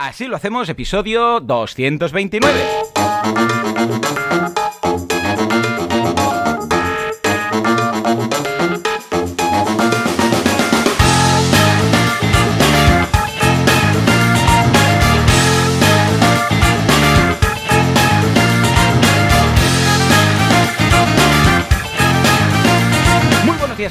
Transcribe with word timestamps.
Así 0.00 0.28
lo 0.28 0.36
hacemos, 0.36 0.68
episodio 0.68 1.40
229. 1.40 2.60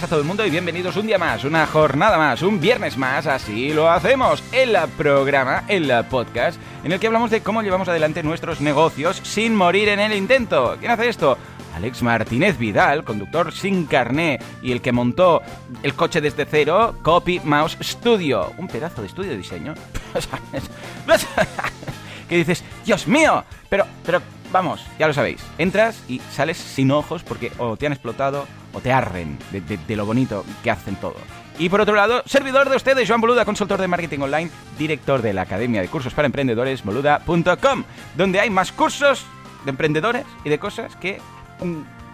Todo 0.09 0.21
el 0.21 0.25
mundo 0.25 0.45
y 0.45 0.49
bienvenidos 0.49 0.95
un 0.95 1.05
día 1.05 1.17
más, 1.17 1.43
una 1.43 1.67
jornada 1.67 2.17
más, 2.17 2.41
un 2.41 2.61
viernes 2.61 2.97
más, 2.97 3.27
así 3.27 3.73
lo 3.73 3.89
hacemos, 3.89 4.41
el 4.53 4.77
programa, 4.97 5.65
el 5.67 5.91
podcast, 6.09 6.57
en 6.85 6.93
el 6.93 6.99
que 6.99 7.07
hablamos 7.07 7.29
de 7.29 7.41
cómo 7.41 7.61
llevamos 7.61 7.89
adelante 7.89 8.23
nuestros 8.23 8.61
negocios 8.61 9.19
sin 9.23 9.53
morir 9.53 9.89
en 9.89 9.99
el 9.99 10.13
intento. 10.13 10.77
¿Quién 10.79 10.91
hace 10.91 11.09
esto? 11.09 11.37
Alex 11.75 12.01
Martínez 12.03 12.57
Vidal, 12.57 13.03
conductor 13.03 13.51
sin 13.51 13.85
carné 13.85 14.39
y 14.61 14.71
el 14.71 14.81
que 14.81 14.93
montó 14.93 15.41
el 15.83 15.93
coche 15.93 16.21
desde 16.21 16.45
cero, 16.45 16.95
Copy 17.01 17.41
Mouse 17.43 17.77
Studio. 17.81 18.53
Un 18.57 18.67
pedazo 18.67 19.01
de 19.01 19.07
estudio 19.07 19.31
de 19.31 19.37
diseño. 19.37 19.73
que 22.29 22.37
dices, 22.37 22.63
Dios 22.85 23.07
mío, 23.07 23.43
pero, 23.69 23.85
pero, 24.05 24.21
vamos, 24.57 24.85
ya 24.99 25.07
lo 25.07 25.13
sabéis. 25.13 25.41
Entras 25.57 26.01
y 26.07 26.19
sales 26.31 26.57
sin 26.57 26.91
ojos 26.91 27.23
porque 27.23 27.51
o 27.57 27.77
te 27.77 27.85
han 27.85 27.93
explotado 27.93 28.45
o 28.73 28.79
te 28.81 28.91
arren 28.91 29.37
de, 29.51 29.61
de- 29.61 29.77
de 29.77 29.95
lo 29.95 30.05
bonito 30.05 30.43
que 30.63 30.71
hacen 30.71 30.95
todo. 30.95 31.15
Y 31.59 31.69
por 31.69 31.81
otro 31.81 31.95
lado, 31.95 32.21
servidor 32.27 32.69
de 32.69 32.75
ustedes, 32.75 33.07
Joan 33.07 33.21
Boluda, 33.21 33.43
consultor 33.45 33.79
de 33.79 33.87
marketing 33.87 34.19
online, 34.19 34.51
director 34.77 35.21
de 35.23 35.33
la 35.33 35.41
Academia 35.43 35.81
de 35.81 35.87
Cursos 35.87 36.13
para 36.13 36.27
Emprendedores, 36.27 36.83
boluda.com, 36.83 37.83
donde 38.15 38.39
hay 38.39 38.49
más 38.51 38.71
cursos 38.71 39.25
de 39.65 39.71
emprendedores 39.71 40.23
y 40.43 40.49
de 40.49 40.59
cosas 40.59 40.95
que, 40.97 41.19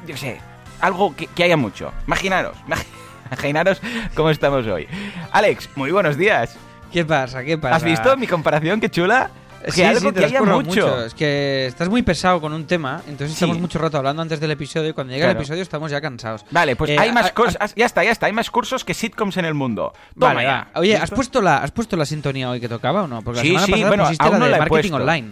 yo 0.08 0.16
sé, 0.16 0.40
algo 0.80 1.14
que, 1.16 1.28
que 1.28 1.44
haya 1.44 1.58
mucho. 1.58 1.92
Imaginaros, 2.08 2.56
imag- 2.68 2.86
imaginaros 3.28 3.82
cómo 4.16 4.30
estamos 4.30 4.66
hoy. 4.68 4.88
Alex, 5.32 5.70
muy 5.76 5.92
buenos 5.92 6.16
días. 6.18 6.56
¿Qué 6.94 7.04
pasa? 7.04 7.44
¿Qué 7.44 7.58
pasa? 7.58 7.76
¿Has 7.76 7.84
visto 7.84 8.16
mi 8.18 8.28
comparación? 8.28 8.80
¡Qué 8.80 8.90
chula! 8.90 9.30
Que 9.66 9.72
Sí, 9.72 9.84
algo 9.84 10.00
sí, 10.10 10.12
que 10.14 10.26
haya 10.26 10.40
currado 10.40 10.62
mucho. 10.62 11.06
Es 11.06 11.14
que 11.14 11.66
estás 11.68 11.88
muy 11.90 12.02
pesado 12.02 12.42
con 12.42 12.52
un 12.54 12.66
tema, 12.66 13.02
entonces 13.08 13.30
Sí. 13.30 13.34
estamos 13.36 13.60
mucho 13.60 13.80
rato 13.80 13.98
hablando 13.98 14.22
antes 14.22 14.40
del 14.40 14.52
episodio 14.52 14.90
y 14.90 14.94
cuando 14.94 15.14
llega 15.14 15.26
Claro. 15.28 15.40
el 15.40 15.44
episodio 15.44 15.62
estamos 15.64 15.90
ya 15.92 16.02
cansados. 16.02 16.46
Vale, 16.52 16.76
pues 16.76 16.92
Eh, 16.92 16.98
hay 17.00 17.12
más 17.12 17.32
cosas. 17.32 17.74
Ya 17.76 17.86
está, 17.86 18.04
ya 18.04 18.12
está. 18.12 18.26
Hay 18.26 18.34
más 18.34 18.50
cursos 18.52 18.84
que 18.84 18.94
sitcoms 18.94 19.38
en 19.38 19.46
el 19.46 19.54
mundo. 19.54 19.94
Toma 20.20 20.34
Vale, 20.34 20.48
ya. 20.48 20.68
Oye, 20.76 20.98
¿has 20.98 21.12
puesto, 21.12 21.42
la, 21.42 21.58
¿has 21.58 21.72
puesto 21.72 21.96
la 21.96 22.06
sintonía 22.06 22.50
hoy 22.50 22.60
que 22.60 22.68
tocaba 22.70 23.04
o 23.04 23.08
no? 23.08 23.22
Porque 23.22 23.38
la 23.40 23.42
Sí, 23.44 23.48
semana 23.50 23.66
sí, 23.66 23.72
pasada 23.72 23.88
bueno, 23.90 24.04
pusiste 24.04 24.24
aún 24.24 24.34
la 24.34 24.40
no 24.40 24.46
de 24.46 24.52
la 24.52 24.58
he 24.58 24.60
marketing 24.60 24.90
puesto. 24.90 24.96
online. 24.96 25.32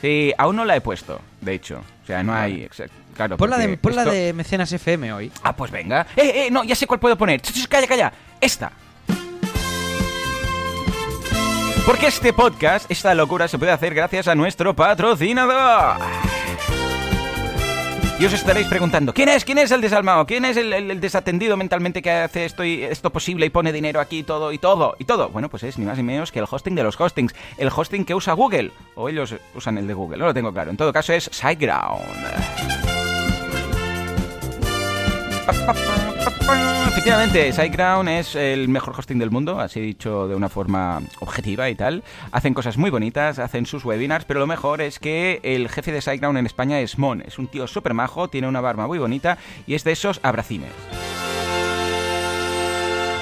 Sí, 0.00 0.32
aún 0.38 0.56
no 0.56 0.64
la 0.64 0.76
he 0.76 0.80
puesto, 0.80 1.20
de 1.40 1.54
hecho. 1.54 1.80
O 2.02 2.06
sea, 2.06 2.22
no 2.22 2.34
hay. 2.34 2.62
exact- 2.68 2.90
Claro, 3.16 3.36
Pon 3.36 3.48
la 3.48 3.58
de, 3.58 3.72
esto- 3.80 4.10
de 4.10 4.32
Mecenas 4.32 4.72
FM 4.72 5.12
hoy. 5.12 5.30
Ah, 5.44 5.54
pues 5.54 5.70
venga. 5.70 6.04
¡Eh, 6.16 6.46
eh! 6.46 6.48
No, 6.50 6.64
ya 6.64 6.74
sé 6.74 6.84
cuál 6.86 6.98
puedo 6.98 7.16
poner. 7.16 7.40
Ch, 7.40 7.52
ch, 7.52 7.68
Calla, 7.68 7.86
calla. 7.86 8.12
Esta. 8.40 8.72
Porque 11.86 12.06
este 12.06 12.32
podcast, 12.32 12.90
esta 12.90 13.14
locura, 13.14 13.46
se 13.46 13.58
puede 13.58 13.70
hacer 13.70 13.94
gracias 13.94 14.26
a 14.26 14.34
nuestro 14.34 14.74
patrocinador. 14.74 15.98
Y 18.18 18.24
os 18.24 18.32
estaréis 18.32 18.68
preguntando, 18.68 19.12
¿quién 19.12 19.28
es? 19.28 19.44
¿Quién 19.44 19.58
es 19.58 19.70
el 19.70 19.82
desalmado? 19.82 20.24
¿Quién 20.24 20.46
es 20.46 20.56
el, 20.56 20.98
desatendido 20.98 21.58
mentalmente 21.58 22.00
que 22.00 22.10
hace 22.10 22.46
esto, 22.46 22.64
y, 22.64 22.82
esto 22.84 23.10
posible 23.10 23.44
y 23.44 23.50
pone 23.50 23.70
dinero 23.70 24.00
aquí 24.00 24.22
todo 24.22 24.52
y 24.52 24.58
todo 24.58 24.96
y 24.98 25.04
todo? 25.04 25.28
Bueno, 25.28 25.50
pues 25.50 25.64
es 25.64 25.76
ni 25.76 25.84
más 25.84 25.98
ni 25.98 26.04
menos 26.04 26.32
que 26.32 26.38
el 26.38 26.46
hosting 26.50 26.74
de 26.74 26.84
los 26.84 26.98
hostings. 26.98 27.34
El 27.58 27.68
hosting 27.74 28.06
que 28.06 28.14
usa 28.14 28.32
Google. 28.32 28.70
O 28.94 29.10
ellos 29.10 29.34
usan 29.54 29.76
el 29.76 29.86
de 29.86 29.92
Google, 29.92 30.18
no 30.18 30.26
lo 30.26 30.34
tengo 30.34 30.54
claro. 30.54 30.70
En 30.70 30.78
todo 30.78 30.90
caso 30.90 31.12
es 31.12 31.28
SiteGround. 31.32 32.04
Efectivamente, 36.86 37.52
SiteGround 37.52 38.08
es 38.08 38.34
el 38.34 38.68
mejor 38.68 38.94
hosting 38.98 39.18
del 39.18 39.30
mundo, 39.30 39.58
así 39.58 39.80
dicho 39.80 40.26
de 40.28 40.34
una 40.34 40.48
forma 40.48 41.02
objetiva 41.20 41.68
y 41.68 41.74
tal. 41.74 42.02
Hacen 42.32 42.54
cosas 42.54 42.78
muy 42.78 42.90
bonitas, 42.90 43.38
hacen 43.38 43.66
sus 43.66 43.84
webinars, 43.84 44.24
pero 44.24 44.40
lo 44.40 44.46
mejor 44.46 44.80
es 44.80 44.98
que 44.98 45.40
el 45.42 45.68
jefe 45.68 45.92
de 45.92 46.00
SiteGround 46.00 46.38
en 46.38 46.46
España 46.46 46.80
es 46.80 46.98
Mon. 46.98 47.20
Es 47.22 47.38
un 47.38 47.48
tío 47.48 47.66
súper 47.66 47.94
majo, 47.94 48.28
tiene 48.28 48.48
una 48.48 48.60
barba 48.60 48.86
muy 48.86 48.98
bonita 48.98 49.38
y 49.66 49.74
es 49.74 49.84
de 49.84 49.92
esos 49.92 50.20
abracines. 50.22 50.70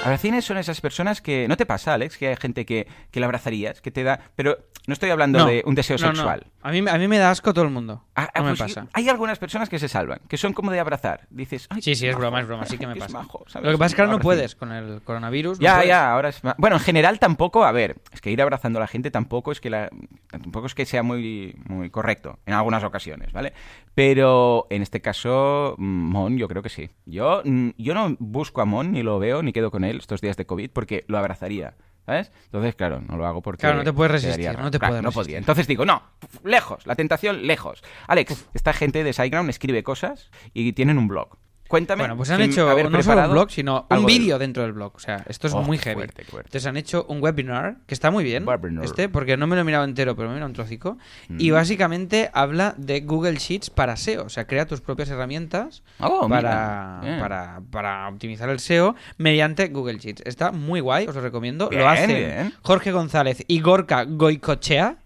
Abracines 0.05 0.45
son 0.45 0.59
esas 0.59 0.81
personas 0.81 1.21
que... 1.21 1.47
¿No 1.49 1.57
te 1.57 1.67
pasa, 1.67 1.95
Alex, 1.95 2.17
que 2.19 2.29
hay 2.29 2.37
gente 2.37 2.65
que, 2.67 2.87
que 3.11 3.21
la 3.21 3.27
abrazarías, 3.27 3.81
que 3.81 3.91
te 3.91 4.03
da... 4.03 4.21
Pero 4.37 4.59
no 4.87 4.95
estoy 4.95 5.11
hablando 5.11 5.39
No, 5.41 5.47
de 5.47 5.63
un 5.65 5.75
deseo 5.77 5.97
no, 5.99 6.09
no. 6.09 6.15
sexual. 6.17 6.47
A, 6.63 6.73
mí, 6.73 6.79
a 6.89 6.99
mí 6.99 7.09
me 7.09 7.19
da 7.19 7.31
asco 7.31 7.55
todo 7.55 7.65
el 7.65 7.71
mundo. 7.71 8.05
Ah, 8.17 8.29
ah, 8.35 8.41
no 8.41 8.45
me 8.47 8.51
pues 8.57 8.61
pasa. 8.75 8.89
Hay 8.95 9.09
algunas 9.09 9.39
personas 9.39 9.69
que 9.69 9.79
se 9.79 9.89
salvan, 9.89 10.21
que 10.29 10.37
son 10.37 10.53
como 10.53 10.71
de 10.73 10.81
abrazar. 10.81 11.27
Dices, 11.31 11.67
"Ay, 11.71 11.83
Sí, 11.83 11.95
sí, 11.95 12.07
es 12.07 12.13
majo, 12.15 12.21
broma, 12.21 12.41
es 12.41 12.47
broma, 12.47 12.67
sí 12.67 12.79
que 12.79 12.87
me 12.87 12.97
pasa. 12.97 13.19
majo", 13.19 13.45
¿sabes? 13.47 13.67
Lo 13.67 13.73
que 13.73 13.79
pasa 13.79 13.87
es 13.89 13.95
que 13.95 14.03
ahora 14.03 14.13
no 14.15 14.19
puedes 14.21 14.55
con 14.57 14.73
el 14.73 15.03
coronavirus. 15.03 15.59
Ya, 15.61 15.85
ya, 15.85 16.13
ahora 16.13 16.29
es. 16.31 16.41
Bueno, 16.59 16.77
en 16.77 16.83
general 16.83 17.19
tampoco, 17.21 17.65
a 17.65 17.73
ver, 17.73 17.97
es 18.13 18.21
que 18.21 18.31
ir 18.33 18.43
abrazando 18.43 18.79
a 18.79 18.83
la 18.83 18.87
gente 18.89 19.11
tampoco 19.13 19.53
es 19.53 19.61
que 19.61 19.71
la... 19.71 19.89
tampoco 20.31 20.67
es 20.67 20.75
que 20.75 20.85
sea 20.87 21.03
muy, 21.03 21.55
muy 21.69 21.91
correcto 21.91 22.39
en 22.47 22.55
algunas 22.55 22.83
ocasiones, 22.85 23.33
¿vale? 23.33 23.53
Pero 23.95 24.67
en 24.71 24.83
este 24.83 25.01
caso, 25.01 25.75
mm, 25.79 25.85
Mon, 25.85 26.39
yo 26.39 26.49
creo 26.49 26.63
que 26.63 26.71
sí. 26.71 26.91
Yo, 27.07 27.43
mm, 27.45 27.71
yo 27.77 27.95
no 27.95 28.17
busco 28.19 28.61
a 28.63 28.65
Mon, 28.65 28.93
ni 28.93 29.03
lo 29.03 29.19
veo, 29.19 29.43
ni 29.43 29.53
quedo 29.53 29.71
con 29.71 29.85
él 29.85 29.92
estos 29.99 30.21
días 30.21 30.37
de 30.37 30.47
COVID, 30.47 30.71
porque 30.71 31.05
lo 31.09 31.19
abrazaría. 31.19 31.75
¿Sabes? 32.05 32.33
Entonces, 32.47 32.75
claro, 32.75 33.01
no 33.01 33.17
lo 33.17 33.27
hago 33.27 33.43
porque. 33.43 33.61
Claro, 33.61 33.77
no 33.77 33.85
te 33.85 33.93
puedes 33.93 34.11
resistir, 34.11 34.59
no 34.59 34.73
te 34.73 34.79
Claro, 34.81 34.93
puedes 34.93 35.05
No 35.05 35.13
podía. 35.13 35.39
Entonces 35.39 35.69
digo, 35.69 35.85
no, 35.85 36.03
lejos, 36.43 36.85
la 36.85 36.97
tentación, 36.97 37.47
lejos. 37.47 37.85
Alex, 38.09 38.49
esta 38.55 38.73
gente 38.73 39.05
de 39.05 39.13
SiteGround 39.13 39.49
escribe 39.51 39.85
cosas 39.85 40.31
y 40.53 40.73
tienen 40.73 40.99
un 40.99 41.07
blog. 41.07 41.39
Cuéntame. 41.73 42.03
Bueno, 42.03 42.19
pues 42.19 42.29
han 42.29 42.43
hecho 42.43 42.69
haber 42.69 42.91
no 42.91 43.03
solo 43.03 43.25
un 43.25 43.31
blog, 43.31 43.51
sino 43.51 43.87
un 43.89 44.05
vídeo 44.05 44.39
dentro 44.39 44.63
del 44.63 44.73
blog. 44.73 44.93
O 44.95 44.99
sea, 44.99 45.25
esto 45.27 45.47
es 45.47 45.55
Oh, 45.55 45.63
muy 45.63 45.79
heavy. 45.79 45.95
fuerte. 45.95 46.23
Entonces 46.31 46.67
han 46.67 46.77
hecho 46.77 47.07
un 47.09 47.23
webinar 47.23 47.79
que 47.87 47.95
está 47.95 48.11
muy 48.11 48.25
bien. 48.25 48.47
Webinar. 48.47 48.85
Este, 48.85 49.09
porque 49.09 49.39
no 49.39 49.47
me 49.47 49.57
lo 49.57 49.63
he 49.63 49.65
mirado 49.65 49.85
entero, 49.85 50.15
pero 50.15 50.29
me 50.29 50.35
he 50.35 50.37
mirado 50.37 50.51
un 50.51 50.55
trocico. 50.55 50.99
Mm. 51.31 51.37
Y 51.41 51.51
básicamente 51.51 52.31
habla 52.35 52.75
de 52.77 53.01
Google 53.01 53.37
Sheets 53.37 53.71
para 53.71 53.97
SEO. 53.97 54.25
O 54.25 54.29
sea, 54.29 54.47
crea 54.47 54.67
tus 54.67 54.83
propias 54.83 55.09
herramientas 55.09 55.83
Oh, 55.99 56.29
para, 56.29 57.01
para, 57.19 57.63
para 57.71 58.09
optimizar 58.09 58.51
el 58.51 58.61
SEO 58.61 58.95
mediante 59.17 59.69
Google 59.69 59.97
Sheets. 59.99 60.23
Está 60.27 60.53
muy 60.53 60.81
guay, 60.81 61.07
os 61.09 61.15
lo 61.15 61.23
recomiendo. 61.23 61.71
Bien, 61.71 61.81
lo 61.83 61.89
hacen 61.89 62.09
bien. 62.09 62.53
Jorge 62.61 62.93
González 62.93 63.45
y 63.49 63.61
Gorka 63.61 64.05
Goicochea, 64.05 64.99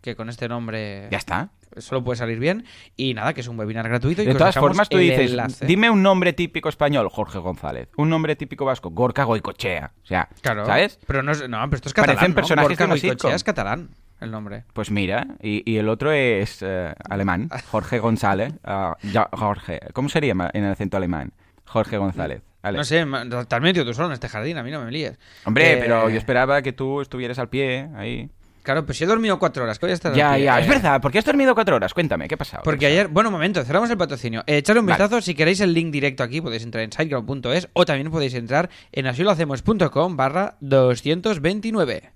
que 0.00 0.14
con 0.14 0.28
este 0.28 0.48
nombre 0.48 1.08
Ya 1.10 1.18
está. 1.18 1.50
Solo 1.76 2.02
puede 2.04 2.16
salir 2.16 2.38
bien. 2.38 2.64
Y 2.96 3.14
nada, 3.14 3.32
que 3.34 3.40
es 3.40 3.48
un 3.48 3.58
webinar 3.58 3.88
gratuito. 3.88 4.22
Y 4.22 4.26
De 4.26 4.34
todas 4.34 4.54
formas, 4.56 4.88
tú 4.88 4.98
dices, 4.98 5.30
enlace. 5.30 5.66
dime 5.66 5.90
un 5.90 6.02
nombre 6.02 6.32
típico 6.32 6.68
español, 6.68 7.08
Jorge 7.10 7.38
González. 7.38 7.88
Un 7.96 8.08
nombre 8.10 8.36
típico 8.36 8.64
vasco, 8.64 8.90
Gorka 8.90 9.24
Goicochea. 9.24 9.92
O 10.02 10.06
sea, 10.06 10.28
Claro. 10.42 10.66
¿sabes? 10.66 10.98
Pero 11.06 11.22
no, 11.22 11.32
no, 11.32 11.60
pero 11.64 11.76
esto 11.76 11.88
es 11.88 11.94
catalán. 11.94 12.16
Parecen 12.16 12.30
¿no? 12.30 12.34
personajes 12.34 12.78
Gorka 12.78 12.96
sitcom. 12.96 13.32
es 13.32 13.44
catalán 13.44 13.90
el 14.20 14.30
nombre. 14.30 14.64
Pues 14.74 14.90
mira, 14.90 15.26
y, 15.42 15.62
y 15.70 15.78
el 15.78 15.88
otro 15.88 16.12
es 16.12 16.58
eh, 16.60 16.92
alemán, 17.08 17.48
Jorge 17.70 17.98
González. 18.00 18.52
ah, 18.64 18.96
Jorge, 19.32 19.80
¿cómo 19.94 20.08
sería 20.08 20.34
en 20.52 20.64
el 20.64 20.72
acento 20.72 20.96
alemán? 20.96 21.32
Jorge 21.64 21.96
González. 21.98 22.42
No 22.62 22.84
sé, 22.84 23.06
ma- 23.06 23.24
te 23.26 23.54
has 23.56 23.62
metido 23.62 23.86
tú 23.86 23.94
solo 23.94 24.08
en 24.08 24.12
este 24.12 24.28
jardín, 24.28 24.58
a 24.58 24.62
mí 24.62 24.70
no 24.70 24.84
me 24.84 24.90
líes. 24.90 25.18
Hombre, 25.46 25.72
Eh, 25.72 25.76
pero 25.80 26.10
yo 26.10 26.18
esperaba 26.18 26.60
que 26.60 26.72
tú 26.74 27.00
estuvieras 27.00 27.38
al 27.38 27.48
pie 27.48 27.88
ahí. 27.96 28.28
Claro, 28.70 28.86
pues 28.86 28.98
si 28.98 29.02
he 29.02 29.06
dormido 29.08 29.36
cuatro 29.40 29.64
horas, 29.64 29.80
que 29.80 29.86
voy 29.86 29.90
a 29.90 29.94
estar 29.94 30.14
Ya, 30.14 30.38
ya, 30.38 30.60
Eh, 30.60 30.62
es 30.62 30.68
verdad. 30.68 31.00
¿Por 31.00 31.10
qué 31.10 31.18
has 31.18 31.24
dormido 31.24 31.56
cuatro 31.56 31.74
horas? 31.74 31.92
Cuéntame, 31.92 32.28
¿qué 32.28 32.36
ha 32.36 32.38
pasado? 32.38 32.62
Porque 32.62 32.78
¿Qué 32.78 32.86
ha 32.86 32.88
ayer, 32.90 33.08
bueno, 33.08 33.30
un 33.30 33.32
momento, 33.32 33.64
cerramos 33.64 33.90
el 33.90 33.96
patrocinio. 33.98 34.44
Eh, 34.46 34.62
un 34.78 34.86
Vale. 34.86 34.96
vistazo, 35.02 35.20
si 35.20 35.34
queréis 35.34 35.58
el 35.58 35.74
link 35.74 35.90
directo 35.90 36.22
aquí, 36.22 36.40
podéis 36.40 36.62
entrar 36.62 36.84
en 36.84 36.92
siteground.es 36.92 37.68
o 37.72 37.84
también 37.84 38.12
podéis 38.12 38.34
entrar 38.34 38.70
en 38.92 39.08
asilohacemos.com 39.08 40.16
barra 40.16 40.56
229. 40.60 42.12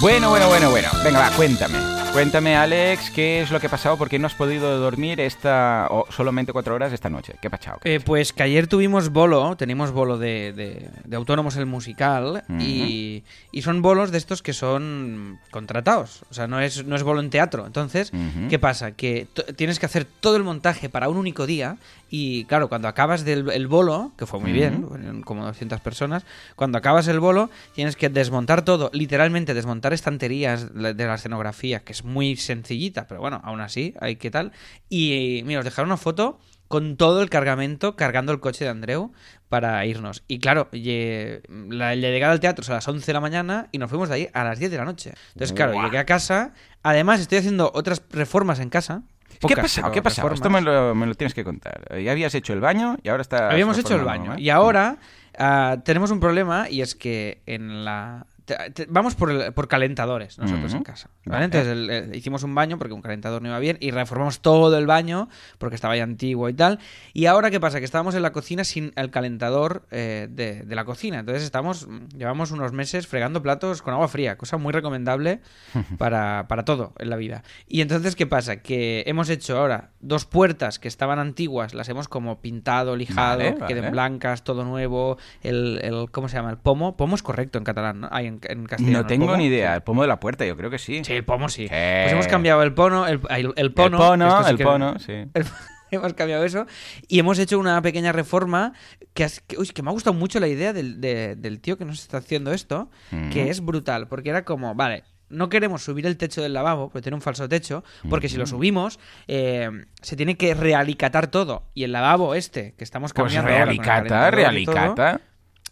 Bueno, 0.00 0.30
bueno, 0.30 0.48
bueno, 0.48 0.70
bueno. 0.70 0.88
Venga, 1.04 1.18
va, 1.20 1.30
cuéntame. 1.36 1.89
Cuéntame, 2.12 2.56
Alex, 2.56 3.10
¿qué 3.10 3.40
es 3.40 3.52
lo 3.52 3.60
que 3.60 3.68
ha 3.68 3.70
pasado? 3.70 3.96
¿Por 3.96 4.08
qué 4.08 4.18
no 4.18 4.26
has 4.26 4.34
podido 4.34 4.78
dormir 4.80 5.20
esta 5.20 5.86
o 5.90 6.06
solamente 6.10 6.52
cuatro 6.52 6.74
horas 6.74 6.92
esta 6.92 7.08
noche? 7.08 7.36
¿Qué 7.40 7.46
ha 7.46 7.50
pasado? 7.50 7.78
Eh, 7.84 8.00
pues 8.04 8.32
que 8.32 8.42
ayer 8.42 8.66
tuvimos 8.66 9.10
bolo, 9.10 9.56
tenemos 9.56 9.92
bolo 9.92 10.18
de, 10.18 10.52
de- 10.52 10.90
de 11.04 11.16
Autónomos 11.16 11.56
el 11.56 11.66
Musical 11.66 12.42
y, 12.58 13.22
y 13.52 13.62
son 13.62 13.80
bolos 13.80 14.10
de 14.10 14.18
estos 14.18 14.42
que 14.42 14.52
son 14.52 15.38
contratados, 15.52 16.22
o 16.30 16.34
sea, 16.34 16.48
no 16.48 16.60
es, 16.60 16.84
no 16.84 16.96
es 16.96 17.04
bolo 17.04 17.20
en 17.20 17.30
teatro. 17.30 17.64
Entonces. 17.64 18.10
¿qué 18.50 18.58
pasa? 18.58 18.90
Que 18.92 19.28
tienes 19.56 19.78
que 19.78 19.86
hacer 19.86 20.04
todo 20.04 20.36
el 20.36 20.42
montaje 20.42 20.88
para 20.88 21.08
un 21.08 21.16
único 21.16 21.46
día 21.46 21.76
y 22.10 22.44
claro, 22.46 22.68
cuando 22.68 22.88
acabas 22.88 23.24
del 23.24 23.48
el 23.50 23.68
bolo, 23.68 24.10
que 24.18 24.26
fue 24.26 24.40
muy 24.40 24.50
bien, 24.50 25.22
como 25.24 25.44
200 25.46 25.80
personas, 25.80 26.24
cuando 26.56 26.76
acabas 26.76 27.06
el 27.06 27.20
bolo 27.20 27.50
tienes 27.72 27.94
que 27.94 28.08
desmontar 28.08 28.62
todo, 28.64 28.90
literalmente 28.92 29.54
desmontar 29.54 29.92
estanterías 29.92 30.74
de 30.74 30.92
la 31.06 31.14
escenografía, 31.14 31.80
que 31.80 31.94
es 32.00 32.04
muy 32.04 32.36
sencillita, 32.36 33.06
pero 33.06 33.20
bueno, 33.20 33.40
aún 33.44 33.60
así, 33.60 33.94
hay 34.00 34.16
que 34.16 34.30
tal. 34.30 34.52
Y 34.88 35.42
mira, 35.44 35.60
os 35.60 35.64
dejaron 35.64 35.88
una 35.90 35.96
foto 35.96 36.38
con 36.68 36.96
todo 36.96 37.20
el 37.22 37.30
cargamento 37.30 37.96
cargando 37.96 38.32
el 38.32 38.40
coche 38.40 38.64
de 38.64 38.70
Andreu. 38.70 39.12
para 39.48 39.84
irnos. 39.84 40.22
Y 40.28 40.38
claro, 40.38 40.70
ye- 40.70 41.42
la, 41.50 41.96
la 41.96 42.08
llegada 42.10 42.32
al 42.32 42.38
teatro 42.38 42.62
es 42.62 42.70
a 42.70 42.74
las 42.74 42.86
11 42.86 43.04
de 43.04 43.12
la 43.12 43.20
mañana 43.20 43.66
y 43.72 43.78
nos 43.78 43.90
fuimos 43.90 44.08
de 44.08 44.14
ahí 44.14 44.28
a 44.32 44.44
las 44.44 44.60
10 44.60 44.70
de 44.70 44.76
la 44.76 44.84
noche. 44.84 45.12
Entonces, 45.32 45.52
claro, 45.52 45.72
Buah. 45.72 45.86
llegué 45.86 45.98
a 45.98 46.06
casa. 46.06 46.54
Además, 46.84 47.18
estoy 47.20 47.38
haciendo 47.38 47.72
otras 47.74 48.00
reformas 48.10 48.60
en 48.60 48.70
casa. 48.70 49.02
¿Qué 49.44 49.54
ha 49.54 49.56
pasado? 49.62 49.90
¿Qué 49.90 49.98
ha 49.98 50.02
pasado? 50.04 50.32
Esto 50.32 50.50
me 50.50 50.60
lo, 50.60 50.94
me 50.94 51.06
lo 51.06 51.16
tienes 51.16 51.34
que 51.34 51.42
contar. 51.42 51.82
Ya 52.00 52.12
habías 52.12 52.32
hecho 52.36 52.52
el 52.52 52.60
baño 52.60 52.96
y 53.02 53.08
ahora 53.08 53.22
está. 53.22 53.50
Habíamos 53.50 53.76
hecho 53.76 53.96
el 53.96 54.04
baño. 54.04 54.38
Y 54.38 54.50
ahora 54.50 54.98
ah, 55.36 55.78
tenemos 55.84 56.12
un 56.12 56.20
problema 56.20 56.68
y 56.70 56.82
es 56.82 56.94
que 56.94 57.42
en 57.46 57.84
la... 57.84 58.26
te- 58.56 58.70
te- 58.70 58.86
vamos 58.90 59.14
por, 59.14 59.30
el- 59.30 59.52
por 59.52 59.68
calentadores 59.68 60.38
nosotros 60.38 60.72
en 60.74 60.82
casa. 60.82 61.08
Vale. 61.24 61.30
¿vale? 61.32 61.44
Entonces 61.46 61.68
el- 61.72 61.90
el- 61.90 62.16
hicimos 62.16 62.42
un 62.42 62.54
baño 62.54 62.78
porque 62.78 62.92
un 62.94 63.02
calentador 63.02 63.42
no 63.42 63.48
iba 63.48 63.58
bien 63.58 63.76
y 63.80 63.90
reformamos 63.90 64.40
todo 64.40 64.76
el 64.78 64.86
baño 64.86 65.28
porque 65.58 65.74
estaba 65.76 65.96
ya 65.96 66.02
antiguo 66.02 66.48
y 66.48 66.54
tal. 66.54 66.78
Y 67.12 67.26
ahora, 67.26 67.50
¿qué 67.50 67.60
pasa? 67.60 67.78
Que 67.78 67.84
estábamos 67.84 68.14
en 68.14 68.22
la 68.22 68.32
cocina 68.32 68.64
sin 68.64 68.92
el 68.96 69.10
calentador 69.10 69.86
eh, 69.90 70.28
de, 70.30 70.62
de 70.62 70.74
la 70.74 70.84
cocina. 70.84 71.20
Entonces 71.20 71.42
estamos, 71.44 71.88
llevamos 72.16 72.50
unos 72.50 72.72
meses 72.72 73.06
fregando 73.06 73.42
platos 73.42 73.82
con 73.82 73.94
agua 73.94 74.08
fría, 74.08 74.36
cosa 74.36 74.56
muy 74.56 74.72
recomendable 74.72 75.40
para, 75.98 76.46
para 76.48 76.64
todo 76.64 76.92
en 76.98 77.10
la 77.10 77.16
vida. 77.16 77.42
Y 77.66 77.80
entonces, 77.80 78.16
¿qué 78.16 78.26
pasa? 78.26 78.56
Que 78.62 79.04
hemos 79.06 79.28
hecho 79.30 79.58
ahora 79.58 79.90
dos 80.00 80.24
puertas 80.24 80.78
que 80.78 80.88
estaban 80.88 81.18
antiguas, 81.18 81.74
las 81.74 81.88
hemos 81.88 82.08
como 82.08 82.40
pintado, 82.40 82.96
lijado, 82.96 83.38
Vale, 83.38 83.54
que 83.54 83.66
queden 83.66 83.90
blancas, 83.92 84.44
todo 84.44 84.64
nuevo. 84.64 85.18
El, 85.42 85.78
el- 85.82 86.10
¿Cómo 86.10 86.28
se 86.28 86.36
llama? 86.36 86.50
El 86.50 86.56
pomo. 86.58 86.96
Pomo 86.96 87.14
es 87.14 87.22
correcto 87.22 87.58
en 87.58 87.64
catalán, 87.64 88.00
¿no? 88.00 88.08
Ay, 88.10 88.26
en, 88.26 88.39
en 88.42 88.64
castellano. 88.66 88.98
No 88.98 89.00
¿el 89.00 89.06
tengo 89.06 89.36
ni 89.36 89.46
idea. 89.46 89.74
El 89.74 89.82
pomo 89.82 90.02
de 90.02 90.08
la 90.08 90.20
puerta, 90.20 90.44
yo 90.46 90.56
creo 90.56 90.70
que 90.70 90.78
sí. 90.78 91.02
Sí, 91.04 91.12
el 91.12 91.24
pomo 91.24 91.48
sí. 91.48 91.66
Pues 91.68 92.12
hemos 92.12 92.26
cambiado 92.28 92.62
el 92.62 92.72
pono, 92.74 93.06
el, 93.06 93.20
el, 93.30 93.52
el 93.56 93.72
pono. 93.72 93.96
el 93.98 94.02
pono, 94.08 94.42
sí 94.44 94.50
el 94.50 94.56
que- 94.56 94.64
pono, 94.64 94.98
sí. 94.98 95.12
el- 95.12 95.46
hemos 95.92 96.14
cambiado 96.14 96.44
eso 96.44 96.66
y 97.08 97.18
hemos 97.18 97.38
hecho 97.40 97.58
una 97.58 97.82
pequeña 97.82 98.12
reforma 98.12 98.72
que, 99.12 99.24
has- 99.24 99.40
que, 99.40 99.58
uy, 99.58 99.66
que 99.68 99.82
me 99.82 99.90
ha 99.90 99.92
gustado 99.92 100.14
mucho 100.14 100.38
la 100.38 100.46
idea 100.48 100.72
del, 100.72 101.00
de- 101.00 101.34
del 101.36 101.60
tío 101.60 101.76
que 101.76 101.84
nos 101.84 102.00
está 102.00 102.18
haciendo 102.18 102.52
esto, 102.52 102.90
que 103.32 103.50
es 103.50 103.60
brutal, 103.64 104.06
porque 104.06 104.30
era 104.30 104.44
como, 104.44 104.74
vale, 104.76 105.02
no 105.28 105.48
queremos 105.48 105.82
subir 105.84 106.06
el 106.06 106.16
techo 106.16 106.42
del 106.42 106.52
lavabo, 106.52 106.90
porque 106.90 107.02
tiene 107.02 107.14
un 107.16 107.22
falso 107.22 107.48
techo, 107.48 107.84
porque 108.08 108.28
si 108.28 108.36
lo 108.36 108.46
subimos, 108.46 108.98
eh, 109.28 109.68
se 110.02 110.16
tiene 110.16 110.36
que 110.36 110.54
realicatar 110.54 111.28
todo. 111.28 111.64
Y 111.74 111.84
el 111.84 111.92
lavabo 111.92 112.34
este, 112.34 112.74
que 112.76 112.82
estamos 112.84 113.12
Pues 113.12 113.32
cambiando 113.34 113.50
ahora 113.52 113.64
realicata, 113.66 114.20
todo, 114.22 114.30
realicata. 114.32 115.20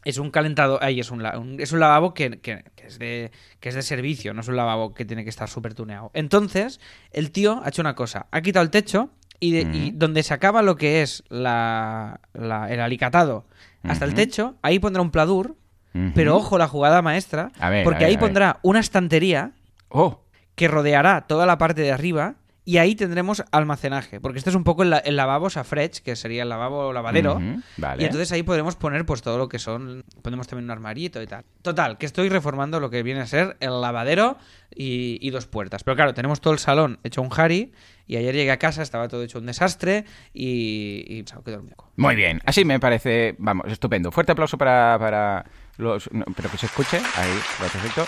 Es 0.08 0.18
un 0.18 0.30
calentador, 0.30 0.78
ahí 0.82 1.00
es 1.00 1.10
un, 1.10 1.24
un- 1.24 1.60
es 1.60 1.72
un 1.72 1.80
lavabo 1.80 2.14
que, 2.14 2.40
que- 2.40 2.64
que 2.74 2.86
es 2.86 2.98
de, 2.98 3.30
que 3.60 3.68
es 3.68 3.74
de 3.74 3.82
servicio, 3.82 4.32
no 4.32 4.40
es 4.40 4.48
un 4.48 4.56
lavabo 4.56 4.94
que 4.94 5.04
tiene 5.04 5.22
que 5.24 5.30
estar 5.30 5.48
súper 5.48 5.74
tuneado. 5.74 6.10
Entonces, 6.14 6.80
el 7.12 7.30
tío 7.30 7.60
ha 7.62 7.68
hecho 7.68 7.82
una 7.82 7.94
cosa, 7.94 8.26
ha 8.30 8.40
quitado 8.40 8.62
el 8.64 8.70
techo 8.70 9.10
y, 9.38 9.52
de- 9.52 9.76
y 9.76 9.88
Ujú. 9.90 9.98
donde 9.98 10.22
se 10.22 10.32
acaba 10.32 10.62
lo 10.62 10.76
que 10.76 11.02
es 11.02 11.24
la, 11.28 12.20
la- 12.32 12.70
el 12.72 12.80
alicatado. 12.80 13.46
Hasta 13.84 14.04
el 14.06 14.14
techo, 14.14 14.56
ahí 14.62 14.78
pondrá 14.78 15.02
un 15.02 15.10
pladur, 15.10 15.56
pero 16.14 16.36
ojo 16.36 16.58
la 16.58 16.68
jugada 16.68 17.02
maestra, 17.02 17.50
ver, 17.70 17.84
porque 17.84 18.00
ver, 18.04 18.08
ahí 18.08 18.16
pondrá 18.18 18.58
una 18.62 18.80
estantería 18.80 19.52
Oh, 19.90 20.22
que 20.54 20.68
rodeará 20.68 21.26
toda 21.26 21.44
la 21.46 21.58
parte 21.58 21.82
de 21.82 21.92
arriba 21.92 22.34
y 22.68 22.76
ahí 22.76 22.94
tendremos 22.94 23.42
almacenaje, 23.50 24.20
porque 24.20 24.36
este 24.36 24.50
es 24.50 24.56
un 24.56 24.62
poco 24.62 24.82
el, 24.82 24.94
el 25.02 25.16
lavabo 25.16 25.48
safrech, 25.48 26.02
que 26.02 26.14
sería 26.16 26.42
el 26.42 26.50
lavabo 26.50 26.92
lavadero. 26.92 27.40
Vale. 27.78 28.02
Y 28.02 28.04
entonces 28.04 28.30
ahí 28.30 28.42
podremos 28.42 28.76
poner 28.76 29.06
pues 29.06 29.22
todo 29.22 29.38
lo 29.38 29.48
que 29.48 29.58
son, 29.58 30.04
ponemos 30.20 30.48
también 30.48 30.66
un 30.66 30.72
armarito 30.72 31.22
y 31.22 31.26
tal. 31.26 31.46
Total, 31.62 31.96
que 31.96 32.04
estoy 32.04 32.28
reformando 32.28 32.78
lo 32.78 32.90
que 32.90 33.02
viene 33.02 33.20
a 33.20 33.26
ser 33.26 33.56
el 33.60 33.80
lavadero 33.80 34.36
y, 34.70 35.16
y 35.26 35.30
dos 35.30 35.46
puertas. 35.46 35.82
Pero 35.82 35.96
claro, 35.96 36.12
tenemos 36.12 36.42
todo 36.42 36.52
el 36.52 36.58
salón 36.58 36.98
hecho 37.04 37.22
un 37.22 37.30
jari 37.30 37.72
y 38.06 38.16
ayer 38.18 38.34
llegué 38.34 38.50
a 38.50 38.58
casa, 38.58 38.82
estaba 38.82 39.08
todo 39.08 39.22
hecho 39.22 39.38
un 39.38 39.46
desastre 39.46 40.04
y, 40.34 41.06
y. 41.08 41.24
Muy 41.96 42.16
bien, 42.16 42.42
así 42.44 42.66
me 42.66 42.78
parece, 42.78 43.34
vamos, 43.38 43.72
estupendo. 43.72 44.12
Fuerte 44.12 44.32
aplauso 44.32 44.58
para, 44.58 44.98
para 45.00 45.46
pero 45.78 46.50
que 46.50 46.66
escuche, 46.66 46.98
ahí, 47.16 47.40
perfecto. 47.58 48.06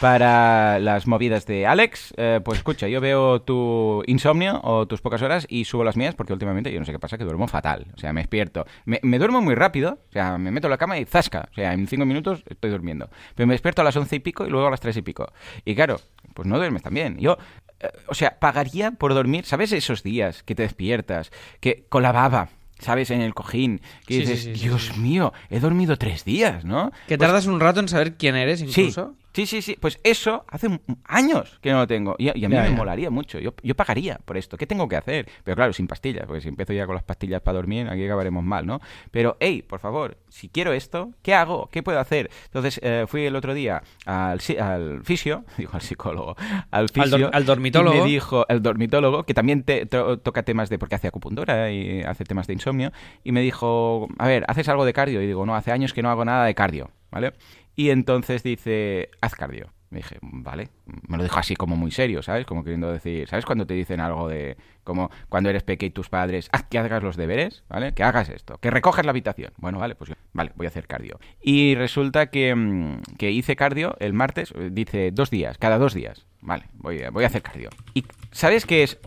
Para 0.00 0.80
las 0.80 1.06
movidas 1.06 1.46
de 1.46 1.64
Alex, 1.64 2.12
eh, 2.16 2.40
pues 2.44 2.58
escucha, 2.58 2.88
yo 2.88 3.00
veo 3.00 3.40
tu 3.42 4.02
insomnio 4.08 4.60
o 4.64 4.88
tus 4.88 5.00
pocas 5.00 5.22
horas 5.22 5.46
y 5.48 5.64
subo 5.64 5.84
las 5.84 5.96
mías 5.96 6.16
porque 6.16 6.32
últimamente 6.32 6.72
yo 6.72 6.80
no 6.80 6.84
sé 6.84 6.90
qué 6.90 6.98
pasa, 6.98 7.16
que 7.16 7.22
duermo 7.22 7.46
fatal. 7.46 7.86
O 7.94 7.98
sea, 7.98 8.12
me 8.12 8.22
despierto. 8.22 8.66
Me, 8.84 8.98
me 9.04 9.20
duermo 9.20 9.40
muy 9.40 9.54
rápido, 9.54 10.00
o 10.08 10.12
sea, 10.12 10.38
me 10.38 10.50
meto 10.50 10.66
en 10.66 10.72
la 10.72 10.78
cama 10.78 10.98
y 10.98 11.04
zasca. 11.04 11.48
O 11.52 11.54
sea, 11.54 11.72
en 11.72 11.86
cinco 11.86 12.04
minutos 12.04 12.42
estoy 12.48 12.72
durmiendo. 12.72 13.08
Pero 13.36 13.46
me 13.46 13.54
despierto 13.54 13.82
a 13.82 13.84
las 13.84 13.96
once 13.96 14.16
y 14.16 14.18
pico 14.18 14.44
y 14.44 14.50
luego 14.50 14.66
a 14.66 14.70
las 14.70 14.80
tres 14.80 14.96
y 14.96 15.02
pico. 15.02 15.32
Y 15.64 15.76
claro, 15.76 16.00
pues 16.34 16.48
no 16.48 16.56
duermes 16.56 16.82
tan 16.82 16.94
bien. 16.94 17.18
Yo, 17.18 17.38
eh, 17.78 17.88
o 18.08 18.14
sea, 18.14 18.40
pagaría 18.40 18.90
por 18.90 19.14
dormir, 19.14 19.44
¿sabes 19.44 19.70
esos 19.70 20.02
días 20.02 20.42
que 20.42 20.56
te 20.56 20.64
despiertas, 20.64 21.30
que 21.60 21.84
con 21.88 22.02
la 22.02 22.10
baba, 22.10 22.48
¿sabes? 22.82 23.10
En 23.10 23.20
el 23.22 23.32
cojín, 23.34 23.80
que 24.06 24.14
Sí, 24.14 24.20
dices, 24.20 24.40
sí, 24.40 24.44
sí, 24.52 24.56
sí, 24.58 24.68
Dios 24.68 24.96
mío, 24.98 25.32
he 25.50 25.60
dormido 25.60 25.96
tres 25.96 26.24
días, 26.24 26.64
¿no? 26.64 26.90
Que 27.08 27.16
Pues- 27.16 27.26
tardas 27.28 27.46
un 27.46 27.58
rato 27.60 27.80
en 27.80 27.88
saber 27.88 28.14
quién 28.16 28.36
eres 28.36 28.60
incluso. 28.60 29.14
Sí, 29.34 29.46
sí, 29.46 29.62
sí. 29.62 29.76
Pues 29.80 29.98
eso 30.04 30.44
hace 30.48 30.80
años 31.04 31.58
que 31.62 31.70
no 31.72 31.78
lo 31.78 31.86
tengo. 31.86 32.14
Y, 32.18 32.28
a- 32.28 32.32
y 32.36 32.44
a 32.44 32.48
mí 32.48 32.54
Ya, 32.54 32.62
me 32.62 32.70
ya. 32.70 32.74
molaría 32.76 33.10
mucho. 33.10 33.38
Yo, 33.38 33.54
yo 33.62 33.74
pagaría 33.74 34.18
por 34.24 34.36
esto. 34.36 34.56
¿Qué 34.56 34.66
tengo 34.66 34.88
que 34.88 34.96
hacer? 34.96 35.28
Pero 35.44 35.56
claro, 35.56 35.72
sin 35.72 35.86
pastillas, 35.86 36.26
porque 36.26 36.40
si 36.42 36.48
empiezo 36.48 36.72
ya 36.72 36.84
con 36.86 36.94
las 36.94 37.04
pastillas 37.04 37.40
para 37.40 37.56
dormir, 37.56 37.88
aquí 37.88 38.04
acabaremos 38.04 38.44
mal, 38.44 38.66
¿no? 38.66 38.80
Pero, 39.10 39.36
hey, 39.40 39.62
por 39.62 39.80
favor, 39.80 40.18
si 40.28 40.48
quiero 40.48 40.72
esto, 40.72 41.12
¿qué 41.22 41.34
hago? 41.34 41.68
¿Qué 41.72 41.82
puedo 41.82 41.98
hacer? 41.98 42.30
Entonces, 42.46 42.78
eh, 42.82 43.04
fui 43.08 43.24
el 43.24 43.34
otro 43.36 43.54
día 43.54 43.82
al, 44.04 44.40
al 44.60 45.02
fisio, 45.04 45.44
digo 45.56 45.70
al 45.74 45.80
psicólogo, 45.82 46.36
al 46.70 46.88
fisio. 46.90 47.30
al 47.32 47.44
dormitólogo. 47.46 47.96
Y 47.96 48.00
me 48.00 48.06
dijo, 48.06 48.46
el 48.48 48.62
dormitólogo, 48.62 49.22
que 49.24 49.34
también 49.34 49.62
te, 49.62 49.86
to- 49.86 50.18
toca 50.18 50.42
temas 50.42 50.68
de, 50.68 50.78
porque 50.78 50.94
hace 50.96 51.08
acupuntura 51.08 51.70
y 51.70 52.02
hace 52.02 52.24
temas 52.24 52.46
de 52.46 52.52
insomnio, 52.52 52.92
y 53.24 53.32
me 53.32 53.40
dijo, 53.40 54.08
a 54.18 54.26
ver, 54.28 54.44
¿haces 54.48 54.68
algo 54.68 54.84
de 54.84 54.92
cardio? 54.92 55.22
Y 55.22 55.26
digo, 55.26 55.46
no, 55.46 55.54
hace 55.56 55.72
años 55.72 55.92
que 55.94 56.02
no 56.02 56.10
hago 56.10 56.24
nada 56.24 56.44
de 56.44 56.54
cardio, 56.54 56.90
¿vale? 57.10 57.32
Y 57.76 57.90
entonces 57.90 58.42
dice, 58.42 59.10
haz 59.20 59.34
cardio. 59.34 59.72
Me 59.90 59.98
dije, 59.98 60.16
vale. 60.22 60.68
Me 61.06 61.18
lo 61.18 61.22
dijo 61.22 61.38
así 61.38 61.54
como 61.54 61.76
muy 61.76 61.90
serio, 61.90 62.22
¿sabes? 62.22 62.46
Como 62.46 62.64
queriendo 62.64 62.90
decir, 62.90 63.28
¿sabes 63.28 63.44
cuando 63.44 63.66
te 63.66 63.74
dicen 63.74 64.00
algo 64.00 64.26
de, 64.26 64.56
como 64.84 65.10
cuando 65.28 65.50
eres 65.50 65.64
pequeño 65.64 65.88
y 65.88 65.92
tus 65.92 66.08
padres, 66.08 66.48
haz 66.50 66.62
que 66.62 66.78
hagas 66.78 67.02
los 67.02 67.16
deberes, 67.18 67.62
¿vale? 67.68 67.92
Que 67.92 68.02
hagas 68.02 68.30
esto, 68.30 68.56
que 68.56 68.70
recojas 68.70 69.04
la 69.04 69.10
habitación. 69.10 69.52
Bueno, 69.58 69.78
vale, 69.78 69.94
pues 69.94 70.08
yo, 70.08 70.16
vale, 70.32 70.52
voy 70.56 70.64
a 70.64 70.70
hacer 70.70 70.86
cardio. 70.86 71.20
Y 71.42 71.74
resulta 71.74 72.30
que, 72.30 72.54
mm, 72.54 73.02
que 73.18 73.30
hice 73.32 73.54
cardio 73.54 73.94
el 74.00 74.14
martes, 74.14 74.52
eh, 74.56 74.70
dice 74.72 75.10
dos 75.12 75.28
días, 75.30 75.58
cada 75.58 75.76
dos 75.76 75.92
días. 75.92 76.24
Vale, 76.40 76.64
voy 76.72 77.02
a, 77.02 77.10
voy 77.10 77.24
a 77.24 77.26
hacer 77.26 77.42
cardio. 77.42 77.68
Y 77.92 78.06
¿sabes 78.30 78.64
qué 78.64 78.82
es 78.84 78.98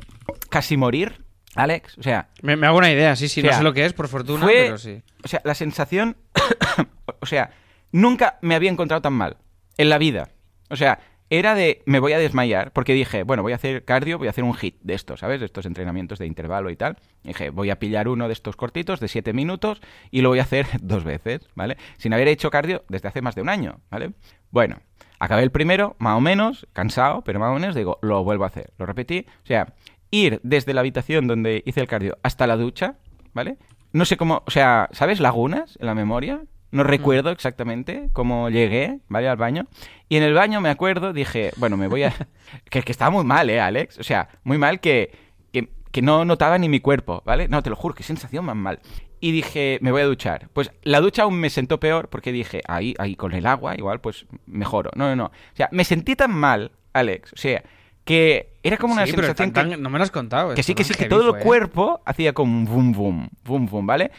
casi 0.49 0.77
morir, 0.77 1.23
Alex? 1.55 1.97
O 1.97 2.03
sea, 2.03 2.29
Me, 2.43 2.55
me 2.57 2.67
hago 2.67 2.77
una 2.77 2.91
idea, 2.91 3.15
sí, 3.15 3.27
sí, 3.27 3.39
O 3.39 3.43
sea, 3.43 3.51
no 3.53 3.57
sé 3.57 3.63
lo 3.63 3.73
que 3.73 3.85
es, 3.85 3.93
por 3.93 4.07
fortuna, 4.07 4.43
fue- 4.43 4.65
pero 4.65 4.77
sí. 4.77 5.01
o 5.23 5.27
sea, 5.27 5.41
la 5.43 5.55
sensación. 5.55 6.15
o 7.21 7.25
sea, 7.25 7.49
nunca 7.95 8.37
me 8.41 8.55
había 8.55 8.69
encontrado 8.69 9.01
tan 9.01 9.13
mal. 9.13 9.37
En 9.77 9.89
la 9.89 9.97
vida. 9.97 10.29
O 10.69 10.75
sea, 10.75 10.99
era 11.29 11.55
de. 11.55 11.81
Me 11.85 11.99
voy 11.99 12.13
a 12.13 12.19
desmayar. 12.19 12.71
Porque 12.71 12.93
dije, 12.93 13.23
bueno, 13.23 13.41
voy 13.41 13.53
a 13.53 13.55
hacer 13.55 13.85
cardio, 13.85 14.17
voy 14.17 14.27
a 14.27 14.31
hacer 14.31 14.43
un 14.43 14.53
hit 14.53 14.77
de 14.81 14.93
estos, 14.93 15.21
¿sabes? 15.21 15.39
De 15.39 15.45
estos 15.45 15.65
entrenamientos 15.65 16.19
de 16.19 16.27
intervalo 16.27 16.69
y 16.69 16.75
tal. 16.75 16.97
Dije, 17.23 17.49
voy 17.49 17.69
a 17.69 17.79
pillar 17.79 18.07
uno 18.07 18.27
de 18.27 18.33
estos 18.33 18.57
cortitos 18.57 18.99
de 18.99 19.07
7 19.07 19.33
minutos 19.33 19.81
y 20.11 20.21
lo 20.21 20.29
voy 20.29 20.39
a 20.39 20.43
hacer 20.43 20.67
dos 20.81 21.03
veces, 21.03 21.49
¿vale? 21.55 21.77
Sin 21.97 22.13
haber 22.13 22.27
hecho 22.27 22.49
cardio 22.51 22.83
desde 22.89 23.07
hace 23.07 23.21
más 23.21 23.35
de 23.35 23.41
un 23.41 23.49
año, 23.49 23.79
¿vale? 23.89 24.11
Bueno, 24.51 24.81
acabé 25.19 25.43
el 25.43 25.51
primero, 25.51 25.95
más 25.97 26.17
o 26.17 26.21
menos, 26.21 26.67
cansado, 26.73 27.23
pero 27.23 27.39
más 27.39 27.51
o 27.51 27.59
menos, 27.59 27.75
digo, 27.75 27.99
lo 28.01 28.23
vuelvo 28.23 28.43
a 28.43 28.47
hacer. 28.47 28.73
Lo 28.77 28.85
repetí. 28.85 29.25
O 29.43 29.47
sea, 29.47 29.73
ir 30.11 30.41
desde 30.43 30.73
la 30.73 30.81
habitación 30.81 31.27
donde 31.27 31.63
hice 31.65 31.79
el 31.79 31.87
cardio 31.87 32.17
hasta 32.23 32.45
la 32.45 32.57
ducha, 32.57 32.95
¿vale? 33.33 33.57
No 33.93 34.03
sé 34.03 34.17
cómo, 34.17 34.43
o 34.45 34.51
sea, 34.51 34.89
¿sabes 34.91 35.21
lagunas 35.21 35.77
en 35.79 35.85
la 35.87 35.95
memoria? 35.95 36.41
No 36.71 36.83
recuerdo 36.83 37.29
exactamente 37.31 38.09
cómo 38.11 38.49
llegué, 38.49 38.99
¿vale? 39.07 39.29
Al 39.29 39.37
baño. 39.37 39.67
Y 40.09 40.17
en 40.17 40.23
el 40.23 40.33
baño 40.33 40.61
me 40.61 40.69
acuerdo, 40.69 41.13
dije, 41.13 41.51
bueno, 41.57 41.77
me 41.77 41.87
voy 41.87 42.03
a... 42.03 42.13
que, 42.69 42.81
que 42.81 42.91
estaba 42.91 43.11
muy 43.11 43.23
mal, 43.23 43.49
¿eh, 43.49 43.59
Alex? 43.59 43.97
O 43.99 44.03
sea, 44.03 44.27
muy 44.43 44.57
mal 44.57 44.79
que, 44.79 45.11
que, 45.53 45.69
que 45.91 46.01
no 46.01 46.25
notaba 46.25 46.57
ni 46.57 46.67
mi 46.67 46.79
cuerpo, 46.79 47.23
¿vale? 47.25 47.47
No, 47.47 47.63
te 47.63 47.69
lo 47.69 47.75
juro, 47.75 47.95
qué 47.95 48.03
sensación 48.03 48.45
más 48.45 48.55
mal. 48.55 48.79
Y 49.19 49.31
dije, 49.31 49.79
me 49.81 49.91
voy 49.91 50.01
a 50.01 50.05
duchar. 50.05 50.49
Pues 50.53 50.71
la 50.83 50.99
ducha 50.99 51.23
aún 51.23 51.39
me 51.39 51.49
sentó 51.49 51.79
peor 51.79 52.09
porque 52.09 52.31
dije, 52.31 52.61
ahí, 52.67 52.93
ahí 52.99 53.15
con 53.15 53.33
el 53.33 53.45
agua, 53.45 53.75
igual, 53.75 54.01
pues 54.01 54.25
mejoro. 54.45 54.91
No, 54.95 55.07
no, 55.07 55.15
no. 55.15 55.25
O 55.25 55.55
sea, 55.55 55.69
me 55.71 55.85
sentí 55.85 56.15
tan 56.15 56.31
mal, 56.31 56.71
Alex. 56.93 57.33
O 57.33 57.37
sea, 57.37 57.63
que 58.05 58.53
era 58.63 58.77
como 58.77 58.93
una 58.93 59.05
Sí, 59.05 59.11
sensación 59.11 59.51
tan- 59.51 59.65
que... 59.65 59.71
tan- 59.75 59.81
no 59.83 59.89
me 59.89 59.97
lo 59.97 60.03
has 60.03 60.11
contado. 60.11 60.53
Que 60.53 60.61
esto, 60.61 60.71
sí, 60.71 60.75
que 60.75 60.83
sí, 60.83 60.93
que 60.93 61.05
todo 61.05 61.31
fue, 61.31 61.39
el 61.39 61.41
¿eh? 61.41 61.45
cuerpo 61.45 62.01
hacía 62.05 62.33
como 62.33 62.55
un 62.57 62.65
boom, 62.65 62.91
boom, 62.93 63.29
boom, 63.43 63.65
boom, 63.67 63.85
¿vale? 63.87 64.11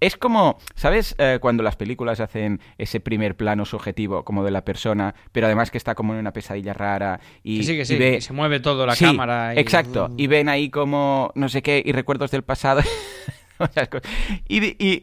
Es 0.00 0.16
como, 0.16 0.58
¿sabes? 0.74 1.14
Eh, 1.18 1.38
cuando 1.40 1.62
las 1.62 1.76
películas 1.76 2.18
hacen 2.20 2.60
ese 2.78 2.98
primer 3.00 3.36
plano 3.36 3.64
subjetivo 3.64 4.24
como 4.24 4.42
de 4.44 4.50
la 4.50 4.64
persona, 4.64 5.14
pero 5.30 5.46
además 5.46 5.70
que 5.70 5.78
está 5.78 5.94
como 5.94 6.12
en 6.14 6.18
una 6.20 6.32
pesadilla 6.32 6.74
rara 6.74 7.20
y, 7.44 7.58
Que 7.58 7.64
sí, 7.64 7.72
que 7.76 7.82
y 7.82 7.86
sí, 7.86 7.96
ve- 7.96 8.20
se 8.20 8.32
mueve 8.32 8.58
todo 8.60 8.84
la 8.86 8.96
cámara. 8.96 9.54
Y... 9.54 9.58
Exacto. 9.60 10.10
Y 10.16 10.26
ven 10.26 10.48
ahí 10.48 10.68
como 10.70 11.30
no 11.36 11.48
sé 11.48 11.62
qué 11.62 11.80
y 11.84 11.92
recuerdos 11.92 12.30
del 12.32 12.42
pasado. 12.42 12.82
Y 14.48 14.58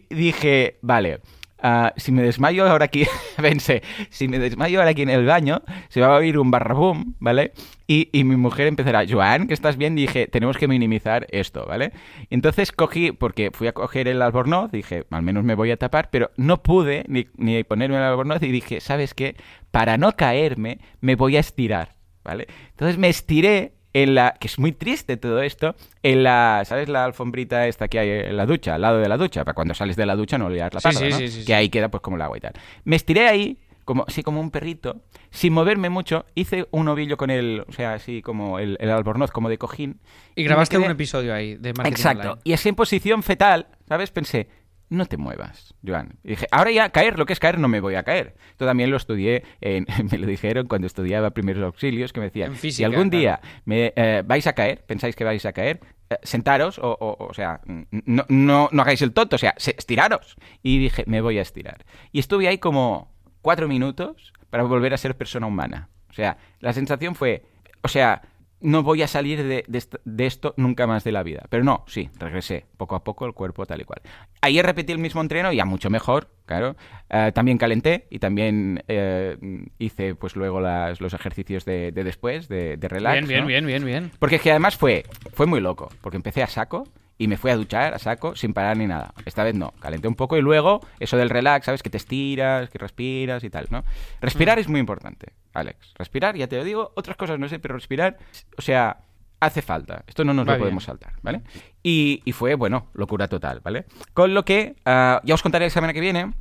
dije, 0.09 0.77
vale, 0.81 1.21
ah, 1.61 1.93
si 1.97 2.11
me 2.11 2.23
desmayo 2.23 2.67
ahora 2.67 2.85
aquí, 2.85 3.05
pensé, 3.37 3.81
si 4.09 4.27
me 4.27 4.39
desmayo 4.39 4.79
ahora 4.79 4.91
aquí 4.91 5.01
en 5.01 5.09
el 5.09 5.25
baño, 5.25 5.61
se 5.89 6.01
va 6.01 6.07
a 6.07 6.17
oír 6.17 6.37
un 6.37 6.51
barraboom, 6.51 7.15
¿vale? 7.19 7.53
Y, 7.87 8.09
y 8.11 8.23
mi 8.23 8.35
mujer 8.35 8.67
empezará, 8.67 9.03
Joan, 9.09 9.47
que 9.47 9.53
estás 9.53 9.77
bien, 9.77 9.95
dije, 9.95 10.27
tenemos 10.27 10.57
que 10.57 10.67
minimizar 10.67 11.25
esto, 11.31 11.65
¿vale? 11.65 11.91
Entonces 12.29 12.71
cogí, 12.71 13.11
porque 13.11 13.51
fui 13.51 13.67
a 13.67 13.73
coger 13.73 14.07
el 14.07 14.21
albornoz, 14.21 14.71
dije, 14.71 15.05
al 15.09 15.23
menos 15.23 15.43
me 15.43 15.55
voy 15.55 15.71
a 15.71 15.77
tapar, 15.77 16.09
pero 16.11 16.31
no 16.37 16.61
pude 16.61 17.05
ni, 17.07 17.27
ni 17.37 17.63
ponerme 17.63 17.97
el 17.97 18.03
albornoz 18.03 18.43
y 18.43 18.51
dije, 18.51 18.79
¿sabes 18.79 19.13
qué? 19.13 19.35
Para 19.71 19.97
no 19.97 20.15
caerme, 20.15 20.79
me 21.01 21.15
voy 21.15 21.37
a 21.37 21.39
estirar, 21.39 21.95
¿vale? 22.23 22.47
Entonces 22.71 22.97
me 22.97 23.09
estiré 23.09 23.78
en 24.03 24.15
la 24.15 24.35
que 24.39 24.47
es 24.47 24.59
muy 24.59 24.71
triste 24.71 25.17
todo 25.17 25.41
esto, 25.41 25.75
en 26.03 26.23
la, 26.23 26.63
¿sabes 26.65 26.89
la 26.89 27.05
alfombrita 27.05 27.67
esta 27.67 27.87
que 27.87 27.99
hay 27.99 28.09
en 28.09 28.37
la 28.37 28.45
ducha, 28.45 28.75
al 28.75 28.81
lado 28.81 28.99
de 28.99 29.09
la 29.09 29.17
ducha, 29.17 29.43
para 29.43 29.53
cuando 29.55 29.73
sales 29.73 29.95
de 29.95 30.05
la 30.05 30.15
ducha 30.15 30.37
no 30.37 30.49
liar 30.49 30.73
la 30.73 30.79
Sí, 30.79 30.83
parda, 30.85 30.99
sí, 30.99 31.09
¿no? 31.09 31.17
sí, 31.17 31.27
sí, 31.29 31.45
que 31.45 31.55
ahí 31.55 31.69
queda 31.69 31.89
pues 31.89 32.01
como 32.01 32.15
el 32.17 32.21
agua 32.21 32.37
y 32.37 32.41
tal. 32.41 32.53
Me 32.83 32.95
estiré 32.95 33.27
ahí 33.27 33.57
como 33.85 34.05
sí 34.07 34.21
como 34.21 34.39
un 34.39 34.51
perrito, 34.51 35.01
sin 35.31 35.51
moverme 35.51 35.89
mucho, 35.89 36.25
hice 36.35 36.67
un 36.69 36.87
ovillo 36.89 37.17
con 37.17 37.31
el, 37.31 37.65
o 37.67 37.71
sea, 37.71 37.93
así 37.95 38.21
como 38.21 38.59
el, 38.59 38.77
el 38.79 38.91
albornoz 38.91 39.31
como 39.31 39.49
de 39.49 39.57
cojín 39.57 39.99
Y 40.35 40.43
grabaste 40.43 40.77
quedé- 40.77 40.85
un 40.85 40.91
episodio 40.91 41.33
ahí 41.33 41.55
de 41.55 41.73
marketing 41.73 41.91
Exacto. 41.91 42.21
online. 42.33 42.41
Y 42.43 42.53
así 42.53 42.69
en 42.69 42.75
posición 42.75 43.23
fetal, 43.23 43.65
¿sabes? 43.87 44.11
Pensé, 44.11 44.47
no 44.89 45.05
te 45.05 45.17
muevas, 45.17 45.73
Joan. 45.85 46.17
Y 46.23 46.29
dije, 46.29 46.47
ahora 46.51 46.71
ya 46.71 46.89
caer, 46.89 47.17
lo 47.19 47.25
que 47.25 47.33
es 47.33 47.39
caer, 47.39 47.59
no 47.59 47.67
me 47.67 47.79
voy 47.79 47.95
a 47.95 48.03
caer. 48.03 48.35
Esto 48.51 48.65
también 48.65 48.89
lo 48.91 48.97
estudié, 48.97 49.43
en- 49.61 49.85
me 50.11 50.17
lo 50.17 50.25
dijeron 50.27 50.67
cuando 50.67 50.87
estudiaba 50.87 51.29
primeros 51.31 51.63
auxilios, 51.63 52.11
que 52.13 52.19
me 52.19 52.27
decían, 52.27 52.55
si 52.55 52.83
algún 52.83 53.09
claro. 53.09 53.19
día 53.21 53.41
me, 53.65 53.93
eh, 53.95 54.23
vais 54.25 54.47
a 54.47 54.53
caer, 54.53 54.83
pensáis 54.85 55.15
que 55.15 55.23
vais 55.23 55.45
a 55.45 55.53
caer, 55.53 55.79
eh, 56.09 56.17
sentaros 56.23 56.79
o, 56.79 56.89
o- 56.99 57.27
o 57.27 57.33
sea, 57.33 57.61
n- 57.67 57.85
no, 57.91 58.25
no, 58.29 58.69
no 58.71 58.81
hagáis 58.81 59.01
el 59.03 59.13
tonto, 59.13 59.35
o 59.35 59.39
sea, 59.39 59.53
se- 59.57 59.75
estiraros. 59.77 60.35
Y 60.63 60.79
dije, 60.79 61.03
me 61.07 61.21
voy 61.21 61.37
a 61.37 61.43
estirar. 61.43 61.85
Y 62.11 62.19
estuve 62.19 62.47
ahí 62.47 62.57
como 62.57 63.13
cuatro 63.41 63.67
minutos 63.67 64.33
para 64.49 64.63
volver 64.63 64.93
a 64.93 64.97
ser 64.97 65.15
persona 65.15 65.45
humana. 65.45 65.89
O 66.09 66.13
sea, 66.13 66.37
la 66.59 66.73
sensación 66.73 67.13
fue, 67.13 67.43
o 67.83 67.87
sea, 67.87 68.23
no 68.61 68.83
voy 68.83 69.01
a 69.01 69.07
salir 69.07 69.41
de, 69.43 69.63
de 69.67 69.77
est- 69.77 69.95
de 70.03 70.25
esto 70.25 70.53
nunca 70.57 70.85
más 70.87 71.03
de 71.03 71.11
la 71.11 71.23
vida. 71.23 71.43
Pero 71.49 71.63
no, 71.63 71.83
sí, 71.87 72.09
regresé 72.19 72.65
poco 72.77 72.95
a 72.95 73.03
poco 73.03 73.25
el 73.25 73.33
cuerpo 73.33 73.65
tal 73.65 73.81
y 73.81 73.85
cual. 73.85 74.01
Ayer 74.41 74.65
repetí 74.65 74.91
el 74.91 74.99
mismo 74.99 75.21
entreno, 75.21 75.51
ya 75.53 75.65
mucho 75.65 75.89
mejor, 75.89 76.29
claro. 76.45 76.75
Eh, 77.09 77.31
también 77.33 77.57
calenté 77.57 78.07
y 78.09 78.19
también 78.19 78.83
eh, 78.87 79.37
hice 79.77 80.15
pues 80.15 80.35
luego 80.35 80.59
las- 80.61 80.99
los 81.01 81.13
ejercicios 81.13 81.65
de, 81.65 81.91
de 81.91 82.03
después, 82.03 82.47
de, 82.49 82.77
de 82.77 82.87
relax. 82.87 83.13
Bien, 83.15 83.27
bien, 83.27 83.41
¿no? 83.41 83.47
bien, 83.47 83.65
bien, 83.65 83.85
bien. 83.85 84.11
Porque 84.19 84.35
es 84.37 84.41
que 84.41 84.51
además 84.51 84.75
fue, 84.77 85.05
fue 85.33 85.45
muy 85.45 85.61
loco, 85.61 85.89
porque 86.01 86.17
empecé 86.17 86.43
a 86.43 86.47
saco 86.47 86.87
y 87.19 87.27
me 87.27 87.37
fui 87.37 87.51
a 87.51 87.55
duchar 87.57 87.93
a 87.93 87.99
saco 87.99 88.35
sin 88.35 88.53
parar 88.53 88.77
ni 88.77 88.87
nada. 88.87 89.13
Esta 89.25 89.43
vez 89.43 89.53
no, 89.53 89.71
calenté 89.79 90.07
un 90.07 90.15
poco 90.15 90.37
y 90.37 90.41
luego 90.41 90.79
eso 90.99 91.17
del 91.17 91.29
relax, 91.29 91.65
¿sabes? 91.67 91.83
Que 91.83 91.91
te 91.91 91.97
estiras, 91.97 92.69
que 92.71 92.79
respiras 92.79 93.43
y 93.43 93.49
tal, 93.51 93.67
¿no? 93.69 93.83
Respirar 94.21 94.57
Mm. 94.57 94.61
es 94.61 94.67
muy 94.69 94.79
importante, 94.79 95.33
Alex. 95.53 95.93
Respirar, 95.97 96.35
ya 96.35 96.47
te 96.47 96.57
lo 96.57 96.63
digo, 96.63 96.91
otras 96.95 97.17
cosas 97.17 97.37
no 97.37 97.47
sé, 97.47 97.59
pero 97.59 97.75
respirar, 97.75 98.17
o 98.57 98.61
sea, 98.61 98.97
hace 99.41 99.61
falta. 99.61 100.03
Esto 100.07 100.23
no 100.23 100.33
nos 100.33 100.47
Va 100.47 100.53
lo 100.53 100.55
bien. 100.55 100.63
podemos 100.63 100.85
saltar, 100.85 101.13
¿vale? 101.21 101.41
Y, 101.83 102.21
y 102.25 102.31
fue, 102.31 102.55
bueno, 102.55 102.87
locura 102.93 103.27
total, 103.27 103.59
¿vale? 103.63 103.85
Con 104.13 104.33
lo 104.33 104.43
que 104.45 104.75
ah, 104.85 105.21
ya 105.23 105.33
os 105.35 105.43
contaré 105.43 105.65
la 105.65 105.69
semana 105.71 105.93
que 105.93 105.99
viene. 106.01 106.33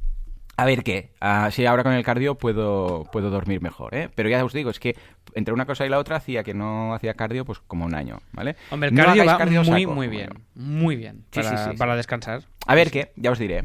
A 0.56 0.64
ver 0.64 0.82
qué, 0.82 1.12
Ah, 1.20 1.50
si 1.52 1.66
ahora 1.66 1.85
con 1.85 1.92
el 1.92 2.02
cardio 2.02 2.35
puedo, 2.37 3.04
puedo 3.12 3.30
dormir 3.30 3.61
mejor, 3.62 3.94
¿eh? 3.94 4.11
Pero 4.16 4.28
ya 4.28 4.44
os 4.44 4.52
digo, 4.52 4.70
es 4.70 4.80
que 4.80 4.97
entre 5.35 5.54
una 5.54 5.66
cosa 5.66 5.85
y 5.87 5.88
la 5.88 5.99
otra 5.99 6.16
hacía 6.16 6.42
que 6.42 6.54
no 6.54 6.94
hacía 6.94 7.14
cardio 7.14 7.44
pues 7.44 7.58
como 7.66 7.85
un 7.87 7.94
año, 7.94 8.20
¿vale? 8.32 8.56
Hombre, 8.70 8.88
el 8.90 8.94
No 8.94 9.04
cardio 9.04 9.25
va 9.25 9.38
cardio 9.38 9.62
muy, 9.64 9.82
saco, 9.82 9.94
muy 9.94 10.08
bien. 10.08 10.30
Muy 10.54 10.97
bien. 10.97 11.25
Sí, 11.30 11.40
Para, 11.40 11.50
sí, 11.50 11.64
sí, 11.64 11.70
sí. 11.73 11.76
para 11.76 11.97
descansar. 11.97 12.42
A 12.66 12.75
ver 12.75 12.90
qué, 12.90 13.12
ya 13.16 13.30
os 13.30 13.38
diré. 13.38 13.64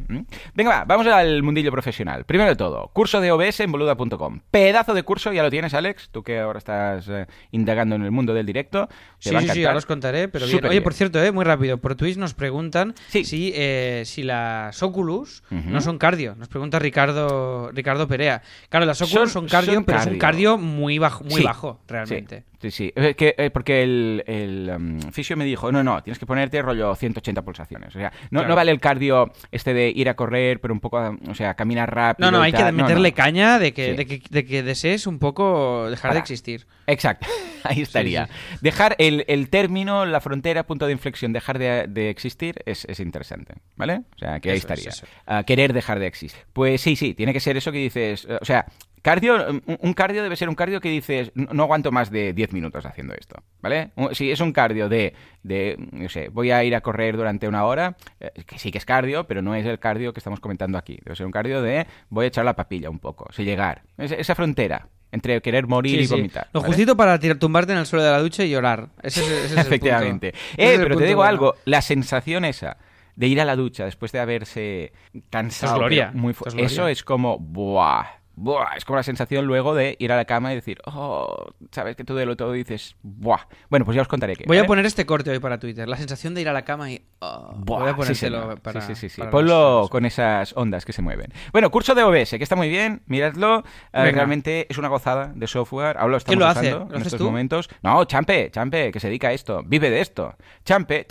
Venga, 0.54 0.70
va, 0.70 0.86
vamos 0.86 1.08
al 1.08 1.44
mundillo 1.44 1.72
profesional. 1.72 2.24
Primero 2.24 2.50
de 2.52 2.56
todo, 2.56 2.90
curso 2.94 3.20
de 3.20 3.32
OBS 3.32 3.60
en 3.62 3.72
boluda.com. 3.72 4.40
Pedazo 4.52 4.94
de 4.94 5.04
curso, 5.04 5.34
ya 5.34 5.44
lo 5.44 5.50
tienes, 5.50 5.74
Alex. 5.74 6.10
Tú 6.12 6.24
que 6.24 6.40
ahora 6.40 6.60
estás 6.60 7.08
eh, 7.10 7.26
indagando 7.52 7.96
en 7.96 8.04
el 8.04 8.12
mundo 8.12 8.34
del 8.34 8.46
directo. 8.46 8.88
Te 8.88 9.30
Sí, 9.30 9.32
va 9.32 9.40
a 9.40 9.42
sí, 9.42 9.50
sí, 9.50 9.66
ahora 9.66 9.80
os 9.80 9.86
contaré, 9.86 10.30
pero 10.30 10.46
bien. 10.46 10.60
Oye, 10.64 10.70
bien. 10.70 10.84
por 10.84 10.94
cierto, 10.94 11.22
eh, 11.22 11.32
muy 11.34 11.44
rápido, 11.44 11.78
por 11.80 11.96
Twitch 11.96 12.16
nos 12.18 12.34
preguntan 12.34 12.94
Sí. 13.10 13.26
si, 13.26 13.52
eh, 13.56 14.04
si 14.06 14.24
las 14.24 14.82
Oculus 14.84 15.44
no 15.50 15.82
son 15.82 15.98
cardio. 15.98 16.36
Nos 16.36 16.48
pregunta 16.48 16.80
Ricardo 16.80 17.72
Ricardo 17.74 18.08
Perea. 18.08 18.42
Claro, 18.70 18.86
las 18.86 19.02
Oculus 19.02 19.32
Son- 19.32 19.44
son, 19.44 19.50
cardio, 19.50 19.74
son 19.74 19.84
pero 19.86 20.00
es 20.00 20.06
un 20.06 20.18
cardio. 20.18 20.58
muy 20.58 20.98
bajo, 21.00 21.24
muy 21.26 21.34
Sí, 21.42 21.44
bajo, 21.54 21.80
realmente. 21.88 22.44
Sí, 22.62 22.72
sí. 22.72 22.72
sí. 22.72 22.94
Es 22.96 23.16
que, 23.16 23.36
eh, 23.38 23.50
porque 23.52 23.84
el, 23.84 24.24
el 24.26 24.72
um, 24.76 25.00
fisio 25.12 25.36
me 25.38 25.46
dijo, 25.46 25.72
no, 25.72 25.84
no, 25.84 26.02
tienes 26.02 26.18
que 26.20 26.26
ponerte 26.26 26.62
rollo 26.62 26.96
180 26.96 27.42
pulsaciones. 27.44 27.96
O 27.96 28.00
sea, 28.00 28.12
no, 28.32 28.40
Claro. 28.40 28.48
no 28.50 28.56
vale 28.56 28.72
el 28.72 28.80
cardio 28.80 29.32
este 29.52 29.74
de 29.74 29.90
ir 29.94 30.10
a 30.10 30.16
correr, 30.16 30.60
pero 30.62 30.74
un 30.74 30.80
poco, 30.80 31.18
o 31.30 31.36
sea, 31.36 31.54
caminar 31.54 31.94
rápido. 31.94 32.32
No, 32.32 32.38
no, 32.38 32.44
hay 32.44 32.52
que 32.52 32.58
tal. 32.60 32.74
Meterle 32.74 33.10
no. 33.10 33.16
caña 33.16 33.60
de 33.60 33.74
que, 33.74 33.92
Sí. 33.92 33.98
de, 33.98 34.06
que, 34.08 34.22
de 34.30 34.46
que 34.46 34.64
desees 34.64 35.08
un 35.08 35.20
poco 35.20 35.90
dejar 35.90 36.10
Para. 36.10 36.14
de 36.16 36.20
existir. 36.20 36.66
Exacto, 36.88 37.28
ahí 37.64 37.82
estaría. 37.82 38.30
Dejar 38.62 38.96
el, 38.98 39.26
el 39.28 39.50
término, 39.50 40.06
la 40.06 40.22
frontera, 40.22 40.64
punto 40.64 40.86
de 40.86 40.94
inflexión, 40.94 41.34
dejar 41.34 41.60
de, 41.60 41.86
de 41.88 42.10
existir 42.10 42.62
es, 42.66 42.86
es 42.86 43.00
interesante, 43.00 43.56
¿vale? 43.76 44.02
O 44.16 44.18
sea, 44.20 44.40
que 44.40 44.52
ahí 44.52 44.58
Eso 44.58 44.68
estaría. 44.74 44.92
Ah, 45.28 45.44
querer 45.44 45.74
dejar 45.74 46.00
de 46.00 46.08
existir. 46.08 46.42
Pues 46.54 46.82
sí, 46.82 46.96
sí, 46.96 47.14
tiene 47.14 47.34
que 47.34 47.40
ser 47.40 47.58
eso 47.58 47.72
que 47.72 47.78
dices, 47.80 48.26
eh, 48.30 48.38
o 48.42 48.46
sea... 48.46 48.66
Cardio, 49.04 49.62
un- 49.82 49.94
cardio 49.94 50.24
debe 50.24 50.36
ser 50.38 50.48
un 50.50 50.56
cardio 50.56 50.80
que 50.82 50.90
dices, 50.90 51.32
no, 51.36 51.64
aguanto 51.64 51.92
más 51.92 52.10
de 52.10 52.32
10 52.34 52.54
minutos 52.54 52.86
haciendo 52.86 53.14
esto, 53.14 53.36
¿vale? 53.62 53.92
Si 54.14 54.32
es 54.32 54.40
un 54.40 54.52
cardio 54.54 54.88
de, 54.90 55.14
de, 55.44 55.76
no 55.92 56.08
sé, 56.10 56.30
voy 56.30 56.52
a 56.52 56.64
ir 56.64 56.74
a 56.74 56.82
correr 56.82 57.18
durante 57.18 57.48
una 57.48 57.66
hora, 57.66 57.98
eh, 58.22 58.32
que 58.48 58.58
sí 58.58 58.72
que 58.72 58.78
es 58.78 58.86
cardio, 58.86 59.28
pero 59.28 59.42
no 59.42 59.56
es 59.56 59.66
el 59.66 59.78
cardio 59.78 60.14
que 60.14 60.22
estamos 60.22 60.40
comentando 60.40 60.78
aquí. 60.78 60.98
Debe 61.04 61.16
ser 61.18 61.26
un 61.26 61.34
cardio 61.34 61.62
de, 61.62 61.86
voy 62.10 62.24
a 62.26 62.28
echar 62.30 62.46
la 62.46 62.56
papilla 62.56 62.90
un 62.90 63.00
poco, 63.00 63.28
sin 63.34 63.46
llegar. 63.46 63.84
Esa, 63.98 64.16
esa 64.16 64.36
frontera 64.36 64.88
entre 65.12 65.42
querer 65.42 65.68
morir 65.68 65.98
Sí, 65.98 66.04
y 66.04 66.08
sí. 66.08 66.16
vomitar. 66.16 66.48
Lo 66.54 66.62
¿vale? 66.62 66.68
justito 66.74 66.96
para 66.98 67.20
tirar, 67.20 67.38
tumbarte 67.38 67.74
en 67.74 67.80
el 67.80 67.86
suelo 67.86 68.04
de 68.06 68.12
la 68.12 68.20
ducha 68.20 68.44
y 68.46 68.50
llorar. 68.50 68.88
Ese 69.04 69.20
es, 69.22 69.28
ese 69.28 69.36
es 69.46 69.52
el 69.52 69.56
punto. 69.58 69.68
Efectivamente. 69.68 70.30
Ese 70.30 70.64
Eh, 70.72 70.74
es 70.76 70.80
pero 70.80 70.96
te 70.98 71.04
digo 71.06 71.18
bueno. 71.18 71.30
algo, 71.30 71.56
la 71.66 71.82
sensación 71.82 72.46
esa 72.46 72.78
de 73.16 73.28
ir 73.28 73.40
a 73.42 73.46
la 73.46 73.56
ducha 73.58 73.84
después 73.86 74.12
de 74.14 74.20
haberse 74.22 74.94
cansado 75.30 75.74
es 75.74 75.80
gloria, 75.80 76.12
muy 76.16 76.34
fu- 76.34 76.46
esto 76.46 76.50
es 76.50 76.54
gloria. 76.56 76.66
eso 76.68 76.88
es 76.88 77.04
como 77.04 77.38
buah, 77.38 78.06
buah, 78.36 78.76
es 78.78 78.86
como 78.86 78.98
la 78.98 79.04
sensación 79.04 79.46
luego 79.46 79.76
de 79.76 79.96
ir 80.00 80.12
a 80.12 80.16
la 80.16 80.26
cama 80.26 80.52
y 80.52 80.56
decir, 80.56 80.80
"Oh, 80.86 81.52
sabes 81.72 81.96
que 81.96 82.04
tú 82.04 82.16
de 82.16 82.26
lo 82.26 82.36
todo 82.36 82.52
dices, 82.52 82.96
buah." 83.04 83.42
Bueno, 83.70 83.86
pues 83.86 83.96
ya 83.96 84.02
os 84.02 84.08
contaré 84.08 84.36
qué. 84.36 84.46
Voy 84.48 84.58
a 84.58 84.66
poner 84.66 84.86
este 84.86 85.06
corte 85.06 85.30
hoy 85.32 85.40
para 85.40 85.60
Twitter. 85.60 85.88
La 85.88 85.98
sensación 85.98 86.34
de 86.34 86.42
ir 86.42 86.50
a 86.50 86.54
la 86.54 86.64
cama 86.64 86.92
y. 86.92 87.02
oh, 87.20 87.54
Buah, 87.58 87.80
voy 87.80 87.88
a 87.90 87.92
sí, 87.92 87.98
ponértelo 87.98 88.42
señor. 88.42 88.62
para. 88.62 88.82
sí, 88.82 88.96
sí, 88.96 89.02
sí, 89.02 89.10
sí. 89.10 89.20
para 89.22 89.32
Ponlo 89.32 89.82
los- 89.82 89.90
con 89.90 90.06
esas 90.06 90.54
ondas 90.58 90.86
que 90.86 90.94
se 90.94 91.02
mueven. 91.02 91.32
Bueno, 91.52 91.70
curso 91.72 91.94
de 91.96 92.04
OBS, 92.04 92.38
que 92.38 92.44
está 92.44 92.56
muy 92.56 92.70
bien, 92.70 93.02
miradlo. 93.08 93.60
Eh, 93.60 93.64
Venga. 93.94 94.12
realmente 94.12 94.68
es 94.70 94.78
una 94.78 94.88
gozada 94.88 95.32
de 95.36 95.48
software. 95.48 95.98
Ahora 95.98 96.12
lo 96.12 96.18
estamos 96.18 96.34
¿Quién 96.36 96.40
lo 96.40 96.48
hace? 96.48 96.68
usando 96.70 96.90
¿Lo 96.92 96.96
en 96.96 97.02
estos 97.04 97.18
tú? 97.20 97.26
momentos. 97.26 97.70
No, 97.82 98.04
Champe, 98.06 98.50
Champe, 98.52 98.92
que 98.92 99.00
se 99.00 99.08
dedica 99.08 99.28
a 99.30 99.34
esto. 99.34 99.62
Vive 99.66 99.90
de 99.90 100.02
esto. 100.02 100.36
Champe, 100.66 101.06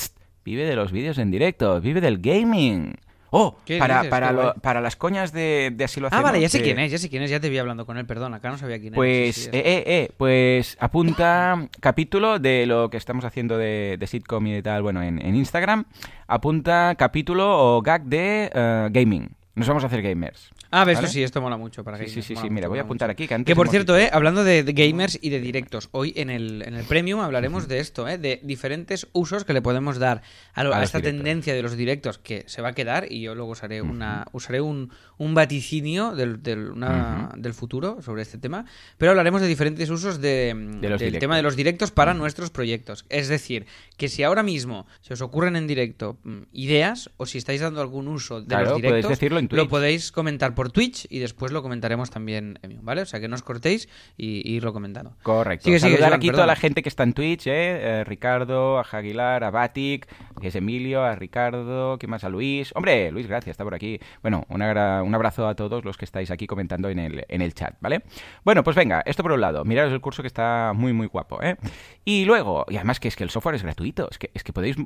vive 0.44 0.64
de 0.64 0.74
los 0.76 0.90
vídeos 0.90 1.18
en 1.18 1.30
directo, 1.30 1.80
vive 1.80 2.00
del 2.00 2.18
gaming. 2.18 2.94
Oh, 3.34 3.56
¿Qué 3.64 3.78
para, 3.78 3.96
dices? 3.96 4.10
para, 4.10 4.30
lo- 4.30 4.54
para 4.56 4.82
las 4.82 4.94
coñas 4.94 5.32
de, 5.32 5.72
de 5.74 5.84
así 5.84 6.00
lo 6.00 6.08
Ah, 6.12 6.20
vale, 6.20 6.38
ya 6.38 6.50
sé 6.50 6.60
quién 6.62 6.78
es, 6.78 6.92
ya 6.92 6.98
sé 6.98 7.08
quién 7.08 7.22
es, 7.22 7.30
ya 7.30 7.40
te 7.40 7.48
vi 7.48 7.56
hablando 7.56 7.86
con 7.86 7.96
él, 7.96 8.04
perdón, 8.04 8.34
acá 8.34 8.50
no 8.50 8.58
sabía 8.58 8.78
quién 8.78 8.92
Pues, 8.92 9.46
era. 9.48 9.52
Sí, 9.52 9.58
eh, 9.58 9.62
eh, 9.64 9.84
eh, 9.86 10.10
pues 10.18 10.76
apunta 10.78 11.66
capítulo 11.80 12.38
de 12.38 12.66
lo 12.66 12.90
que 12.90 12.98
estamos 12.98 13.24
haciendo 13.24 13.56
de, 13.56 13.96
de 13.98 14.06
sitcom 14.06 14.46
y 14.48 14.52
de 14.52 14.62
tal, 14.62 14.82
bueno, 14.82 15.02
en, 15.02 15.18
en 15.24 15.34
Instagram. 15.34 15.86
Apunta 16.26 16.94
capítulo 16.98 17.76
o 17.76 17.80
gag 17.80 18.04
de 18.04 18.50
eh, 18.52 18.88
gaming. 18.90 19.30
Nos 19.54 19.68
vamos 19.68 19.85
a 19.85 19.88
hacer 19.88 20.00
gamers. 20.00 20.49
Ah, 20.71 20.78
¿vale? 20.80 20.92
esto 20.94 21.06
sí, 21.09 21.23
esto 21.23 21.42
mola 21.42 21.59
mucho 21.59 21.85
para 21.85 21.99
Sí, 21.99 22.04
gamers, 22.04 22.26
sí, 22.26 22.35
sí, 22.35 22.40
sí, 22.40 22.49
mira, 22.49 22.68
voy 22.68 22.78
a 22.78 22.82
apuntar 22.82 23.09
mucho. 23.09 23.12
aquí 23.12 23.28
que 23.28 23.35
antes 23.35 23.52
Que 23.52 23.54
por 23.54 23.68
cierto, 23.68 23.99
eh, 23.99 24.09
hablando 24.11 24.44
de, 24.44 24.64
de 24.64 24.73
gamers 24.73 25.18
y 25.21 25.28
de 25.28 25.40
directos, 25.40 25.90
hoy 25.92 26.14
en 26.16 26.30
el, 26.30 26.62
en 26.62 26.73
el 26.73 26.85
Premium 26.87 27.21
hablaremos 27.21 27.68
de 27.68 27.78
esto, 27.80 28.09
eh, 28.09 28.16
de 28.16 28.40
diferentes 28.42 29.09
usos 29.12 29.44
que 29.44 29.52
le 29.52 29.61
podemos 29.61 29.99
dar 29.99 30.23
a, 30.54 30.64
lo- 30.64 30.73
A 30.73 30.78
a 30.78 30.80
los 30.80 30.87
esta 30.88 30.99
directos. 31.00 31.18
tendencia 31.18 31.52
de 31.54 31.61
los 31.62 31.76
directos 31.76 32.16
que 32.16 32.44
se 32.47 32.62
va 32.62 32.68
a 32.68 32.73
quedar 32.73 33.12
y 33.12 33.21
yo 33.21 33.35
luego 33.35 33.50
usaré, 33.50 33.82
una, 33.82 34.25
usaré 34.32 34.62
un, 34.62 34.90
un 35.18 35.35
vaticinio 35.35 36.12
del, 36.16 36.42
del, 36.42 36.71
una- 36.71 37.32
del 37.37 37.52
futuro 37.52 38.00
sobre 38.00 38.23
este 38.23 38.38
tema, 38.38 38.64
pero 38.97 39.11
hablaremos 39.11 39.42
de 39.42 39.49
diferentes 39.49 39.90
usos 39.90 40.23
de, 40.23 40.54
De 40.54 40.88
los 40.88 40.99
del 40.99 41.11
directos. 41.11 41.21
tema 41.21 41.37
de 41.37 41.42
los 41.42 41.56
directos 41.56 41.90
para 41.90 42.14
nuestros 42.14 42.49
proyectos. 42.50 43.04
Es 43.11 43.28
decir, 43.28 43.66
que 43.99 44.09
si 44.09 44.23
ahora 44.23 44.42
mismo 44.42 44.87
se 45.02 45.12
os 45.12 45.21
ocurren 45.21 45.56
en 45.56 45.66
directo 45.66 46.16
mm, 46.25 46.38
ideas 46.52 47.11
o 47.18 47.26
si 47.26 47.37
estáis 47.37 47.61
dando 47.61 47.82
algún 47.82 48.09
uso 48.09 48.40
de 48.40 48.47
Claro, 48.47 48.62
los 48.64 48.73
podéis 48.75 48.82
directos, 48.92 49.11
decirlo 49.11 49.41
en 49.50 49.56
lo 49.56 49.68
podéis 49.68 50.12
comentar 50.12 50.54
por 50.54 50.70
Twitch 50.70 51.06
y 51.11 51.18
después 51.18 51.52
lo 51.52 51.62
comentaremos 51.62 52.11
también 52.11 52.58
¿vale? 52.82 53.02
O 53.02 53.06
sea, 53.06 53.20
que 53.20 53.28
no 53.28 53.34
os 53.34 53.42
cortéis 53.42 53.88
y, 54.16 54.49
y 54.49 54.56
irlo 54.56 54.72
comentando. 54.72 55.16
Correcto. 55.22 55.64
Sigue, 55.64 55.78
sigue, 55.78 55.92
Saludar 55.92 56.11
Joan, 56.11 56.18
aquí 56.18 56.26
perdón. 56.28 56.38
toda 56.38 56.46
la 56.46 56.56
gente 56.56 56.82
que 56.82 56.88
está 56.88 57.02
en 57.02 57.12
Twitch, 57.12 57.46
¿eh? 57.46 58.00
Eh, 58.00 58.04
Ricardo, 58.04 58.78
a 58.78 58.84
Jaguilar, 58.84 59.44
a 59.44 59.50
Batic, 59.50 60.08
que 60.40 60.49
es 60.49 60.54
Emilio, 60.54 61.02
a 61.02 61.14
Ricardo, 61.14 61.99
¿qué 61.99 62.06
más? 62.06 62.25
A 62.25 62.28
Luis. 62.28 62.72
Hombre, 62.75 63.11
Luis, 63.11 63.26
gracias, 63.26 63.54
está 63.54 63.64
por 63.64 63.75
aquí. 63.75 63.99
Bueno, 64.22 64.44
un, 64.49 64.62
abrazo 64.62 65.46
a 65.49 65.54
todos 65.54 65.84
los 65.84 65.96
que 65.96 66.04
estáis 66.04 66.30
aquí 66.30 66.46
comentando 66.46 66.88
en 66.88 66.99
el, 66.99 67.25
en 67.28 67.42
el 67.42 67.54
chat, 67.54 67.76
¿vale? 67.80 68.02
Bueno, 68.44 68.62
pues 68.62 68.76
venga, 68.76 69.02
esto 69.06 69.22
por 69.22 69.32
un 69.32 69.40
lado. 69.40 69.64
Miraros 69.64 69.92
el 69.92 70.00
curso 70.00 70.22
que 70.22 70.28
está 70.28 70.72
muy, 70.75 70.92
muy 70.92 71.06
guapo, 71.06 71.42
¿eh? 71.42 71.56
Y 72.04 72.25
luego, 72.25 72.64
y 72.68 72.76
además 72.76 73.00
que 73.00 73.08
es 73.08 73.16
que 73.16 73.25
el 73.25 73.30
software 73.30 73.54
es 73.56 73.62
gratuito, 73.62 74.08
es 74.11 74.18
que, 74.18 74.30
es 74.34 74.42
que 74.42 74.52
podéis... 74.52 74.76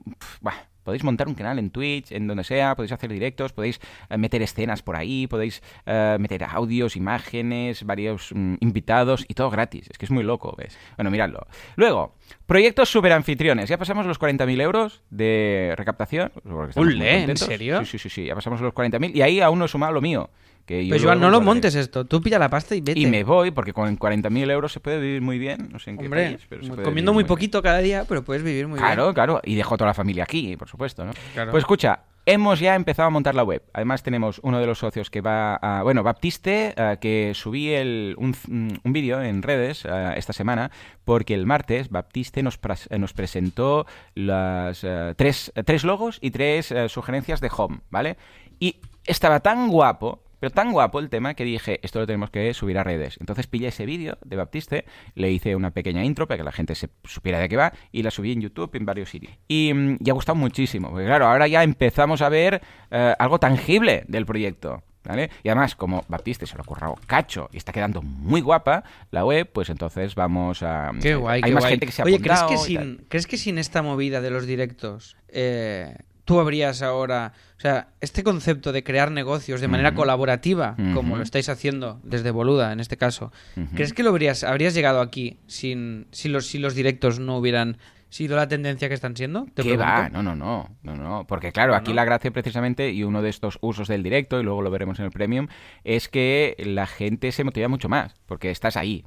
bah, 0.40 0.68
Podéis 0.86 1.02
montar 1.02 1.26
un 1.26 1.34
canal 1.34 1.58
en 1.58 1.70
Twitch, 1.70 2.12
en 2.12 2.28
donde 2.28 2.44
sea, 2.44 2.76
podéis 2.76 2.92
hacer 2.92 3.10
directos, 3.10 3.52
podéis 3.52 3.80
eh, 4.08 4.16
meter 4.16 4.40
escenas 4.40 4.82
por 4.82 4.94
ahí, 4.94 5.26
podéis 5.26 5.60
eh, 5.84 6.16
meter 6.20 6.44
audios, 6.44 6.94
imágenes, 6.94 7.82
varios 7.82 8.30
mm, 8.32 8.54
invitados 8.60 9.24
y 9.26 9.34
todo 9.34 9.50
gratis. 9.50 9.88
Es 9.90 9.98
que 9.98 10.04
es 10.04 10.12
muy 10.12 10.22
loco, 10.22 10.54
¿ves? 10.56 10.78
Bueno, 10.96 11.10
miradlo. 11.10 11.44
Luego, 11.74 12.14
proyectos 12.46 12.88
super 12.88 13.12
anfitriones. 13.12 13.68
Ya 13.68 13.78
pasamos 13.78 14.06
los 14.06 14.20
40.000 14.20 14.60
euros 14.62 15.02
de 15.10 15.74
recaptación. 15.76 16.30
Ule, 16.76 17.24
¿en 17.24 17.36
serio? 17.36 17.80
Sí, 17.80 17.86
sí, 17.86 17.98
sí, 17.98 18.08
sí, 18.08 18.24
ya 18.26 18.36
pasamos 18.36 18.60
los 18.60 18.72
40.000 18.72 19.12
y 19.12 19.22
ahí 19.22 19.40
aún 19.40 19.58
no 19.58 19.64
he 19.64 19.68
sumado 19.68 19.92
lo 19.92 20.00
mío. 20.00 20.30
Que 20.66 20.84
yo 20.84 20.90
Pues 20.90 21.02
Joan, 21.04 21.20
no 21.20 21.30
lo 21.30 21.40
montes 21.40 21.74
esto. 21.76 22.04
Tú 22.04 22.20
pilla 22.20 22.38
la 22.40 22.50
pasta 22.50 22.74
y 22.74 22.80
vete. 22.80 22.98
Y 22.98 23.06
me 23.06 23.22
voy, 23.22 23.52
porque 23.52 23.72
con 23.72 23.96
40.000 23.98 24.50
euros 24.50 24.72
se 24.72 24.80
puede 24.80 25.00
vivir 25.00 25.22
muy 25.22 25.38
bien. 25.38 25.68
No 25.72 25.78
sé 25.78 25.90
en 25.90 25.96
qué 25.98 26.06
Hombre, 26.06 26.24
país, 26.26 26.46
pero 26.48 26.62
se 26.64 26.68
puede 26.70 26.82
comiendo 26.82 27.12
muy 27.12 27.22
bien. 27.22 27.28
poquito 27.28 27.62
cada 27.62 27.78
día, 27.78 28.04
pero 28.08 28.24
puedes 28.24 28.42
vivir 28.42 28.66
muy 28.66 28.78
Claro, 28.78 29.04
bien. 29.04 29.14
claro. 29.14 29.40
Y 29.44 29.54
dejo 29.54 29.76
toda 29.76 29.88
la 29.90 29.94
familia 29.94 30.24
aquí, 30.24 30.56
por 30.56 30.68
supuesto, 30.68 31.04
¿no? 31.04 31.12
Claro. 31.34 31.52
Pues 31.52 31.62
escucha, 31.62 32.00
hemos 32.26 32.58
ya 32.58 32.74
empezado 32.74 33.06
a 33.06 33.10
montar 33.10 33.36
la 33.36 33.44
web. 33.44 33.62
Además 33.74 34.02
tenemos 34.02 34.40
uno 34.42 34.58
de 34.58 34.66
los 34.66 34.80
socios 34.80 35.08
que 35.08 35.20
va 35.20 35.54
a... 35.54 35.84
Bueno, 35.84 36.02
Baptiste, 36.02 36.74
eh, 36.76 36.96
que 37.00 37.30
subí 37.34 37.70
el, 37.72 38.16
un, 38.18 38.34
un 38.82 38.92
vídeo 38.92 39.22
en 39.22 39.42
redes 39.42 39.84
eh, 39.84 40.14
esta 40.16 40.32
semana, 40.32 40.72
porque 41.04 41.34
el 41.34 41.46
martes 41.46 41.90
Baptiste 41.90 42.42
nos, 42.42 42.58
eh, 42.90 42.98
nos 42.98 43.12
presentó 43.12 43.86
las 44.16 44.84
tres, 45.14 45.52
tres 45.64 45.84
logos 45.84 46.18
y 46.20 46.32
tres 46.32 46.74
sugerencias 46.88 47.40
de 47.40 47.50
home, 47.56 47.78
¿vale? 47.90 48.16
Y 48.58 48.80
estaba 49.04 49.38
tan 49.38 49.68
guapo... 49.68 50.22
Pero 50.40 50.50
tan 50.50 50.72
guapo 50.72 50.98
el 51.00 51.08
tema 51.08 51.34
que 51.34 51.44
dije, 51.44 51.80
esto 51.82 52.00
lo 52.00 52.06
tenemos 52.06 52.30
que 52.30 52.52
subir 52.54 52.78
a 52.78 52.84
redes. 52.84 53.16
Entonces 53.20 53.46
pillé 53.46 53.68
ese 53.68 53.86
vídeo 53.86 54.18
de 54.24 54.36
Baptiste, 54.36 54.84
le 55.14 55.30
hice 55.30 55.56
una 55.56 55.70
pequeña 55.70 56.04
intro 56.04 56.26
para 56.26 56.38
que 56.38 56.44
la 56.44 56.52
gente 56.52 56.74
se 56.74 56.88
supiera 57.04 57.38
de 57.38 57.48
qué 57.48 57.56
va 57.56 57.72
y 57.92 58.02
la 58.02 58.10
subí 58.10 58.32
en 58.32 58.40
YouTube 58.40 58.70
en 58.74 58.84
varios 58.86 59.10
sitios. 59.10 59.32
Y, 59.48 59.72
mm, 59.72 59.98
y 60.04 60.10
ha 60.10 60.12
gustado 60.12 60.36
muchísimo, 60.36 60.90
porque 60.90 61.06
claro, 61.06 61.26
ahora 61.26 61.46
ya 61.48 61.62
empezamos 61.62 62.22
a 62.22 62.28
ver 62.28 62.60
eh, 62.90 63.14
algo 63.18 63.38
tangible 63.38 64.04
del 64.08 64.26
proyecto. 64.26 64.82
¿Vale? 65.08 65.30
Y 65.44 65.48
además, 65.48 65.76
como 65.76 66.04
Baptiste 66.08 66.46
se 66.46 66.56
lo 66.56 66.62
ha 66.62 66.64
currado 66.64 66.96
cacho 67.06 67.48
y 67.52 67.58
está 67.58 67.70
quedando 67.72 68.02
muy 68.02 68.40
guapa 68.40 68.82
la 69.12 69.24
web, 69.24 69.48
pues 69.52 69.70
entonces 69.70 70.16
vamos 70.16 70.64
a... 70.64 70.90
Qué 71.00 71.14
guay, 71.14 71.42
Hay 71.44 71.50
qué 71.50 71.54
más 71.54 71.62
guay. 71.62 71.70
gente 71.74 71.86
que 71.86 71.92
se 71.92 72.02
ha 72.02 72.04
Oye, 72.06 72.18
¿crees 72.20 72.42
que, 72.42 72.56
sin, 72.56 73.06
¿crees 73.08 73.28
que 73.28 73.36
sin 73.36 73.58
esta 73.58 73.82
movida 73.82 74.20
de 74.20 74.30
los 74.30 74.46
directos 74.46 75.16
eh, 75.28 75.94
tú 76.26 76.40
habrías 76.40 76.82
ahora... 76.82 77.32
O 77.56 77.60
sea, 77.60 77.88
este 78.02 78.22
concepto 78.22 78.70
de 78.70 78.84
crear 78.84 79.10
negocios 79.10 79.62
de 79.62 79.68
manera 79.68 79.94
colaborativa, 79.94 80.76
como 80.92 81.16
lo 81.16 81.22
estáis 81.22 81.48
haciendo 81.48 81.98
desde 82.02 82.30
Boluda 82.30 82.70
en 82.70 82.80
este 82.80 82.98
caso. 82.98 83.32
¿crees 83.74 83.94
que 83.94 84.02
lo 84.02 84.10
habrías, 84.10 84.44
habrías 84.44 84.74
llegado 84.74 85.00
aquí 85.00 85.38
sin 85.46 86.06
si 86.10 86.28
los, 86.28 86.46
si 86.46 86.58
los 86.58 86.74
directos 86.74 87.18
no 87.18 87.38
hubieran 87.38 87.78
sido 88.08 88.36
la 88.36 88.48
tendencia 88.48 88.88
que 88.88 88.94
están 88.94 89.16
siendo? 89.16 89.46
Te 89.54 89.62
¿Qué 89.62 89.76
va? 89.76 90.08
No, 90.08 90.22
no, 90.22 90.34
no, 90.34 90.70
no, 90.82 90.96
no. 90.96 91.26
Porque 91.26 91.52
claro, 91.52 91.74
aquí 91.74 91.92
la 91.92 92.04
gracia 92.04 92.30
precisamente, 92.30 92.90
y 92.90 93.04
uno 93.04 93.22
de 93.22 93.30
estos 93.30 93.58
usos 93.60 93.88
del 93.88 94.02
directo, 94.02 94.40
y 94.40 94.42
luego 94.42 94.62
lo 94.62 94.70
veremos 94.70 94.98
en 94.98 95.06
el 95.06 95.10
premium, 95.10 95.48
es 95.84 96.08
que 96.08 96.56
la 96.58 96.86
gente 96.86 97.32
se 97.32 97.44
motiva 97.44 97.68
mucho 97.68 97.88
más, 97.88 98.14
porque 98.26 98.50
estás 98.50 98.76
ahí. 98.76 99.04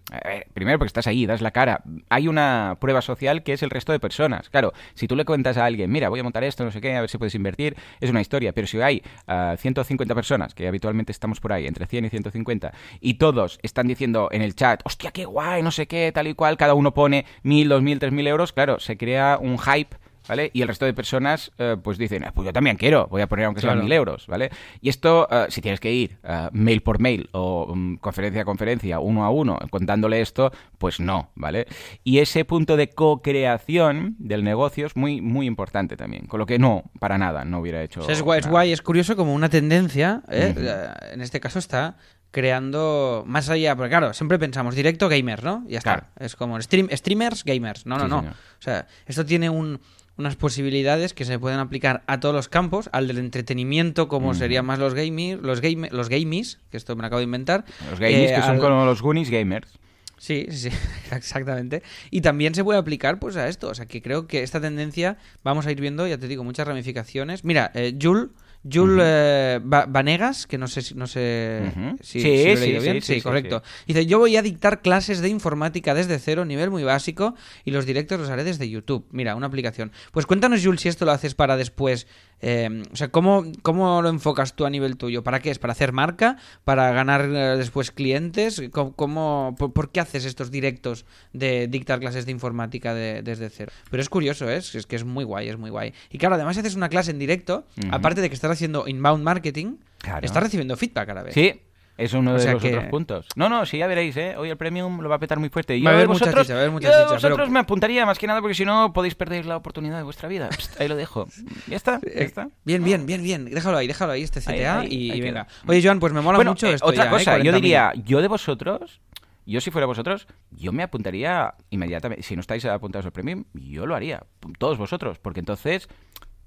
Primero 0.54 0.78
porque 0.78 0.88
estás 0.88 1.08
ahí, 1.08 1.26
das 1.26 1.42
la 1.42 1.52
cara. 1.52 1.84
Hay 2.10 2.28
una 2.28 2.78
prueba 2.80 3.02
social 3.02 3.44
que 3.44 3.54
es 3.54 3.64
el 3.64 3.70
resto 3.70 3.92
de 3.92 4.00
personas. 4.00 4.50
Claro, 4.50 4.74
si 4.94 5.08
tú 5.08 5.16
le 5.16 5.26
cuentas 5.26 5.58
a 5.58 5.66
alguien, 5.66 5.92
mira, 5.92 6.10
voy 6.10 6.20
a 6.20 6.24
montar 6.24 6.44
esto, 6.44 6.64
no 6.64 6.72
sé 6.72 6.82
qué, 6.82 6.96
a 6.96 7.02
ver 7.02 7.10
si 7.10 7.18
puedes 7.18 7.36
invertir, 7.36 7.76
es 8.00 8.10
una 8.10 8.22
historia. 8.22 8.54
Pero 8.54 8.68
si 8.68 8.80
hay 8.82 9.02
ah, 9.28 9.56
150 9.58 10.14
personas, 10.16 10.54
que 10.54 10.68
habitualmente 10.68 11.12
estamos 11.12 11.40
por 11.40 11.54
ahí, 11.54 11.68
entre 11.68 11.86
100 11.86 12.06
y 12.06 12.10
150, 12.10 12.74
y 13.00 13.16
todos 13.16 13.60
están 13.64 13.88
diciendo 13.88 14.30
en 14.32 14.42
el 14.42 14.56
chat, 14.56 14.82
hostia, 14.86 15.12
qué 15.12 15.26
guay, 15.26 15.64
no 15.64 15.72
sé 15.72 15.88
qué, 15.88 16.12
tal 16.14 16.28
y 16.28 16.34
cual, 16.34 16.58
cada 16.58 16.74
uno 16.74 16.94
pone 16.94 17.26
mil, 17.44 17.70
dos 17.70 17.82
mil, 17.82 18.00
tres 18.00 18.12
mil 18.12 18.28
euros, 18.28 18.54
claro, 18.54 18.80
se 18.90 18.98
crea 18.98 19.38
un 19.40 19.58
hype. 19.60 19.96
¿Vale? 20.28 20.52
Y 20.54 20.62
el 20.62 20.68
resto 20.68 20.86
de 20.86 20.94
personas, 20.94 21.52
eh, 21.58 21.76
pues 21.82 21.98
dicen, 21.98 22.24
"Ah, 22.24 22.32
pues 22.32 22.46
yo 22.46 22.54
también 22.54 22.76
quiero, 22.78 23.08
voy 23.08 23.24
a 23.24 23.28
poner 23.28 23.46
aunque 23.46 23.62
sean 23.62 23.72
Claro. 23.74 23.84
mil 23.84 23.92
euros, 23.94 24.28
¿vale? 24.28 24.52
Y 24.80 24.90
esto, 24.90 25.28
eh, 25.32 25.48
si 25.50 25.60
tienes 25.60 25.80
que 25.80 25.92
ir 25.92 26.20
eh, 26.24 26.50
mail 26.52 26.82
por 26.84 27.00
mail 27.00 27.30
o 27.32 27.74
mm, 27.76 27.96
conferencia 27.96 28.44
a 28.44 28.46
conferencia, 28.46 29.00
uno 29.00 29.26
a 29.26 29.32
uno, 29.32 29.58
contándole 29.72 30.22
esto, 30.22 30.52
pues 30.78 31.00
no, 31.00 31.32
¿vale? 31.34 31.66
Y 32.04 32.20
ese 32.20 32.46
punto 32.46 32.78
de 32.78 32.90
co-creación 32.90 34.18
del 34.20 34.44
negocio 34.44 34.86
es 34.86 34.96
muy, 34.96 35.20
muy 35.20 35.48
importante 35.48 35.98
también, 35.98 36.28
con 36.28 36.40
lo 36.40 36.46
que 36.46 36.60
no, 36.60 36.84
para 37.00 37.18
nada, 37.18 37.44
no 37.44 37.60
hubiera 37.60 37.82
hecho. 37.82 38.02
O 38.02 38.04
sea, 38.04 38.14
es 38.14 38.22
guay, 38.22 38.40
es 38.40 38.46
nada. 38.46 38.52
guay, 38.52 38.72
es 38.72 38.84
curioso 38.84 39.16
como 39.16 39.34
una 39.34 39.50
tendencia, 39.50 40.22
¿eh? 40.30 40.54
Eh, 40.56 40.88
en 41.14 41.22
este 41.22 41.40
caso 41.40 41.58
está 41.58 41.98
creando 42.32 43.24
más 43.28 43.50
allá, 43.50 43.76
porque 43.76 43.90
claro, 43.90 44.14
siempre 44.14 44.40
pensamos 44.40 44.76
directo 44.76 45.10
gamer, 45.10 45.44
¿no? 45.44 45.64
Y 45.68 45.72
ya 45.74 45.78
está. 45.80 45.94
Claro. 45.96 46.08
Es 46.20 46.36
como 46.36 46.60
stream, 46.62 46.88
streamers 46.92 47.44
gamers. 47.44 47.86
No, 47.86 47.98
no, 47.98 48.04
Sí, 48.06 48.10
no. 48.10 48.20
señor. 48.20 48.34
O 48.34 48.62
sea, 48.62 48.88
esto 49.06 49.26
tiene 49.26 49.50
un- 49.50 49.80
unas 50.18 50.36
posibilidades 50.36 51.14
que 51.14 51.24
se 51.26 51.40
pueden 51.40 51.60
aplicar 51.60 52.04
a 52.08 52.20
todos 52.20 52.36
los 52.36 52.50
campos, 52.50 52.90
al 52.92 53.08
del 53.08 53.20
entretenimiento, 53.20 54.08
como 54.10 54.30
Ujú. 54.32 54.40
serían 54.40 54.66
más 54.66 54.78
los 54.80 54.94
gamers, 54.94 55.42
los 55.42 55.62
game, 55.62 55.90
los 55.92 56.10
gamies, 56.10 56.60
que 56.72 56.78
esto 56.78 56.96
me 56.96 57.02
lo 57.02 57.08
acabo 57.08 57.20
de 57.20 57.24
inventar. 57.24 57.64
Los 57.90 58.00
gamers 58.00 58.32
Eh, 58.32 58.36
que 58.36 58.42
son 58.42 58.52
al- 58.56 58.60
como 58.60 58.86
los 58.86 59.02
Goonies 59.02 59.30
gamers. 59.30 59.70
Sí, 60.18 60.48
sí, 60.50 60.70
sí, 60.70 60.72
exactamente. 61.16 61.82
Y 62.12 62.20
también 62.22 62.54
se 62.54 62.64
puede 62.66 62.78
aplicar 62.78 63.20
pues 63.20 63.38
a 63.38 63.48
esto. 63.48 63.70
O 63.70 63.74
sea, 63.76 63.86
que 63.86 64.02
creo 64.02 64.28
que 64.28 64.44
esta 64.44 64.60
tendencia 64.60 65.18
vamos 65.44 65.66
a 65.66 65.72
ir 65.72 65.80
viendo, 65.80 66.06
ya 66.06 66.18
te 66.18 66.28
digo, 66.28 66.44
muchas 66.44 66.68
ramificaciones. 66.68 67.46
Mira, 67.46 67.72
eh, 67.74 67.98
Jul, 68.02 68.34
Jul 68.64 68.92
Ujú. 68.92 69.00
eh, 69.02 69.60
Va- 69.62 69.86
Vanegas, 69.88 70.46
que 70.46 70.58
no 70.58 70.68
sé 70.68 70.82
si, 70.82 70.94
no 70.96 71.08
sé 71.08 71.72
si, 72.02 72.20
Sí, 72.20 72.56
si 72.58 72.74
lo 72.74 72.82
sí, 72.82 72.86
bien. 72.86 73.02
sí, 73.02 73.16
sí, 73.16 73.22
correcto. 73.22 73.64
Dice, 73.88 74.06
yo 74.06 74.20
voy 74.20 74.36
a 74.36 74.42
dictar 74.42 74.82
clases 74.82 75.22
de 75.22 75.30
informática 75.30 75.94
desde 75.94 76.20
cero, 76.20 76.44
nivel 76.46 76.70
muy 76.70 76.84
básico, 76.84 77.36
y 77.64 77.72
los 77.72 77.86
directos 77.86 78.20
los 78.20 78.30
haré 78.30 78.44
desde 78.44 78.70
YouTube. 78.70 79.06
Mira, 79.12 79.36
una 79.36 79.48
aplicación. 79.48 79.92
Pues 80.12 80.26
cuéntanos, 80.26 80.62
Jul, 80.64 80.78
si 80.78 80.90
esto 80.90 81.06
lo 81.06 81.12
haces 81.12 81.36
para 81.36 81.56
después... 81.56 82.06
eh, 82.42 82.84
o 82.92 82.96
sea, 82.96 83.10
¿cómo, 83.10 83.46
¿cómo 83.62 84.02
lo 84.02 84.10
enfocas 84.10 84.56
tú 84.56 84.66
a 84.66 84.70
nivel 84.70 84.98
tuyo? 84.98 85.24
¿Para 85.24 85.40
qué 85.42 85.52
es? 85.52 85.60
¿Para 85.60 85.72
hacer 85.74 85.92
marca? 85.94 86.38
¿Para 86.64 86.92
ganar 86.92 87.22
eh, 87.26 87.58
después 87.58 87.92
clientes? 87.92 88.62
¿Cómo, 88.72 88.94
cómo- 88.94 89.56
por, 89.58 89.74
por 89.74 89.92
qué 89.92 90.00
haces 90.02 90.26
estos 90.26 90.52
directos 90.52 91.06
de 91.34 91.68
dictar 91.68 92.00
clases 92.00 92.26
de 92.26 92.32
informática 92.34 92.94
de- 92.94 93.22
desde 93.24 93.50
cero? 93.50 93.72
Pero 93.90 94.02
es 94.02 94.10
curioso, 94.10 94.50
¿eh? 94.50 94.58
es, 94.58 94.76
es 94.76 94.86
que 94.86 94.96
es 94.98 95.04
muy 95.06 95.24
guay, 95.24 95.50
es 95.50 95.58
muy 95.58 95.70
guay. 95.70 95.94
Y 96.10 96.18
claro, 96.18 96.36
además 96.36 96.56
si 96.56 96.62
haces 96.62 96.76
una 96.76 96.90
clase 96.90 97.12
en 97.12 97.20
directo, 97.20 97.66
aparte 97.92 98.22
de 98.22 98.30
que 98.30 98.36
estás 98.36 98.49
haciendo 98.54 98.88
inbound 98.88 99.24
marketing, 99.24 99.78
Claro. 100.00 100.26
estás 100.26 100.44
recibiendo 100.44 100.76
feedback 100.78 101.10
a 101.10 101.14
la 101.14 101.24
vez. 101.24 101.34
Sí, 101.34 101.62
es 101.98 102.14
uno 102.14 102.32
O 102.32 102.38
de 102.40 102.54
los 102.54 102.62
que- 102.62 102.70
otros 102.76 102.90
puntos. 102.90 103.28
No, 103.36 103.50
no, 103.50 103.66
sí, 103.66 103.78
ya 103.78 103.88
veréis, 103.88 104.16
¿eh? 104.16 104.36
Hoy 104.38 104.50
el 104.50 104.56
premium 104.56 105.02
lo 105.02 105.10
va 105.10 105.16
a 105.16 105.20
petar 105.20 105.38
muy 105.40 105.50
fuerte. 105.50 105.76
Y 105.76 105.84
Va 105.84 105.90
a 105.90 105.94
yo 105.94 105.96
haber 105.98 106.08
de 106.08 106.14
mucha 106.14 106.26
vosotros, 106.26 106.46
chicha, 106.48 106.54
va 106.54 106.60
a 106.60 106.64
haber 106.64 106.72
mucha 106.72 106.88
yo 106.88 106.94
de 106.94 107.04
chicha, 107.04 107.16
pero- 107.18 107.30
vosotros 107.36 107.50
me 107.50 107.60
apuntaría 107.60 108.06
más 108.06 108.18
que 108.18 108.26
nada 108.28 108.40
porque 108.40 108.56
si 108.56 108.64
no 108.64 108.94
podéis 108.94 109.16
perder 109.16 109.46
la 109.46 109.58
oportunidad 109.58 109.98
de 109.98 110.04
vuestra 110.04 110.30
vida. 110.30 110.50
Ahí 110.80 110.88
lo 110.88 110.96
dejo. 110.96 111.28
Ya 111.68 111.76
está, 111.76 112.00
ya 112.02 112.08
Eh, 112.22 112.24
está. 112.24 112.50
Bien, 112.64 112.84
bien, 112.84 113.06
bien, 113.06 113.22
bien. 113.22 113.46
Déjalo 113.46 113.78
ahí, 113.78 113.88
déjalo 113.88 114.14
ahí, 114.14 114.24
este 114.24 114.40
CTA 114.40 114.80
ahí, 114.80 114.88
y, 114.90 115.12
ahí 115.12 115.20
venga. 115.22 115.46
queda. 115.46 115.56
Oye, 115.68 115.82
Joan, 115.84 116.00
pues 116.00 116.14
me 116.14 116.22
mola 116.22 116.38
bueno, 116.38 116.52
mucho 116.52 116.68
eh, 116.68 116.74
esto 116.76 116.86
otra 116.88 117.04
ya, 117.04 117.10
¿eh? 117.10 117.14
cosa, 117.14 117.38
yo 117.40 117.52
40.000. 117.52 117.56
diría, 117.56 117.94
yo 118.06 118.22
de 118.22 118.28
vosotros, 118.30 119.02
yo 119.46 119.60
si 119.60 119.70
fuera 119.72 119.86
vosotros, 119.86 120.26
yo 120.52 120.72
me 120.72 120.84
apuntaría 120.84 121.54
inmediatamente. 121.70 122.24
Si 122.24 122.34
no 122.36 122.40
estáis 122.40 122.64
apuntados 122.64 123.06
al 123.08 123.12
premium, 123.12 123.44
yo 123.54 123.86
lo 123.86 123.94
haría. 123.96 124.24
Todos 124.58 124.78
vosotros, 124.78 125.20
porque 125.20 125.42
entonces 125.42 125.90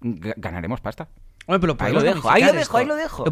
ga- 0.01 0.35
ganaremos 0.39 0.81
pasta. 0.81 1.09
Pero 1.47 1.77
Ahí 1.79 1.93
lo 1.93 2.03
dejo, 2.03 2.31
ahí 2.31 2.43
lo 2.45 2.53
dejo, 2.53 2.77
ahí 2.77 2.83
esto. 2.85 2.95
lo 2.95 2.97
dejo. 2.97 3.25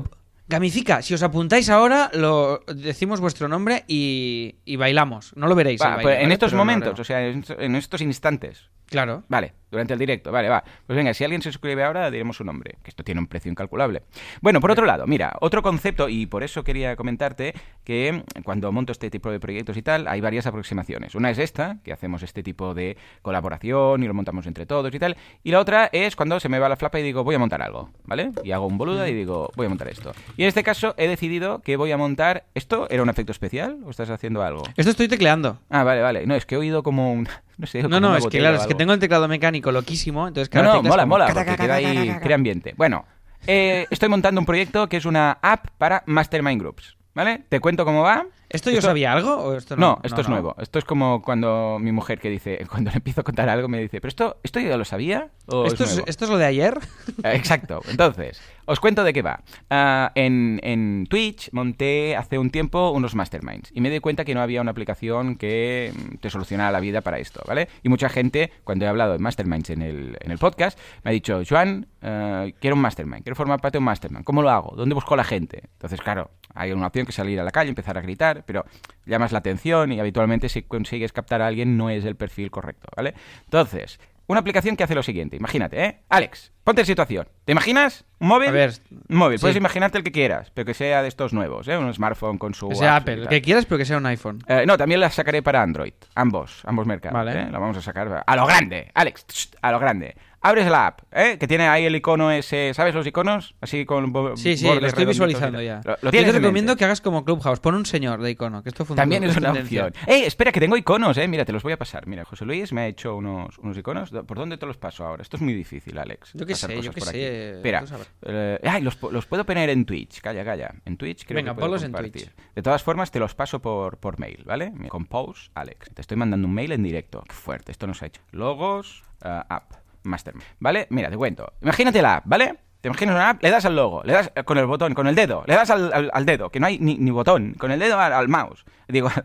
Gamifica, 0.49 1.01
si 1.01 1.15
os 1.15 1.23
apuntáis 1.23 1.71
ahora, 1.71 2.11
lo 2.13 2.65
decimos 2.67 3.21
vuestro 3.21 3.47
nombre 3.47 3.85
y, 3.87 4.57
y 4.65 4.77
bailamos. 4.77 5.33
No 5.37 5.47
lo 5.47 5.55
veréis. 5.55 5.81
Va, 5.81 5.87
el 5.87 5.91
baile, 5.97 6.03
pues 6.03 6.17
en 6.17 6.23
¿vale? 6.23 6.35
estos 6.35 6.51
Pero 6.51 6.59
momentos, 6.59 6.99
o 6.99 7.05
sea, 7.05 7.25
en 7.27 7.75
estos 7.77 8.01
instantes. 8.01 8.69
Claro. 8.87 9.23
Vale, 9.29 9.55
durante 9.71 9.93
el 9.93 9.99
directo, 9.99 10.33
vale, 10.33 10.49
va. 10.49 10.65
Pues 10.87 10.97
venga, 10.97 11.15
si 11.15 11.25
alguien 11.25 11.43
se 11.43 11.53
suscribe 11.53 11.85
ahora, 11.85 12.11
diremos 12.11 12.37
su 12.37 12.45
nombre, 12.45 12.77
que 12.83 12.91
esto 12.91 13.05
tiene 13.05 13.21
un 13.21 13.27
precio 13.27 13.51
incalculable. 13.51 14.03
Bueno, 14.41 14.61
por 14.61 14.71
otro 14.71 14.87
lado, 14.87 15.07
mira, 15.07 15.37
otro 15.41 15.63
concepto, 15.63 16.09
y 16.09 16.27
por 16.27 16.43
eso 16.43 16.65
quería 16.65 16.97
comentarte 16.97 17.55
que 17.85 18.25
cuando 18.45 18.73
monto 18.73 18.93
este 18.93 19.11
tipo 19.11 19.31
de 19.31 19.41
proyectos 19.41 19.77
y 19.77 19.83
tal, 19.83 20.09
hay 20.09 20.21
varias 20.21 20.47
aproximaciones. 20.47 21.15
Una 21.15 21.31
es 21.31 21.39
esta, 21.39 21.79
que 21.85 21.93
hacemos 21.93 22.23
este 22.23 22.43
tipo 22.43 22.75
de 22.75 22.97
colaboración 23.23 24.03
y 24.03 24.07
lo 24.07 24.15
montamos 24.15 24.47
entre 24.47 24.67
todos 24.67 24.95
y 24.95 24.99
tal. 24.99 25.17
Y 25.43 25.51
la 25.51 25.61
otra 25.61 25.89
es 25.93 26.17
cuando 26.17 26.41
se 26.41 26.49
me 26.49 26.59
va 26.59 26.69
la 26.69 26.77
flapa 26.77 26.99
y 27.01 27.03
digo, 27.03 27.25
voy 27.25 27.35
a 27.35 27.39
montar 27.39 27.63
algo, 27.63 27.91
¿vale? 28.05 28.33
Y 28.45 28.53
hago 28.53 28.67
un 28.67 28.79
boluda 28.79 29.09
y 29.09 29.15
digo, 29.15 29.51
voy 29.57 29.67
a 29.67 29.69
montar 29.69 29.89
esto. 29.89 30.13
Y 30.37 30.43
en 30.43 30.49
este 30.49 30.63
caso 30.63 30.95
he 30.97 31.09
decidido 31.09 31.61
que 31.61 31.77
voy 31.77 31.93
a 31.93 31.97
montar... 31.97 32.45
¿Esto 32.55 32.89
era 32.91 33.03
un 33.03 33.09
efecto 33.09 33.33
especial 33.33 33.79
o 33.85 33.91
estás 33.91 34.11
haciendo 34.11 34.43
algo? 34.43 34.63
Esto 34.77 34.91
estoy 34.91 35.09
tecleando. 35.09 35.59
Ah, 35.69 35.85
vale, 35.85 36.03
vale. 36.03 36.27
No, 36.27 36.35
es 36.35 36.47
que 36.47 36.55
he 36.55 36.59
oído 36.59 36.83
como 36.83 37.13
un... 37.13 37.29
No 37.61 37.67
sé, 37.67 37.83
No, 37.83 38.01
no, 38.01 38.17
es 38.17 38.27
que 38.27 38.39
claro, 38.39 38.57
es 38.57 38.67
que 38.67 38.75
tengo 38.75 38.93
el 38.93 38.99
teclado 38.99 39.29
mecánico 39.29 39.71
loquísimo, 39.71 40.27
entonces 40.27 40.53
No, 40.55 40.63
cada 40.63 40.75
no, 40.75 40.81
es 40.81 40.89
mola, 40.89 41.03
como 41.03 41.15
mola, 41.15 41.27
porque 41.33 41.57
queda 41.57 41.75
ahí, 41.75 42.17
crea 42.23 42.35
ambiente. 42.37 42.75
Bueno, 42.77 43.05
eh, 43.47 43.87
estoy 43.91 44.09
montando 44.09 44.41
un 44.41 44.47
proyecto 44.47 44.89
que 44.89 44.97
es 44.97 45.05
una 45.05 45.39
app 45.43 45.67
para 45.79 46.03
Mastermind 46.07 46.61
Groups. 46.61 46.97
¿vale? 47.15 47.45
Te 47.49 47.61
cuento 47.61 47.85
cómo 47.85 48.03
va. 48.03 48.27
¿Esto 48.49 48.71
yo 48.71 48.81
sabía 48.81 49.13
algo 49.13 49.37
o 49.37 49.55
esto 49.55 49.77
no? 49.77 49.81
No, 49.81 50.01
esto 50.03 50.21
es 50.23 50.29
nuevo. 50.29 50.57
Esto 50.59 50.79
es 50.79 50.85
como 50.85 51.23
cuando 51.23 51.79
mi 51.81 51.93
mujer 51.93 52.19
que 52.19 52.29
dice, 52.29 52.67
cuando 52.71 52.91
le 52.91 52.97
empiezo 52.97 53.21
a 53.21 53.25
contar 53.25 53.49
algo, 53.49 53.69
me 53.69 53.79
dice, 53.79 54.01
¿pero 54.01 54.09
esto, 54.09 54.39
esto 54.43 54.59
yo 54.61 54.69
ya 54.69 54.77
lo 54.77 54.85
sabía? 54.85 55.29
¿O 55.47 55.67
¿Esto, 55.67 55.85
es 55.85 55.91
es, 55.91 55.97
nuevo?". 55.97 56.09
¿Esto 56.09 56.25
es 56.25 56.31
lo 56.31 56.39
de 56.39 56.47
ayer? 56.47 56.79
Exacto. 57.25 57.81
Entonces, 57.89 58.41
os 58.71 58.79
cuento 58.79 59.03
de 59.03 59.13
qué 59.13 59.23
va. 59.23 59.41
Ah, 59.69 60.13
en, 60.15 61.07
Twitch 61.11 61.51
monté 61.53 62.15
hace 62.17 62.39
un 62.39 62.51
tiempo 62.51 62.91
unos 62.91 63.17
masterminds 63.17 63.73
y 63.75 63.81
me 63.81 63.91
di 63.91 63.99
cuenta 63.99 64.25
que 64.25 64.33
no 64.33 64.43
había 64.43 64.61
una 64.61 64.71
aplicación 64.71 65.35
que 65.37 65.93
mm, 65.93 66.17
te 66.19 66.31
solucionara 66.31 66.71
la 66.71 66.79
vida 66.79 67.01
para 67.01 67.19
esto, 67.19 67.43
¿vale? 67.49 67.69
Y 67.83 67.89
mucha 67.89 68.09
gente, 68.09 68.53
cuando 68.63 68.85
he 68.85 68.89
hablado 68.89 69.15
de 69.15 69.19
masterminds 69.19 69.71
en 69.71 69.83
el, 69.83 70.39
podcast, 70.39 70.79
me 71.03 71.11
ha 71.11 71.13
dicho, 71.13 71.43
Joan, 71.47 71.89
eh, 72.01 72.55
quiero 72.61 72.77
un 72.77 72.83
mastermind, 72.83 73.25
quiero 73.25 73.35
formar 73.35 73.61
parte 73.61 73.77
de 73.77 73.81
un 73.81 73.87
mastermind. 73.87 74.25
¿Cómo 74.25 74.41
lo 74.41 74.51
hago? 74.51 74.77
¿Dónde 74.77 74.95
busco 74.95 75.15
a 75.15 75.17
la 75.17 75.25
gente? 75.25 75.65
Entonces, 75.73 76.01
claro, 76.01 76.31
hay 76.55 76.71
una 76.71 76.87
opción 76.87 77.07
que 77.07 77.13
salir 77.13 77.41
a 77.41 77.45
la 77.45 77.51
calle, 77.51 77.71
empezar 77.71 77.99
a 77.99 78.01
gritar, 78.01 78.45
pero 78.47 78.65
llamas 79.05 79.33
la 79.33 79.39
atención 79.39 79.91
y 79.93 79.99
habitualmente 79.99 80.49
si 80.49 80.63
consigues 80.63 81.13
captar 81.13 81.43
a 81.43 81.49
alguien 81.49 81.77
no 81.77 81.91
es 81.91 82.05
el 82.05 82.15
perfil 82.15 82.53
correcto, 82.53 82.89
¿vale? 82.97 83.15
Entonces, 83.45 83.99
una 84.31 84.41
aplicación 84.41 84.77
que 84.77 84.85
hace 84.85 84.95
lo 84.95 85.03
siguiente, 85.03 85.37
imagínate, 85.37 85.85
¿eh? 85.85 86.01
Alex, 86.09 86.53
ponte 86.63 86.83
en 86.83 86.87
situación. 86.87 87.29
¿Te 87.45 87.53
imaginas? 87.53 88.05
¿Un 88.21 88.29
móvil? 88.29 88.49
A 88.49 88.53
ver, 88.53 88.73
un 89.09 89.17
móvil. 89.17 89.39
sí. 89.39 89.43
Puedes 89.43 89.57
imaginarte 89.57 89.99
el 89.99 90.05
que 90.05 90.13
quieras, 90.13 90.51
pero 90.55 90.67
que 90.67 90.75
sea 90.75 91.03
de 91.03 91.09
estos 91.09 91.33
nuevos, 91.33 91.67
¿eh? 91.67 91.77
Un 91.77 91.93
smartphone 91.93 92.39
con 92.39 92.55
su... 92.55 92.69
Que 92.69 92.77
sea 92.77 92.97
Apple, 92.97 93.23
el 93.23 93.29
que 93.29 93.43
quieras, 93.43 93.67
pero 93.67 93.79
que 93.79 93.85
sea 93.85 93.97
un 93.97 94.07
iPhone. 94.07 94.39
Eh, 94.47 94.65
no, 94.67 94.79
también 94.79 95.01
la 95.01 95.11
sacaré 95.11 95.43
para 95.43 95.63
Android. 95.63 95.95
Ambos, 96.15 96.63
ambos 96.65 96.87
mercados. 96.87 97.15
Vale. 97.15 97.33
¿eh? 97.33 97.49
La 97.51 97.59
vamos 97.59 97.77
a 97.77 97.83
sacar 97.83 98.23
a 98.25 98.37
lo 98.37 98.47
grande. 98.47 98.91
Alex, 98.95 99.27
tss, 99.27 99.51
a 99.61 99.73
lo 99.73 99.81
grande. 99.81 100.15
Abres 100.43 100.67
la 100.69 100.87
app, 100.87 101.01
¿eh? 101.13 101.37
que 101.39 101.47
tiene 101.47 101.69
ahí 101.69 101.85
el 101.85 101.95
icono 101.95 102.31
ese. 102.31 102.73
¿Sabes 102.73 102.95
los 102.95 103.07
iconos? 103.07 103.55
Así 103.61 103.85
con. 103.85 104.11
Sí, 104.39 104.57
sí, 104.57 104.67
lo 104.67 104.87
estoy 104.87 105.05
visualizando 105.05 105.61
ya. 105.61 105.83
Lo, 105.85 105.93
lo 106.01 106.11
Yo 106.11 106.23
te 106.23 106.29
en 106.29 106.33
recomiendo 106.35 106.77
que 106.77 106.85
hagas 106.87 107.03
como 107.03 107.27
Clubhouse. 107.27 107.61
Pon 107.61 107.75
un 107.75 107.85
señor 107.85 108.23
de 108.23 108.31
icono, 108.31 108.63
que 108.63 108.71
esto 108.71 108.87
funciona. 108.87 109.03
También 109.03 109.25
es 109.25 109.37
una 109.37 109.53
opción. 109.53 109.93
¡Ey! 110.07 110.23
Espera, 110.23 110.51
que 110.51 110.61
tengo 110.61 110.79
iconos, 110.79 111.19
¿eh? 111.19 111.29
Mira, 111.29 111.45
te 111.45 111.53
los 111.53 111.63
voy 111.63 111.75
a 111.75 111.77
pasar. 111.77 112.07
Mira, 112.07 112.25
José 112.25 112.47
Luis 112.47 112.73
me 112.73 112.81
ha 112.81 112.87
hecho 112.87 113.17
unos, 113.17 113.59
unos 113.59 113.77
iconos. 113.77 114.11
¿Por 114.11 114.39
dónde 114.39 114.57
te 114.57 114.65
los 114.65 114.79
paso 114.79 115.05
ahora? 115.05 115.23
Esto 115.23 115.37
es 115.37 115.43
muy 115.43 115.53
difícil, 115.53 115.99
Alex. 115.99 116.33
Yo 116.33 116.47
qué 116.47 116.55
sé, 116.55 116.81
yo 116.81 116.91
qué 116.91 117.01
sé, 117.03 117.11
aquí. 117.11 117.21
Espera. 117.57 117.85
eh, 118.23 118.59
ay, 118.65 118.81
los, 118.81 118.99
los 119.13 119.27
puedo 119.27 119.45
poner 119.45 119.69
en 119.69 119.85
Twitch. 119.85 120.23
Calla, 120.23 120.43
calla. 120.43 120.75
En 120.87 120.97
Twitch 120.97 121.27
creo 121.27 121.37
Venga, 121.37 121.55
que 121.55 121.61
ponlos 121.61 121.83
en. 121.83 121.93
Twitch. 121.93 122.31
De 122.55 122.63
todas 122.63 122.83
formas, 122.83 123.11
te 123.11 123.19
los 123.19 123.35
paso 123.35 123.61
por, 123.61 123.99
por 123.99 124.19
mail, 124.19 124.43
¿vale? 124.47 124.73
Compose, 124.89 125.51
Alex. 125.55 125.91
Te 125.93 126.01
estoy 126.01 126.17
mandando 126.17 126.49
un 126.49 126.55
mail 126.55 126.73
en 126.73 126.83
directo. 126.83 127.25
Qué 127.29 127.35
fuerte, 127.35 127.73
esto 127.73 127.87
nos 127.87 128.03
ha 128.03 128.07
hecho. 128.07 128.23
Logos, 128.31 129.03
eh, 129.23 129.41
app, 129.49 129.73
Mastermind. 130.05 130.45
¿Vale? 130.59 130.87
Mira, 130.91 131.11
te 131.11 131.17
cuento. 131.17 131.53
Imagínate 131.63 132.01
la 132.03 132.17
app, 132.17 132.25
¿vale? 132.27 132.55
Te 132.81 132.89
imaginas 132.89 133.15
una 133.15 133.29
app, 133.31 133.43
le 133.43 133.51
das 133.51 133.65
al 133.67 133.77
logo, 133.77 134.03
le 134.05 134.15
das 134.15 134.33
eh, 134.35 134.43
con 134.45 134.57
el 134.57 134.65
botón, 134.67 134.95
con 134.95 135.07
el 135.07 135.15
dedo, 135.15 135.45
le 135.47 135.55
das 135.55 135.69
al, 135.71 135.93
al- 135.93 136.11
al 136.15 136.25
dedo, 136.25 136.49
que 136.51 136.61
no 136.61 136.67
hay 136.67 136.79
ni, 136.79 136.97
ni 136.97 137.11
botón, 137.11 137.53
con 137.59 137.71
el 137.71 137.79
dedo 137.79 138.01
al, 138.01 138.13
al 138.15 138.29
mouse. 138.29 138.65
Digo, 138.89 139.11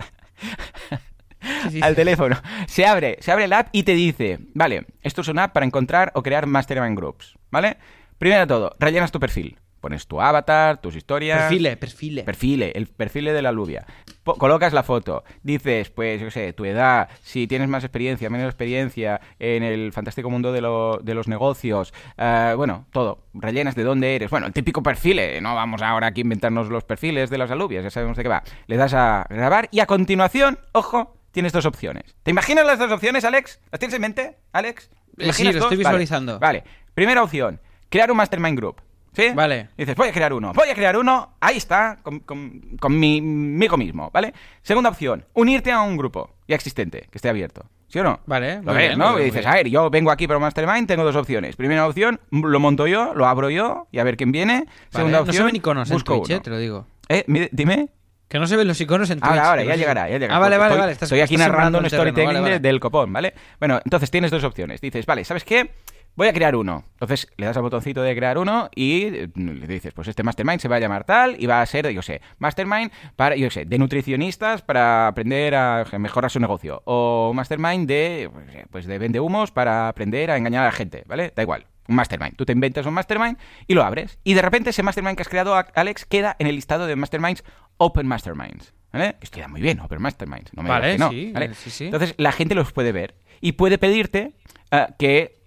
Sí, 1.63 1.69
sí. 1.71 1.79
al 1.81 1.95
teléfono. 1.95 2.35
Se 2.67 2.85
abre, 2.87 3.17
se 3.21 3.31
abre 3.31 3.47
la 3.47 3.59
app 3.59 3.67
y 3.71 3.83
te 3.83 3.93
dice, 3.93 4.39
vale, 4.55 4.87
esto 5.03 5.21
es 5.21 5.27
una 5.27 5.43
app 5.45 5.53
para 5.53 5.65
encontrar 5.65 6.11
o 6.15 6.23
crear 6.23 6.47
mastermind 6.47 6.97
groups, 6.97 7.37
¿vale? 7.51 7.77
Primero 8.17 8.41
de 8.41 8.47
todo, 8.47 8.75
rellenas 8.79 9.11
tu 9.11 9.19
perfil. 9.19 9.57
Pones 9.79 10.07
tu 10.07 10.19
avatar, 10.19 10.81
tus 10.81 10.95
historias. 10.95 11.41
Perfile, 11.41 11.77
perfile. 11.77 12.23
Perfile, 12.23 12.71
el 12.73 12.87
perfil 12.87 13.25
de 13.25 13.41
la 13.43 13.49
alubia. 13.49 13.85
Colocas 14.25 14.73
la 14.73 14.83
foto, 14.83 15.23
dices, 15.43 15.89
pues, 15.91 16.19
yo 16.19 16.27
qué 16.27 16.31
sé, 16.31 16.53
tu 16.53 16.65
edad, 16.65 17.07
si 17.21 17.47
tienes 17.47 17.67
más 17.69 17.83
experiencia, 17.83 18.29
menos 18.29 18.47
experiencia 18.47 19.21
en 19.39 19.63
el 19.63 19.93
fantástico 19.93 20.29
mundo 20.29 20.51
de, 20.51 20.61
lo- 20.61 20.97
de 21.01 21.13
los 21.13 21.27
negocios, 21.27 21.93
eh, 22.17 22.53
bueno, 22.57 22.85
todo. 22.91 23.19
Rellenas 23.35 23.75
de 23.75 23.83
dónde 23.83 24.15
eres. 24.15 24.29
Bueno, 24.31 24.47
el 24.47 24.53
típico 24.53 24.81
perfil, 24.81 25.19
eh, 25.19 25.39
no 25.41 25.53
vamos 25.55 25.81
ahora 25.81 26.07
aquí 26.07 26.21
a 26.21 26.23
inventarnos 26.23 26.69
los 26.69 26.83
perfiles 26.83 27.29
de 27.29 27.37
las 27.37 27.51
alubias, 27.51 27.83
ya 27.83 27.89
sabemos 27.91 28.17
de 28.17 28.23
qué 28.23 28.29
va. 28.29 28.43
Le 28.67 28.77
das 28.77 28.93
a 28.93 29.25
grabar 29.29 29.67
y 29.71 29.79
a 29.79 29.85
continuación, 29.85 30.57
ojo, 30.71 31.15
tienes 31.31 31.53
dos 31.53 31.65
opciones. 31.65 32.15
¿Te 32.23 32.31
imaginas 32.31 32.65
las 32.65 32.79
dos 32.79 32.91
opciones, 32.91 33.25
Alex? 33.25 33.59
¿Las 33.71 33.79
tienes 33.79 33.93
en 33.95 34.01
mente, 34.01 34.37
Alex? 34.53 34.89
¿Te 35.17 35.29
Eh, 35.29 35.33
sí, 35.33 35.43
lo 35.43 35.51
dos? 35.53 35.61
estoy 35.63 35.77
Vale, 35.77 35.77
visualizando. 35.77 36.39
Vale. 36.39 36.63
Primera 36.93 37.21
opción, 37.23 37.59
crear 37.89 38.09
un 38.09 38.17
mastermind 38.17 38.57
group. 38.57 38.81
¿Sí? 39.15 39.29
Vale. 39.33 39.69
Dices, 39.77 39.95
voy 39.95 40.09
a 40.09 40.11
crear 40.11 40.33
uno, 40.33 40.51
voy 40.53 40.69
a 40.69 40.73
crear 40.75 40.97
uno, 40.97 41.35
ahí 41.39 41.57
está, 41.57 41.97
con, 42.03 42.19
con, 42.19 42.77
con 42.79 42.99
mi, 42.99 43.21
migo 43.21 43.77
mismo, 43.77 44.09
¿vale? 44.13 44.33
Segunda 44.61 44.89
opción, 44.89 45.25
unirte 45.33 45.71
a 45.71 45.81
un 45.81 45.95
grupo 45.97 46.35
ya 46.47 46.55
existente, 46.55 47.07
que 47.11 47.17
esté 47.17 47.29
abierto. 47.29 47.65
¿Sí 47.87 47.99
o 47.99 48.03
no? 48.03 48.19
Vale, 48.25 48.61
Lo 48.61 48.73
ves, 48.73 48.87
bien, 48.89 48.99
¿no? 48.99 49.17
Y 49.19 49.25
dices, 49.25 49.45
a 49.45 49.53
ver, 49.53 49.69
yo 49.69 49.89
vengo 49.89 50.11
aquí 50.11 50.27
para 50.27 50.39
Mastermind, 50.39 50.87
tengo 50.87 51.03
dos 51.03 51.15
opciones. 51.15 51.55
Primera 51.55 51.87
opción, 51.87 52.19
lo 52.31 52.59
monto 52.59 52.87
yo, 52.87 53.13
lo 53.13 53.25
abro 53.25 53.49
yo 53.49 53.87
y 53.91 53.99
a 53.99 54.03
ver 54.03 54.17
quién 54.17 54.31
viene. 54.31 54.65
Segunda 54.89 55.19
no 55.19 55.23
opción, 55.23 55.37
se 55.37 55.43
ven 55.43 55.55
iconos 55.55 55.89
en 55.89 55.95
busco 55.95 56.15
Twitch, 56.17 56.31
eh, 56.31 56.33
uno. 56.33 56.41
te 56.41 56.49
lo 56.49 56.57
digo. 56.57 56.87
Eh, 57.07 57.23
dime. 57.51 57.89
Que 58.27 58.39
no 58.39 58.47
se 58.47 58.57
ven 58.57 58.67
los 58.67 58.81
iconos 58.81 59.09
en 59.11 59.19
Twitch. 59.19 59.29
Ahora, 59.29 59.49
ahora, 59.49 59.63
ya 59.63 59.69
no 59.69 59.75
llegará, 59.75 60.09
ya 60.09 60.17
llegará. 60.17 60.35
Ah, 60.35 60.39
vale, 60.39 60.55
porque 60.57 60.59
vale, 60.59 60.73
estoy, 60.73 60.79
vale. 60.81 60.91
Estás, 60.93 61.07
estoy 61.07 61.21
aquí 61.21 61.37
narrando 61.37 61.77
un 61.77 61.85
storytelling 61.87 62.25
vale, 62.27 62.39
de- 62.39 62.43
vale. 62.43 62.59
del 62.59 62.79
copón, 62.79 63.13
¿vale? 63.13 63.33
Bueno, 63.59 63.79
entonces 63.85 64.09
tienes 64.09 64.31
dos 64.31 64.43
opciones. 64.43 64.81
Dices, 64.81 65.05
vale, 65.05 65.23
¿sabes 65.23 65.43
qué? 65.43 65.69
Voy 66.15 66.27
a 66.27 66.33
crear 66.33 66.55
uno. 66.55 66.85
Entonces 66.93 67.27
le 67.37 67.45
das 67.45 67.57
al 67.57 67.63
botoncito 67.63 68.01
de 68.01 68.15
crear 68.15 68.37
uno 68.37 68.69
y 68.73 69.03
eh, 69.03 69.29
le 69.35 69.67
dices, 69.67 69.93
pues 69.93 70.07
este 70.07 70.23
mastermind 70.23 70.59
se 70.59 70.67
va 70.67 70.77
a 70.77 70.79
llamar 70.79 71.03
tal 71.03 71.35
y 71.37 71.45
va 71.45 71.61
a 71.61 71.65
ser, 71.65 71.89
yo 71.91 72.01
sé, 72.01 72.21
mastermind 72.39 72.91
para, 73.15 73.35
yo 73.35 73.49
sé, 73.49 73.65
de 73.65 73.77
nutricionistas 73.77 74.61
para 74.61 75.07
aprender 75.07 75.55
a 75.55 75.85
mejorar 75.99 76.31
su 76.31 76.39
negocio. 76.39 76.81
O 76.85 77.33
mastermind 77.33 77.87
de, 77.87 78.29
pues 78.71 78.85
de 78.85 78.97
vende 78.97 79.19
humos 79.19 79.51
para 79.51 79.89
aprender 79.89 80.31
a 80.31 80.37
engañar 80.37 80.63
a 80.63 80.67
la 80.67 80.71
gente, 80.71 81.03
¿vale? 81.07 81.33
Da 81.35 81.43
igual. 81.43 81.65
Un 81.87 81.95
mastermind. 81.95 82.35
Tú 82.35 82.45
te 82.45 82.53
inventas 82.53 82.85
un 82.85 82.93
mastermind 82.93 83.37
y 83.67 83.73
lo 83.75 83.83
abres. 83.83 84.17
Y 84.23 84.33
de 84.33 84.41
repente 84.41 84.71
ese 84.71 84.81
mastermind 84.81 85.17
que 85.17 85.21
has 85.21 85.29
creado, 85.29 85.53
Alex, 85.53 86.05
queda 86.05 86.35
en 86.39 86.47
el 86.47 86.55
listado 86.55 86.87
de 86.87 86.95
masterminds 86.95 87.43
Open 87.77 88.07
Masterminds. 88.07 88.73
¿Vale? 88.91 89.17
Esto 89.19 89.35
queda 89.35 89.49
muy 89.49 89.61
bien, 89.61 89.81
Open 89.81 90.01
Masterminds. 90.01 90.53
No 90.53 90.63
me 90.63 90.69
Vale, 90.69 90.93
digas 90.93 91.09
que 91.09 91.15
no, 91.15 91.21
sí, 91.21 91.31
¿vale? 91.33 91.53
sí, 91.53 91.69
sí. 91.69 91.85
Entonces 91.85 92.15
la 92.17 92.31
gente 92.31 92.55
los 92.55 92.71
puede 92.71 92.93
ver 92.93 93.15
y 93.41 93.51
puede 93.51 93.77
pedirte 93.77 94.35
eh, 94.71 94.87
que, 94.97 95.43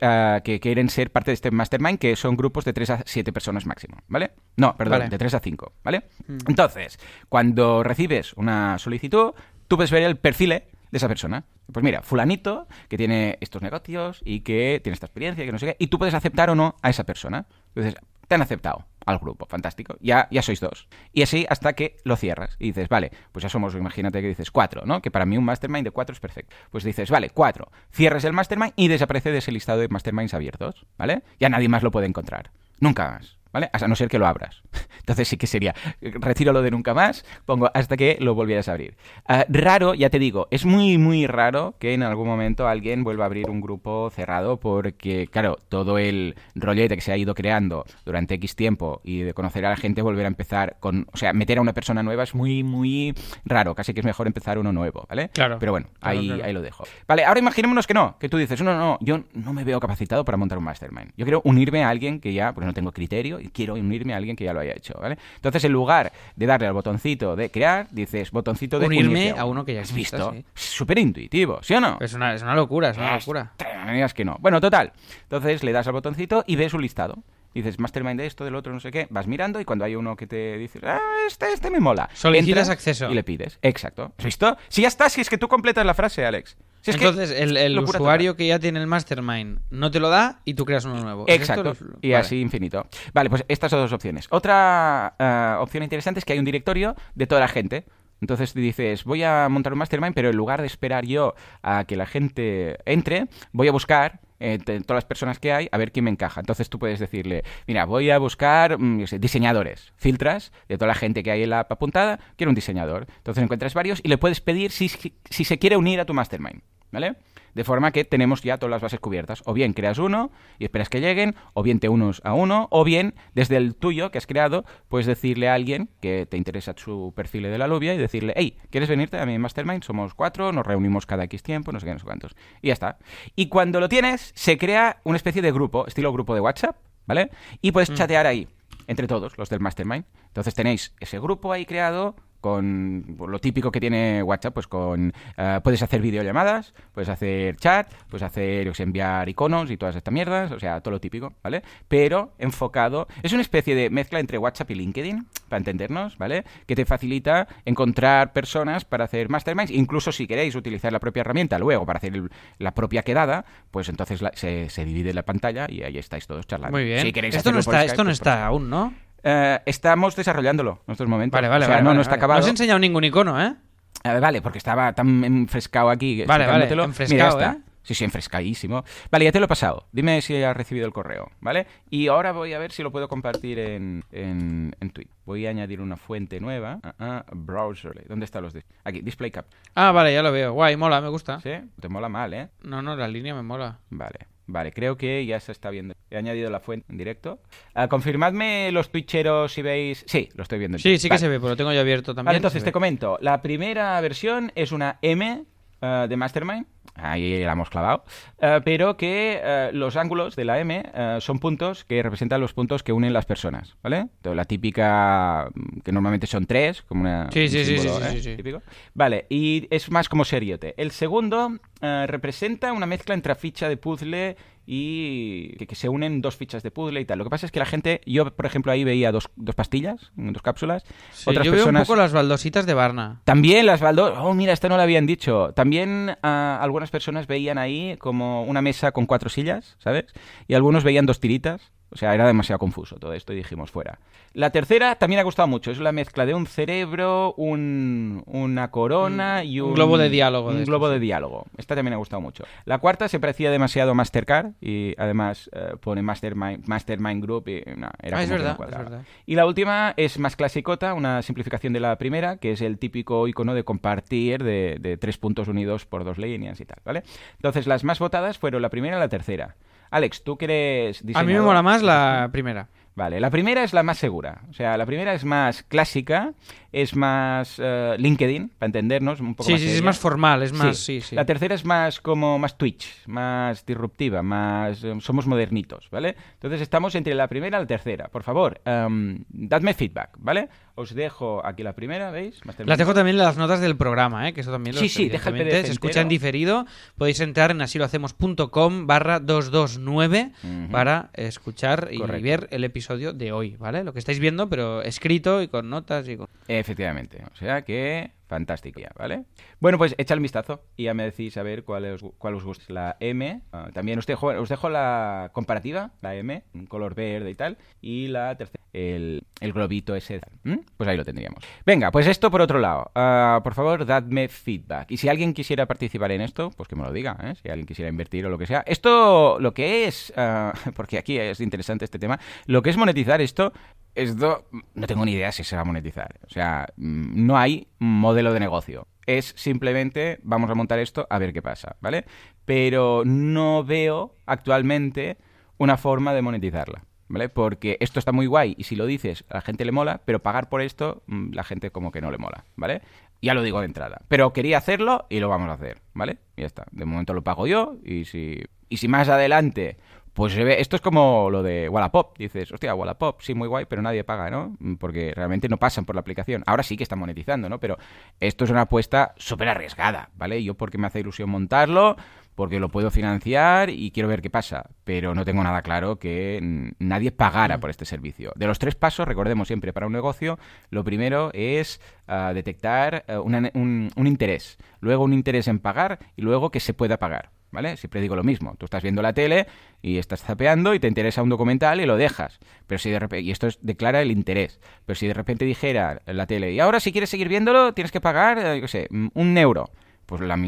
eh, 0.00 0.40
que 0.44 0.60
quieren 0.60 0.88
ser 0.88 1.10
parte 1.10 1.30
de 1.30 1.34
este 1.34 1.50
mastermind, 1.50 1.98
que 1.98 2.16
son 2.16 2.36
grupos 2.36 2.64
de 2.64 2.72
3 2.72 2.90
a 2.90 3.02
7 3.04 3.32
personas 3.32 3.66
máximo, 3.66 3.98
¿vale? 4.08 4.32
No, 4.56 4.76
perdón, 4.76 5.00
Vale. 5.00 5.10
de 5.10 5.18
3 5.18 5.34
a 5.34 5.40
5, 5.40 5.72
¿vale? 5.84 6.04
Mm. 6.26 6.38
Entonces, 6.48 6.98
cuando 7.28 7.82
recibes 7.82 8.32
una 8.34 8.78
solicitud, 8.78 9.34
tú 9.68 9.76
puedes 9.76 9.90
ver 9.90 10.02
el 10.02 10.16
perfil 10.16 10.50
de 10.50 10.96
esa 10.96 11.08
persona. 11.08 11.44
Pues 11.72 11.84
mira, 11.84 12.02
fulanito 12.02 12.66
que 12.88 12.96
tiene 12.96 13.36
estos 13.40 13.60
negocios 13.60 14.22
y 14.24 14.40
que 14.40 14.80
tiene 14.82 14.94
esta 14.94 15.06
experiencia 15.06 15.44
y 15.44 15.46
que 15.46 15.52
no 15.52 15.58
sé 15.58 15.66
qué, 15.66 15.76
y 15.78 15.88
tú 15.88 15.98
puedes 15.98 16.14
aceptar 16.14 16.50
o 16.50 16.54
no 16.54 16.76
a 16.82 16.88
esa 16.90 17.04
persona. 17.04 17.46
Entonces, 17.74 17.94
te 18.28 18.34
han 18.34 18.42
aceptado 18.42 18.86
al 19.04 19.18
grupo, 19.18 19.46
fantástico. 19.46 19.96
Ya, 20.00 20.28
ya 20.30 20.42
sois 20.42 20.60
dos. 20.60 20.86
Y 21.12 21.22
así 21.22 21.46
hasta 21.48 21.72
que 21.72 21.96
lo 22.04 22.16
cierras. 22.16 22.56
Y 22.58 22.66
dices, 22.66 22.88
vale, 22.88 23.10
pues 23.32 23.42
ya 23.42 23.48
somos, 23.48 23.74
imagínate 23.74 24.20
que 24.20 24.28
dices 24.28 24.50
cuatro, 24.50 24.82
¿no? 24.84 25.00
Que 25.00 25.10
para 25.10 25.24
mí 25.24 25.38
un 25.38 25.44
mastermind 25.44 25.84
de 25.84 25.90
cuatro 25.90 26.12
es 26.12 26.20
perfecto. 26.20 26.54
Pues 26.70 26.84
dices, 26.84 27.10
vale, 27.10 27.30
cuatro. 27.30 27.70
Cierres 27.90 28.24
el 28.24 28.34
mastermind 28.34 28.74
y 28.76 28.88
desaparece 28.88 29.32
de 29.32 29.38
ese 29.38 29.50
listado 29.50 29.80
de 29.80 29.88
masterminds 29.88 30.34
abiertos, 30.34 30.86
¿vale? 30.98 31.22
Ya 31.40 31.48
nadie 31.48 31.68
más 31.68 31.82
lo 31.82 31.90
puede 31.90 32.06
encontrar. 32.06 32.50
Nunca 32.80 33.10
más. 33.10 33.37
¿Vale? 33.52 33.70
A 33.72 33.88
no 33.88 33.96
ser 33.96 34.08
que 34.08 34.18
lo 34.18 34.26
abras. 34.26 34.62
Entonces 35.00 35.28
sí 35.28 35.36
que 35.36 35.46
sería, 35.46 35.74
retiro 36.02 36.52
lo 36.52 36.60
de 36.62 36.70
nunca 36.70 36.92
más, 36.92 37.24
pongo 37.46 37.70
hasta 37.72 37.96
que 37.96 38.18
lo 38.20 38.34
volvieras 38.34 38.68
a 38.68 38.72
abrir. 38.72 38.96
Ah, 39.26 39.46
raro, 39.48 39.94
ya 39.94 40.10
te 40.10 40.18
digo, 40.18 40.48
es 40.50 40.66
muy, 40.66 40.98
muy 40.98 41.26
raro 41.26 41.74
que 41.78 41.94
en 41.94 42.02
algún 42.02 42.26
momento 42.28 42.68
alguien 42.68 43.04
vuelva 43.04 43.24
a 43.24 43.26
abrir 43.26 43.48
un 43.48 43.60
grupo 43.60 44.10
cerrado 44.10 44.58
porque, 44.60 45.28
claro, 45.28 45.56
todo 45.68 45.98
el 45.98 46.34
rollete 46.54 46.94
que 46.94 47.00
se 47.00 47.12
ha 47.12 47.16
ido 47.16 47.34
creando 47.34 47.84
durante 48.04 48.34
X 48.34 48.54
tiempo 48.54 49.00
y 49.02 49.20
de 49.20 49.32
conocer 49.32 49.64
a 49.64 49.70
la 49.70 49.76
gente, 49.76 50.02
volver 50.02 50.26
a 50.26 50.28
empezar 50.28 50.76
con, 50.80 51.06
o 51.12 51.16
sea, 51.16 51.32
meter 51.32 51.58
a 51.58 51.62
una 51.62 51.72
persona 51.72 52.02
nueva 52.02 52.24
es 52.24 52.34
muy, 52.34 52.62
muy 52.62 53.14
raro, 53.44 53.74
casi 53.74 53.94
que 53.94 54.00
es 54.00 54.06
mejor 54.06 54.26
empezar 54.26 54.58
uno 54.58 54.72
nuevo, 54.72 55.06
¿vale? 55.08 55.30
Claro. 55.30 55.58
Pero 55.58 55.72
bueno, 55.72 55.86
Claro, 56.00 56.18
ahí, 56.18 56.26
claro. 56.28 56.44
ahí 56.44 56.52
lo 56.52 56.60
dejo. 56.62 56.84
Vale, 57.06 57.24
ahora 57.24 57.40
imaginémonos 57.40 57.86
que 57.86 57.94
no, 57.94 58.16
que 58.18 58.28
tú 58.28 58.36
dices, 58.36 58.60
no, 58.62 58.76
no, 58.76 58.98
yo 59.00 59.24
no 59.32 59.52
me 59.52 59.64
veo 59.64 59.80
capacitado 59.80 60.24
para 60.24 60.36
montar 60.36 60.58
un 60.58 60.64
mastermind. 60.64 61.12
Yo 61.16 61.24
quiero 61.24 61.40
unirme 61.44 61.82
a 61.84 61.88
alguien 61.88 62.20
que 62.20 62.32
ya, 62.34 62.52
pues 62.52 62.66
no 62.66 62.74
tengo 62.74 62.92
criterio, 62.92 63.37
y 63.40 63.48
quiero 63.48 63.74
unirme 63.74 64.14
a 64.14 64.16
alguien 64.16 64.36
que 64.36 64.44
ya 64.44 64.52
lo 64.52 64.60
haya 64.60 64.72
hecho, 64.72 64.94
¿vale? 65.00 65.18
Entonces, 65.36 65.64
en 65.64 65.72
lugar 65.72 66.12
de 66.36 66.46
darle 66.46 66.66
al 66.66 66.72
botoncito 66.72 67.36
de 67.36 67.50
crear, 67.50 67.86
dices 67.90 68.30
botoncito 68.30 68.78
de 68.78 68.86
Unirme 68.86 69.20
unirte 69.20 69.40
a 69.40 69.44
uno 69.44 69.64
que 69.64 69.74
ya 69.74 69.82
¿Has 69.82 69.92
visto? 69.92 70.32
sí. 70.32 70.44
Súper 70.54 70.98
intuitivo, 70.98 71.58
¿sí 71.62 71.74
o 71.74 71.80
no? 71.80 71.98
Es 72.00 72.14
una, 72.14 72.34
es 72.34 72.42
una 72.42 72.54
locura, 72.54 72.90
es 72.90 72.98
una 72.98 73.16
locura. 73.16 73.52
Digas 73.92 74.14
que 74.14 74.24
no. 74.24 74.36
Bueno, 74.40 74.60
total. 74.60 74.92
Entonces 75.22 75.62
le 75.62 75.72
das 75.72 75.86
al 75.86 75.92
botoncito 75.92 76.44
y 76.46 76.56
ves 76.56 76.74
un 76.74 76.82
listado. 76.82 77.16
Dices, 77.54 77.78
mastermind 77.78 78.20
de 78.20 78.26
esto, 78.26 78.44
del 78.44 78.54
otro, 78.54 78.72
no 78.72 78.80
sé 78.80 78.90
qué. 78.90 79.06
Vas 79.10 79.26
mirando 79.26 79.60
y 79.60 79.64
cuando 79.64 79.84
hay 79.84 79.96
uno 79.96 80.16
que 80.16 80.26
te 80.26 80.56
dice, 80.58 80.80
ah, 80.84 81.00
este, 81.26 81.52
este 81.52 81.70
me 81.70 81.80
mola. 81.80 82.08
Solicitas 82.14 82.68
acceso. 82.68 83.10
Y 83.10 83.14
le 83.14 83.24
pides. 83.24 83.58
Exacto. 83.62 84.12
¿Has 84.18 84.24
visto? 84.24 84.56
Si 84.68 84.82
ya 84.82 84.88
está, 84.88 85.08
si 85.08 85.20
es 85.20 85.28
que 85.30 85.38
tú 85.38 85.48
completas 85.48 85.84
la 85.84 85.94
frase, 85.94 86.24
Alex. 86.24 86.56
Si 86.82 86.90
es 86.92 86.96
que- 86.96 87.04
Entonces, 87.06 87.32
el, 87.32 87.78
usuario 87.80 88.36
que 88.36 88.46
ya 88.46 88.58
tiene 88.58 88.78
el 88.80 88.86
mastermind 88.86 89.60
no 89.70 89.90
te 89.90 89.98
lo 89.98 90.08
da 90.08 90.40
y 90.44 90.54
tú 90.54 90.64
creas 90.64 90.84
uno 90.84 91.02
nuevo. 91.02 91.24
¿Es 91.26 91.36
Exacto. 91.36 91.64
lo- 91.64 91.98
Y 92.00 92.12
vale. 92.12 92.20
así 92.20 92.40
infinito. 92.40 92.86
Vale, 93.12 93.30
pues 93.30 93.44
estas 93.48 93.70
son 93.70 93.80
dos 93.80 93.92
opciones. 93.92 94.26
Otra 94.30 95.14
eh, 95.18 95.56
opción 95.58 95.82
interesante 95.82 96.20
es 96.20 96.24
que 96.24 96.34
hay 96.34 96.38
un 96.38 96.44
directorio 96.44 96.94
de 97.14 97.26
toda 97.26 97.40
la 97.40 97.48
gente. 97.48 97.84
Entonces 98.20 98.54
dices, 98.54 99.04
voy 99.04 99.22
a 99.22 99.48
montar 99.48 99.72
un 99.72 99.78
mastermind, 99.78 100.14
pero 100.14 100.30
en 100.30 100.36
lugar 100.36 100.60
de 100.60 100.66
esperar 100.66 101.06
yo 101.06 101.34
a 101.62 101.84
que 101.84 101.96
la 101.96 102.06
gente 102.06 102.78
entre, 102.84 103.28
voy 103.52 103.68
a 103.68 103.72
buscar 103.72 104.20
eh, 104.40 104.58
de 104.64 104.80
todas 104.80 104.98
las 104.98 105.04
personas 105.04 105.40
que 105.40 105.52
hay 105.52 105.68
a 105.72 105.78
ver 105.78 105.90
quién 105.90 106.04
me 106.04 106.10
encaja. 106.10 106.40
Entonces 106.40 106.68
tú 106.68 106.78
puedes 106.78 107.00
decirle, 107.00 107.42
mira, 107.66 107.84
voy 107.84 108.10
a 108.10 108.18
buscar 108.18 108.78
mm, 108.78 109.04
diseñadores, 109.18 109.92
filtras 109.96 110.52
de 110.68 110.76
toda 110.78 110.88
la 110.88 110.94
gente 110.94 111.22
que 111.22 111.30
hay 111.30 111.42
en 111.42 111.50
la 111.50 111.60
apuntada, 111.60 112.20
quiero 112.36 112.50
un 112.50 112.54
diseñador. 112.54 113.06
Entonces 113.18 113.42
encuentras 113.42 113.74
varios 113.74 114.00
y 114.02 114.08
le 114.08 114.18
puedes 114.18 114.40
pedir 114.40 114.70
si, 114.70 114.88
si 114.88 115.44
se 115.44 115.58
quiere 115.58 115.76
unir 115.76 116.00
a 116.00 116.04
tu 116.04 116.14
mastermind, 116.14 116.62
¿vale? 116.92 117.16
De 117.54 117.64
forma 117.64 117.90
que 117.92 118.04
tenemos 118.04 118.42
ya 118.42 118.58
todas 118.58 118.70
las 118.70 118.82
bases 118.82 119.00
cubiertas. 119.00 119.42
O 119.46 119.52
bien 119.52 119.72
creas 119.72 119.98
uno 119.98 120.30
y 120.58 120.64
esperas 120.64 120.88
que 120.88 121.00
lleguen, 121.00 121.34
o 121.54 121.62
bien 121.62 121.80
te 121.80 121.88
unos 121.88 122.20
a 122.24 122.34
uno, 122.34 122.68
o 122.70 122.84
bien 122.84 123.14
desde 123.34 123.56
el 123.56 123.74
tuyo 123.74 124.10
que 124.10 124.18
has 124.18 124.26
creado, 124.26 124.64
puedes 124.88 125.06
decirle 125.06 125.48
a 125.48 125.54
alguien 125.54 125.90
que 126.00 126.26
te 126.26 126.36
interesa 126.36 126.74
su 126.76 127.12
perfil 127.14 127.44
de 127.44 127.58
la 127.58 127.64
alubia 127.64 127.94
y 127.94 127.98
decirle, 127.98 128.32
hey, 128.36 128.58
¿quieres 128.70 128.88
venirte 128.88 129.18
a 129.18 129.26
mi 129.26 129.38
mastermind? 129.38 129.82
Somos 129.82 130.14
cuatro, 130.14 130.52
nos 130.52 130.66
reunimos 130.66 131.06
cada 131.06 131.24
X 131.24 131.42
tiempo, 131.42 131.72
no 131.72 131.80
sé 131.80 131.86
qué, 131.86 131.92
no 131.92 131.98
sé 131.98 132.04
cuántos. 132.04 132.36
Y 132.62 132.68
ya 132.68 132.72
está. 132.72 132.98
Y 133.36 133.48
cuando 133.48 133.80
lo 133.80 133.88
tienes, 133.88 134.32
se 134.34 134.58
crea 134.58 135.00
una 135.04 135.16
especie 135.16 135.42
de 135.42 135.52
grupo, 135.52 135.86
estilo 135.86 136.12
grupo 136.12 136.34
de 136.34 136.40
WhatsApp, 136.40 136.76
¿vale? 137.06 137.30
Y 137.62 137.72
puedes 137.72 137.90
mm. 137.90 137.94
chatear 137.94 138.26
ahí 138.26 138.48
entre 138.86 139.06
todos 139.06 139.38
los 139.38 139.48
del 139.48 139.60
mastermind. 139.60 140.04
Entonces 140.28 140.54
tenéis 140.54 140.94
ese 141.00 141.18
grupo 141.18 141.52
ahí 141.52 141.66
creado 141.66 142.16
con 142.40 143.16
lo 143.18 143.38
típico 143.38 143.70
que 143.70 143.80
tiene 143.80 144.22
WhatsApp, 144.22 144.54
pues 144.54 144.66
con 144.66 145.08
uh, 145.08 145.60
puedes 145.62 145.82
hacer 145.82 146.00
videollamadas, 146.00 146.74
puedes 146.92 147.08
hacer 147.08 147.56
chat, 147.56 147.92
puedes 148.08 148.22
hacer 148.22 148.72
enviar 148.78 149.28
iconos 149.28 149.70
y 149.70 149.76
todas 149.76 149.96
estas 149.96 150.12
mierdas, 150.12 150.52
o 150.52 150.58
sea, 150.58 150.80
todo 150.80 150.92
lo 150.92 151.00
típico, 151.00 151.32
¿vale? 151.42 151.62
Pero 151.88 152.32
enfocado, 152.38 153.08
es 153.22 153.32
una 153.32 153.42
especie 153.42 153.74
de 153.74 153.90
mezcla 153.90 154.20
entre 154.20 154.38
WhatsApp 154.38 154.70
y 154.70 154.74
LinkedIn, 154.74 155.26
para 155.48 155.58
entendernos, 155.58 156.18
¿vale? 156.18 156.44
Que 156.66 156.76
te 156.76 156.84
facilita 156.84 157.48
encontrar 157.64 158.32
personas 158.32 158.84
para 158.84 159.04
hacer 159.04 159.28
masterminds, 159.28 159.70
incluso 159.70 160.12
si 160.12 160.26
queréis 160.26 160.54
utilizar 160.54 160.92
la 160.92 161.00
propia 161.00 161.22
herramienta 161.22 161.58
luego 161.58 161.86
para 161.86 161.98
hacer 161.98 162.14
el, 162.14 162.30
la 162.58 162.72
propia 162.72 163.02
quedada, 163.02 163.44
pues 163.70 163.88
entonces 163.88 164.22
la, 164.22 164.32
se, 164.34 164.70
se, 164.70 164.84
divide 164.84 165.12
la 165.12 165.24
pantalla 165.24 165.66
y 165.68 165.82
ahí 165.82 165.98
estáis 165.98 166.26
todos 166.26 166.46
charlando. 166.46 166.76
Muy 166.76 166.84
bien. 166.84 167.02
Si 167.02 167.12
queréis 167.12 167.34
esto 167.34 167.52
no 167.52 167.58
está, 167.58 167.84
esto 167.84 168.04
no 168.04 168.08
pues 168.08 168.18
está 168.18 168.46
aún, 168.46 168.70
¿no? 168.70 168.92
Eh, 169.30 169.60
estamos 169.66 170.16
desarrollándolo 170.16 170.80
en 170.86 170.92
estos 170.92 171.06
momentos. 171.06 171.36
Vale, 171.36 171.48
vale, 171.48 171.66
vale, 171.66 171.82
no, 171.82 171.92
no 171.92 172.00
está 172.00 172.14
acabado. 172.14 172.40
No 172.40 172.46
has 172.46 172.50
enseñado 172.50 172.78
ningún 172.78 173.04
icono, 173.04 173.38
¿eh? 173.38 173.54
vale, 174.02 174.40
porque 174.40 174.56
estaba 174.56 174.94
tan 174.94 175.22
enfrescado 175.22 175.90
aquí. 175.90 176.24
Vale, 176.24 176.46
vale, 176.46 176.72
enfrescado, 176.82 177.38
¿eh? 177.42 177.58
Sí, 177.82 177.94
sí, 177.94 178.04
enfrescadísimo. 178.04 178.84
Vale, 179.10 179.26
ya 179.26 179.32
te 179.32 179.38
lo 179.38 179.44
he 179.44 179.48
pasado. 179.48 179.86
Dime 179.92 180.22
si 180.22 180.42
has 180.42 180.56
recibido 180.56 180.86
el 180.86 180.92
correo, 180.92 181.30
¿vale? 181.40 181.66
Y 181.90 182.08
ahora 182.08 182.32
voy 182.32 182.54
a 182.54 182.58
ver 182.58 182.72
si 182.72 182.82
lo 182.82 182.90
puedo 182.90 183.08
compartir 183.08 183.58
en, 183.58 184.02
en, 184.12 184.74
en 184.80 184.90
Twitter. 184.90 185.14
Voy 185.26 185.46
a 185.46 185.50
añadir 185.50 185.80
una 185.82 185.96
fuente 185.96 186.40
nueva. 186.40 186.80
Uh, 186.82 187.04
uh, 187.04 187.22
browser. 187.32 188.06
¿Dónde 188.08 188.24
están 188.24 188.44
los? 188.44 188.54
Aquí, 188.84 189.00
Display 189.02 189.30
Cap. 189.30 189.46
Ah, 189.74 189.92
vale, 189.92 190.12
ya 190.12 190.22
lo 190.22 190.32
veo. 190.32 190.52
Guay, 190.52 190.76
mola, 190.76 191.02
me 191.02 191.08
gusta. 191.08 191.40
¿Sí? 191.40 191.52
Te 191.80 191.88
mola 191.88 192.08
mal, 192.08 192.32
¿eh? 192.32 192.48
No, 192.62 192.80
no, 192.80 192.96
la 192.96 193.08
línea 193.08 193.34
me 193.34 193.42
mola. 193.42 193.78
Vale. 193.90 194.26
Vale, 194.50 194.72
creo 194.72 194.96
que 194.96 195.24
ya 195.26 195.38
se 195.40 195.52
está 195.52 195.68
viendo. 195.68 195.94
He 196.10 196.16
añadido 196.16 196.50
la 196.50 196.58
fuente 196.58 196.86
en 196.88 196.96
directo. 196.96 197.38
Uh, 197.76 197.86
confirmadme 197.88 198.72
los 198.72 198.90
twitcheros 198.90 199.52
si 199.52 199.60
veis. 199.60 200.04
Sí, 200.06 200.30
lo 200.34 200.42
estoy 200.42 200.58
viendo. 200.58 200.78
Sí, 200.78 200.98
sí 200.98 201.10
que 201.10 201.18
se 201.18 201.28
ve, 201.28 201.38
pero 201.38 201.50
lo 201.50 201.56
tengo 201.56 201.70
ya 201.70 201.80
abierto 201.80 202.14
también. 202.14 202.26
Vale, 202.26 202.38
entonces 202.38 202.64
te 202.64 202.72
comento. 202.72 203.18
La 203.20 203.42
primera 203.42 204.00
versión 204.00 204.50
es 204.54 204.72
una 204.72 204.98
M 205.02 205.44
uh, 205.82 206.08
de 206.08 206.16
Mastermind 206.16 206.66
ahí 206.98 207.42
la 207.44 207.52
hemos 207.52 207.70
clavado, 207.70 208.04
uh, 208.38 208.60
pero 208.64 208.96
que 208.96 209.40
uh, 209.42 209.76
los 209.76 209.96
ángulos 209.96 210.36
de 210.36 210.44
la 210.44 210.60
M 210.60 210.82
uh, 210.82 211.20
son 211.20 211.38
puntos 211.38 211.84
que 211.84 212.02
representan 212.02 212.40
los 212.40 212.52
puntos 212.52 212.82
que 212.82 212.92
unen 212.92 213.12
las 213.12 213.26
personas, 213.26 213.76
¿vale? 213.82 213.98
Entonces, 213.98 214.36
la 214.36 214.44
típica, 214.44 215.48
mm, 215.54 215.80
que 215.80 215.92
normalmente 215.92 216.26
son 216.26 216.46
tres, 216.46 216.82
como 216.82 217.02
una... 217.02 217.30
Sí, 217.30 217.48
sí, 217.48 217.64
símbolo, 217.64 218.00
sí, 218.06 218.16
sí, 218.16 218.22
sí, 218.22 218.36
Típico. 218.36 218.62
Vale, 218.94 219.26
y 219.28 219.66
es 219.70 219.90
más 219.90 220.08
como 220.08 220.24
seriote. 220.24 220.74
El 220.76 220.90
segundo 220.90 221.58
representa 221.80 222.72
una 222.72 222.86
mezcla 222.86 223.14
entre 223.14 223.34
ficha 223.36 223.68
de 223.68 223.76
puzzle 223.76 224.36
y 224.70 225.54
que, 225.56 225.66
que, 225.66 225.74
se 225.74 225.88
unen 225.88 226.20
dos 226.20 226.36
fichas 226.36 226.62
de 226.62 226.70
puzzle 226.70 227.00
y 227.00 227.06
tal. 227.06 227.16
Lo 227.16 227.24
que 227.24 227.30
pasa 227.30 227.46
es 227.46 227.52
que 227.52 227.58
la 227.58 227.64
gente, 227.64 228.02
yo 228.04 228.36
por 228.36 228.44
ejemplo 228.44 228.70
ahí 228.70 228.84
veía 228.84 229.10
dos, 229.10 229.30
dos 229.34 229.54
pastillas, 229.54 230.12
dos 230.14 230.42
cápsulas. 230.42 230.84
Sí, 231.10 231.30
Otras 231.30 231.46
yo 231.46 231.52
personas... 231.52 231.72
veo 231.72 231.80
un 231.80 231.86
poco 231.86 231.96
las 231.96 232.12
baldositas 232.12 232.66
de 232.66 232.74
Barna. 232.74 233.22
También 233.24 233.64
las 233.64 233.80
baldosas, 233.80 234.18
oh 234.20 234.34
mira, 234.34 234.52
esta 234.52 234.68
no 234.68 234.76
la 234.76 234.82
habían 234.82 235.06
dicho. 235.06 235.54
También 235.54 236.16
uh, 236.22 236.26
algunas 236.60 236.90
personas 236.90 237.26
veían 237.26 237.56
ahí 237.56 237.96
como 237.98 238.42
una 238.42 238.60
mesa 238.60 238.92
con 238.92 239.06
cuatro 239.06 239.30
sillas, 239.30 239.76
¿sabes? 239.78 240.04
Y 240.48 240.52
algunos 240.52 240.84
veían 240.84 241.06
dos 241.06 241.18
tiritas. 241.18 241.72
O 241.90 241.96
sea, 241.96 242.14
era 242.14 242.26
demasiado 242.26 242.58
confuso 242.58 242.96
todo 242.96 243.12
esto 243.14 243.32
y 243.32 243.36
dijimos 243.36 243.70
fuera. 243.70 243.98
La 244.34 244.50
tercera 244.50 244.96
también 244.96 245.20
ha 245.20 245.22
gustado 245.22 245.48
mucho. 245.48 245.70
Es 245.70 245.78
la 245.78 245.92
mezcla 245.92 246.26
de 246.26 246.34
un 246.34 246.46
cerebro, 246.46 247.34
un, 247.36 248.22
una 248.26 248.70
corona 248.70 249.42
y 249.42 249.60
un, 249.60 249.70
un 249.70 249.74
globo 249.74 249.96
de 249.96 250.10
diálogo. 250.10 250.50
Un 250.50 250.58
de 250.58 250.64
globo 250.64 250.88
de 250.90 250.98
diálogo. 250.98 251.46
Esta 251.56 251.74
también 251.74 251.94
ha 251.94 251.96
gustado 251.96 252.20
mucho. 252.20 252.44
La 252.66 252.78
cuarta 252.78 253.08
se 253.08 253.18
parecía 253.18 253.50
demasiado 253.50 253.94
Mastercard 253.94 254.52
y 254.60 254.94
además 254.98 255.48
eh, 255.52 255.74
pone 255.80 256.02
Mastermind, 256.02 256.66
Mastermind 256.66 257.22
Group 257.22 257.48
y 257.48 257.62
no, 257.76 257.88
era 258.02 258.18
ah, 258.18 258.20
como 258.20 258.22
es, 258.22 258.30
verdad, 258.30 258.58
no 258.58 258.64
es 258.66 258.78
verdad. 258.78 259.02
Y 259.24 259.34
la 259.34 259.46
última 259.46 259.94
es 259.96 260.18
más 260.18 260.36
clasicota, 260.36 260.92
una 260.94 261.22
simplificación 261.22 261.72
de 261.72 261.80
la 261.80 261.96
primera, 261.96 262.36
que 262.36 262.52
es 262.52 262.60
el 262.60 262.78
típico 262.78 263.26
icono 263.28 263.54
de 263.54 263.64
compartir 263.64 264.44
de, 264.44 264.76
de 264.78 264.96
tres 264.98 265.16
puntos 265.16 265.48
unidos 265.48 265.86
por 265.86 266.04
dos 266.04 266.18
líneas 266.18 266.60
y 266.60 266.66
tal, 266.66 266.78
¿vale? 266.84 267.02
Entonces 267.36 267.66
las 267.66 267.82
más 267.82 267.98
votadas 267.98 268.38
fueron 268.38 268.60
la 268.60 268.68
primera 268.68 268.96
y 268.96 269.00
la 269.00 269.08
tercera. 269.08 269.56
Alex, 269.90 270.22
¿tú 270.22 270.36
crees 270.36 271.02
A 271.14 271.22
mí 271.22 271.32
me 271.32 271.40
mola 271.40 271.62
más 271.62 271.82
la 271.82 272.28
primera. 272.32 272.68
Vale, 272.94 273.20
la 273.20 273.30
primera 273.30 273.62
es 273.62 273.72
la 273.72 273.84
más 273.84 273.96
segura. 273.96 274.40
O 274.50 274.52
sea, 274.52 274.76
la 274.76 274.84
primera 274.84 275.14
es 275.14 275.24
más 275.24 275.62
clásica, 275.62 276.32
es 276.72 276.94
más 276.94 277.58
uh, 277.58 277.94
LinkedIn, 277.96 278.50
para 278.58 278.66
entendernos, 278.66 279.20
un 279.20 279.34
poco 279.34 279.44
sí, 279.46 279.52
más 279.52 279.60
Sí, 279.60 279.66
seria. 279.66 279.78
es 279.78 279.84
más 279.84 279.98
formal, 279.98 280.42
es 280.42 280.52
más... 280.52 280.76
Sí. 280.76 281.00
sí, 281.00 281.08
sí. 281.08 281.16
La 281.16 281.24
tercera 281.24 281.54
es 281.54 281.64
más 281.64 282.00
como 282.00 282.38
más 282.38 282.58
Twitch, 282.58 282.86
más 283.06 283.64
disruptiva, 283.64 284.22
más... 284.22 284.84
Um, 284.84 285.00
somos 285.00 285.26
modernitos, 285.26 285.88
¿vale? 285.90 286.16
Entonces 286.34 286.60
estamos 286.60 286.94
entre 286.94 287.14
la 287.14 287.26
primera 287.28 287.58
y 287.58 287.60
la 287.62 287.66
tercera. 287.66 288.08
Por 288.08 288.22
favor, 288.22 288.60
um, 288.66 289.24
dadme 289.28 289.72
feedback, 289.74 290.10
¿vale? 290.18 290.48
Os 290.74 290.94
dejo 290.94 291.44
aquí 291.44 291.62
la 291.64 291.72
primera, 291.74 292.10
¿veis? 292.12 292.40
Las 292.64 292.78
dejo 292.78 292.94
también 292.94 293.16
en 293.16 293.24
las 293.24 293.36
notas 293.36 293.60
del 293.60 293.76
programa, 293.76 294.28
¿eh? 294.28 294.32
Que 294.32 294.42
eso 294.42 294.52
también 294.52 294.76
lo 294.76 294.80
Sí, 294.80 294.88
sí, 294.88 295.08
deja 295.08 295.30
el 295.30 295.36
PDF 295.36 295.66
Se 295.66 295.72
escucha 295.72 296.02
en 296.02 296.08
diferido. 296.08 296.66
Podéis 296.96 297.18
entrar 297.18 297.50
en 297.50 297.60
asilohacemos.com 297.62 298.86
barra 298.86 299.18
229 299.18 300.32
uh 300.42 300.46
-huh. 300.46 300.70
para 300.70 301.10
escuchar 301.14 301.88
y 301.90 301.98
Correcto. 301.98 302.22
ver 302.22 302.48
el 302.52 302.62
episodio 302.62 303.12
de 303.12 303.32
hoy, 303.32 303.56
¿vale? 303.58 303.82
Lo 303.82 303.92
que 303.92 303.98
estáis 303.98 304.20
viendo, 304.20 304.48
pero 304.48 304.82
escrito 304.82 305.42
y 305.42 305.48
con 305.48 305.68
notas 305.68 306.08
y 306.08 306.16
con... 306.16 306.28
Efectivamente. 306.58 307.22
O 307.32 307.36
sea 307.36 307.62
que 307.62 308.10
fantástico 308.28 308.80
¿vale? 308.96 309.24
Bueno, 309.58 309.78
pues 309.78 309.94
echa 309.98 310.14
el 310.14 310.20
vistazo 310.20 310.62
y 310.76 310.84
ya 310.84 310.94
me 310.94 311.04
decís 311.04 311.36
a 311.36 311.42
ver 311.42 311.64
cuál 311.64 311.84
os, 311.86 312.04
cuál 312.18 312.34
os 312.34 312.44
gusta. 312.44 312.64
La 312.72 312.96
M, 313.00 313.40
uh, 313.52 313.72
también 313.72 313.98
os 313.98 314.06
dejo, 314.06 314.28
os 314.28 314.48
dejo 314.48 314.68
la 314.68 315.30
comparativa, 315.32 315.90
la 316.02 316.14
M, 316.14 316.44
un 316.54 316.66
color 316.66 316.94
verde 316.94 317.30
y 317.30 317.34
tal, 317.34 317.58
y 317.80 318.08
la 318.08 318.36
tercera, 318.36 318.62
el, 318.72 319.24
el 319.40 319.52
globito 319.52 319.96
ese. 319.96 320.20
¿Mm? 320.44 320.58
Pues 320.76 320.88
ahí 320.88 320.96
lo 320.96 321.04
tendríamos. 321.04 321.42
Venga, 321.64 321.90
pues 321.90 322.06
esto 322.06 322.30
por 322.30 322.40
otro 322.40 322.58
lado. 322.58 322.90
Uh, 322.94 323.42
por 323.42 323.54
favor, 323.54 323.84
dadme 323.86 324.28
feedback. 324.28 324.90
Y 324.90 324.98
si 324.98 325.08
alguien 325.08 325.32
quisiera 325.32 325.66
participar 325.66 326.12
en 326.12 326.20
esto, 326.20 326.50
pues 326.50 326.68
que 326.68 326.76
me 326.76 326.84
lo 326.84 326.92
diga, 326.92 327.16
¿eh? 327.22 327.34
Si 327.42 327.48
alguien 327.48 327.66
quisiera 327.66 327.88
invertir 327.88 328.26
o 328.26 328.30
lo 328.30 328.38
que 328.38 328.46
sea. 328.46 328.62
Esto, 328.66 329.38
lo 329.40 329.54
que 329.54 329.86
es, 329.86 330.12
uh, 330.16 330.70
porque 330.76 330.98
aquí 330.98 331.18
es 331.18 331.40
interesante 331.40 331.84
este 331.84 331.98
tema, 331.98 332.20
lo 332.46 332.62
que 332.62 332.70
es 332.70 332.76
monetizar 332.76 333.20
esto 333.20 333.52
esto 333.98 334.44
no 334.74 334.86
tengo 334.86 335.04
ni 335.04 335.12
idea 335.12 335.32
si 335.32 335.44
se 335.44 335.56
va 335.56 335.62
a 335.62 335.64
monetizar. 335.64 336.20
O 336.24 336.30
sea, 336.30 336.66
no 336.76 337.36
hay 337.36 337.66
modelo 337.78 338.17
de 338.22 338.40
negocio. 338.40 338.86
Es 339.06 339.34
simplemente 339.36 340.18
vamos 340.22 340.50
a 340.50 340.54
montar 340.54 340.78
esto 340.78 341.06
a 341.10 341.18
ver 341.18 341.32
qué 341.32 341.42
pasa, 341.42 341.76
¿vale? 341.80 342.04
Pero 342.44 343.02
no 343.04 343.64
veo 343.64 344.14
actualmente 344.26 345.16
una 345.56 345.76
forma 345.76 346.14
de 346.14 346.22
monetizarla. 346.22 346.84
¿Vale? 347.10 347.30
Porque 347.30 347.78
esto 347.80 347.98
está 347.98 348.12
muy 348.12 348.26
guay 348.26 348.54
y 348.58 348.64
si 348.64 348.76
lo 348.76 348.84
dices 348.84 349.24
a 349.30 349.36
la 349.36 349.40
gente 349.40 349.64
le 349.64 349.72
mola, 349.72 350.02
pero 350.04 350.22
pagar 350.22 350.50
por 350.50 350.60
esto 350.60 351.02
la 351.06 351.42
gente 351.42 351.70
como 351.70 351.90
que 351.90 352.02
no 352.02 352.10
le 352.10 352.18
mola, 352.18 352.44
¿vale? 352.54 352.82
Ya 353.22 353.32
lo 353.32 353.42
digo 353.42 353.60
de 353.60 353.64
entrada. 353.64 354.02
Pero 354.08 354.34
quería 354.34 354.58
hacerlo 354.58 355.06
y 355.08 355.18
lo 355.18 355.30
vamos 355.30 355.48
a 355.48 355.54
hacer, 355.54 355.80
¿vale? 355.94 356.18
Y 356.36 356.42
ya 356.42 356.46
está. 356.46 356.66
De 356.70 356.84
momento 356.84 357.14
lo 357.14 357.24
pago 357.24 357.46
yo 357.46 357.78
y 357.82 358.04
si, 358.04 358.44
y 358.68 358.76
si 358.76 358.88
más 358.88 359.08
adelante 359.08 359.78
pues 360.18 360.36
esto 360.36 360.74
es 360.74 360.82
como 360.82 361.30
lo 361.30 361.44
de 361.44 361.68
Wallapop. 361.68 362.18
Dices, 362.18 362.50
hostia, 362.50 362.74
Wallapop, 362.74 363.20
sí, 363.20 363.34
muy 363.34 363.46
guay, 363.46 363.66
pero 363.66 363.82
nadie 363.82 364.02
paga, 364.02 364.28
¿no? 364.30 364.56
Porque 364.80 365.12
realmente 365.14 365.48
no 365.48 365.58
pasan 365.58 365.84
por 365.84 365.94
la 365.94 366.00
aplicación. 366.00 366.42
Ahora 366.44 366.64
sí 366.64 366.76
que 366.76 366.82
están 366.82 366.98
monetizando, 366.98 367.48
¿no? 367.48 367.60
Pero 367.60 367.78
esto 368.18 368.42
es 368.42 368.50
una 368.50 368.62
apuesta 368.62 369.14
súper 369.16 369.48
arriesgada, 369.48 370.10
¿vale? 370.16 370.42
Yo 370.42 370.54
porque 370.54 370.76
me 370.76 370.88
hace 370.88 370.98
ilusión 370.98 371.30
montarlo, 371.30 371.94
porque 372.34 372.58
lo 372.58 372.68
puedo 372.68 372.90
financiar 372.90 373.70
y 373.70 373.92
quiero 373.92 374.08
ver 374.08 374.20
qué 374.20 374.28
pasa. 374.28 374.70
Pero 374.82 375.14
no 375.14 375.24
tengo 375.24 375.44
nada 375.44 375.62
claro 375.62 376.00
que 376.00 376.40
nadie 376.80 377.12
pagara 377.12 377.60
por 377.60 377.70
este 377.70 377.84
servicio. 377.84 378.32
De 378.34 378.48
los 378.48 378.58
tres 378.58 378.74
pasos, 378.74 379.06
recordemos 379.06 379.46
siempre, 379.46 379.72
para 379.72 379.86
un 379.86 379.92
negocio, 379.92 380.36
lo 380.70 380.82
primero 380.82 381.30
es 381.32 381.80
uh, 382.08 382.34
detectar 382.34 383.04
uh, 383.08 383.20
una, 383.20 383.52
un, 383.54 383.92
un 383.94 384.06
interés, 384.08 384.58
luego 384.80 385.04
un 385.04 385.12
interés 385.12 385.46
en 385.46 385.60
pagar 385.60 386.00
y 386.16 386.22
luego 386.22 386.50
que 386.50 386.58
se 386.58 386.74
pueda 386.74 386.96
pagar. 386.96 387.37
¿Vale? 387.50 387.76
Siempre 387.76 388.00
digo 388.00 388.16
lo 388.16 388.24
mismo. 388.24 388.54
Tú 388.58 388.64
estás 388.64 388.82
viendo 388.82 389.02
la 389.02 389.12
tele 389.12 389.46
y 389.82 389.98
estás 389.98 390.22
zapeando 390.22 390.74
y 390.74 390.80
te 390.80 390.88
interesa 390.88 391.22
un 391.22 391.28
documental 391.28 391.80
y 391.80 391.86
lo 391.86 391.96
dejas. 391.96 392.38
Pero 392.66 392.78
si 392.78 392.90
de 392.90 392.98
repente, 392.98 393.22
y 393.22 393.30
esto 393.30 393.46
es, 393.46 393.58
declara 393.62 394.02
el 394.02 394.10
interés. 394.10 394.60
Pero 394.86 394.96
si 394.96 395.06
de 395.06 395.14
repente 395.14 395.44
dijera 395.44 396.02
la 396.06 396.26
tele, 396.26 396.52
y 396.52 396.60
ahora 396.60 396.80
si 396.80 396.92
quieres 396.92 397.10
seguir 397.10 397.28
viéndolo, 397.28 397.74
tienes 397.74 397.92
que 397.92 398.00
pagar, 398.00 398.38
eh, 398.38 398.60
qué 398.60 398.68
sé, 398.68 398.88
un 398.90 399.38
euro 399.38 399.70
pues 400.08 400.22
la, 400.22 400.38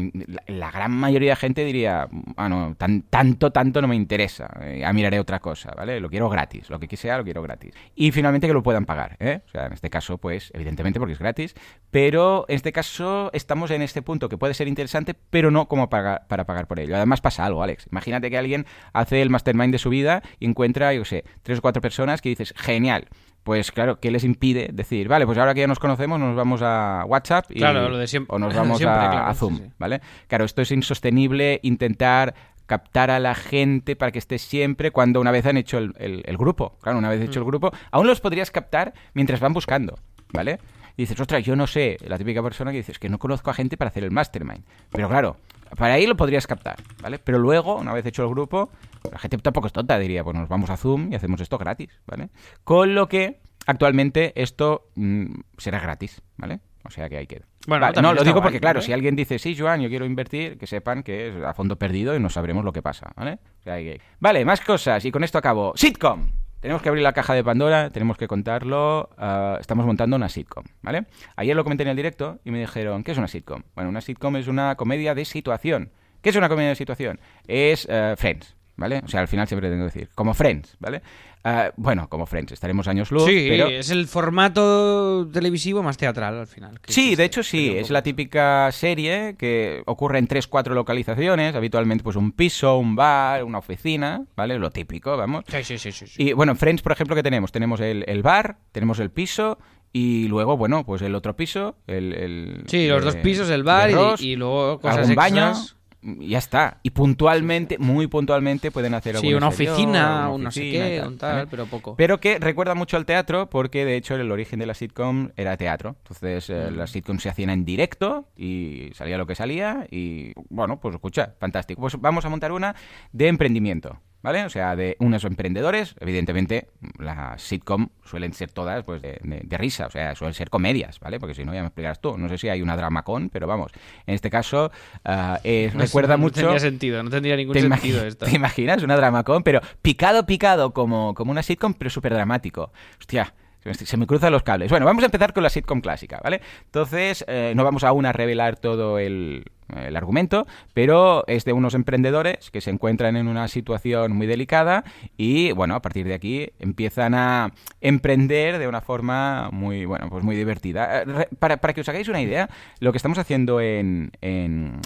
la, 0.47 0.71
gran 0.71 0.91
mayoría 0.91 1.33
de 1.33 1.35
gente 1.35 1.63
diría, 1.63 2.07
ah, 2.35 2.49
no, 2.49 2.73
tan, 2.73 3.03
tanto, 3.03 3.51
tanto 3.51 3.79
no 3.79 3.87
me 3.87 3.95
interesa, 3.95 4.49
eh, 4.59 4.79
ya 4.81 4.91
miraré 4.91 5.19
otra 5.19 5.39
cosa, 5.39 5.69
¿vale? 5.77 5.99
Lo 5.99 6.09
quiero 6.09 6.29
gratis, 6.29 6.67
lo 6.71 6.79
que 6.79 6.97
sea 6.97 7.19
lo 7.19 7.23
quiero 7.23 7.43
gratis. 7.43 7.75
Y 7.93 8.11
finalmente 8.11 8.47
que 8.47 8.53
lo 8.53 8.63
puedan 8.63 8.87
pagar, 8.87 9.17
¿eh? 9.19 9.41
O 9.45 9.49
sea, 9.51 9.67
en 9.67 9.73
este 9.73 9.91
caso, 9.91 10.17
pues, 10.17 10.49
evidentemente 10.55 10.97
porque 10.97 11.13
es 11.13 11.19
gratis, 11.19 11.53
pero 11.91 12.45
en 12.47 12.55
este 12.55 12.71
caso 12.71 13.29
estamos 13.33 13.69
en 13.69 13.83
este 13.83 14.01
punto 14.01 14.29
que 14.29 14.37
puede 14.39 14.55
ser 14.55 14.67
interesante, 14.67 15.13
pero 15.13 15.51
no 15.51 15.67
como 15.67 15.91
para, 15.91 16.25
para 16.27 16.45
pagar 16.45 16.65
por 16.65 16.79
ello. 16.79 16.95
Además 16.95 17.21
pasa 17.21 17.45
algo, 17.45 17.61
Alex. 17.61 17.85
Imagínate 17.91 18.31
que 18.31 18.39
alguien 18.39 18.65
hace 18.93 19.21
el 19.21 19.29
mastermind 19.29 19.71
de 19.71 19.77
su 19.77 19.91
vida 19.91 20.23
y 20.39 20.47
encuentra, 20.47 20.91
yo 20.95 21.05
sé, 21.05 21.23
tres 21.43 21.59
o 21.59 21.61
cuatro 21.61 21.83
personas 21.83 22.19
que 22.19 22.29
dices, 22.29 22.51
genial, 22.57 23.09
pues 23.43 23.71
claro, 23.71 23.99
¿qué 23.99 24.11
les 24.11 24.23
impide 24.23 24.69
decir, 24.71 25.07
vale, 25.07 25.25
pues 25.25 25.37
ahora 25.37 25.53
que 25.53 25.61
ya 25.61 25.67
nos 25.67 25.79
conocemos 25.79 26.19
nos 26.19 26.35
vamos 26.35 26.61
a 26.63 27.03
WhatsApp 27.07 27.45
y, 27.49 27.55
claro, 27.55 27.89
lo 27.89 27.97
de 27.97 28.07
siempre, 28.07 28.35
o 28.35 28.39
nos 28.39 28.53
vamos 28.55 28.81
a, 28.83 29.33
Zoom, 29.33 29.71
¿vale? 29.79 30.01
Claro, 30.27 30.45
esto 30.45 30.61
es 30.61 30.71
insostenible 30.71 31.59
intentar 31.63 32.35
captar 32.67 33.11
a 33.11 33.19
la 33.19 33.35
gente 33.35 33.95
para 33.95 34.11
que 34.11 34.19
esté 34.19 34.37
siempre 34.37 34.91
cuando 34.91 35.19
una 35.19 35.31
vez 35.31 35.45
han 35.45 35.57
hecho 35.57 35.77
el, 35.77 35.93
el, 35.97 36.37
grupo. 36.37 36.77
Claro, 36.81 36.99
una 36.99 37.09
vez 37.09 37.21
hecho 37.21 37.39
el 37.39 37.45
mm. 37.45 37.47
grupo, 37.47 37.71
aún 37.91 38.07
los 38.07 38.21
podrías 38.21 38.49
captar 38.49 38.93
mientras 39.13 39.39
van 39.39 39.51
buscando, 39.51 39.99
¿vale? 40.31 40.59
Y 40.95 41.03
dices, 41.03 41.19
ostras, 41.19 41.43
yo 41.43 41.55
no 41.55 41.67
sé, 41.67 41.97
la 42.05 42.17
típica 42.17 42.41
persona 42.43 42.71
que 42.71 42.77
dices 42.77 42.99
que 42.99 43.09
no 43.09 43.19
conozco 43.19 43.49
a 43.49 43.53
gente 43.53 43.75
para 43.75 43.89
hacer 43.89 44.03
el 44.03 44.11
mastermind. 44.11 44.63
Pero 44.91 45.09
claro, 45.09 45.37
para 45.77 45.95
ahí 45.95 46.05
lo 46.05 46.15
podrías 46.15 46.47
captar, 46.47 46.77
¿vale? 47.01 47.19
Pero 47.19 47.39
luego, 47.39 47.75
una 47.75 47.93
vez 47.93 48.05
hecho 48.05 48.23
el 48.23 48.29
grupo, 48.29 48.69
la 49.09 49.19
gente 49.19 49.37
tampoco 49.37 49.67
es 49.67 49.73
tonta, 49.73 49.97
diría, 49.97 50.23
pues 50.23 50.35
nos 50.35 50.49
vamos 50.49 50.69
a 50.69 50.77
Zoom 50.77 51.11
y 51.11 51.15
hacemos 51.15 51.41
esto 51.41 51.57
gratis, 51.57 51.89
¿vale? 52.05 52.29
Con 52.63 52.95
lo 52.95 53.07
que 53.07 53.41
actualmente 53.65 54.33
esto 54.41 54.89
mm, 54.95 55.25
será 55.57 55.79
gratis, 55.79 56.21
¿vale? 56.37 56.59
O 56.83 56.89
sea 56.89 57.09
que 57.09 57.17
hay 57.17 57.27
que... 57.27 57.43
Bueno, 57.67 57.91
no, 58.01 58.13
lo 58.13 58.23
digo 58.23 58.41
porque, 58.41 58.59
claro, 58.59 58.81
si 58.81 58.91
alguien 58.91 59.15
dice, 59.15 59.37
sí, 59.37 59.55
Joan, 59.55 59.81
yo 59.81 59.89
quiero 59.89 60.05
invertir, 60.05 60.57
que 60.57 60.65
sepan 60.65 61.03
que 61.03 61.29
es 61.29 61.43
a 61.43 61.53
fondo 61.53 61.77
perdido 61.77 62.15
y 62.15 62.19
no 62.19 62.29
sabremos 62.29 62.65
lo 62.65 62.73
que 62.73 62.81
pasa, 62.81 63.11
¿vale? 63.15 63.39
O 63.59 63.63
sea, 63.63 63.77
que... 63.77 64.01
Vale, 64.19 64.43
más 64.45 64.61
cosas 64.61 65.05
y 65.05 65.11
con 65.11 65.23
esto 65.23 65.37
acabo. 65.37 65.73
Sitcom. 65.75 66.31
Tenemos 66.59 66.83
que 66.83 66.89
abrir 66.89 67.03
la 67.03 67.13
caja 67.13 67.33
de 67.33 67.43
Pandora, 67.43 67.89
tenemos 67.89 68.17
que 68.17 68.27
contarlo. 68.27 69.09
Ah, 69.17 69.57
estamos 69.59 69.83
montando 69.85 70.15
una 70.15 70.29
sitcom, 70.29 70.63
¿vale? 70.83 71.07
Ayer 71.35 71.55
lo 71.55 71.63
comenté 71.63 71.83
en 71.83 71.89
el 71.89 71.95
directo 71.95 72.39
y 72.45 72.51
me 72.51 72.59
dijeron, 72.59 73.03
¿qué 73.03 73.13
es 73.13 73.17
una 73.17 73.27
sitcom? 73.27 73.63
Bueno, 73.73 73.89
una 73.89 73.99
sitcom 73.99 74.35
es 74.35 74.47
una 74.47 74.75
comedia 74.75 75.15
de 75.15 75.25
situación. 75.25 75.91
¿Qué 76.21 76.29
es 76.29 76.35
una 76.35 76.49
comedia 76.49 76.69
de 76.69 76.75
situación? 76.75 77.19
Es 77.47 77.87
eh, 77.89 78.13
Friends, 78.15 78.55
¿vale? 78.81 79.01
O 79.05 79.07
sea, 79.07 79.21
al 79.21 79.29
final 79.29 79.47
siempre 79.47 79.69
tengo 79.69 79.87
que 79.87 79.93
decir, 79.93 80.09
como 80.13 80.33
Friends, 80.33 80.75
¿vale? 80.79 81.01
Ah, 81.43 81.71
bueno, 81.75 82.07
como 82.07 82.25
Friends, 82.25 82.51
estaremos 82.51 82.87
años 82.87 83.09
luz. 83.11 83.25
Sí, 83.25 83.47
pero... 83.49 83.67
es 83.67 83.89
el 83.89 84.07
formato 84.07 85.27
televisivo 85.31 85.81
más 85.81 85.97
teatral 85.97 86.37
al 86.37 86.47
final. 86.47 86.79
Sí, 86.87 87.15
de 87.15 87.23
hecho 87.23 87.41
sí, 87.41 87.73
es 87.75 87.89
la 87.89 88.03
típica 88.03 88.69
serie 88.71 89.35
que 89.37 89.81
ocurre 89.85 90.19
en 90.19 90.27
tres, 90.27 90.47
cuatro 90.47 90.75
localizaciones, 90.75 91.55
habitualmente 91.55 92.03
pues 92.03 92.15
un 92.15 92.31
piso, 92.31 92.77
un 92.77 92.95
bar, 92.95 93.43
una 93.43 93.59
oficina, 93.59 94.25
¿vale? 94.35 94.59
Lo 94.59 94.69
típico, 94.69 95.15
vamos. 95.17 95.45
Sí, 95.47 95.63
sí, 95.63 95.77
sí. 95.77 95.91
sí, 95.91 96.05
Y 96.17 96.33
bueno, 96.33 96.55
Friends, 96.55 96.81
por 96.81 96.91
ejemplo, 96.91 97.15
¿qué 97.15 97.23
tenemos? 97.23 97.51
Tenemos 97.51 97.79
el, 97.79 98.03
el 98.07 98.21
bar, 98.21 98.57
tenemos 98.71 98.99
el 98.99 99.09
piso 99.09 99.57
y 99.93 100.27
luego, 100.27 100.57
bueno, 100.57 100.85
pues 100.85 101.01
el 101.01 101.15
otro 101.15 101.35
piso, 101.35 101.75
el... 101.87 102.63
sí, 102.67 102.87
los 102.87 103.03
dos 103.03 103.15
pisos, 103.17 103.49
el 103.49 103.63
bar 103.63 103.91
y, 104.19 104.35
luego 104.35 104.79
cosas 104.79 105.13
baño 105.15 105.53
ya 106.01 106.37
está. 106.37 106.79
Y 106.83 106.91
puntualmente, 106.91 107.77
muy 107.77 108.07
puntualmente, 108.07 108.71
pueden 108.71 108.93
hacer 108.93 109.17
Sí, 109.17 109.33
una 109.33 109.49
oficina, 109.49 110.29
un 110.29 110.43
no 110.43 110.51
sé 110.51 110.61
qué, 110.61 111.03
un 111.05 111.17
tal, 111.17 111.47
pero 111.47 111.65
poco. 111.65 111.95
Pero 111.95 112.19
que 112.19 112.39
recuerda 112.39 112.75
mucho 112.75 112.97
al 112.97 113.05
teatro, 113.05 113.49
porque 113.49 113.85
de 113.85 113.95
hecho 113.95 114.15
el 114.15 114.31
origen 114.31 114.59
de 114.59 114.65
la 114.65 114.73
sitcom 114.73 115.29
era 115.35 115.57
teatro. 115.57 115.95
Entonces, 115.99 116.49
eh, 116.49 116.69
mm. 116.71 116.75
las 116.75 116.91
sitcoms 116.91 117.23
se 117.23 117.29
hacían 117.29 117.49
en 117.49 117.65
directo 117.65 118.27
y 118.35 118.89
salía 118.93 119.17
lo 119.17 119.27
que 119.27 119.35
salía. 119.35 119.87
Y 119.89 120.33
bueno, 120.49 120.79
pues 120.79 120.95
escucha, 120.95 121.35
fantástico. 121.39 121.81
Pues 121.81 121.99
vamos 121.99 122.25
a 122.25 122.29
montar 122.29 122.51
una 122.51 122.75
de 123.11 123.27
emprendimiento. 123.27 123.99
¿Vale? 124.21 124.43
O 124.45 124.49
sea, 124.49 124.75
de 124.75 124.95
unos 124.99 125.23
emprendedores, 125.23 125.95
evidentemente 125.99 126.67
las 126.97 127.41
sitcom 127.41 127.89
suelen 128.03 128.33
ser 128.33 128.51
todas 128.51 128.83
pues 128.83 129.01
de, 129.01 129.57
risa, 129.57 129.87
o 129.87 129.89
sea, 129.89 130.15
suelen 130.15 130.33
ser 130.33 130.49
comedias, 130.49 130.99
¿vale? 130.99 131.19
Porque 131.19 131.33
si 131.33 131.43
no, 131.45 131.53
ya 131.53 131.61
me 131.61 131.67
explicarás 131.67 132.01
tú. 132.01 132.17
No 132.17 132.29
sé 132.29 132.37
si 132.37 132.49
hay 132.49 132.61
una 132.61 132.75
dramacón, 132.75 133.29
pero 133.29 133.47
vamos, 133.47 133.71
en 134.05 134.15
este 134.15 134.29
caso 134.29 134.71
uh, 135.05 135.77
recuerda 135.77 136.17
mucho... 136.17 136.41
No 136.41 136.47
tendría 136.47 136.59
sentido, 136.59 137.03
no 137.03 137.09
tendría 137.09 137.35
ningún 137.35 137.55
sentido 137.55 138.05
esto. 138.05 138.25
¿Te 138.25 138.35
imaginas? 138.35 138.83
Una 138.83 138.95
dramacón, 138.95 139.43
pero 139.43 139.61
picado, 139.81 140.25
picado 140.25 140.73
como, 140.73 141.13
como 141.13 141.31
una 141.31 141.43
sitcom, 141.43 141.73
pero 141.73 141.89
súper 141.89 142.13
dramático. 142.13 142.71
Hostia, 142.99 143.33
se 143.63 143.97
me 143.97 144.07
cruzan 144.07 144.31
los 144.31 144.43
cables. 144.43 144.71
Bueno, 144.71 144.85
vamos 144.85 145.03
a 145.03 145.05
empezar 145.05 145.33
con 145.33 145.43
la 145.43 145.49
sitcom 145.49 145.81
clásica, 145.81 146.19
¿vale? 146.23 146.41
Entonces, 146.65 147.23
eh, 147.27 147.53
no 147.55 147.63
vamos 147.63 147.83
aún 147.83 148.05
a 148.05 148.11
revelar 148.11 148.57
todo 148.57 148.97
el, 148.97 149.45
el 149.77 149.95
argumento, 149.95 150.47
pero 150.73 151.25
es 151.27 151.45
de 151.45 151.53
unos 151.53 151.73
emprendedores 151.73 152.51
que 152.51 152.61
se 152.61 152.69
encuentran 152.69 153.15
en 153.15 153.27
una 153.27 153.47
situación 153.47 154.13
muy 154.13 154.27
delicada 154.27 154.83
y, 155.17 155.51
bueno, 155.51 155.75
a 155.75 155.81
partir 155.81 156.05
de 156.05 156.13
aquí 156.13 156.49
empiezan 156.59 157.13
a 157.13 157.53
emprender 157.79 158.59
de 158.59 158.67
una 158.67 158.81
forma 158.81 159.49
muy, 159.51 159.85
bueno, 159.85 160.09
pues 160.09 160.23
muy 160.23 160.35
divertida. 160.35 161.03
Eh, 161.03 161.27
para, 161.39 161.57
que 161.57 161.81
os 161.81 161.89
hagáis 161.89 162.07
una 162.09 162.21
idea, 162.21 162.49
lo 162.79 162.91
que 162.91 162.97
estamos 162.97 163.17
haciendo 163.17 163.61
en, 163.61 164.11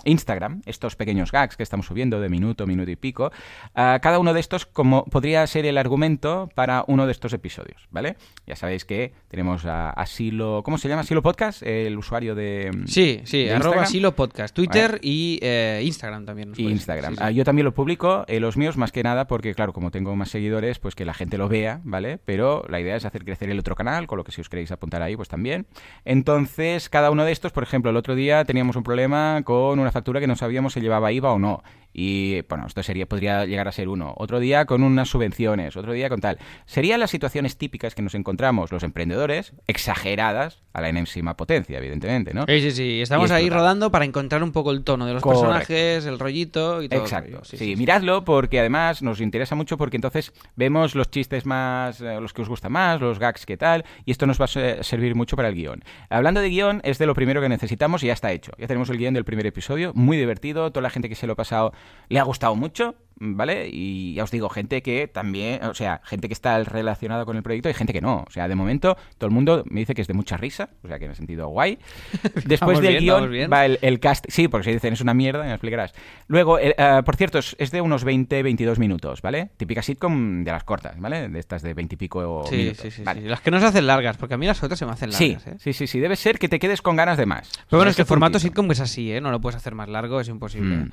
Instagram, 0.03 0.61
estos 0.65 0.95
pequeños 0.95 1.31
gags 1.31 1.57
que 1.57 1.63
estamos 1.63 1.85
subiendo 1.87 2.19
de 2.19 2.29
minuto, 2.29 2.67
minuto 2.67 2.91
y 2.91 2.95
pico, 2.95 3.31
cada 3.73 4.19
uno 4.19 4.33
de 4.33 4.39
estos 4.39 4.65
como 4.65 5.05
podría 5.05 5.45
ser 5.47 5.65
el 5.65 5.77
argumento 5.77 6.49
para 6.55 6.83
uno 6.87 7.05
de 7.05 7.11
estos 7.11 7.33
episodios, 7.33 7.87
¿vale? 7.91 8.15
Ya 8.45 8.55
sabéis 8.55 8.85
que 8.85 9.13
tenemos 9.27 9.65
a 9.65 9.89
Asilo, 9.89 10.61
¿cómo 10.63 10.77
se 10.77 10.87
llama? 10.87 11.01
Asilo 11.01 11.21
Podcast, 11.21 11.63
el 11.63 11.97
usuario 11.97 12.35
de... 12.35 12.71
Sí, 12.85 13.21
sí, 13.23 13.49
arroba 13.49 13.83
Asilo 13.83 14.15
Podcast, 14.15 14.55
Twitter 14.55 14.74
y 15.01 15.39
eh, 15.41 15.81
Instagram 15.83 16.25
también. 16.25 16.53
Instagram. 16.57 17.15
Ah, 17.19 17.31
yo 17.31 17.43
también 17.43 17.65
lo 17.65 17.73
publico, 17.73 18.25
eh, 18.27 18.39
los 18.39 18.57
míos 18.57 18.77
más 18.77 18.91
que 18.91 19.03
nada 19.03 19.27
porque, 19.27 19.53
claro, 19.53 19.73
como 19.73 19.91
tengo 19.91 20.15
más 20.15 20.29
seguidores, 20.29 20.79
pues 20.79 20.95
que 20.95 21.05
la 21.05 21.13
gente 21.13 21.37
lo 21.37 21.49
vea, 21.49 21.81
¿vale? 21.83 22.17
Pero 22.17 22.63
la 22.69 22.79
idea 22.79 22.95
es 22.95 23.05
hacer 23.05 23.25
crecer 23.25 23.49
el 23.49 23.59
otro 23.59 23.75
canal, 23.75 24.07
con 24.07 24.17
lo 24.17 24.23
que 24.23 24.31
si 24.31 24.41
os 24.41 24.49
queréis 24.49 24.71
apuntar 24.71 25.01
ahí, 25.01 25.15
pues 25.15 25.29
también. 25.29 25.67
Entonces, 26.03 26.89
cada 26.89 27.11
uno 27.11 27.25
de 27.25 27.31
estos, 27.31 27.51
por 27.51 27.63
ejemplo, 27.63 27.91
el 27.91 27.97
otro 27.97 28.15
día 28.15 28.45
teníamos 28.45 28.75
un 28.75 28.83
problema 28.83 29.41
con 29.43 29.79
una 29.79 29.91
factura 29.91 30.19
que 30.19 30.27
no 30.27 30.35
sabíamos 30.35 30.73
si 30.73 30.81
llevaba 30.81 31.11
IVA 31.11 31.31
o 31.31 31.39
no. 31.39 31.63
Y 31.97 32.41
bueno, 32.49 32.67
esto 32.67 32.83
sería, 32.83 33.05
podría 33.07 33.45
llegar 33.45 33.69
a 33.69 33.71
ser 33.71 33.87
uno. 33.87 34.13
Otro 34.17 34.41
día 34.41 34.65
con 34.65 34.83
unas 34.83 35.07
subvenciones, 35.07 35.77
otro 35.77 35.93
día 35.93 36.09
con 36.09 36.19
tal. 36.19 36.37
Serían 36.65 36.99
las 36.99 37.09
situaciones 37.09 37.57
típicas 37.57 37.95
que 37.95 38.01
nos 38.01 38.15
encontramos 38.15 38.69
los 38.73 38.83
emprendedores, 38.83 39.53
exageradas 39.65 40.61
a 40.73 40.81
la 40.81 40.89
enésima 40.89 41.37
potencia, 41.37 41.77
evidentemente, 41.77 42.33
¿no? 42.33 42.45
Sí, 42.47 42.59
sí, 42.59 42.71
sí. 42.71 43.01
Estamos 43.01 43.31
ahí 43.31 43.49
rodando 43.49 43.91
para 43.91 44.03
encontrar 44.03 44.43
un 44.43 44.51
poco 44.51 44.64
el 44.71 44.83
tono 44.83 45.05
de 45.05 45.13
los 45.13 45.23
personajes, 45.23 46.05
el 46.05 46.19
rollito 46.19 46.81
y 46.81 46.89
todo. 46.89 47.01
Exacto. 47.01 47.43
Sí, 47.43 47.75
miradlo 47.75 48.23
porque 48.23 48.59
además 48.59 49.01
nos 49.01 49.21
interesa 49.21 49.55
mucho 49.55 49.77
porque 49.77 49.97
entonces 49.97 50.33
vemos 50.55 50.95
los 50.95 51.09
chistes 51.09 51.45
más, 51.45 52.01
eh, 52.01 52.19
los 52.19 52.33
que 52.33 52.41
os 52.41 52.49
gustan 52.49 52.71
más, 52.71 53.01
los 53.01 53.19
gags 53.19 53.45
que 53.45 53.57
tal, 53.57 53.85
y 54.05 54.11
esto 54.11 54.25
nos 54.25 54.39
va 54.39 54.45
a 54.45 54.83
servir 54.83 55.15
mucho 55.15 55.35
para 55.35 55.49
el 55.49 55.55
guion. 55.55 55.83
Hablando 56.09 56.41
de 56.41 56.49
guion, 56.49 56.81
es 56.83 56.97
de 56.97 57.05
lo 57.05 57.13
primero 57.13 57.41
que 57.41 57.49
necesitamos 57.49 58.03
y 58.03 58.07
ya 58.07 58.13
está 58.13 58.31
hecho. 58.31 58.51
Ya 58.57 58.67
tenemos 58.67 58.89
el 58.89 58.97
guion 58.97 59.13
del 59.13 59.25
primer 59.25 59.45
episodio, 59.45 59.91
muy 59.93 60.17
divertido, 60.17 60.71
toda 60.71 60.81
la 60.81 60.89
gente 60.89 61.09
que 61.09 61.15
se 61.15 61.27
lo 61.27 61.33
ha 61.33 61.35
pasado 61.35 61.73
le 62.09 62.19
ha 62.19 62.23
gustado 62.23 62.55
mucho. 62.55 62.95
¿Vale? 63.19 63.69
Y 63.71 64.13
ya 64.13 64.23
os 64.23 64.31
digo, 64.31 64.49
gente 64.49 64.81
que 64.81 65.07
también, 65.07 65.63
o 65.63 65.73
sea, 65.73 66.01
gente 66.03 66.27
que 66.27 66.33
está 66.33 66.61
relacionada 66.63 67.25
con 67.25 67.37
el 67.37 67.43
proyecto 67.43 67.69
y 67.69 67.73
gente 67.73 67.93
que 67.93 68.01
no. 68.01 68.25
O 68.27 68.31
sea, 68.31 68.47
de 68.47 68.55
momento 68.55 68.97
todo 69.17 69.27
el 69.27 69.33
mundo 69.33 69.63
me 69.69 69.81
dice 69.81 69.93
que 69.93 70.01
es 70.01 70.07
de 70.07 70.13
mucha 70.13 70.37
risa, 70.37 70.69
o 70.83 70.87
sea, 70.87 70.99
que 70.99 71.05
en 71.05 71.11
el 71.11 71.17
sentido 71.17 71.47
guay. 71.47 71.79
Después 72.45 72.79
del 72.81 72.99
guion 72.99 73.31
va 73.51 73.65
el, 73.65 73.99
cast, 73.99 74.25
sí, 74.29 74.47
porque 74.47 74.65
si 74.65 74.73
dicen 74.73 74.93
es 74.93 75.01
una 75.01 75.13
mierda, 75.13 75.43
me 75.43 75.51
explicarás. 75.51 75.93
Luego, 76.27 76.59
eh, 76.59 76.75
por 77.05 77.15
cierto, 77.15 77.39
es, 77.39 77.71
de 77.71 77.81
unos 77.81 78.05
20-22 78.05 78.77
minutos, 78.77 79.21
¿vale? 79.21 79.49
Típica 79.57 79.81
sitcom 79.81 80.43
de 80.43 80.51
las 80.51 80.63
cortas, 80.63 80.99
¿vale? 80.99 81.29
De 81.29 81.39
estas 81.39 81.61
de 81.61 81.73
20 81.73 81.95
y 81.95 81.97
pico 81.97 82.45
sí, 82.49 82.55
minutos. 82.55 82.81
Sí, 82.81 82.91
sí, 82.91 83.03
sí, 83.03 83.21
Las 83.21 83.41
que 83.41 83.51
no 83.51 83.59
se 83.59 83.65
hacen 83.65 83.87
largas, 83.87 84.17
porque 84.17 84.35
a 84.35 84.37
mí 84.37 84.45
las 84.45 84.61
otras 84.63 84.79
se 84.79 84.85
me 84.85 84.91
hacen 84.91 85.11
largas, 85.11 85.47
¿eh? 85.47 85.55
Sí, 85.59 85.73
sí, 85.73 85.87
sí, 85.87 85.99
debe 85.99 86.15
ser 86.15 86.39
que 86.39 86.49
te 86.49 86.59
quedes 86.59 86.81
con 86.81 86.95
ganas 86.95 87.17
de 87.17 87.25
más. 87.25 87.51
Pero 87.69 87.79
bueno, 87.79 87.89
es 87.89 87.95
que 87.95 88.03
el 88.03 88.07
formato 88.07 88.39
sitcom 88.39 88.69
es 88.71 88.79
así, 88.79 89.11
¿eh? 89.11 89.21
No 89.21 89.31
lo 89.31 89.39
puedes 89.39 89.55
hacer 89.55 89.75
más 89.75 89.89
largo, 89.89 90.19
es 90.19 90.27
imposible. 90.27 90.75
Mm. 90.75 90.91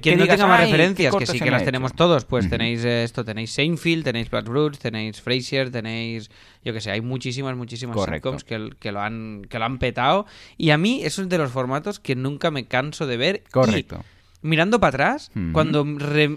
Quien, 0.00 0.18
no 0.18 0.26
tenga 0.26 0.46
más 0.46 0.60
referencias, 0.60 1.14
que 1.14 1.26
sí 1.26 1.40
que 1.40 1.49
las 1.50 1.64
tenemos 1.64 1.94
todos, 1.94 2.24
pues 2.24 2.48
tenéis 2.48 2.84
esto, 2.84 3.24
tenéis 3.24 3.52
Seinfeld, 3.52 4.04
tenéis 4.04 4.30
Bad 4.30 4.46
Roots, 4.46 4.78
tenéis 4.78 5.20
Frasier, 5.20 5.70
tenéis, 5.70 6.30
yo 6.64 6.72
que 6.72 6.80
sé, 6.80 6.90
hay 6.90 7.00
muchísimas, 7.00 7.56
muchísimas 7.56 7.96
sitcoms 8.04 8.44
que, 8.44 8.70
que, 8.78 8.92
lo 8.92 9.00
han, 9.00 9.46
que 9.48 9.58
lo 9.58 9.64
han 9.64 9.78
petado. 9.78 10.26
Y 10.56 10.70
a 10.70 10.78
mí 10.78 11.02
es 11.04 11.18
uno 11.18 11.28
de 11.28 11.38
los 11.38 11.50
formatos 11.50 12.00
que 12.00 12.14
nunca 12.16 12.50
me 12.50 12.66
canso 12.66 13.06
de 13.06 13.16
ver. 13.16 13.42
Correcto. 13.50 14.04
mirando 14.42 14.80
para 14.80 14.88
atrás, 14.88 15.30
cuando, 15.52 15.86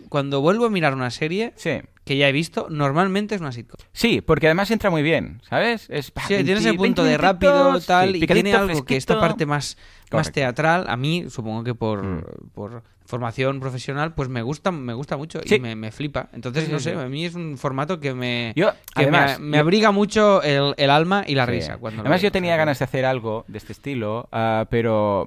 cuando 0.09 0.41
vuelvo 0.41 0.65
a 0.65 0.69
mirar 0.69 0.93
una 0.93 1.11
serie, 1.11 1.53
que 2.05 2.17
ya 2.17 2.27
he 2.27 2.31
visto, 2.31 2.67
normalmente 2.69 3.35
es 3.35 3.41
una 3.41 3.51
sitcom. 3.51 3.79
Sí, 3.93 4.21
porque 4.21 4.47
además 4.47 4.69
entra 4.71 4.89
muy 4.89 5.01
bien, 5.03 5.41
¿sabes? 5.49 5.89
Es, 5.89 6.07
Sí, 6.07 6.35
tiene 6.43 6.53
ese 6.53 6.69
20, 6.71 6.77
punto 6.77 7.03
de 7.03 7.09
20 7.17 7.21
rápido 7.21 7.79
tal 7.81 8.15
y 8.15 8.25
tiene 8.27 8.53
algo 8.53 8.83
que 8.85 8.95
esta 8.97 9.19
parte 9.19 9.45
más, 9.45 9.77
más 10.11 10.31
teatral, 10.31 10.85
a 10.89 10.97
mí 10.97 11.25
supongo 11.29 11.63
que 11.63 11.73
por, 11.75 12.03
Mm. 12.03 12.23
por 12.53 12.83
formación 13.05 13.59
profesional, 13.59 14.13
pues 14.13 14.27
me 14.29 14.41
gusta, 14.41 14.71
me 14.71 14.93
gusta 14.93 15.17
mucho 15.17 15.39
Sí. 15.45 15.55
y 15.55 15.59
me, 15.59 15.75
me 15.75 15.91
flipa. 15.91 16.29
Entonces, 16.33 16.65
Sí, 16.65 16.71
no 16.71 16.79
sé, 16.79 16.93
a 16.93 17.07
mí 17.09 17.25
es 17.25 17.35
un 17.35 17.57
formato 17.57 17.99
que 17.99 18.13
me, 18.13 18.53
Yo, 18.55 18.71
que 18.95 19.03
además, 19.03 19.39
me, 19.39 19.45
me 19.47 19.57
yo- 19.57 19.61
abriga 19.61 19.91
mucho 19.91 20.41
el, 20.41 20.73
el 20.77 20.89
alma 20.89 21.23
y 21.27 21.35
la 21.35 21.45
risa. 21.45 21.77
Cuando 21.77 22.01
Además, 22.01 22.21
yo 22.21 22.31
tenía 22.31 22.55
ganas 22.55 22.79
de 22.79 22.85
hacer 22.85 23.05
algo 23.05 23.43
de 23.47 23.57
este 23.57 23.73
estilo, 23.73 24.27
ah, 24.31 24.65
pero 24.69 25.25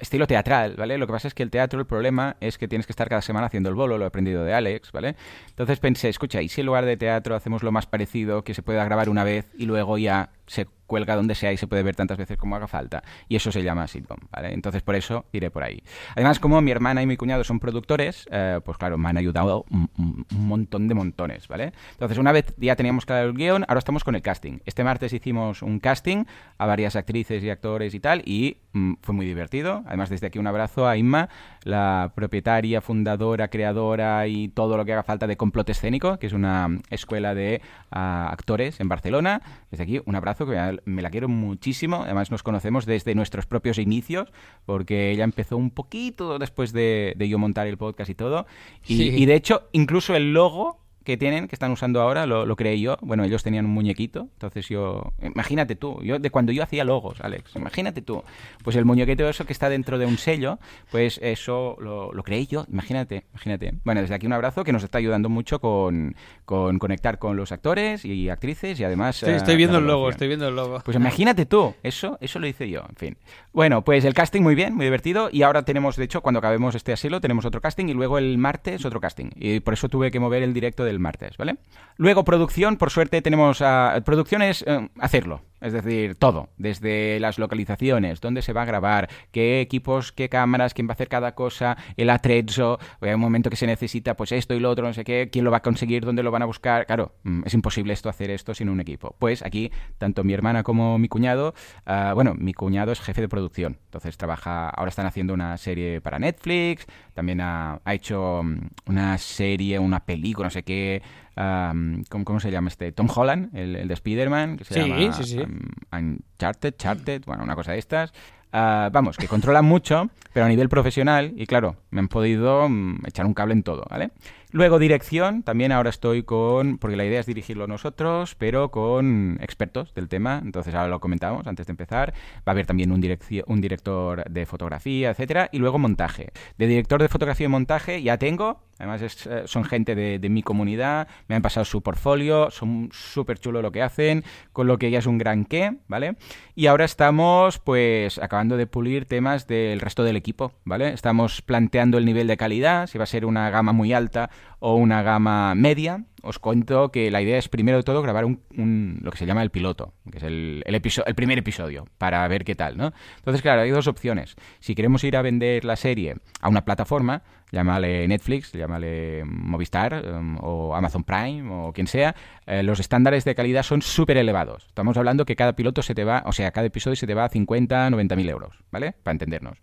estilo 0.00 0.26
teatral, 0.26 0.76
¿vale? 0.76 0.98
Lo 0.98 1.06
que 1.06 1.12
pasa 1.12 1.28
es 1.28 1.34
que 1.34 1.42
el 1.42 1.50
teatro, 1.50 1.80
el 1.80 1.86
problema 1.86 2.36
es 2.40 2.58
que 2.58 2.68
tienes 2.68 2.86
que 2.86 2.92
estar 2.92 3.08
cada 3.08 3.22
semana 3.22 3.46
haciendo 3.46 3.68
el 3.68 3.74
bolo, 3.74 3.98
lo 3.98 4.04
he 4.04 4.08
aprendido 4.08 4.44
de 4.44 4.54
Alex, 4.54 4.92
¿vale? 4.92 5.16
Entonces 5.48 5.78
pensé, 5.80 6.08
escucha, 6.08 6.42
¿y 6.42 6.48
si 6.48 6.60
en 6.60 6.66
lugar 6.66 6.84
de 6.84 6.96
teatro 6.96 7.34
hacemos 7.34 7.62
lo 7.62 7.72
más 7.72 7.86
parecido, 7.86 8.44
que 8.44 8.54
se 8.54 8.62
pueda 8.62 8.84
grabar 8.84 9.08
una 9.08 9.24
vez 9.24 9.46
y 9.56 9.66
luego 9.66 9.98
ya 9.98 10.30
se 10.46 10.66
cuelga 10.94 11.16
donde 11.16 11.34
sea 11.34 11.52
y 11.52 11.56
se 11.56 11.66
puede 11.66 11.82
ver 11.82 11.96
tantas 11.96 12.16
veces 12.16 12.38
como 12.38 12.54
haga 12.54 12.68
falta? 12.68 13.02
Y 13.28 13.34
eso 13.34 13.50
se 13.50 13.64
llama 13.64 13.88
sitcom, 13.88 14.18
¿vale? 14.30 14.52
Entonces 14.52 14.80
por 14.82 14.94
eso 14.94 15.24
iré 15.32 15.50
por 15.50 15.64
ahí. 15.64 15.82
Además, 16.14 16.38
como 16.38 16.60
mi 16.60 16.70
hermana 16.70 17.02
y 17.02 17.06
mi 17.06 17.16
cuñado 17.16 17.42
son 17.42 17.58
productores, 17.58 18.28
eh, 18.30 18.60
pues 18.64 18.78
claro, 18.78 18.96
me 18.96 19.08
han 19.08 19.16
ayudado 19.16 19.64
un, 19.70 20.24
montón 20.30 20.86
de 20.86 20.94
montones, 20.94 21.48
¿vale? 21.48 21.72
Entonces, 21.90 22.16
una 22.18 22.30
vez 22.30 22.54
ya 22.58 22.76
teníamos 22.76 23.06
claro 23.06 23.28
el 23.28 23.34
guion, 23.34 23.64
ahora 23.66 23.80
estamos 23.80 24.04
con 24.04 24.14
el 24.14 24.22
casting. 24.22 24.60
Este 24.66 24.84
martes 24.84 25.12
hicimos 25.12 25.62
un 25.62 25.80
casting 25.80 26.26
a 26.58 26.66
varias 26.66 26.94
actrices 26.94 27.42
y 27.42 27.50
actores 27.50 27.92
y 27.94 27.98
tal, 27.98 28.22
y 28.24 28.58
mm, 28.72 28.94
fue 29.02 29.16
muy 29.16 29.26
divertido. 29.26 29.82
Además, 29.86 30.10
desde 30.10 30.28
aquí 30.28 30.38
un 30.38 30.46
abrazo 30.46 30.86
a 30.86 30.96
Inma, 30.96 31.28
la 31.64 32.12
propietaria, 32.14 32.80
fundadora, 32.80 33.48
creadora 33.48 34.26
y 34.28 34.48
todo 34.48 34.76
lo 34.76 34.84
que 34.84 34.92
haga 34.92 35.02
falta 35.02 35.26
de 35.26 35.36
Complot 35.36 35.68
Escénico, 35.70 36.18
que 36.18 36.26
es 36.26 36.32
una 36.32 36.68
escuela 36.90 37.34
de 37.34 37.62
ah, 37.90 38.28
actores 38.30 38.80
en 38.80 38.88
Barcelona. 38.88 39.40
Desde 39.70 39.84
aquí 39.84 40.00
un 40.04 40.14
abrazo, 40.14 40.46
que 40.46 40.78
me- 40.86 41.02
la 41.02 41.10
quiero 41.10 41.28
muchísimo. 41.28 42.02
Además, 42.04 42.30
nos 42.30 42.42
conocemos 42.42 42.86
desde 42.86 43.14
nuestros 43.14 43.46
propios 43.46 43.78
inicios, 43.78 44.32
porque 44.66 45.10
ella 45.10 45.24
empezó 45.24 45.56
un 45.56 45.70
poquito 45.70 46.38
después 46.38 46.72
de, 46.72 47.14
de 47.16 47.28
yo 47.28 47.38
montar 47.38 47.66
el 47.66 47.76
podcast 47.78 48.10
y 48.10 48.14
todo. 48.14 48.46
Y, 48.86 48.96
Sí. 48.96 49.02
y 49.16 49.26
de 49.26 49.34
hecho, 49.34 49.68
incluso 49.72 50.14
el 50.14 50.32
logo 50.32 50.78
que 51.04 51.16
tienen, 51.16 51.48
que 51.48 51.54
están 51.54 51.70
usando 51.70 52.00
ahora, 52.00 52.26
lo, 52.26 52.46
lo 52.46 52.56
creé 52.56 52.80
yo. 52.80 52.96
Bueno, 53.02 53.24
ellos 53.24 53.42
tenían 53.42 53.66
un 53.66 53.72
muñequito, 53.72 54.28
entonces 54.32 54.68
yo... 54.68 55.12
Imagínate 55.22 55.76
tú, 55.76 56.00
yo 56.02 56.18
de 56.18 56.30
cuando 56.30 56.52
yo 56.52 56.62
hacía 56.62 56.84
logos, 56.84 57.20
Alex, 57.20 57.54
imagínate 57.56 58.02
tú. 58.02 58.22
Pues 58.62 58.76
el 58.76 58.84
muñequito 58.84 59.28
eso 59.28 59.44
que 59.44 59.52
está 59.52 59.68
dentro 59.68 59.98
de 59.98 60.06
un 60.06 60.18
sello, 60.18 60.58
pues 60.90 61.18
eso 61.22 61.76
lo, 61.80 62.12
lo 62.12 62.22
creé 62.22 62.46
yo, 62.46 62.66
imagínate, 62.70 63.24
imagínate. 63.32 63.74
Bueno, 63.84 64.00
desde 64.00 64.14
aquí 64.14 64.26
un 64.26 64.32
abrazo 64.32 64.64
que 64.64 64.72
nos 64.72 64.82
está 64.82 64.98
ayudando 64.98 65.28
mucho 65.28 65.60
con, 65.60 66.16
con 66.44 66.78
conectar 66.78 67.18
con 67.18 67.36
los 67.36 67.52
actores 67.52 68.04
y 68.04 68.28
actrices 68.28 68.80
y 68.80 68.84
además... 68.84 69.16
Estoy, 69.16 69.34
eh, 69.34 69.36
estoy 69.36 69.56
viendo 69.56 69.78
el 69.78 69.86
logo, 69.86 70.08
estoy 70.08 70.28
viendo 70.28 70.48
el 70.48 70.56
logo. 70.56 70.80
Pues 70.84 70.96
imagínate 70.96 71.46
tú, 71.46 71.74
eso, 71.82 72.18
eso 72.20 72.38
lo 72.38 72.46
hice 72.46 72.70
yo, 72.70 72.82
en 72.88 72.96
fin. 72.96 73.16
Bueno, 73.52 73.84
pues 73.84 74.04
el 74.04 74.14
casting 74.14 74.42
muy 74.42 74.54
bien, 74.54 74.74
muy 74.74 74.86
divertido 74.86 75.28
y 75.30 75.42
ahora 75.42 75.64
tenemos, 75.64 75.96
de 75.96 76.04
hecho, 76.04 76.22
cuando 76.22 76.38
acabemos 76.38 76.74
este 76.74 76.92
asilo, 76.92 77.20
tenemos 77.20 77.44
otro 77.44 77.60
casting 77.60 77.86
y 77.88 77.94
luego 77.94 78.18
el 78.18 78.38
martes 78.38 78.84
otro 78.84 79.00
casting. 79.00 79.30
Y 79.36 79.60
por 79.60 79.74
eso 79.74 79.88
tuve 79.88 80.10
que 80.10 80.20
mover 80.20 80.42
el 80.42 80.54
directo 80.54 80.84
del 80.84 80.93
martes, 80.98 81.36
¿vale? 81.36 81.56
Luego 81.96 82.24
producción, 82.24 82.76
por 82.76 82.90
suerte 82.90 83.22
tenemos... 83.22 83.60
a 83.62 84.00
producción 84.04 84.42
es 84.42 84.64
eh, 84.66 84.88
hacerlo, 84.98 85.42
es 85.64 85.72
decir, 85.72 86.14
todo, 86.16 86.50
desde 86.58 87.18
las 87.20 87.38
localizaciones, 87.38 88.20
dónde 88.20 88.42
se 88.42 88.52
va 88.52 88.62
a 88.62 88.64
grabar, 88.66 89.08
qué 89.30 89.62
equipos, 89.62 90.12
qué 90.12 90.28
cámaras, 90.28 90.74
quién 90.74 90.86
va 90.86 90.92
a 90.92 90.94
hacer 90.94 91.08
cada 91.08 91.34
cosa, 91.34 91.78
el 91.96 92.10
atrezzo, 92.10 92.78
hay 93.00 93.14
un 93.14 93.20
momento 93.20 93.48
que 93.48 93.56
se 93.56 93.66
necesita 93.66 94.14
pues 94.14 94.32
esto 94.32 94.54
y 94.54 94.60
lo 94.60 94.70
otro, 94.70 94.86
no 94.86 94.92
sé 94.92 95.04
qué, 95.04 95.30
quién 95.32 95.44
lo 95.44 95.50
va 95.50 95.58
a 95.58 95.62
conseguir, 95.62 96.04
dónde 96.04 96.22
lo 96.22 96.30
van 96.30 96.42
a 96.42 96.44
buscar. 96.44 96.84
Claro, 96.84 97.14
mm, 97.22 97.42
es 97.46 97.54
imposible 97.54 97.94
esto 97.94 98.10
hacer 98.10 98.30
esto 98.30 98.54
sin 98.54 98.68
un 98.68 98.78
equipo. 98.80 99.16
Pues 99.18 99.42
aquí, 99.42 99.72
tanto 99.96 100.22
mi 100.22 100.34
hermana 100.34 100.62
como 100.62 100.98
mi 100.98 101.08
cuñado, 101.08 101.54
ah, 101.86 102.12
bueno, 102.14 102.34
mi 102.34 102.52
cuñado 102.52 102.92
es 102.92 103.00
jefe 103.00 103.22
de 103.22 103.28
producción, 103.28 103.78
entonces 103.86 104.18
trabaja, 104.18 104.68
ahora 104.68 104.90
están 104.90 105.06
haciendo 105.06 105.32
una 105.32 105.56
serie 105.56 106.02
para 106.02 106.18
Netflix, 106.18 106.86
también 107.14 107.40
ha, 107.40 107.80
ha 107.84 107.94
hecho 107.94 108.42
mm, 108.44 108.58
una 108.90 109.16
serie, 109.16 109.78
una 109.78 110.04
película, 110.04 110.48
no 110.48 110.50
sé 110.50 110.62
qué, 110.62 111.02
am, 111.36 112.04
¿cómo, 112.08 112.24
cómo 112.24 112.40
se 112.40 112.50
llama 112.50 112.68
este? 112.68 112.92
Tom 112.92 113.08
Holland, 113.14 113.54
el, 113.56 113.76
el 113.76 113.88
de 113.88 113.94
Spider-Man, 113.94 114.56
que 114.56 114.64
se 114.64 114.74
Sí, 114.74 114.80
llama 114.80 115.12
sí, 115.12 115.24
sí. 115.24 115.40
am, 115.40 115.60
Uncharted, 115.92 116.74
Charted, 116.76 117.22
bueno, 117.26 117.44
una 117.44 117.54
cosa 117.54 117.72
de 117.72 117.78
estas. 117.78 118.12
Ah, 118.56 118.88
vamos, 118.92 119.16
que 119.16 119.26
controlan 119.26 119.64
mucho, 119.64 120.10
pero 120.32 120.46
a 120.46 120.48
nivel 120.48 120.68
profesional, 120.68 121.32
y 121.36 121.44
claro, 121.46 121.76
me 121.90 121.98
han 122.00 122.06
podido 122.08 122.68
mm, 122.68 123.00
echar 123.06 123.26
un 123.26 123.34
cable 123.34 123.52
en 123.54 123.64
todo, 123.64 123.84
¿vale? 123.90 124.10
Luego 124.54 124.78
dirección, 124.78 125.42
también 125.42 125.72
ahora 125.72 125.90
estoy 125.90 126.22
con, 126.22 126.78
porque 126.78 126.96
la 126.96 127.04
idea 127.04 127.18
es 127.18 127.26
dirigirlo 127.26 127.66
nosotros, 127.66 128.36
pero 128.36 128.70
con 128.70 129.36
expertos 129.40 129.92
del 129.94 130.08
tema, 130.08 130.40
entonces 130.44 130.72
ahora 130.76 130.86
lo 130.86 131.00
comentamos 131.00 131.48
antes 131.48 131.66
de 131.66 131.72
empezar, 131.72 132.14
va 132.36 132.42
a 132.46 132.50
haber 132.52 132.64
también 132.64 132.92
un, 132.92 133.04
un 133.46 133.60
director 133.60 134.30
de 134.30 134.46
fotografía, 134.46 135.10
etcétera, 135.10 135.48
y 135.50 135.58
luego 135.58 135.80
montaje. 135.80 136.30
De 136.56 136.68
director 136.68 137.02
de 137.02 137.08
fotografía 137.08 137.46
y 137.46 137.48
montaje 137.48 138.00
ya 138.04 138.16
tengo, 138.16 138.60
además 138.78 139.26
eh, 139.26 139.42
son 139.46 139.64
gente 139.64 139.96
de, 139.96 140.20
de 140.20 140.28
mi 140.28 140.44
comunidad, 140.44 141.08
me 141.26 141.34
han 141.34 141.42
pasado 141.42 141.64
su 141.64 141.82
portfolio, 141.82 142.48
son 142.52 142.90
súper 142.92 143.40
chulo 143.40 143.60
lo 143.60 143.72
que 143.72 143.82
hacen, 143.82 144.22
con 144.52 144.68
lo 144.68 144.78
que 144.78 144.88
ya 144.88 145.00
es 145.00 145.06
un 145.06 145.18
gran 145.18 145.46
qué, 145.46 145.78
¿vale? 145.88 146.14
Y 146.54 146.66
ahora 146.68 146.84
estamos 146.84 147.58
pues 147.58 148.18
acabando 148.18 148.56
de 148.56 148.68
pulir 148.68 149.06
temas 149.06 149.48
del 149.48 149.80
resto 149.80 150.04
del 150.04 150.14
equipo, 150.14 150.52
¿vale? 150.64 150.90
Estamos 150.90 151.42
planteando 151.42 151.98
el 151.98 152.04
nivel 152.04 152.28
de 152.28 152.36
calidad, 152.36 152.86
si 152.86 152.98
va 152.98 153.04
a 153.04 153.08
ser 153.08 153.24
una 153.24 153.50
gama 153.50 153.72
muy 153.72 153.92
alta 153.92 154.30
o 154.58 154.74
una 154.76 155.02
gama 155.02 155.54
media. 155.54 156.04
Os 156.22 156.38
cuento 156.38 156.90
que 156.90 157.10
la 157.10 157.20
idea 157.20 157.36
es 157.36 157.48
primero 157.50 157.76
de 157.76 157.82
todo 157.82 158.00
grabar 158.00 158.24
un, 158.24 158.40
un- 158.56 158.98
lo 159.02 159.10
que 159.10 159.18
se 159.18 159.26
llama 159.26 159.42
el 159.42 159.50
piloto, 159.50 159.92
que 160.10 160.16
es 160.18 160.24
el, 160.24 160.62
el, 160.64 160.74
el 161.06 161.14
primer 161.14 161.38
episodio, 161.38 161.86
para 161.98 162.26
ver 162.28 162.44
qué 162.44 162.54
tal, 162.54 162.78
¿no? 162.78 162.92
Entonces, 163.18 163.42
claro, 163.42 163.60
hay 163.60 163.68
dos 163.70 163.86
opciones. 163.88 164.34
Si 164.60 164.74
queremos 164.74 165.04
ir 165.04 165.18
a 165.18 165.22
vender 165.22 165.66
la 165.66 165.76
serie 165.76 166.16
a 166.40 166.48
una 166.48 166.64
plataforma, 166.64 167.22
llámale 167.52 168.08
Netflix, 168.08 168.52
llámale 168.52 169.22
Movistar 169.26 170.02
um, 170.18 170.38
o 170.40 170.74
Amazon 170.74 171.04
Prime 171.04 171.46
o 171.52 171.72
quien 171.74 171.86
sea, 171.86 172.14
eh, 172.46 172.62
los 172.62 172.80
estándares 172.80 173.26
de 173.26 173.34
calidad 173.34 173.62
son 173.62 173.82
súper 173.82 174.16
elevados. 174.16 174.64
Estamos 174.66 174.96
hablando 174.96 175.26
que 175.26 175.36
cada 175.36 175.52
piloto 175.54 175.82
se 175.82 175.94
te 175.94 176.04
va, 176.04 176.22
o 176.24 176.32
sea, 176.32 176.52
cada 176.52 176.66
episodio 176.66 176.96
se 176.96 177.06
te 177.06 177.12
va 177.12 177.26
a 177.26 177.28
50, 177.28 177.90
90 177.90 178.16
mil 178.16 178.30
euros, 178.30 178.56
¿vale? 178.70 178.94
Para 179.02 179.12
entendernos. 179.12 179.58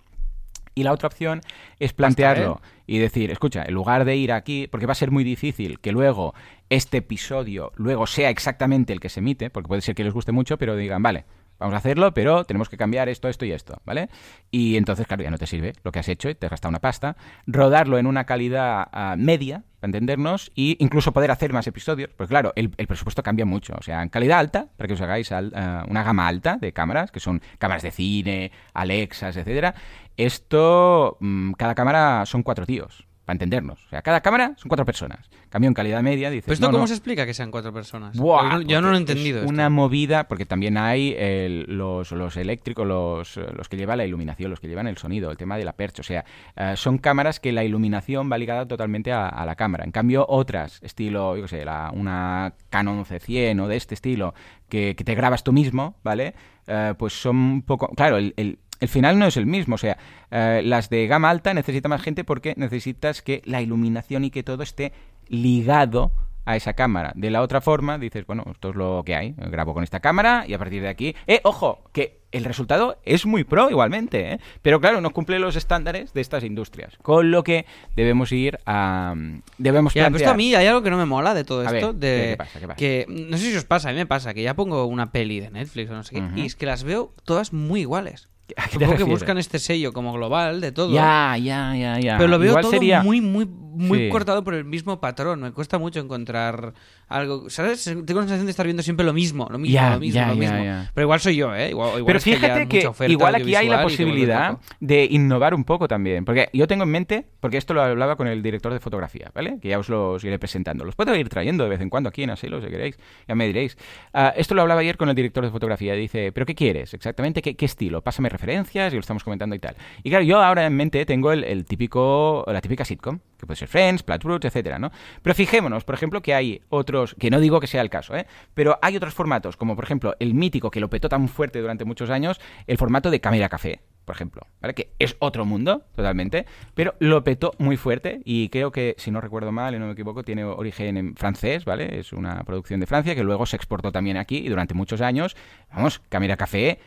Y 0.74 0.84
la 0.84 0.94
otra 0.94 1.08
opción 1.08 1.42
es 1.80 1.94
plantearlo 1.94 2.62
y 2.88 2.98
decir, 2.98 3.32
escucha, 3.32 3.64
en 3.64 3.74
lugar 3.74 4.06
de 4.06 4.16
ir 4.16 4.32
aquí, 4.32 4.68
porque 4.68 4.86
va 4.86 4.94
a 4.94 4.96
ser 4.96 5.12
muy 5.12 5.24
difícil 5.24 5.80
que 5.80 5.92
luego 5.92 6.34
este 6.70 6.98
episodio 6.98 7.72
luego 7.76 8.08
sea 8.08 8.30
exactamente 8.30 8.94
el 8.94 9.00
que 9.00 9.10
se 9.10 9.20
emite, 9.20 9.50
porque 9.50 9.68
puede 9.68 9.82
ser 9.82 9.96
que 9.96 10.04
les 10.04 10.14
guste 10.14 10.32
mucho, 10.32 10.58
pero 10.58 10.76
digan, 10.76 11.04
vale, 11.04 11.26
vamos 11.62 11.76
a 11.76 11.78
hacerlo, 11.78 12.14
pero 12.14 12.44
tenemos 12.44 12.68
que 12.68 12.78
cambiar 12.78 13.08
esto, 13.08 13.30
esto 13.30 13.46
y 13.46 13.52
esto, 13.52 13.82
¿vale? 13.86 14.10
Y 14.50 14.76
entonces, 14.78 15.08
claro, 15.08 15.24
ya 15.24 15.32
no 15.32 15.38
te 15.38 15.48
sirve 15.48 15.74
lo 15.84 15.92
que 15.92 16.00
has 16.00 16.10
hecho 16.10 16.30
y 16.30 16.36
te 16.36 16.48
has 16.48 16.50
gastado 16.50 16.70
una 16.70 16.80
pasta. 16.80 17.16
Rodarlo 17.48 17.98
en 17.98 18.08
una 18.08 18.26
calidad 18.26 18.88
ah, 18.92 19.16
media, 19.18 19.64
para 19.80 19.90
entendernos, 19.90 20.52
e 20.56 20.76
incluso 20.80 21.14
poder 21.14 21.32
hacer 21.32 21.54
más 21.54 21.66
episodios, 21.68 22.10
porque 22.16 22.30
claro, 22.30 22.52
el, 22.56 22.70
presupuesto 22.70 23.24
cambia 23.24 23.46
mucho. 23.46 23.74
O 23.80 23.82
sea, 23.82 24.02
en 24.02 24.10
calidad 24.10 24.40
alta, 24.40 24.68
para 24.76 24.88
que 24.88 24.94
os 24.96 25.02
hagáis 25.02 25.32
al- 25.32 25.54
ah, 25.56 25.86
una 25.88 26.04
gama 26.04 26.28
alta 26.28 26.58
de 26.58 26.74
cámaras, 26.74 27.12
que 27.12 27.20
son 27.20 27.42
cámaras 27.58 27.84
de 27.84 27.92
cine, 27.92 28.52
Alexas, 28.74 29.38
etcétera, 29.38 29.76
esto, 30.18 31.18
mm, 31.20 31.54
cada 31.54 31.76
cámara 31.76 32.26
son 32.26 32.44
cuatro 32.44 32.66
tíos. 32.66 33.08
Para 33.32 33.36
entendernos. 33.46 33.80
O 33.86 33.90
sea, 33.90 34.02
cada 34.02 34.20
cámara 34.20 34.56
son 34.58 34.68
cuatro 34.68 34.84
personas. 34.86 35.30
Cambio 35.48 35.70
en 35.70 35.74
calidad 35.74 36.02
media, 36.04 36.30
dices. 36.30 36.44
¿Pero 36.48 36.54
esto 36.56 36.66
no, 36.68 36.72
cómo 36.74 36.84
no, 36.84 36.88
se 36.88 36.96
explica 36.96 37.26
que 37.26 37.34
sean 37.34 37.50
cuatro 37.50 37.72
personas? 37.72 38.18
Buah, 38.18 38.56
no- 38.58 38.62
yo 38.62 38.82
no 38.82 38.90
lo 38.90 38.96
he 38.96 39.00
entendido. 39.00 39.42
Es 39.44 39.50
una 39.50 39.70
movida, 39.70 40.28
porque 40.28 40.46
también 40.46 40.78
hay 40.78 41.16
el- 41.18 41.66
los, 41.70 42.12
los 42.12 42.36
eléctricos, 42.36 42.86
los, 42.86 43.38
los 43.38 43.70
que 43.70 43.78
llevan 43.78 44.00
la 44.00 44.06
iluminación, 44.06 44.50
los 44.52 44.60
que 44.60 44.68
llevan 44.68 44.88
el 44.88 44.98
sonido, 44.98 45.32
el 45.32 45.38
tema 45.38 45.58
de 45.58 45.64
la 45.64 45.72
percha. 45.72 46.02
O 46.02 46.04
sea, 46.04 46.26
eh, 46.58 46.74
son 46.76 46.98
cámaras 46.98 47.40
que 47.40 47.54
la 47.54 47.64
iluminación 47.64 48.30
va 48.30 48.38
ligada 48.38 48.68
totalmente 48.68 49.14
a, 49.14 49.30
a 49.30 49.46
la 49.46 49.56
cámara. 49.56 49.86
En 49.86 49.92
cambio, 49.94 50.26
otras, 50.28 50.84
estilo, 50.84 51.38
yo 51.38 51.44
qué 51.44 51.48
sé, 51.48 51.64
la- 51.64 51.90
una 51.94 52.54
Canon 52.70 53.06
C100 53.06 53.62
o 53.62 53.68
de 53.70 53.78
este 53.78 53.94
estilo, 53.96 54.34
que, 54.68 54.94
que 54.98 55.06
te 55.06 55.16
grabas 55.16 55.46
tú 55.46 55.54
mismo, 55.54 55.96
¿vale? 56.04 56.34
Eh, 56.68 56.96
pues 56.98 57.14
son 57.14 57.38
un 57.38 57.62
poco. 57.62 57.88
Claro, 57.96 58.18
el- 58.18 58.34
el, 58.36 58.60
el 58.82 58.90
final 58.90 59.18
no 59.18 59.26
es 59.28 59.38
el 59.38 59.46
mismo. 59.46 59.76
O 59.76 59.78
sea, 59.78 59.98
eh, 60.30 60.62
las 60.66 60.90
de 60.90 61.08
gama 61.08 61.30
alta 61.30 61.54
necesita 61.54 61.88
más 61.88 62.02
gente 62.02 62.24
porque 62.26 62.54
necesitas 62.58 63.22
que 63.22 63.42
la 63.46 63.62
iluminación 63.62 64.26
y 64.26 64.32
que 64.32 64.44
todo 64.44 64.62
esté 64.64 64.92
ligado 65.28 66.12
a 66.44 66.56
esa 66.56 66.74
cámara. 66.74 67.14
De 67.16 67.30
la 67.30 67.42
otra 67.44 67.62
forma, 67.62 68.00
dices, 68.00 68.26
bueno, 68.26 68.44
esto 68.52 68.70
es 68.72 68.76
lo 68.76 69.04
que 69.06 69.16
hay. 69.16 69.36
Grabo 69.38 69.74
con 69.76 69.84
esta 69.84 70.00
cámara 70.00 70.44
y 70.48 70.54
a 70.56 70.58
partir 70.58 70.82
de 70.82 70.90
aquí. 70.90 71.16
¡Eh, 71.28 71.40
ojo! 71.44 71.84
Que 71.94 72.22
el 72.32 72.46
resultado 72.46 72.98
es 73.06 73.26
muy 73.28 73.44
pro 73.44 73.70
igualmente, 73.70 74.34
¿eh? 74.34 74.40
Pero 74.64 74.82
claro, 74.82 75.02
no 75.02 75.12
cumple 75.12 75.38
los 75.38 75.56
estándares 75.56 76.14
de 76.14 76.22
estas 76.22 76.44
industrias. 76.44 76.98
Con 77.04 77.30
lo 77.30 77.44
que 77.44 77.66
debemos 77.96 78.32
ir 78.32 78.58
a. 78.66 79.14
Debemos 79.60 79.94
Ya, 79.94 80.06
pero 80.06 80.16
esto 80.18 80.26
plantear- 80.30 80.34
a 80.34 80.38
mí 80.38 80.56
hay 80.56 80.66
algo 80.66 80.82
que 80.82 80.90
no 80.90 80.98
me 80.98 81.06
mola 81.06 81.34
de 81.36 81.44
todo 81.44 81.62
A 81.62 81.66
esto. 81.76 81.94
ver, 81.94 81.96
de 81.98 82.30
¿qué- 82.32 82.38
pasa, 82.38 82.60
qué 82.60 82.68
pasa? 82.68 82.78
que 82.78 83.06
no 83.08 83.38
sé 83.38 83.52
si 83.52 83.56
os 83.58 83.66
pasa, 83.66 83.90
a 83.90 83.92
mí 83.92 83.98
me 84.00 84.06
pasa 84.08 84.34
que 84.34 84.42
ya 84.42 84.56
pongo 84.56 84.86
una 84.86 85.12
peli 85.12 85.40
de 85.42 85.52
Netflix 85.52 85.92
o 85.92 85.94
no 85.94 86.04
sé 86.04 86.16
qué 86.16 86.40
y 86.42 86.46
es 86.48 86.56
que 86.56 86.66
las 86.66 86.84
veo 86.84 87.14
todas 87.24 87.54
muy 87.54 87.82
iguales. 87.82 88.30
¿A 88.58 88.64
qué 88.68 88.78
te 88.78 88.86
Supongo 88.86 88.98
que 88.98 89.04
buscan 89.04 89.38
este 89.38 89.60
sello 89.60 89.94
como 89.94 90.14
global 90.14 90.62
de 90.62 90.72
todo. 90.72 90.94
Ya, 90.94 91.38
ya, 91.38 91.76
ya, 91.76 92.00
ya. 92.00 92.18
Pero 92.18 92.30
lo 92.30 92.40
veo 92.40 92.50
Igual 92.50 92.62
todo 92.64 92.72
sería... 92.72 93.02
muy, 93.04 93.22
muy, 93.22 93.46
muy 93.46 94.00
Sí. 94.00 94.10
cortado 94.10 94.44
por 94.44 94.54
el 94.54 94.66
mismo 94.66 95.00
patrón. 95.00 95.42
Me 95.42 95.52
cuesta 95.52 95.78
mucho 95.80 96.00
encontrar 96.00 96.74
algo. 97.12 97.50
¿Sabes? 97.50 97.84
Tengo 97.84 98.22
la 98.22 98.28
sensación 98.28 98.46
de 98.46 98.52
estar 98.52 98.66
viendo 98.66 98.84
siempre 98.84 99.06
lo 99.06 99.14
mismo, 99.14 99.48
lo 99.52 99.58
mismo, 99.58 99.74
Ya, 99.74 99.94
lo 99.94 100.00
mismo, 100.00 100.16
ya, 100.16 100.28
lo 100.28 100.36
mismo. 100.36 100.64
ya. 100.64 100.92
Pero 100.94 101.06
igual 101.06 101.20
soy 101.20 101.36
yo, 101.36 101.54
¿eh? 101.56 101.70
Igual, 101.70 101.90
igual 101.90 102.06
Pero 102.06 102.18
es 102.18 102.24
que 102.24 102.36
fíjate 102.36 102.68
que, 102.68 102.88
oferta 102.88 103.12
igual 103.12 103.36
aquí 103.36 103.56
hay 103.56 103.70
la 103.70 103.84
posibilidad 103.84 104.58
de 104.80 105.08
innovar 105.10 105.54
un 105.54 105.64
poco 105.64 105.88
también. 105.88 106.26
Porque 106.26 106.50
yo 106.54 106.68
tengo 106.68 106.84
en 106.84 106.90
mente, 106.90 107.26
porque 107.40 107.58
esto 107.58 107.74
lo 107.74 107.82
hablaba 107.82 108.16
con 108.16 108.28
el 108.28 108.42
director 108.42 108.74
de 108.74 108.80
fotografía, 108.80 109.32
¿vale? 109.34 109.60
Que 109.62 109.70
ya 109.70 109.80
os 109.80 109.90
los 109.90 110.24
iré 110.24 110.40
presentando. 110.40 110.86
Los 110.86 110.96
puedo 110.96 111.16
ir 111.16 111.30
trayendo 111.30 111.64
de 111.64 111.70
vez 111.70 111.82
en 111.82 111.90
cuando 111.90 112.10
aquí 112.10 112.24
en 112.24 112.30
Asilo, 112.32 112.62
si 112.62 112.68
queréis. 112.68 112.98
Ya 113.28 113.36
me 113.36 113.48
diréis. 113.48 113.78
Ah, 114.14 114.34
esto 114.36 114.56
lo 114.56 114.62
hablaba 114.62 114.82
ayer 114.82 114.98
con 114.98 115.10
el 115.10 115.16
director 115.16 115.44
de 115.44 115.52
fotografía. 115.52 115.94
Dice, 115.94 116.32
¿pero 116.32 116.46
qué 116.46 116.56
quieres 116.56 116.94
exactamente? 116.94 117.42
¿Qué, 117.42 117.56
qué 117.56 117.66
estilo? 117.66 118.02
Pásame 118.02 118.30
referencias 118.30 118.94
y 118.94 118.96
lo 118.96 119.02
estamos 119.02 119.24
comentando 119.24 119.56
y 119.56 119.60
tal. 119.60 119.76
Y 120.04 120.10
claro, 120.10 120.24
yo 120.24 120.42
ahora 120.42 120.66
en 120.66 120.76
mente 120.76 121.06
tengo 121.06 121.32
el, 121.32 121.44
el 121.44 121.66
típico, 121.66 122.44
la 122.48 122.62
típica 122.62 122.86
sitcom, 122.86 123.20
que 123.42 123.46
puede 123.46 123.58
ser 123.58 123.68
Friends, 123.68 124.04
Plat 124.04 124.24
Roots, 124.24 124.46
etcétera, 124.46 124.80
¿no? 124.80 124.92
Pero 125.22 125.36
fijémonos, 125.36 125.84
por 125.84 125.96
ejemplo, 125.96 126.22
que 126.22 126.34
hay 126.34 126.62
otros, 126.70 127.16
que 127.20 127.30
no 127.30 127.40
digo 127.40 127.60
que 127.60 127.68
sea 127.68 127.82
el 127.82 127.90
caso, 127.90 128.16
¿eh? 128.16 128.26
Pero 128.54 128.80
hay 128.82 128.96
otros 128.96 129.14
formatos, 129.14 129.58
como 129.58 129.76
por 129.76 129.84
ejemplo 129.84 130.16
el 130.20 130.34
mítico 130.34 130.72
que 130.72 130.80
lo 130.80 130.90
petó 130.90 131.10
tan 131.10 131.28
fuerte 131.28 131.60
durante 131.60 131.84
muchos 131.84 132.10
años, 132.10 132.40
el 132.68 132.78
formato 132.78 133.10
de 133.12 133.20
cámara 133.20 133.50
café, 133.50 133.82
por 134.06 134.16
ejemplo, 134.16 134.42
¿vale? 134.62 134.74
Que 134.74 134.94
es 135.00 135.16
otro 135.20 135.44
mundo, 135.44 135.84
totalmente, 135.96 136.46
pero 136.74 136.96
lo 137.00 137.24
petó 137.24 137.52
muy 137.58 137.78
fuerte 137.78 138.22
y 138.24 138.50
creo 138.50 138.72
que, 138.72 138.96
si 138.98 139.12
no 139.12 139.20
recuerdo 139.20 139.52
mal 139.52 139.76
y 139.76 139.80
no 139.80 139.88
me 139.88 139.94
equivoco, 139.94 140.24
tiene 140.24 140.44
origen 140.44 140.98
en 140.98 141.16
francés, 141.16 141.66
¿vale? 141.66 142.00
Es 142.00 142.14
una 142.14 142.44
producción 142.44 142.80
de 142.80 142.88
Francia 142.88 143.16
que 143.16 143.24
luego 143.24 143.46
se 143.46 143.56
exportó 143.56 143.92
también 143.92 144.18
aquí 144.18 144.38
y 144.38 144.50
durante 144.50 144.74
muchos 144.74 145.02
años, 145.02 145.36
vamos, 145.74 146.02
cámara 146.10 146.38
café 146.38 146.80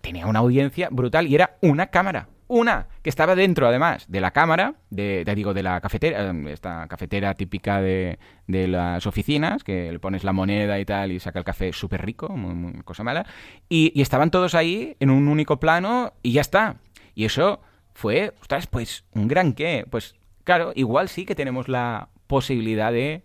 tenía 0.00 0.26
una 0.26 0.38
audiencia 0.38 0.88
brutal 0.90 1.26
y 1.26 1.34
era 1.34 1.58
una 1.60 1.88
cámara. 1.88 2.28
Una 2.48 2.88
que 3.02 3.10
estaba 3.10 3.34
dentro, 3.36 3.68
además, 3.68 4.06
de 4.08 4.20
la 4.20 4.30
cámara, 4.30 4.74
de, 4.90 5.22
de- 5.24 5.34
digo, 5.34 5.52
de 5.54 5.62
la 5.62 5.80
cafetera, 5.80 6.30
eh, 6.30 6.44
esta 6.52 6.86
cafetera 6.88 7.34
típica 7.34 7.80
de, 7.82 8.18
de 8.46 8.66
las 8.68 9.06
oficinas, 9.06 9.62
que 9.64 9.92
le 9.92 9.98
pones 9.98 10.24
la 10.24 10.32
moneda 10.32 10.80
y 10.80 10.84
tal 10.86 11.12
y 11.12 11.20
saca 11.20 11.38
el 11.38 11.44
café 11.44 11.72
súper 11.74 12.04
rico, 12.04 12.28
muy, 12.30 12.82
cosa 12.84 13.04
mala. 13.04 13.26
Y, 13.68 13.92
y 13.94 14.00
estaban 14.02 14.30
todos 14.30 14.54
ahí 14.54 14.96
en 14.98 15.10
un 15.10 15.28
único 15.28 15.60
plano 15.60 16.14
y 16.22 16.32
ya 16.32 16.40
está. 16.40 16.76
Y 17.14 17.26
eso 17.26 17.60
fue, 17.94 18.32
ostras, 18.40 18.66
pues 18.66 19.04
un 19.12 19.28
gran 19.28 19.52
qué. 19.52 19.84
Pues 19.90 20.14
claro, 20.44 20.72
igual 20.74 21.08
sí 21.10 21.26
que 21.26 21.34
tenemos 21.34 21.68
la 21.68 22.08
posibilidad 22.28 22.92
de 22.92 23.24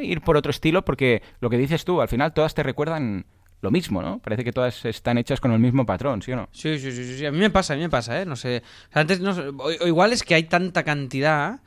ir 0.00 0.20
por 0.22 0.36
otro 0.36 0.50
estilo, 0.50 0.84
porque 0.84 1.22
lo 1.40 1.50
que 1.50 1.58
dices 1.58 1.84
tú, 1.84 2.00
al 2.00 2.08
final 2.08 2.32
todas 2.32 2.54
te 2.54 2.62
recuerdan 2.62 3.26
lo 3.62 3.70
mismo, 3.70 4.02
¿no? 4.02 4.18
Parece 4.18 4.44
que 4.44 4.52
todas 4.52 4.84
están 4.84 5.16
hechas 5.18 5.40
con 5.40 5.52
el 5.52 5.58
mismo 5.58 5.86
patrón, 5.86 6.20
¿sí 6.20 6.32
o 6.32 6.36
no? 6.36 6.48
Sí, 6.52 6.78
sí, 6.78 6.92
sí, 6.92 7.16
sí. 7.16 7.24
A 7.24 7.32
mí 7.32 7.38
me 7.38 7.48
pasa, 7.48 7.72
a 7.72 7.76
mí 7.76 7.82
me 7.82 7.88
pasa, 7.88 8.20
¿eh? 8.20 8.26
No 8.26 8.36
sé. 8.36 8.62
O 8.90 8.92
sea, 8.92 9.00
antes, 9.02 9.20
no 9.20 9.32
sé, 9.34 9.42
o, 9.48 9.54
o 9.56 9.86
igual 9.86 10.12
es 10.12 10.22
que 10.24 10.34
hay 10.34 10.42
tanta 10.44 10.82
cantidad 10.82 11.60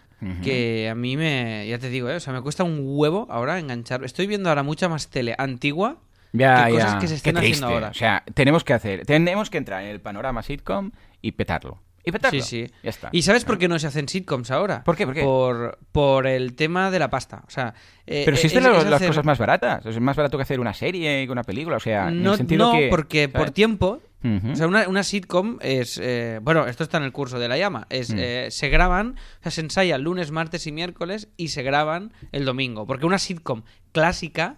que 0.43 0.89
a 0.89 0.95
mí 0.95 1.17
me. 1.17 1.67
Ya 1.67 1.77
te 1.77 1.89
digo, 1.89 2.09
¿eh? 2.09 2.15
O 2.15 2.19
sea, 2.19 2.33
me 2.33 2.41
cuesta 2.41 2.63
un 2.63 2.79
huevo 2.83 3.27
ahora 3.29 3.59
enganchar. 3.59 4.03
Estoy 4.03 4.25
viendo 4.27 4.49
ahora 4.49 4.63
mucha 4.63 4.89
más 4.89 5.09
tele 5.09 5.35
antigua 5.37 5.97
Ya, 6.33 6.65
que 6.65 6.71
cosas 6.71 6.93
ya. 6.93 6.99
que 6.99 7.07
se 7.07 7.13
Qué 7.13 7.17
estén 7.17 7.37
haciendo 7.37 7.67
ahora. 7.67 7.89
O 7.89 7.93
sea, 7.93 8.23
tenemos 8.33 8.63
que 8.63 8.73
hacer, 8.73 9.05
tenemos 9.05 9.49
que 9.51 9.57
entrar 9.59 9.83
en 9.83 9.89
el 9.89 10.01
panorama 10.01 10.41
sitcom 10.41 10.91
y 11.21 11.33
petarlo. 11.33 11.79
Y 12.06 12.12
petarlo. 12.12 12.41
Sí, 12.41 12.66
sí. 12.68 12.74
Ya 12.84 12.89
está. 12.91 13.10
¿Y 13.12 13.22
sabes 13.24 13.43
por 13.45 13.58
qué 13.58 13.68
no 13.68 13.80
se 13.80 13.88
hacen 13.88 14.08
sitcoms 14.08 14.51
ahora? 14.51 14.84
¿Por 14.84 14.95
qué? 14.95 15.06
¿Por 15.06 15.16
qué? 15.16 15.24
Por, 15.24 15.80
por 15.91 16.28
el 16.28 16.56
tema 16.56 16.91
de 16.91 16.99
la 16.99 17.10
pasta. 17.10 17.43
O 17.47 17.49
sea. 17.49 17.74
eh, 18.06 18.22
Pero 18.26 18.38
si 18.38 18.47
es- 18.47 18.53
es 18.56 18.64
de 18.64 18.70
lo- 18.70 18.78
es 18.78 18.84
las 18.86 18.93
hacer- 18.95 19.08
cosas 19.08 19.26
más 19.26 19.39
baratas. 19.39 19.86
Es 19.86 19.99
más 19.99 20.16
barato 20.16 20.38
que 20.38 20.43
hacer 20.43 20.60
una 20.60 20.74
serie 20.74 21.26
que 21.26 21.32
una 21.32 21.43
película. 21.43 21.78
O 21.78 21.80
sea, 21.80 22.10
en 22.10 22.22
No, 22.24 22.32
el 22.34 22.38
sentido 22.38 22.72
no, 22.72 22.78
que. 22.80 22.88
porque 22.89 23.28
por 23.30 23.51
tiempo. 23.51 24.01
O 24.51 24.56
sea, 24.56 24.66
una, 24.66 24.88
una 24.88 25.03
sitcom 25.03 25.60
es. 25.62 25.99
eh, 26.01 26.39
bueno, 26.41 26.66
esto 26.66 26.84
está 26.84 26.97
en 26.97 27.03
el 27.03 27.12
curso 27.12 27.38
de 27.38 27.47
la 27.47 27.60
llama. 27.60 27.86
Es, 27.91 28.12
Mm. 28.12 28.18
eh, 28.18 28.47
se 28.49 28.70
graban, 28.70 29.18
o 29.39 29.43
sea, 29.43 29.51
se 29.51 29.62
ensayan 29.62 30.01
lunes, 30.01 30.32
martes 30.32 30.66
y 30.66 30.72
miércoles 30.72 31.28
y 31.38 31.49
se 31.49 31.62
graban 31.62 32.12
el 32.32 32.43
domingo. 32.43 32.88
Porque 32.88 33.06
una 33.06 33.20
sitcom 33.20 33.62
clásica. 33.91 34.56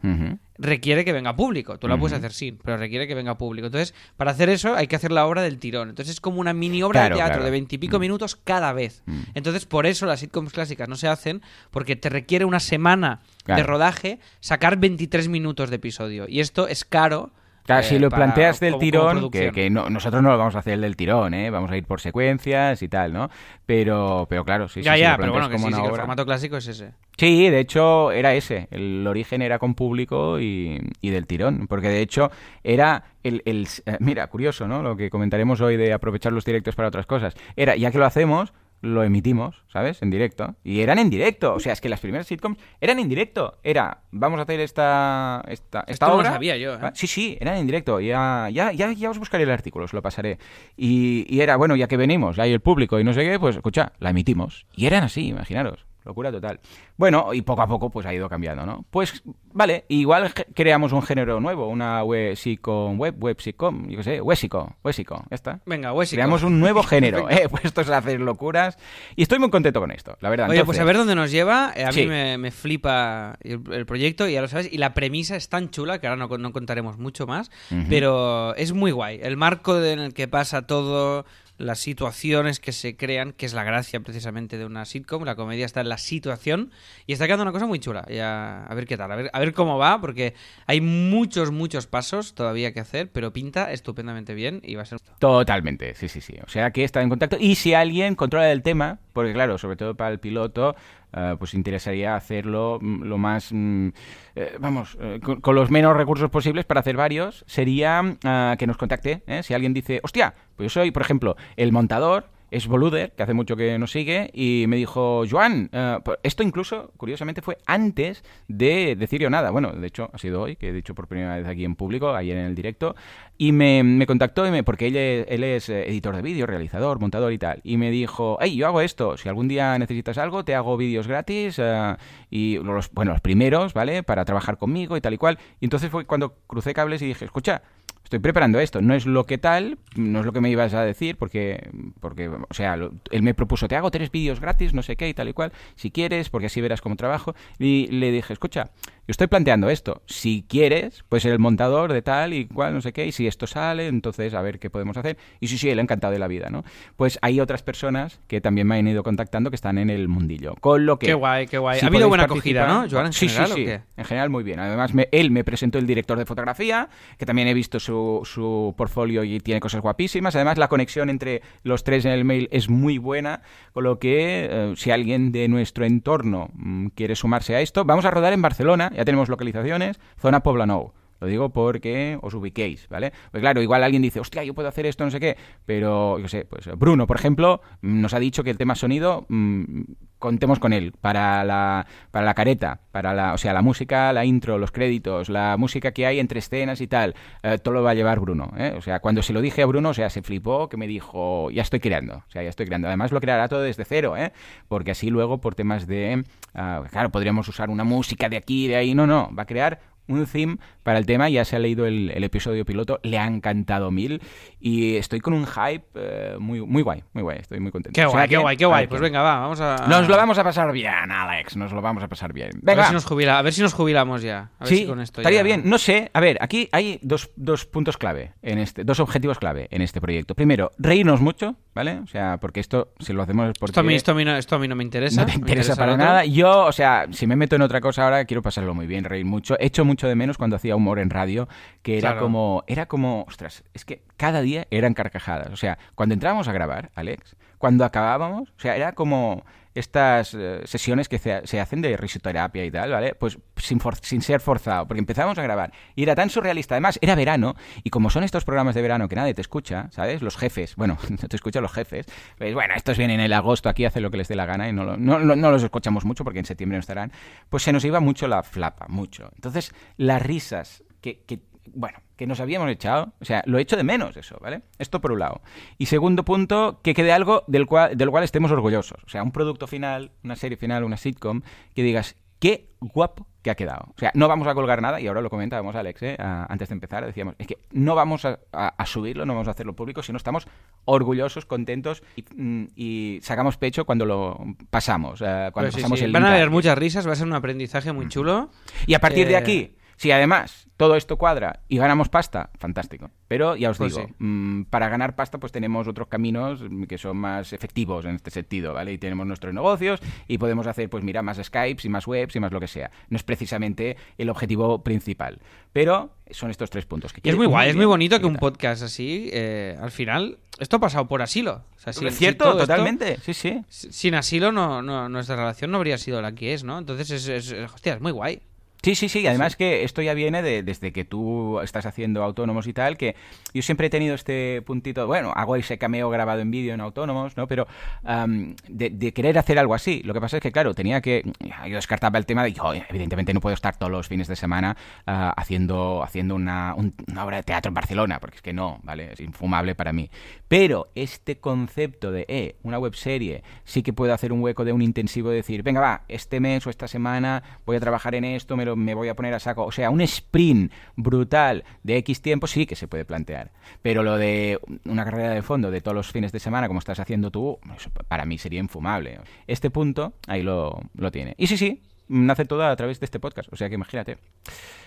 Requiere 0.59 1.05
que 1.05 1.13
venga 1.13 1.35
público. 1.35 1.77
Tú 1.77 1.87
la 1.87 1.97
puedes 1.97 2.17
hacer 2.17 2.33
sin, 2.33 2.57
pero 2.57 2.77
requiere 2.77 3.07
que 3.07 3.15
venga 3.15 3.37
público. 3.37 3.67
Entonces, 3.67 3.93
para 4.15 4.31
hacer 4.31 4.49
eso 4.49 4.75
hay 4.75 4.87
que 4.87 4.95
hacer 4.95 5.11
la 5.11 5.25
obra 5.25 5.41
del 5.41 5.59
tirón. 5.59 5.89
Entonces 5.89 6.15
es 6.15 6.21
como 6.21 6.39
una 6.39 6.53
mini 6.53 6.81
obra 6.83 7.01
Claro, 7.01 7.15
de 7.15 7.19
teatro 7.19 7.33
claro. 7.35 7.45
de 7.45 7.51
veintipico 7.51 7.97
Mm. 7.97 8.01
minutos 8.01 8.35
cada 8.35 8.73
vez. 8.73 9.03
Mm. 9.05 9.19
Entonces, 9.35 9.65
por 9.65 9.85
eso 9.85 10.05
las 10.05 10.19
sitcoms 10.19 10.51
clásicas 10.53 10.89
no 10.89 10.95
se 10.95 11.07
hacen, 11.07 11.41
porque 11.71 11.95
te 11.95 12.09
requiere 12.09 12.45
una 12.45 12.59
semana 12.59 13.21
de 13.45 13.63
rodaje 13.63 14.19
sacar 14.39 14.77
23 14.77 15.27
minutos 15.29 15.69
de 15.69 15.75
episodio. 15.77 16.25
Y 16.27 16.39
esto 16.39 16.67
es 16.67 16.83
caro. 16.85 17.31
Claro, 17.67 17.81
eh, 17.81 17.89
si 17.89 17.99
lo 17.99 18.09
para- 18.09 18.23
planteas 18.23 18.59
del 18.59 18.71
como- 18.73 18.79
como 18.79 19.19
tirón, 19.19 19.29
que, 19.31 19.51
que 19.51 19.69
no, 19.69 19.89
nosotros 19.89 20.23
no 20.23 20.31
lo 20.31 20.37
vamos 20.39 20.55
a 20.55 20.59
hacer 20.59 20.79
del 20.79 20.95
tirón, 20.95 21.35
¿eh? 21.35 21.51
Vamos 21.51 21.69
a 21.69 21.77
ir 21.77 21.85
por 21.85 22.01
secuencias 22.01 22.81
y 22.81 22.87
tal, 22.87 23.13
¿no? 23.13 23.29
Pero, 23.65 24.25
pero 24.29 24.43
claro, 24.45 24.67
sí, 24.67 24.79
sí, 24.79 24.85
ya, 24.85 24.93
si 24.95 24.99
ya, 25.01 25.11
lo 25.11 25.17
pero 25.17 25.31
bueno, 25.33 25.49
que 25.49 25.55
como 25.55 25.67
sí, 25.67 25.73
sí, 25.73 25.81
que 25.81 25.87
el 25.87 25.93
formato 25.95 26.25
clásico 26.25 26.57
es 26.57 26.67
ese. 26.67 26.93
Sí, 27.17 27.49
de 27.49 27.59
hecho 27.59 28.11
era 28.11 28.33
ese. 28.33 28.67
El 28.71 29.05
origen 29.05 29.41
era 29.41 29.59
con 29.59 29.75
público 29.75 30.39
y, 30.39 30.79
y 31.01 31.09
del 31.09 31.27
tirón. 31.27 31.67
Porque 31.67 31.89
de 31.89 31.99
hecho 32.01 32.31
era 32.63 33.03
el, 33.23 33.41
el- 33.45 33.67
eh, 33.85 33.97
Mira, 33.99 34.27
curioso, 34.27 34.67
¿no? 34.67 34.81
Lo 34.81 34.95
que 34.95 35.09
comentaremos 35.09 35.59
hoy 35.61 35.77
de 35.77 35.91
aprovechar 35.93 36.31
los 36.31 36.45
directos 36.45 36.75
para 36.75 36.87
otras 36.87 37.05
cosas. 37.05 37.35
Era, 37.55 37.75
ya 37.75 37.91
que 37.91 37.97
lo 37.97 38.05
hacemos, 38.05 38.53
lo 38.81 39.03
emitimos, 39.03 39.63
¿sabes? 39.71 40.01
En 40.01 40.09
directo. 40.09 40.55
Y 40.63 40.81
eran 40.81 40.99
en 40.99 41.09
directo. 41.09 41.53
O 41.53 41.59
sea, 41.59 41.73
es 41.73 41.81
que 41.81 41.89
las 41.89 41.99
primeras 41.99 42.27
sitcoms 42.27 42.57
eran 42.79 42.99
en 42.99 43.09
directo. 43.09 43.57
Era, 43.63 44.01
vamos 44.11 44.39
a 44.39 44.43
hacer 44.43 44.59
esta, 44.59 45.43
esta, 45.47 45.83
esta 45.87 46.07
no 46.07 46.13
lo 46.13 46.19
obra. 46.19 46.31
sabía 46.31 46.57
yo, 46.57 46.75
¿eh? 46.75 46.91
Sí, 46.93 47.07
sí, 47.07 47.37
eran 47.39 47.57
en 47.57 47.65
directo. 47.65 47.99
Ya, 47.99 48.49
ya, 48.51 48.71
ya, 48.71 48.91
ya 48.91 49.09
os 49.09 49.19
buscaré 49.19 49.43
el 49.43 49.51
artículo, 49.51 49.85
os 49.85 49.93
lo 49.93 50.01
pasaré. 50.01 50.37
Y, 50.75 51.25
y 51.27 51.41
era, 51.41 51.55
bueno, 51.55 51.75
ya 51.75 51.87
que 51.87 51.97
venimos, 51.97 52.35
ya 52.35 52.43
hay 52.43 52.53
el 52.53 52.59
público 52.61 52.99
y 52.99 53.03
no 53.03 53.13
sé 53.13 53.23
qué, 53.23 53.39
pues 53.39 53.55
escucha, 53.55 53.93
la 53.99 54.11
emitimos. 54.11 54.65
Y 54.75 54.85
eran 54.85 55.03
así, 55.03 55.27
imaginaros. 55.27 55.85
Locura 56.07 56.31
total. 56.31 56.59
Bueno, 56.97 57.33
y 57.33 57.41
poco 57.41 57.61
a 57.61 57.67
poco 57.67 57.89
pues 57.89 58.05
ha 58.05 58.13
ido 58.13 58.27
cambiando, 58.29 58.65
¿no? 58.65 58.85
Pues 58.89 59.21
vale, 59.53 59.85
igual 59.89 60.31
creamos 60.53 60.91
un 60.93 61.01
género 61.01 61.39
nuevo, 61.39 61.67
una 61.67 62.03
web 62.03 62.35
sitcom, 62.35 62.97
web, 62.99 63.15
web 63.19 63.39
sitcom, 63.39 63.87
yo 63.89 63.97
qué 63.97 64.03
sé, 64.03 64.21
wesico, 64.21 64.75
wesico, 64.83 65.23
ya 65.29 65.35
está. 65.35 65.59
Venga, 65.65 65.93
Wesico. 65.93 66.15
Creamos 66.17 66.43
un 66.43 66.59
nuevo 66.59 66.81
género, 66.83 67.29
eh, 67.29 67.47
puestos 67.51 67.89
a 67.89 67.97
hacer 67.97 68.19
locuras. 68.19 68.77
Y 69.15 69.23
estoy 69.23 69.39
muy 69.39 69.49
contento 69.49 69.79
con 69.79 69.91
esto, 69.91 70.17
la 70.21 70.29
verdad. 70.29 70.49
Oye, 70.49 70.63
pues 70.65 70.79
a 70.79 70.83
ver 70.83 70.97
dónde 70.97 71.15
nos 71.15 71.31
lleva. 71.31 71.73
Eh, 71.75 71.83
A 71.83 71.91
Sí. 71.91 72.01
mí 72.01 72.07
me, 72.07 72.37
me 72.37 72.51
flipa 72.51 73.37
el, 73.41 73.61
el 73.71 73.85
proyecto, 73.85 74.27
y 74.27 74.33
ya 74.33 74.41
lo 74.41 74.47
sabes. 74.47 74.71
Y 74.71 74.77
la 74.77 74.93
premisa 74.93 75.35
es 75.35 75.49
tan 75.49 75.69
chula 75.69 75.99
que 75.99 76.07
ahora 76.07 76.27
no, 76.27 76.37
no 76.37 76.51
contaremos 76.53 76.97
mucho 76.97 77.27
más. 77.27 77.51
Pero 77.89 78.55
es 78.55 78.73
muy 78.73 78.91
guay. 78.91 79.19
El 79.21 79.37
marco 79.37 79.83
en 79.83 79.99
el 79.99 80.13
que 80.13 80.27
pasa 80.27 80.67
todo, 80.67 81.25
las 81.57 81.79
situaciones 81.79 82.59
que 82.59 82.71
se 82.71 82.95
crean, 82.95 83.33
que 83.33 83.45
es 83.45 83.53
la 83.53 83.63
gracia 83.63 83.99
precisamente 83.99 84.57
de 84.57 84.65
una 84.65 84.85
sitcom. 84.85 85.23
La 85.23 85.35
comedia 85.35 85.65
está 85.65 85.81
en 85.81 85.89
la 85.89 85.97
situación. 85.97 86.71
Y 87.05 87.13
está 87.13 87.25
quedando 87.25 87.43
una 87.43 87.51
cosa 87.51 87.65
muy 87.65 87.79
chula. 87.79 88.05
Ya, 88.09 88.63
a 88.65 88.73
ver 88.75 88.85
qué 88.85 88.97
tal, 88.97 89.11
a 89.11 89.15
ver, 89.15 89.29
a 89.33 89.39
ver 89.39 89.53
cómo 89.53 89.77
va, 89.77 89.99
porque 89.99 90.33
hay 90.65 90.81
muchos, 90.81 91.51
muchos 91.51 91.87
pasos 91.87 92.33
todavía 92.33 92.73
que 92.73 92.79
hacer, 92.79 93.09
pero 93.11 93.33
pinta 93.33 93.71
estupendamente 93.71 94.33
bien 94.33 94.61
y 94.63 94.75
va 94.75 94.83
a 94.83 94.85
ser. 94.85 94.99
Totalmente, 95.19 95.95
sí, 95.95 96.07
sí, 96.07 96.21
sí. 96.21 96.35
O 96.45 96.49
sea 96.49 96.71
que 96.71 96.83
está 96.83 97.01
en 97.01 97.09
contacto. 97.09 97.37
Y 97.39 97.55
si 97.55 97.73
alguien 97.73 98.15
controla 98.15 98.51
el 98.51 98.61
tema, 98.61 98.99
porque 99.13 99.33
claro, 99.33 99.57
sobre 99.57 99.77
todo 99.77 99.95
para 99.95 100.11
el 100.11 100.19
piloto, 100.19 100.75
eh, 101.13 101.35
pues 101.39 101.53
interesaría 101.53 102.15
hacerlo 102.15 102.79
mm, 102.81 103.03
lo 103.03 103.17
más, 103.17 103.49
mm, 103.51 103.87
eh, 104.35 104.57
vamos, 104.59 104.97
eh, 104.99 105.19
con, 105.21 105.55
los 105.55 105.71
menos 105.71 105.95
recursos 105.95 106.29
posibles 106.29 106.65
para 106.65 106.81
hacer 106.81 106.97
varios, 106.97 107.45
sería 107.47 108.17
ah, 108.23 108.55
que 108.59 108.67
nos 108.67 108.77
contacte. 108.77 109.23
¿eh? 109.25 109.41
Si 109.43 109.53
alguien 109.53 109.73
dice, 109.73 109.99
hostia, 110.03 110.33
pues 110.55 110.65
yo 110.73 110.81
soy, 110.81 110.91
por 110.91 111.01
ejemplo, 111.01 111.35
el 111.55 111.71
montador. 111.71 112.29
Es 112.49 112.67
Boluder, 112.67 113.11
que 113.11 113.23
hace 113.23 113.33
mucho 113.33 113.55
que 113.55 113.77
nos 113.77 113.91
sigue, 113.91 114.29
y 114.33 114.65
me 114.67 114.77
dijo, 114.77 115.23
Joan, 115.29 115.69
pues 116.03 116.17
esto 116.23 116.43
incluso, 116.43 116.91
curiosamente, 116.97 117.41
fue 117.41 117.57
antes 117.65 118.23
de 118.47 118.95
decir 118.95 119.21
yo 119.21 119.29
nada. 119.29 119.51
Bueno, 119.51 119.71
de 119.73 119.87
hecho, 119.87 120.09
ha 120.13 120.17
sido 120.17 120.41
hoy, 120.41 120.55
que 120.55 120.69
he 120.69 120.73
dicho 120.73 120.95
por 120.95 121.07
primera 121.07 121.35
vez 121.35 121.47
aquí 121.47 121.65
en 121.65 121.75
público, 121.75 122.09
ayer 122.11 122.37
en 122.37 122.45
el 122.45 122.55
directo, 122.55 122.95
y 123.37 123.51
me, 123.51 124.05
contactó, 124.07 124.47
y 124.47 124.51
me, 124.51 124.63
porque 124.63 124.87
él 124.87 125.43
es, 125.43 125.69
eh, 125.69 125.89
editor 125.89 126.15
de 126.15 126.21
vídeo, 126.21 126.45
realizador, 126.45 126.99
montador 126.99 127.33
y 127.33 127.37
tal, 127.37 127.59
y 127.63 127.77
me 127.77 127.91
dijo, 127.91 128.37
hey, 128.39 128.55
yo 128.55 128.67
hago 128.67 128.81
esto, 128.81 129.17
si 129.17 129.27
algún 129.29 129.47
día 129.47 129.77
necesitas 129.77 130.17
algo, 130.17 130.45
te 130.45 130.55
hago 130.55 130.77
vídeos 130.77 131.07
gratis, 131.07 131.59
eh, 131.59 131.95
y 132.29 132.57
los, 132.59 132.91
bueno, 132.91 133.11
los 133.11 133.21
primeros, 133.21 133.73
¿vale? 133.73 134.03
Para 134.03 134.25
trabajar 134.25 134.57
conmigo 134.57 134.97
y 134.97 135.01
tal 135.01 135.13
y 135.13 135.17
cual. 135.17 135.37
Y 135.59 135.65
entonces 135.65 135.89
fue 135.89 136.05
cuando 136.05 136.35
crucé 136.47 136.73
cables 136.73 137.01
y 137.01 137.07
dije, 137.07 137.25
escucha, 137.25 137.61
estoy 138.07 138.19
preparando 138.19 138.61
esto, 138.61 138.81
no 138.81 138.93
es 138.93 139.05
lo 139.05 139.25
que 139.25 139.37
tal, 139.37 139.77
no 139.97 140.21
es 140.21 140.25
lo 140.25 140.31
que 140.31 140.39
me 140.39 140.49
ibas 140.49 140.73
a 140.73 140.81
decir, 140.83 141.17
porque, 141.17 141.69
porque 141.99 142.29
o 142.29 142.53
sea, 142.53 142.77
lo- 142.77 142.93
él 143.11 143.21
me 143.21 143.33
propuso, 143.33 143.67
te 143.67 143.75
hago 143.75 143.91
tres 143.91 144.11
vídeos 144.11 144.39
gratis, 144.39 144.73
no 144.73 144.81
sé 144.81 144.95
qué 144.95 145.09
y 145.09 145.13
tal 145.13 145.27
y 145.27 145.33
cual, 145.33 145.51
si 145.75 145.91
quieres, 145.91 146.29
porque 146.29 146.45
así 146.45 146.61
verás 146.61 146.79
cómo 146.79 146.95
trabajo. 146.95 147.35
Y 147.59 147.87
le 147.87 148.11
dije, 148.13 148.31
escucha, 148.31 148.71
yo 149.07 149.11
estoy 149.11 149.27
planteando 149.27 149.69
esto. 149.69 150.01
Si 150.05 150.45
quieres, 150.49 151.03
pues 151.07 151.23
ser 151.23 151.31
el 151.31 151.39
montador 151.39 151.93
de 151.93 152.01
tal 152.01 152.33
y 152.33 152.45
cual, 152.45 152.73
no 152.73 152.81
sé 152.81 152.91
qué, 152.91 153.05
y 153.07 153.11
si 153.13 153.25
esto 153.25 153.47
sale, 153.47 153.87
entonces 153.87 154.33
a 154.33 154.41
ver 154.41 154.59
qué 154.59 154.69
podemos 154.69 154.97
hacer. 154.97 155.17
Y 155.39 155.47
sí, 155.47 155.57
sí, 155.57 155.69
él 155.69 155.79
ha 155.79 155.81
encantado 155.81 156.11
de 156.11 156.19
la 156.19 156.27
vida, 156.27 156.49
¿no? 156.49 156.63
Pues 156.97 157.17
hay 157.21 157.39
otras 157.39 157.63
personas 157.63 158.19
que 158.27 158.41
también 158.41 158.67
me 158.67 158.77
han 158.77 158.87
ido 158.87 159.03
contactando 159.03 159.49
que 159.49 159.55
están 159.55 159.77
en 159.77 159.89
el 159.89 160.07
mundillo. 160.09 160.55
Con 160.59 160.85
lo 160.85 160.99
que... 160.99 161.07
Qué 161.07 161.13
guay, 161.13 161.47
qué 161.47 161.57
guay. 161.57 161.79
si 161.79 161.85
ha 161.85 161.87
habido 161.87 162.09
buena 162.09 162.25
acogida, 162.25 162.67
¿no, 162.67 162.85
Joan, 162.89 163.07
en 163.07 163.13
sí, 163.13 163.29
general, 163.29 163.47
sí, 163.47 163.53
o 163.53 163.55
sí. 163.55 163.65
qué? 163.65 163.81
En 163.95 164.05
general, 164.05 164.29
muy 164.29 164.43
bien. 164.43 164.59
Además, 164.59 164.93
me- 164.93 165.07
él 165.13 165.31
me 165.31 165.43
presentó 165.45 165.79
el 165.79 165.87
director 165.87 166.17
de 166.17 166.25
fotografía, 166.25 166.89
que 167.17 167.25
también 167.25 167.47
he 167.47 167.53
visto 167.53 167.79
su, 167.79 168.21
su 168.25 168.73
portfolio 168.77 169.23
y 169.23 169.39
tiene 169.39 169.61
cosas 169.61 169.81
guapísimas. 169.81 170.35
Además, 170.35 170.57
la 170.57 170.67
conexión 170.67 171.09
entre 171.09 171.41
los 171.63 171.83
tres 171.85 172.03
en 172.05 172.11
el 172.11 172.25
mail 172.25 172.49
es 172.51 172.69
muy 172.69 172.97
buena, 172.97 173.41
con 173.71 173.85
lo 173.85 173.99
que 173.99 174.47
eh, 174.51 174.73
si 174.75 174.91
alguien 174.91 175.31
de 175.31 175.47
nuestro 175.47 175.85
entorno 175.85 176.49
mm, 176.53 176.87
quiere 176.87 177.15
sumarse 177.15 177.55
a 177.55 177.61
esto, 177.61 177.85
vamos 177.85 178.03
a 178.05 178.11
rodar 178.11 178.33
en 178.33 178.41
Barcelona, 178.41 178.91
ya 178.97 179.05
tenemos 179.05 179.29
localizaciones, 179.29 179.99
zona 180.19 180.41
Poblenou. 180.41 180.91
Lo 181.19 181.27
digo 181.27 181.49
porque 181.49 182.17
os 182.21 182.33
ubiquéis, 182.33 182.87
¿vale? 182.89 183.11
Pues 183.31 183.41
claro, 183.41 183.61
igual 183.61 183.83
alguien 183.83 184.01
dice, 184.01 184.19
hostia, 184.19 184.43
yo 184.43 184.53
puedo 184.53 184.69
hacer 184.69 184.85
esto, 184.85 185.03
no 185.03 185.11
sé 185.11 185.19
qué, 185.19 185.37
pero, 185.65 186.19
yo 186.19 186.27
sé, 186.27 186.45
pues 186.45 186.67
Bruno, 186.77 187.07
por 187.07 187.17
ejemplo, 187.17 187.61
mm, 187.81 188.01
nos 188.01 188.13
ha 188.13 188.19
dicho 188.19 188.43
que 188.43 188.51
el 188.51 188.57
tema 188.57 188.75
sonido, 188.75 189.25
mm, 189.29 189.81
contemos 190.19 190.59
con 190.59 190.73
él 190.73 190.93
para 190.99 191.43
la, 191.43 191.85
para 192.11 192.25
la 192.25 192.33
careta, 192.33 192.81
para 192.91 193.13
la, 193.13 193.33
o 193.33 193.37
sea, 193.37 193.53
la 193.53 193.61
música, 193.61 194.11
la 194.13 194.25
intro, 194.25 194.57
los 194.57 194.71
créditos, 194.71 195.29
la 195.29 195.57
música 195.57 195.91
que 195.91 196.05
hay 196.05 196.19
entre 196.19 196.39
escenas 196.39 196.81
y 196.81 196.87
tal, 196.87 197.15
eh, 197.43 197.57
todo 197.59 197.75
lo 197.75 197.83
va 197.83 197.91
a 197.91 197.93
llevar 197.93 198.19
Bruno, 198.19 198.51
¿eh? 198.57 198.73
O 198.77 198.81
sea, 198.81 198.99
cuando 198.99 199.21
se 199.21 199.33
lo 199.33 199.41
dije 199.41 199.61
a 199.61 199.65
Bruno, 199.65 199.89
o 199.89 199.93
sea, 199.93 200.09
se 200.09 200.21
flipó, 200.21 200.69
que 200.69 200.77
me 200.77 200.87
dijo, 200.87 201.51
ya 201.51 201.61
estoy 201.61 201.79
creando, 201.79 202.17
o 202.27 202.31
sea, 202.31 202.43
ya 202.43 202.49
estoy 202.49 202.65
creando. 202.65 202.87
Además 202.87 203.11
lo 203.11 203.21
creará 203.21 203.47
todo 203.47 203.61
desde 203.61 203.85
cero, 203.85 204.17
¿eh? 204.17 204.31
Porque 204.67 204.91
así 204.91 205.09
luego, 205.09 205.39
por 205.39 205.55
temas 205.55 205.87
de, 205.87 206.23
ah, 206.53 206.83
claro, 206.91 207.11
podríamos 207.11 207.47
usar 207.47 207.69
una 207.69 207.83
música 207.83 208.29
de 208.29 208.37
aquí, 208.37 208.67
de 208.67 208.75
ahí, 208.75 208.95
no, 208.95 209.05
no, 209.07 209.29
va 209.37 209.43
a 209.43 209.47
crear 209.47 209.79
un 210.07 210.25
theme 210.25 210.57
para 210.87 210.99
el 210.99 211.05
tema, 211.05 211.27
ya 211.27 211.43
se 211.43 211.57
ha 211.57 211.59
leído 211.59 211.85
el, 211.85 212.11
el 212.11 212.23
episodio 212.23 212.63
piloto, 212.63 213.01
le 213.03 213.19
ha 213.19 213.27
encantado 213.27 213.91
mil 213.91 214.21
y 214.57 214.95
estoy 214.95 215.19
con 215.19 215.33
un 215.33 215.45
hype 215.45 215.83
eh, 215.95 216.37
muy, 216.39 216.61
muy 216.61 216.81
guay, 216.81 217.03
muy 217.11 217.23
guay, 217.23 217.39
estoy 217.41 217.59
muy 217.59 217.73
contento. 217.73 217.93
Qué 217.93 218.05
O 218.05 218.09
sea 218.09 218.19
guay, 218.19 218.27
qué 218.29 218.35
que- 218.35 218.41
guay, 218.41 218.55
qué 218.57 218.65
guay. 218.65 218.87
Pues 218.87 219.01
qué- 219.01 219.03
venga, 219.07 219.21
va, 219.21 219.39
vamos 219.41 219.59
a... 219.59 219.85
Nos 219.89 220.07
lo 220.07 220.15
vamos 220.15 220.37
a 220.37 220.45
pasar 220.45 220.71
bien, 220.71 221.11
Alex, 221.11 221.57
nos 221.57 221.73
lo 221.73 221.81
vamos 221.81 222.03
a 222.03 222.07
pasar 222.07 222.31
bien. 222.31 222.47
A 222.47 222.51
ver, 222.53 222.61
Venga, 222.77 222.87
si 222.87 222.93
nos 222.93 223.03
jubila, 223.03 223.37
a 223.37 223.41
ver 223.41 223.51
si 223.51 223.61
nos 223.61 223.73
jubilamos 223.73 224.21
ya. 224.21 224.51
A 224.59 224.63
ver 224.63 224.69
sí, 224.69 224.77
si 224.77 224.85
con 224.87 225.01
esto 225.01 225.19
estaría 225.19 225.39
ya- 225.39 225.43
bien. 225.43 225.63
No 225.65 225.77
sé, 225.77 226.09
a 226.13 226.21
ver, 226.21 226.37
aquí 226.39 226.69
hay 226.71 226.99
dos, 227.01 227.31
dos 227.35 227.65
puntos 227.65 227.97
clave 227.97 228.31
en 228.41 228.57
este, 228.57 228.85
dos 228.85 229.01
objetivos 229.01 229.39
clave 229.39 229.67
en 229.71 229.81
este 229.81 229.99
proyecto. 229.99 230.35
Primero, 230.35 230.71
reírnos 230.77 231.19
mucho, 231.19 231.57
¿vale? 231.75 231.99
O 231.99 232.07
sea, 232.07 232.37
porque 232.39 232.61
esto, 232.61 232.93
si 232.99 233.11
lo 233.11 233.23
hacemos 233.23 233.49
es 233.49 233.59
porque 233.59 233.71
Esto 233.71 233.81
a, 233.81 233.83
mí, 233.83 233.93
esto, 233.93 234.11
a 234.13 234.15
mí 234.15 234.23
no, 234.23 234.37
esto 234.37 234.55
a 234.55 234.59
mí 234.59 234.69
no 234.69 234.75
me 234.77 234.85
interesa. 234.85 235.19
no 235.21 235.25
te 235.27 235.33
me 235.33 235.39
interesa 235.39 235.75
para 235.75 235.97
nada. 235.97 236.23
Yo, 236.23 236.63
o 236.65 236.71
sea, 236.71 237.07
si 237.11 237.27
me 237.27 237.35
meto 237.35 237.57
en 237.57 237.61
otra 237.61 237.81
cosa 237.81 238.05
ahora, 238.05 238.23
quiero 238.23 238.41
pasarlo 238.41 238.73
muy 238.73 238.87
bien, 238.87 239.03
reír 239.03 239.25
mucho. 239.25 239.57
Echo 239.59 239.83
mucho 239.83 240.07
de 240.07 240.15
menos 240.15 240.37
cuando 240.37 240.55
hacía 240.55 240.76
humor 240.77 240.99
en 240.99 241.09
radio, 241.09 241.47
que 241.81 241.97
era 241.97 242.11
Claro. 242.11 242.21
como, 242.25 242.63
era 242.67 242.87
como, 242.87 243.23
ostras, 243.27 243.63
es 243.73 243.85
que 243.85 244.01
cada 244.17 244.41
día 244.41 244.67
eran 244.71 244.93
carcajadas. 244.93 245.49
O 245.51 245.57
sea, 245.57 245.77
cuando 245.95 246.13
entrábamos 246.13 246.47
a 246.47 246.51
grabar, 246.53 246.91
Alex, 246.95 247.35
cuando 247.57 247.83
acabábamos, 247.85 248.49
o 248.49 248.59
sea, 248.59 248.75
era 248.75 248.93
como 248.93 249.43
estas 249.77 250.33
eh, 250.33 250.61
sesiones 250.65 251.07
que 251.09 251.17
se, 251.17 251.45
se 251.45 251.59
hacen 251.59 251.81
de 251.81 251.95
risoterapia 251.97 252.65
y 252.65 252.71
tal, 252.71 252.91
¿vale? 252.91 253.15
Pues 253.15 253.37
sin, 253.57 253.79
for- 253.79 253.97
sin 254.01 254.21
ser 254.21 254.39
forzado, 254.41 254.87
porque 254.87 254.99
empezábamos 254.99 255.37
a 255.37 255.43
grabar 255.43 255.71
y 255.95 256.03
era 256.03 256.15
tan 256.15 256.29
surrealista. 256.29 256.75
Además, 256.75 256.97
era 257.01 257.15
verano 257.15 257.55
y 257.83 257.89
como 257.89 258.09
son 258.09 258.23
estos 258.23 258.43
programas 258.45 258.75
de 258.75 258.81
verano 258.81 259.07
que 259.07 259.15
nadie 259.15 259.33
te 259.33 259.41
escucha, 259.41 259.89
¿sabes? 259.91 260.21
Los 260.21 260.37
jefes, 260.37 260.75
bueno, 260.75 260.97
no 261.09 261.17
te 261.27 261.35
escuchan 261.35 261.61
los 261.63 261.71
jefes, 261.73 262.05
pues 262.37 262.53
bueno, 262.53 262.73
estos 262.75 262.97
vienen 262.97 263.19
en 263.19 263.25
el 263.27 263.33
agosto 263.33 263.69
aquí, 263.69 263.85
hacen 263.85 264.03
lo 264.03 264.11
que 264.11 264.17
les 264.17 264.27
dé 264.27 264.35
la 264.35 264.45
gana 264.45 264.67
y 264.69 264.73
no, 264.73 264.83
lo- 264.83 264.97
no, 264.97 265.19
no- 265.19 265.35
no 265.35 265.51
los 265.51 265.63
escuchamos 265.63 266.05
mucho 266.05 266.23
porque 266.23 266.39
en 266.39 266.45
septiembre 266.45 266.77
no 266.77 266.81
estarán, 266.81 267.11
pues 267.49 267.63
se 267.63 267.71
nos 267.73 267.83
iba 267.85 267.99
mucho 267.99 268.27
la 268.27 268.43
flapa, 268.43 268.85
mucho. 268.89 269.29
Entonces, 269.35 269.71
las 269.97 270.21
risas 270.21 270.83
que, 271.01 271.23
que 271.25 271.39
bueno, 271.73 271.99
que 272.15 272.25
nos 272.27 272.39
habíamos 272.39 272.69
echado, 272.69 273.13
o 273.19 273.25
sea, 273.25 273.43
lo 273.45 273.57
echo 273.59 273.75
de 273.77 273.83
menos 273.83 274.17
eso, 274.17 274.37
¿vale? 274.41 274.61
Esto 274.79 274.99
por 275.01 275.11
un 275.11 275.19
lado. 275.19 275.41
Y 275.77 275.85
segundo 275.87 276.23
punto, 276.23 276.79
que 276.83 276.93
quede 276.93 277.11
algo 277.11 277.43
del 277.47 277.65
cual, 277.65 277.97
del 277.97 278.09
cual 278.09 278.23
estemos 278.23 278.51
orgullosos. 278.51 279.03
O 279.05 279.09
sea, 279.09 279.23
un 279.23 279.31
producto 279.31 279.67
final, 279.67 280.11
una 280.23 280.35
serie 280.35 280.57
final, 280.57 280.83
una 280.83 280.97
sitcom, 280.97 281.41
que 281.75 281.83
digas, 281.83 282.15
qué 282.39 282.69
guapo 282.79 283.27
que 283.41 283.49
ha 283.51 283.55
quedado. 283.55 283.85
O 283.95 283.97
sea, 283.97 284.11
no 284.13 284.27
vamos 284.27 284.47
a 284.47 284.53
colgar 284.53 284.81
nada, 284.81 284.99
y 284.99 285.07
ahora 285.07 285.21
lo 285.21 285.29
comentábamos 285.29 285.75
Alex, 285.75 286.03
¿eh? 286.03 286.15
A- 286.19 286.45
antes 286.51 286.67
de 286.69 286.73
empezar, 286.73 287.05
decíamos, 287.05 287.35
es 287.39 287.47
que 287.47 287.57
no 287.71 287.95
vamos 287.95 288.25
a, 288.25 288.39
a- 288.51 288.67
a 288.77 288.85
subirlo, 288.85 289.25
no 289.25 289.33
vamos 289.33 289.47
a 289.47 289.51
hacerlo 289.51 289.73
público, 289.75 290.03
sino 290.03 290.17
estamos 290.17 290.47
orgullosos, 290.85 291.45
contentos 291.45 292.03
y, 292.15 292.23
mm, 292.35 292.65
y 292.75 293.19
sacamos 293.23 293.57
pecho 293.57 293.85
cuando 293.85 294.05
lo 294.05 294.39
pasamos, 294.69 295.21
eh, 295.21 295.49
cuando 295.53 295.71
Pues 295.71 295.75
pasamos 295.75 295.99
sí. 295.99 296.05
el 296.05 296.11
Van 296.11 296.25
a 296.25 296.33
haber 296.35 296.49
muchas 296.49 296.77
risas, 296.77 297.07
va 297.07 297.13
a 297.13 297.15
ser 297.15 297.27
un 297.27 297.33
aprendizaje 297.33 297.91
muy 297.93 298.07
chulo. 298.07 298.49
Y 298.85 298.93
a 298.93 298.99
partir 298.99 299.27
de 299.27 299.33
Eh, 299.33 299.37
aquí, 299.37 299.75
si 299.97 300.11
además 300.11 300.67
todo 300.77 300.95
esto 300.95 301.17
cuadra 301.17 301.61
y 301.67 301.77
ganamos 301.77 302.07
pasta, 302.07 302.51
fantástico. 302.57 303.09
Pero 303.27 303.55
ya 303.55 303.71
os 303.71 303.77
Pues 303.79 303.95
digo, 303.95 304.07
sí. 304.07 304.13
mm, 304.19 304.63
para 304.65 304.87
ganar 304.89 305.15
pasta 305.15 305.39
pues 305.39 305.51
tenemos 305.51 305.87
otros 305.87 306.07
caminos 306.07 306.61
que 306.87 306.97
son 306.99 307.17
más 307.17 307.51
efectivos 307.51 308.05
en 308.05 308.15
este 308.15 308.29
sentido, 308.31 308.73
¿vale? 308.73 308.93
Y 308.93 308.97
tenemos 308.99 309.25
nuestros 309.27 309.53
negocios 309.53 309.99
y 310.27 310.37
podemos 310.37 310.67
hacer 310.67 310.89
pues 310.89 311.03
mira 311.03 311.23
más 311.23 311.37
Skypes 311.43 311.83
y 311.85 311.89
más 311.89 312.05
webs 312.07 312.35
y 312.35 312.39
más 312.39 312.51
lo 312.53 312.59
que 312.59 312.67
sea. 312.67 312.91
No 313.09 313.17
es 313.17 313.23
precisamente 313.23 313.97
el 314.19 314.29
objetivo 314.29 314.83
principal, 314.83 315.39
pero 315.73 316.11
son 316.29 316.51
estos 316.51 316.69
tres 316.69 316.85
puntos. 316.85 317.11
Que 317.11 317.27
es 317.29 317.35
muy 317.35 317.47
guay, 317.47 317.69
es 317.71 317.75
muy 317.75 317.85
bonito 317.85 318.19
que 318.19 318.25
un 318.27 318.35
podcast 318.35 318.83
así, 318.83 319.29
eh, 319.33 319.75
al 319.81 319.91
final, 319.91 320.37
esto 320.59 320.77
ha 320.77 320.79
pasado 320.79 321.07
por 321.07 321.21
asilo. 321.23 321.63
O 321.75 321.79
sea, 321.79 321.91
sin- 321.93 322.07
Es 322.07 322.13
sin 322.13 322.19
cierto, 322.19 322.45
esto- 322.49 322.59
totalmente, 322.59 323.17
sí, 323.21 323.33
sí. 323.33 323.61
sin 323.69 324.13
asilo 324.15 324.51
no, 324.51 324.81
no- 324.83 325.09
nuestra 325.09 325.35
relación 325.35 325.71
no 325.71 325.77
habría 325.77 325.97
sido 325.97 326.21
la 326.21 326.33
que 326.33 326.53
es, 326.53 326.63
¿no? 326.63 326.77
Entonces 326.77 327.09
es, 327.11 327.27
es- 327.27 327.71
hostia, 327.73 327.95
es 327.95 328.01
muy 328.01 328.11
guay. 328.11 328.41
Sí, 328.87 328.95
sí, 328.95 329.09
sí. 329.09 329.27
Además 329.27 329.57
que 329.57 329.83
esto 329.83 330.01
ya 330.01 330.13
viene 330.13 330.41
de- 330.41 330.63
desde 330.63 330.93
que 330.93 331.03
tú 331.03 331.59
estás 331.59 331.85
haciendo 331.85 332.23
autónomos 332.23 332.67
y 332.67 332.73
tal, 332.73 332.95
que 332.97 333.17
yo 333.53 333.61
siempre 333.61 333.87
he 333.87 333.89
tenido 333.89 334.15
este 334.15 334.61
puntito, 334.61 335.05
bueno, 335.07 335.33
hago 335.35 335.57
ese 335.57 335.77
cameo 335.77 336.09
grabado 336.09 336.39
en 336.39 336.51
vídeo 336.51 336.73
en 336.73 336.79
autónomos, 336.79 337.35
¿no? 337.35 337.47
Pero 337.49 337.67
am, 338.05 338.55
de, 338.69 338.89
de 338.89 339.11
querer 339.11 339.37
hacer 339.39 339.59
algo 339.59 339.73
así. 339.73 340.01
Lo 340.05 340.13
que 340.13 340.21
pasa 340.21 340.37
es 340.37 340.41
que, 340.41 340.53
claro, 340.53 340.73
tenía 340.73 341.01
que... 341.01 341.29
Yo 341.67 341.75
descartaba 341.75 342.17
el 342.17 342.25
tema 342.25 342.45
de, 342.45 342.53
yo, 342.53 342.73
evidentemente 342.73 343.33
no 343.33 343.41
puedo 343.41 343.55
estar 343.55 343.75
todos 343.77 343.91
los 343.91 344.07
fines 344.07 344.29
de 344.29 344.37
semana 344.37 344.77
ah, 345.05 345.33
haciendo, 345.35 346.01
haciendo 346.01 346.35
una, 346.35 346.73
un- 346.73 346.93
una 347.11 347.25
obra 347.25 347.35
de 347.37 347.43
teatro 347.43 347.67
en 347.69 347.73
Barcelona, 347.73 348.21
porque 348.21 348.37
es 348.37 348.41
que 348.41 348.53
no, 348.53 348.79
¿vale? 348.83 349.11
Es 349.11 349.19
infumable 349.19 349.75
para 349.75 349.91
mí. 349.91 350.09
Pero 350.47 350.87
este 350.95 351.39
concepto 351.39 352.13
de, 352.13 352.25
eh, 352.29 352.55
una 352.63 352.79
webserie, 352.79 353.43
sí 353.65 353.83
que 353.83 353.91
puedo 353.91 354.13
hacer 354.13 354.31
un 354.31 354.39
hueco 354.41 354.63
de 354.63 354.71
un 354.71 354.81
intensivo 354.81 355.29
de 355.29 355.35
decir, 355.35 355.61
venga, 355.61 355.81
va, 355.81 356.03
este 356.07 356.39
mes 356.39 356.65
o 356.67 356.69
esta 356.69 356.87
semana 356.87 357.43
voy 357.65 357.75
a 357.75 357.81
trabajar 357.81 358.15
en 358.15 358.23
esto, 358.23 358.55
me, 358.55 358.63
lo- 358.63 358.76
me 358.77 358.93
voy 358.93 359.09
a 359.09 359.15
poner 359.15 359.33
a 359.33 359.39
saco. 359.39 359.65
O 359.65 359.71
sea, 359.71 359.89
un 359.89 360.01
sprint 360.01 360.71
brutal 360.95 361.63
de 361.83 361.97
X 361.97 362.21
tiempo 362.21 362.47
sí 362.47 362.65
que 362.65 362.75
se 362.75 362.87
puede 362.87 363.05
plantear. 363.05 363.51
Pero 363.81 364.03
lo 364.03 364.17
de 364.17 364.59
una 364.85 365.03
carrera 365.03 365.31
de 365.31 365.41
fondo 365.41 365.71
de 365.71 365.81
todos 365.81 365.95
los 365.95 366.11
fines 366.11 366.31
de 366.31 366.39
semana, 366.39 366.67
como 366.67 366.79
estás 366.79 366.99
haciendo 366.99 367.31
tú, 367.31 367.59
para 368.07 368.25
mí 368.25 368.37
sería 368.37 368.59
infumable. 368.59 369.19
Este 369.47 369.69
punto, 369.69 370.13
ahí 370.27 370.43
lo, 370.43 370.79
lo 370.95 371.11
tiene. 371.11 371.35
Y 371.37 371.47
sí, 371.47 371.57
sí, 371.57 371.81
nace 372.07 372.45
todo 372.45 372.65
a 372.65 372.75
través 372.75 372.99
de 372.99 373.05
este 373.05 373.19
podcast. 373.19 373.51
O 373.51 373.55
sea 373.55 373.67
que 373.69 373.75
imagínate. 373.75 374.17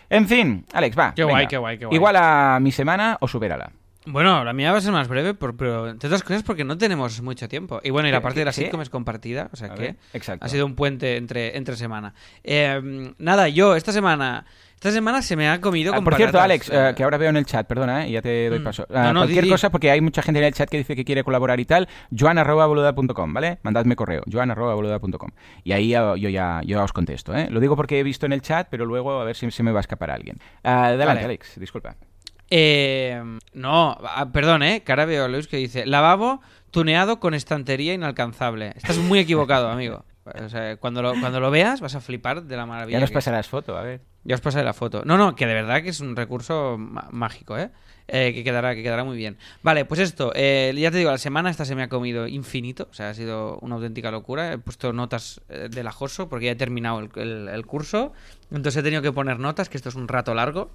En 0.09 0.27
fin, 0.27 0.65
Alex, 0.73 0.99
va. 0.99 1.15
Qué 1.15 1.25
guay, 1.25 1.47
qué 1.47 1.57
guay, 1.57 1.79
qué 1.79 1.87
guay. 1.87 1.97
Igual 1.97 2.17
a 2.17 2.59
mi 2.61 2.73
semana 2.73 3.19
o 3.21 3.29
supérala. 3.29 3.73
Bueno, 4.07 4.45
la 4.45 4.53
mía 4.55 4.73
va 4.73 4.79
a 4.79 4.81
ser 4.81 4.93
más 4.93 5.09
breve, 5.09 5.35
por- 5.35 5.57
pero 5.57 5.89
entre 5.89 6.07
otras 6.09 6.23
cosas 6.23 6.43
porque 6.43 6.65
no 6.65 6.79
tenemos 6.79 7.21
mucho 7.21 7.49
tiempo. 7.49 7.81
Y 7.85 7.91
bueno, 7.91 8.09
y 8.09 8.13
la 8.13 8.19
¿Qué- 8.19 8.23
parte 8.23 8.39
de 8.41 8.45
la 8.47 8.53
sitcom 8.53 8.81
es 8.81 8.89
compartida, 8.89 9.51
o 9.53 9.57
sea 9.57 9.73
A 9.73 9.75
que 9.75 9.83
ver, 9.83 9.97
ha 10.41 10.49
sido 10.49 10.65
un 10.65 10.75
puente 10.75 11.17
entre, 11.19 11.57
entre 11.59 11.77
semana. 11.77 12.15
Eh, 12.43 13.13
nada, 13.19 13.49
yo 13.49 13.77
esta 13.77 13.93
semana... 13.93 14.47
Esta 14.81 14.93
semana 14.93 15.21
se 15.21 15.37
me 15.37 15.47
ha 15.47 15.61
comido 15.61 15.93
Ah, 15.93 15.97
con 15.97 16.05
por 16.05 16.15
cierto, 16.15 16.39
patatas, 16.39 16.45
Alex, 16.47 16.71
eh, 16.73 16.95
que 16.97 17.05
ahora 17.05 17.19
veo 17.19 17.29
en 17.29 17.37
el 17.37 17.45
chat, 17.45 17.67
perdona, 17.67 18.07
eh, 18.07 18.13
ya 18.13 18.23
te 18.23 18.49
doy 18.49 18.61
Mm. 18.61 18.65
paso. 18.65 18.87
No, 18.89 18.99
Ah, 18.99 19.13
no, 19.13 19.21
cualquier 19.21 19.45
di, 19.45 19.51
cosa, 19.51 19.69
porque 19.69 19.91
hay 19.91 20.01
mucha 20.01 20.23
gente 20.23 20.39
en 20.39 20.47
el 20.47 20.55
chat 20.55 20.71
que 20.71 20.79
dice 20.79 20.97
que 20.97 21.05
quiere 21.05 21.23
colaborar 21.23 21.61
y 21.61 21.67
tal, 21.67 21.87
joan.boluda.com, 22.19 23.35
¿vale? 23.35 23.59
Mandadme 23.63 23.95
correo, 23.95 24.23
joan.boluda.com. 24.33 25.31
Y 25.65 25.73
ahí 25.73 25.95
ah, 25.95 26.15
yo 26.17 26.31
ya, 26.31 26.63
yo 26.65 26.79
ya 26.79 26.83
os 26.85 26.95
contesto, 26.95 27.37
¿eh? 27.37 27.49
Lo 27.51 27.61
digo 27.61 27.77
porque 27.77 27.99
he 28.01 28.03
visto 28.03 28.25
en 28.25 28.33
el 28.33 28.41
chat, 28.41 28.69
pero 28.71 28.87
luego 28.87 29.21
a 29.21 29.25
ver 29.25 29.37
si 29.37 29.51
se 29.51 29.63
me 29.63 29.71
va 29.71 29.81
a 29.81 29.83
escapar 29.83 30.11
alguien. 30.13 30.39
Ah, 30.65 30.87
adelante, 30.87 31.07
Vale. 31.15 31.25
Alex, 31.27 31.61
disculpa. 31.61 31.97
Eh, 32.51 33.23
no, 33.55 33.97
ah, 34.03 34.29
perdón, 34.33 34.63
eh, 34.63 34.83
que 34.83 34.93
ahora 34.93 35.05
veo 35.05 35.25
a 35.25 35.29
Luis 35.29 35.47
que 35.47 35.57
dice 35.57 35.87
lavabo 35.87 36.41
tuneado 36.71 37.21
con 37.21 37.35
estantería 37.35 37.95
inalcanzable. 37.95 38.73
Estás 38.77 38.99
muy 38.99 39.19
equivocado, 39.21 39.69
amigo. 39.71 40.05
O 40.25 40.49
sea, 40.49 40.77
cuando 40.77 41.03
lo, 41.03 41.13
cuando 41.19 41.41
lo 41.41 41.51
veas 41.51 41.81
vas 41.81 41.95
a 41.95 42.01
flipar 42.01 42.43
de 42.43 42.57
la 42.57 42.67
maravilla. 42.67 42.99
Ya 42.99 43.01
nos 43.01 43.11
que- 43.11 43.15
pasarás 43.15 43.49
foto, 43.49 43.77
a 43.77 43.83
ver. 43.83 44.01
Ya 44.23 44.35
os 44.35 44.41
pasaré 44.43 44.65
la 44.65 44.75
foto. 44.75 45.03
No, 45.07 45.17
no, 45.17 45.35
que 45.35 45.47
de 45.47 45.55
verdad 45.55 45.83
que 45.83 45.89
es 45.89 46.01
un 46.01 46.15
recurso 46.15 46.77
mágico, 46.79 47.57
¿eh? 47.57 47.71
Eh, 48.07 48.33
que, 48.35 48.45
quedará, 48.45 48.75
que 48.75 48.83
quedará 48.83 49.03
muy 49.05 49.17
bien. 49.17 49.39
Vale, 49.63 49.85
pues 49.87 49.99
esto, 50.01 50.33
eh, 50.35 50.75
ya 50.77 50.91
te 50.91 50.99
digo, 50.99 51.11
la 51.11 51.17
semana 51.19 51.49
esta 51.49 51.65
se 51.65 51.75
me 51.77 51.83
ha 51.85 51.89
comido 51.89 52.27
infinito, 52.27 52.89
o 52.91 52.95
sea, 52.95 53.11
ha 53.11 53.15
sido 53.15 53.57
una 53.61 53.77
auténtica 53.77 54.11
locura. 54.11 54.53
He 54.53 54.59
puesto 54.59 54.93
notas 54.93 55.41
eh, 55.49 55.69
del 55.71 55.87
ajoso 55.87 56.29
porque 56.29 56.47
ya 56.47 56.53
he 56.53 56.57
terminado 56.57 56.99
el, 57.01 57.11
el- 57.15 57.49
el 57.49 57.67
curso, 57.67 58.13
entonces 58.51 58.77
he 58.81 58.83
tenido 58.83 59.01
que 59.01 59.13
poner 59.13 59.39
notas, 59.39 59.69
que 59.69 59.77
esto 59.79 59.89
es 59.89 59.95
un 59.95 60.07
rato 60.09 60.35
largo. 60.35 60.71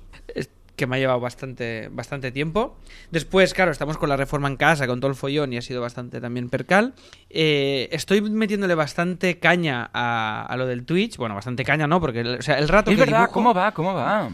Que 0.76 0.88
me 0.88 0.96
ha 0.96 1.00
llevado 1.00 1.20
bastante, 1.20 1.90
bastante 1.92 2.32
tiempo. 2.32 2.78
Después, 3.12 3.54
claro, 3.54 3.72
estamos 3.72 3.98
con 3.98 4.10
la 4.10 4.18
reforma 4.18 4.48
en 4.48 4.58
casa, 4.58 4.88
con 4.88 5.00
todo 5.00 5.10
el 5.10 5.16
follón 5.16 5.54
y 5.54 5.58
ha 5.58 5.62
sido 5.62 5.82
bastante 5.82 6.20
también 6.20 6.50
percal. 6.50 6.94
Eh, 7.30 7.88
estoy 7.92 8.22
metiéndole 8.22 8.76
bastante 8.76 9.40
caña 9.40 9.90
a, 9.94 10.46
a, 10.46 10.58
lo 10.58 10.68
del 10.68 10.86
Twitch. 10.86 11.18
Bueno, 11.18 11.36
bastante 11.36 11.64
caña 11.64 11.88
no, 11.88 12.02
porque 12.02 12.22
o 12.22 12.42
sea, 12.42 12.58
el 12.60 12.68
rato 12.68 12.92
es 12.92 12.98
que 12.98 13.06
verdad, 13.06 13.20
dibujo, 13.20 13.34
¿cómo 13.34 13.54
va? 13.54 13.72
¿Cómo 13.74 13.94
va? 13.94 14.30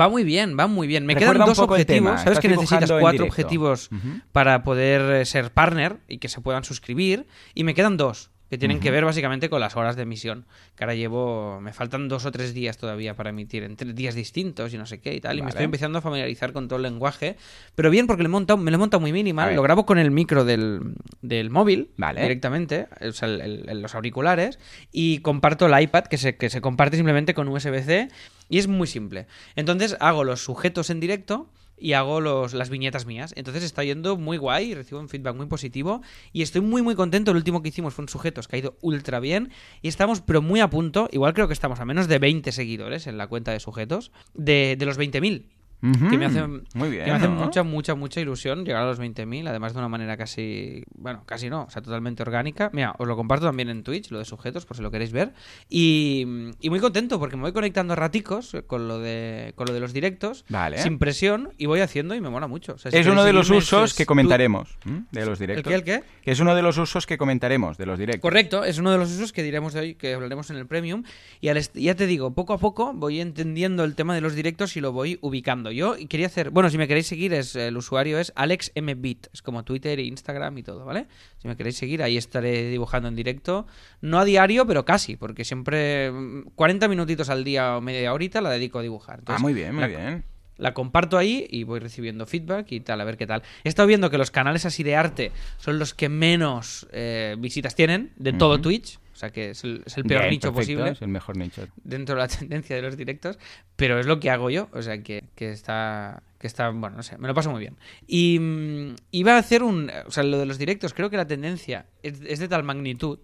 Va 0.00 0.08
muy 0.08 0.24
bien, 0.24 0.56
va 0.58 0.66
muy 0.66 0.86
bien. 0.86 1.06
Me 1.06 1.14
Recuerda 1.14 1.34
quedan 1.34 1.46
dos 1.48 1.58
objetivos. 1.58 2.20
Sabes 2.20 2.40
que 2.40 2.48
necesitas 2.48 2.90
cuatro 3.00 3.24
objetivos 3.24 3.90
para 4.32 4.62
poder 4.62 5.20
eh, 5.20 5.24
ser 5.24 5.52
partner 5.52 5.98
y 6.08 6.18
que 6.18 6.28
se 6.28 6.40
puedan 6.40 6.64
suscribir. 6.64 7.26
Y 7.54 7.64
me 7.64 7.74
quedan 7.74 7.96
dos, 7.96 8.30
que 8.50 8.58
tienen 8.58 8.78
que 8.78 8.90
ver 8.90 9.04
básicamente 9.04 9.48
con 9.48 9.60
las 9.60 9.74
horas 9.76 9.96
de 9.96 10.02
emisión. 10.02 10.44
Que 10.76 10.84
ahora 10.84 10.94
llevo. 10.94 11.60
Me 11.60 11.72
faltan 11.72 12.08
dos 12.08 12.24
o 12.26 12.30
tres 12.32 12.54
días 12.54 12.76
todavía 12.78 13.14
para 13.14 13.30
emitir 13.30 13.62
en 13.64 13.76
tres 13.76 13.94
días 13.94 14.14
distintos 14.14 14.72
y 14.74 14.78
no 14.78 14.86
sé 14.86 15.00
qué 15.00 15.14
y 15.14 15.20
tal. 15.20 15.38
Y 15.38 15.42
me 15.42 15.48
estoy 15.48 15.64
empezando 15.64 15.98
a 15.98 16.02
familiarizar 16.02 16.52
con 16.52 16.68
todo 16.68 16.76
el 16.76 16.82
lenguaje. 16.82 17.36
Pero 17.74 17.90
bien, 17.90 18.06
porque 18.06 18.22
le 18.22 18.28
me 18.28 18.70
lo 18.70 18.74
he 18.74 18.78
montado 18.78 19.00
muy 19.00 19.12
minimal. 19.12 19.54
Lo 19.54 19.62
grabo 19.62 19.86
con 19.86 19.98
el 19.98 20.10
micro 20.10 20.44
del, 20.44 20.94
del 21.22 21.50
móvil 21.50 21.90
Vale. 21.96 22.20
directamente, 22.22 22.86
o 23.00 23.12
sea, 23.12 23.28
el- 23.28 23.80
los 23.82 23.94
auriculares. 23.94 24.58
Y 24.92 25.18
comparto 25.18 25.66
el 25.66 25.82
iPad, 25.82 26.04
que 26.04 26.18
se, 26.18 26.36
que 26.36 26.50
se 26.50 26.60
comparte 26.60 26.96
simplemente 26.96 27.34
con 27.34 27.48
USB-C. 27.48 28.08
Y 28.48 28.58
es 28.58 28.68
muy 28.68 28.86
simple. 28.86 29.26
Entonces 29.56 29.96
hago 30.00 30.22
los 30.22 30.44
sujetos 30.44 30.90
en 30.90 31.00
directo 31.00 31.48
y 31.76 31.92
hago 31.92 32.20
los, 32.20 32.54
las 32.54 32.70
viñetas 32.70 33.06
mías. 33.06 33.32
Entonces 33.36 33.62
está 33.62 33.84
yendo 33.84 34.16
muy 34.16 34.36
guay 34.36 34.74
recibo 34.74 35.00
un 35.00 35.08
feedback 35.08 35.36
muy 35.36 35.46
positivo. 35.46 36.02
Y 36.32 36.42
estoy 36.42 36.60
muy, 36.60 36.82
muy 36.82 36.94
contento. 36.94 37.30
El 37.30 37.38
último 37.38 37.62
que 37.62 37.68
hicimos 37.68 37.94
fue 37.94 38.04
un 38.04 38.08
sujetos 38.08 38.48
que 38.48 38.56
ha 38.56 38.58
ido 38.58 38.76
ultra 38.80 39.20
bien. 39.20 39.50
Y 39.82 39.88
estamos, 39.88 40.20
pero 40.20 40.42
muy 40.42 40.60
a 40.60 40.70
punto. 40.70 41.08
Igual 41.12 41.34
creo 41.34 41.46
que 41.46 41.54
estamos 41.54 41.80
a 41.80 41.84
menos 41.84 42.08
de 42.08 42.18
20 42.18 42.52
seguidores 42.52 43.06
en 43.06 43.18
la 43.18 43.26
cuenta 43.26 43.52
de 43.52 43.60
sujetos. 43.60 44.12
De, 44.34 44.76
de 44.78 44.86
los 44.86 44.98
20.000. 44.98 45.46
Que 46.10 46.16
me 46.18 46.24
hace, 46.26 46.42
Muy 46.74 46.90
bien. 46.90 47.04
que 47.04 47.10
me 47.10 47.16
hace 47.16 47.28
¿no? 47.28 47.34
mucha, 47.34 47.62
mucha, 47.62 47.94
mucha 47.94 48.20
ilusión 48.20 48.64
llegar 48.64 48.82
a 48.82 48.86
los 48.86 48.98
20.000, 49.00 49.48
además 49.48 49.74
de 49.74 49.78
una 49.80 49.88
manera 49.88 50.16
casi, 50.16 50.82
bueno, 50.96 51.22
casi 51.26 51.50
no, 51.50 51.64
o 51.64 51.70
sea, 51.70 51.82
totalmente 51.82 52.22
orgánica. 52.22 52.70
Mira, 52.72 52.94
os 52.98 53.06
lo 53.06 53.16
comparto 53.16 53.46
también 53.46 53.68
en 53.68 53.82
Twitch, 53.82 54.10
lo 54.10 54.18
de 54.18 54.24
sujetos, 54.24 54.64
por 54.66 54.76
si 54.76 54.82
lo 54.82 54.90
queréis 54.90 55.12
ver. 55.12 55.32
Y, 55.68 56.26
y 56.60 56.70
muy 56.70 56.80
contento 56.80 57.18
porque 57.18 57.36
me 57.36 57.42
voy 57.42 57.52
conectando 57.52 57.92
a 57.92 57.96
raticos 57.96 58.56
con 58.66 58.88
lo 58.88 58.98
de, 58.98 59.52
con 59.56 59.66
lo 59.66 59.74
de 59.74 59.80
los 59.80 59.92
directos, 59.92 60.44
Vale. 60.48 60.78
sin 60.78 60.98
presión, 60.98 61.50
y 61.58 61.66
voy 61.66 61.80
haciendo 61.80 62.14
y 62.14 62.20
me 62.20 62.30
mola 62.30 62.46
mucho. 62.46 62.74
O 62.74 62.78
sea, 62.78 62.90
si 62.90 62.96
Es 62.98 63.06
uno 63.06 63.24
de 63.24 63.32
los 63.32 63.50
usos 63.50 63.94
que 63.94 64.06
comentaremos 64.06 64.78
de 65.10 65.26
los 65.26 65.40
¿El 65.40 65.46
directos. 65.48 65.70
qué, 65.70 65.74
el 65.74 65.84
qué? 65.84 66.02
Que 66.22 66.30
es 66.30 66.40
uno 66.40 66.54
de 66.54 66.62
los 66.62 66.78
usos 66.78 67.06
que 67.06 67.18
comentaremos 67.18 67.76
de 67.76 67.86
los 67.86 67.98
directos. 67.98 68.22
Correcto, 68.22 68.64
es 68.64 68.78
uno 68.78 68.90
de 68.90 68.98
los 68.98 69.10
usos 69.10 69.32
que 69.32 69.42
diremos 69.42 69.72
de 69.74 69.80
hoy, 69.80 69.94
que 69.94 70.14
hablaremos 70.14 70.50
en 70.50 70.56
el 70.56 70.66
Premium. 70.66 71.02
Y 71.40 71.48
al 71.48 71.60
ya 71.74 71.94
te 71.94 72.06
digo, 72.06 72.32
poco 72.34 72.52
a 72.52 72.58
poco 72.58 72.92
voy 72.94 73.20
entendiendo 73.20 73.84
el 73.84 73.94
tema 73.94 74.14
de 74.14 74.20
los 74.20 74.34
directos 74.34 74.76
y 74.76 74.80
lo 74.80 74.92
voy 74.92 75.18
ubicando. 75.20 75.72
Yo 75.74 75.96
quería 76.08 76.26
hacer, 76.26 76.50
bueno, 76.50 76.70
si 76.70 76.78
me 76.78 76.86
queréis 76.88 77.06
seguir, 77.06 77.32
es 77.34 77.54
el 77.56 77.76
usuario 77.76 78.18
es 78.18 78.32
AlexMBit, 78.36 79.26
es 79.32 79.42
como 79.42 79.64
Twitter, 79.64 79.98
e 79.98 80.02
Instagram 80.04 80.56
y 80.58 80.62
todo, 80.62 80.84
¿vale? 80.84 81.06
Si 81.38 81.48
me 81.48 81.56
queréis 81.56 81.76
seguir, 81.76 82.02
ahí 82.02 82.16
estaré 82.16 82.68
dibujando 82.70 83.08
en 83.08 83.16
directo. 83.16 83.66
No 84.00 84.18
a 84.18 84.24
diario, 84.24 84.66
pero 84.66 84.84
casi, 84.84 85.16
porque 85.16 85.44
siempre 85.44 86.10
mm, 86.10 86.50
40 86.54 86.88
minutitos 86.88 87.28
al 87.30 87.44
día 87.44 87.76
o 87.76 87.80
media 87.80 88.12
horita 88.12 88.40
la 88.40 88.50
dedico 88.50 88.78
a 88.78 88.82
dibujar. 88.82 89.20
Ah, 89.26 89.38
muy 89.38 89.52
bien, 89.52 89.72
muy 89.74 89.80
la- 89.82 89.86
bien. 89.88 90.24
la 90.56 90.72
comparto 90.74 91.18
ahí 91.18 91.46
y 91.50 91.64
voy 91.64 91.80
recibiendo 91.80 92.26
feedback 92.26 92.70
y 92.72 92.80
tal, 92.80 93.00
a 93.00 93.04
ver 93.04 93.16
qué 93.16 93.26
tal. 93.26 93.42
He 93.64 93.68
estado 93.68 93.88
viendo 93.88 94.08
que 94.10 94.18
los 94.18 94.30
canales 94.30 94.64
así 94.66 94.82
de 94.82 94.94
arte 94.96 95.32
son 95.58 95.78
los 95.78 95.94
que 95.94 96.08
menos 96.08 96.86
eh, 96.92 97.34
visitas 97.38 97.74
tienen 97.74 98.12
de 98.16 98.32
todo. 98.32 98.60
Twitch. 98.60 98.98
O 99.14 99.16
sea 99.16 99.30
que 99.30 99.50
es 99.50 99.62
el, 99.62 99.82
es 99.86 99.96
el 99.96 100.04
peor 100.04 100.22
Bien, 100.22 100.32
nicho 100.32 100.52
perfecto, 100.52 100.80
posible 100.80 100.90
Es 100.90 101.00
el 101.02 101.08
mejor 101.08 101.36
nicho. 101.36 101.66
dentro 101.84 102.16
de 102.16 102.20
la 102.20 102.28
tendencia 102.38 102.74
de 102.74 102.82
los 102.82 102.96
directos. 102.96 103.38
Pero 103.76 103.98
es 104.00 104.06
lo 104.06 104.18
que 104.18 104.28
hago 104.28 104.50
yo. 104.50 104.68
O 104.72 104.82
sea 104.82 105.02
que, 105.02 105.24
que 105.36 105.50
está. 105.52 106.22
Que 106.38 106.48
está. 106.48 106.68
Bueno, 106.70 106.96
no 106.96 107.02
sé, 107.04 107.16
me 107.16 107.28
lo 107.28 107.32
paso 107.34 107.50
muy 107.50 107.60
bien. 107.60 107.76
Y 108.08 108.38
mm, 108.40 108.96
iba 109.12 109.36
a 109.36 109.38
hacer 109.38 109.62
un. 109.62 109.90
O 110.06 110.10
sea, 110.10 110.24
lo 110.24 110.38
de 110.38 110.46
los 110.46 110.58
directos, 110.58 110.92
creo 110.94 111.10
que 111.10 111.16
la 111.16 111.26
tendencia 111.26 111.86
es, 112.02 112.20
es 112.26 112.40
de 112.40 112.48
tal 112.48 112.64
magnitud 112.64 113.20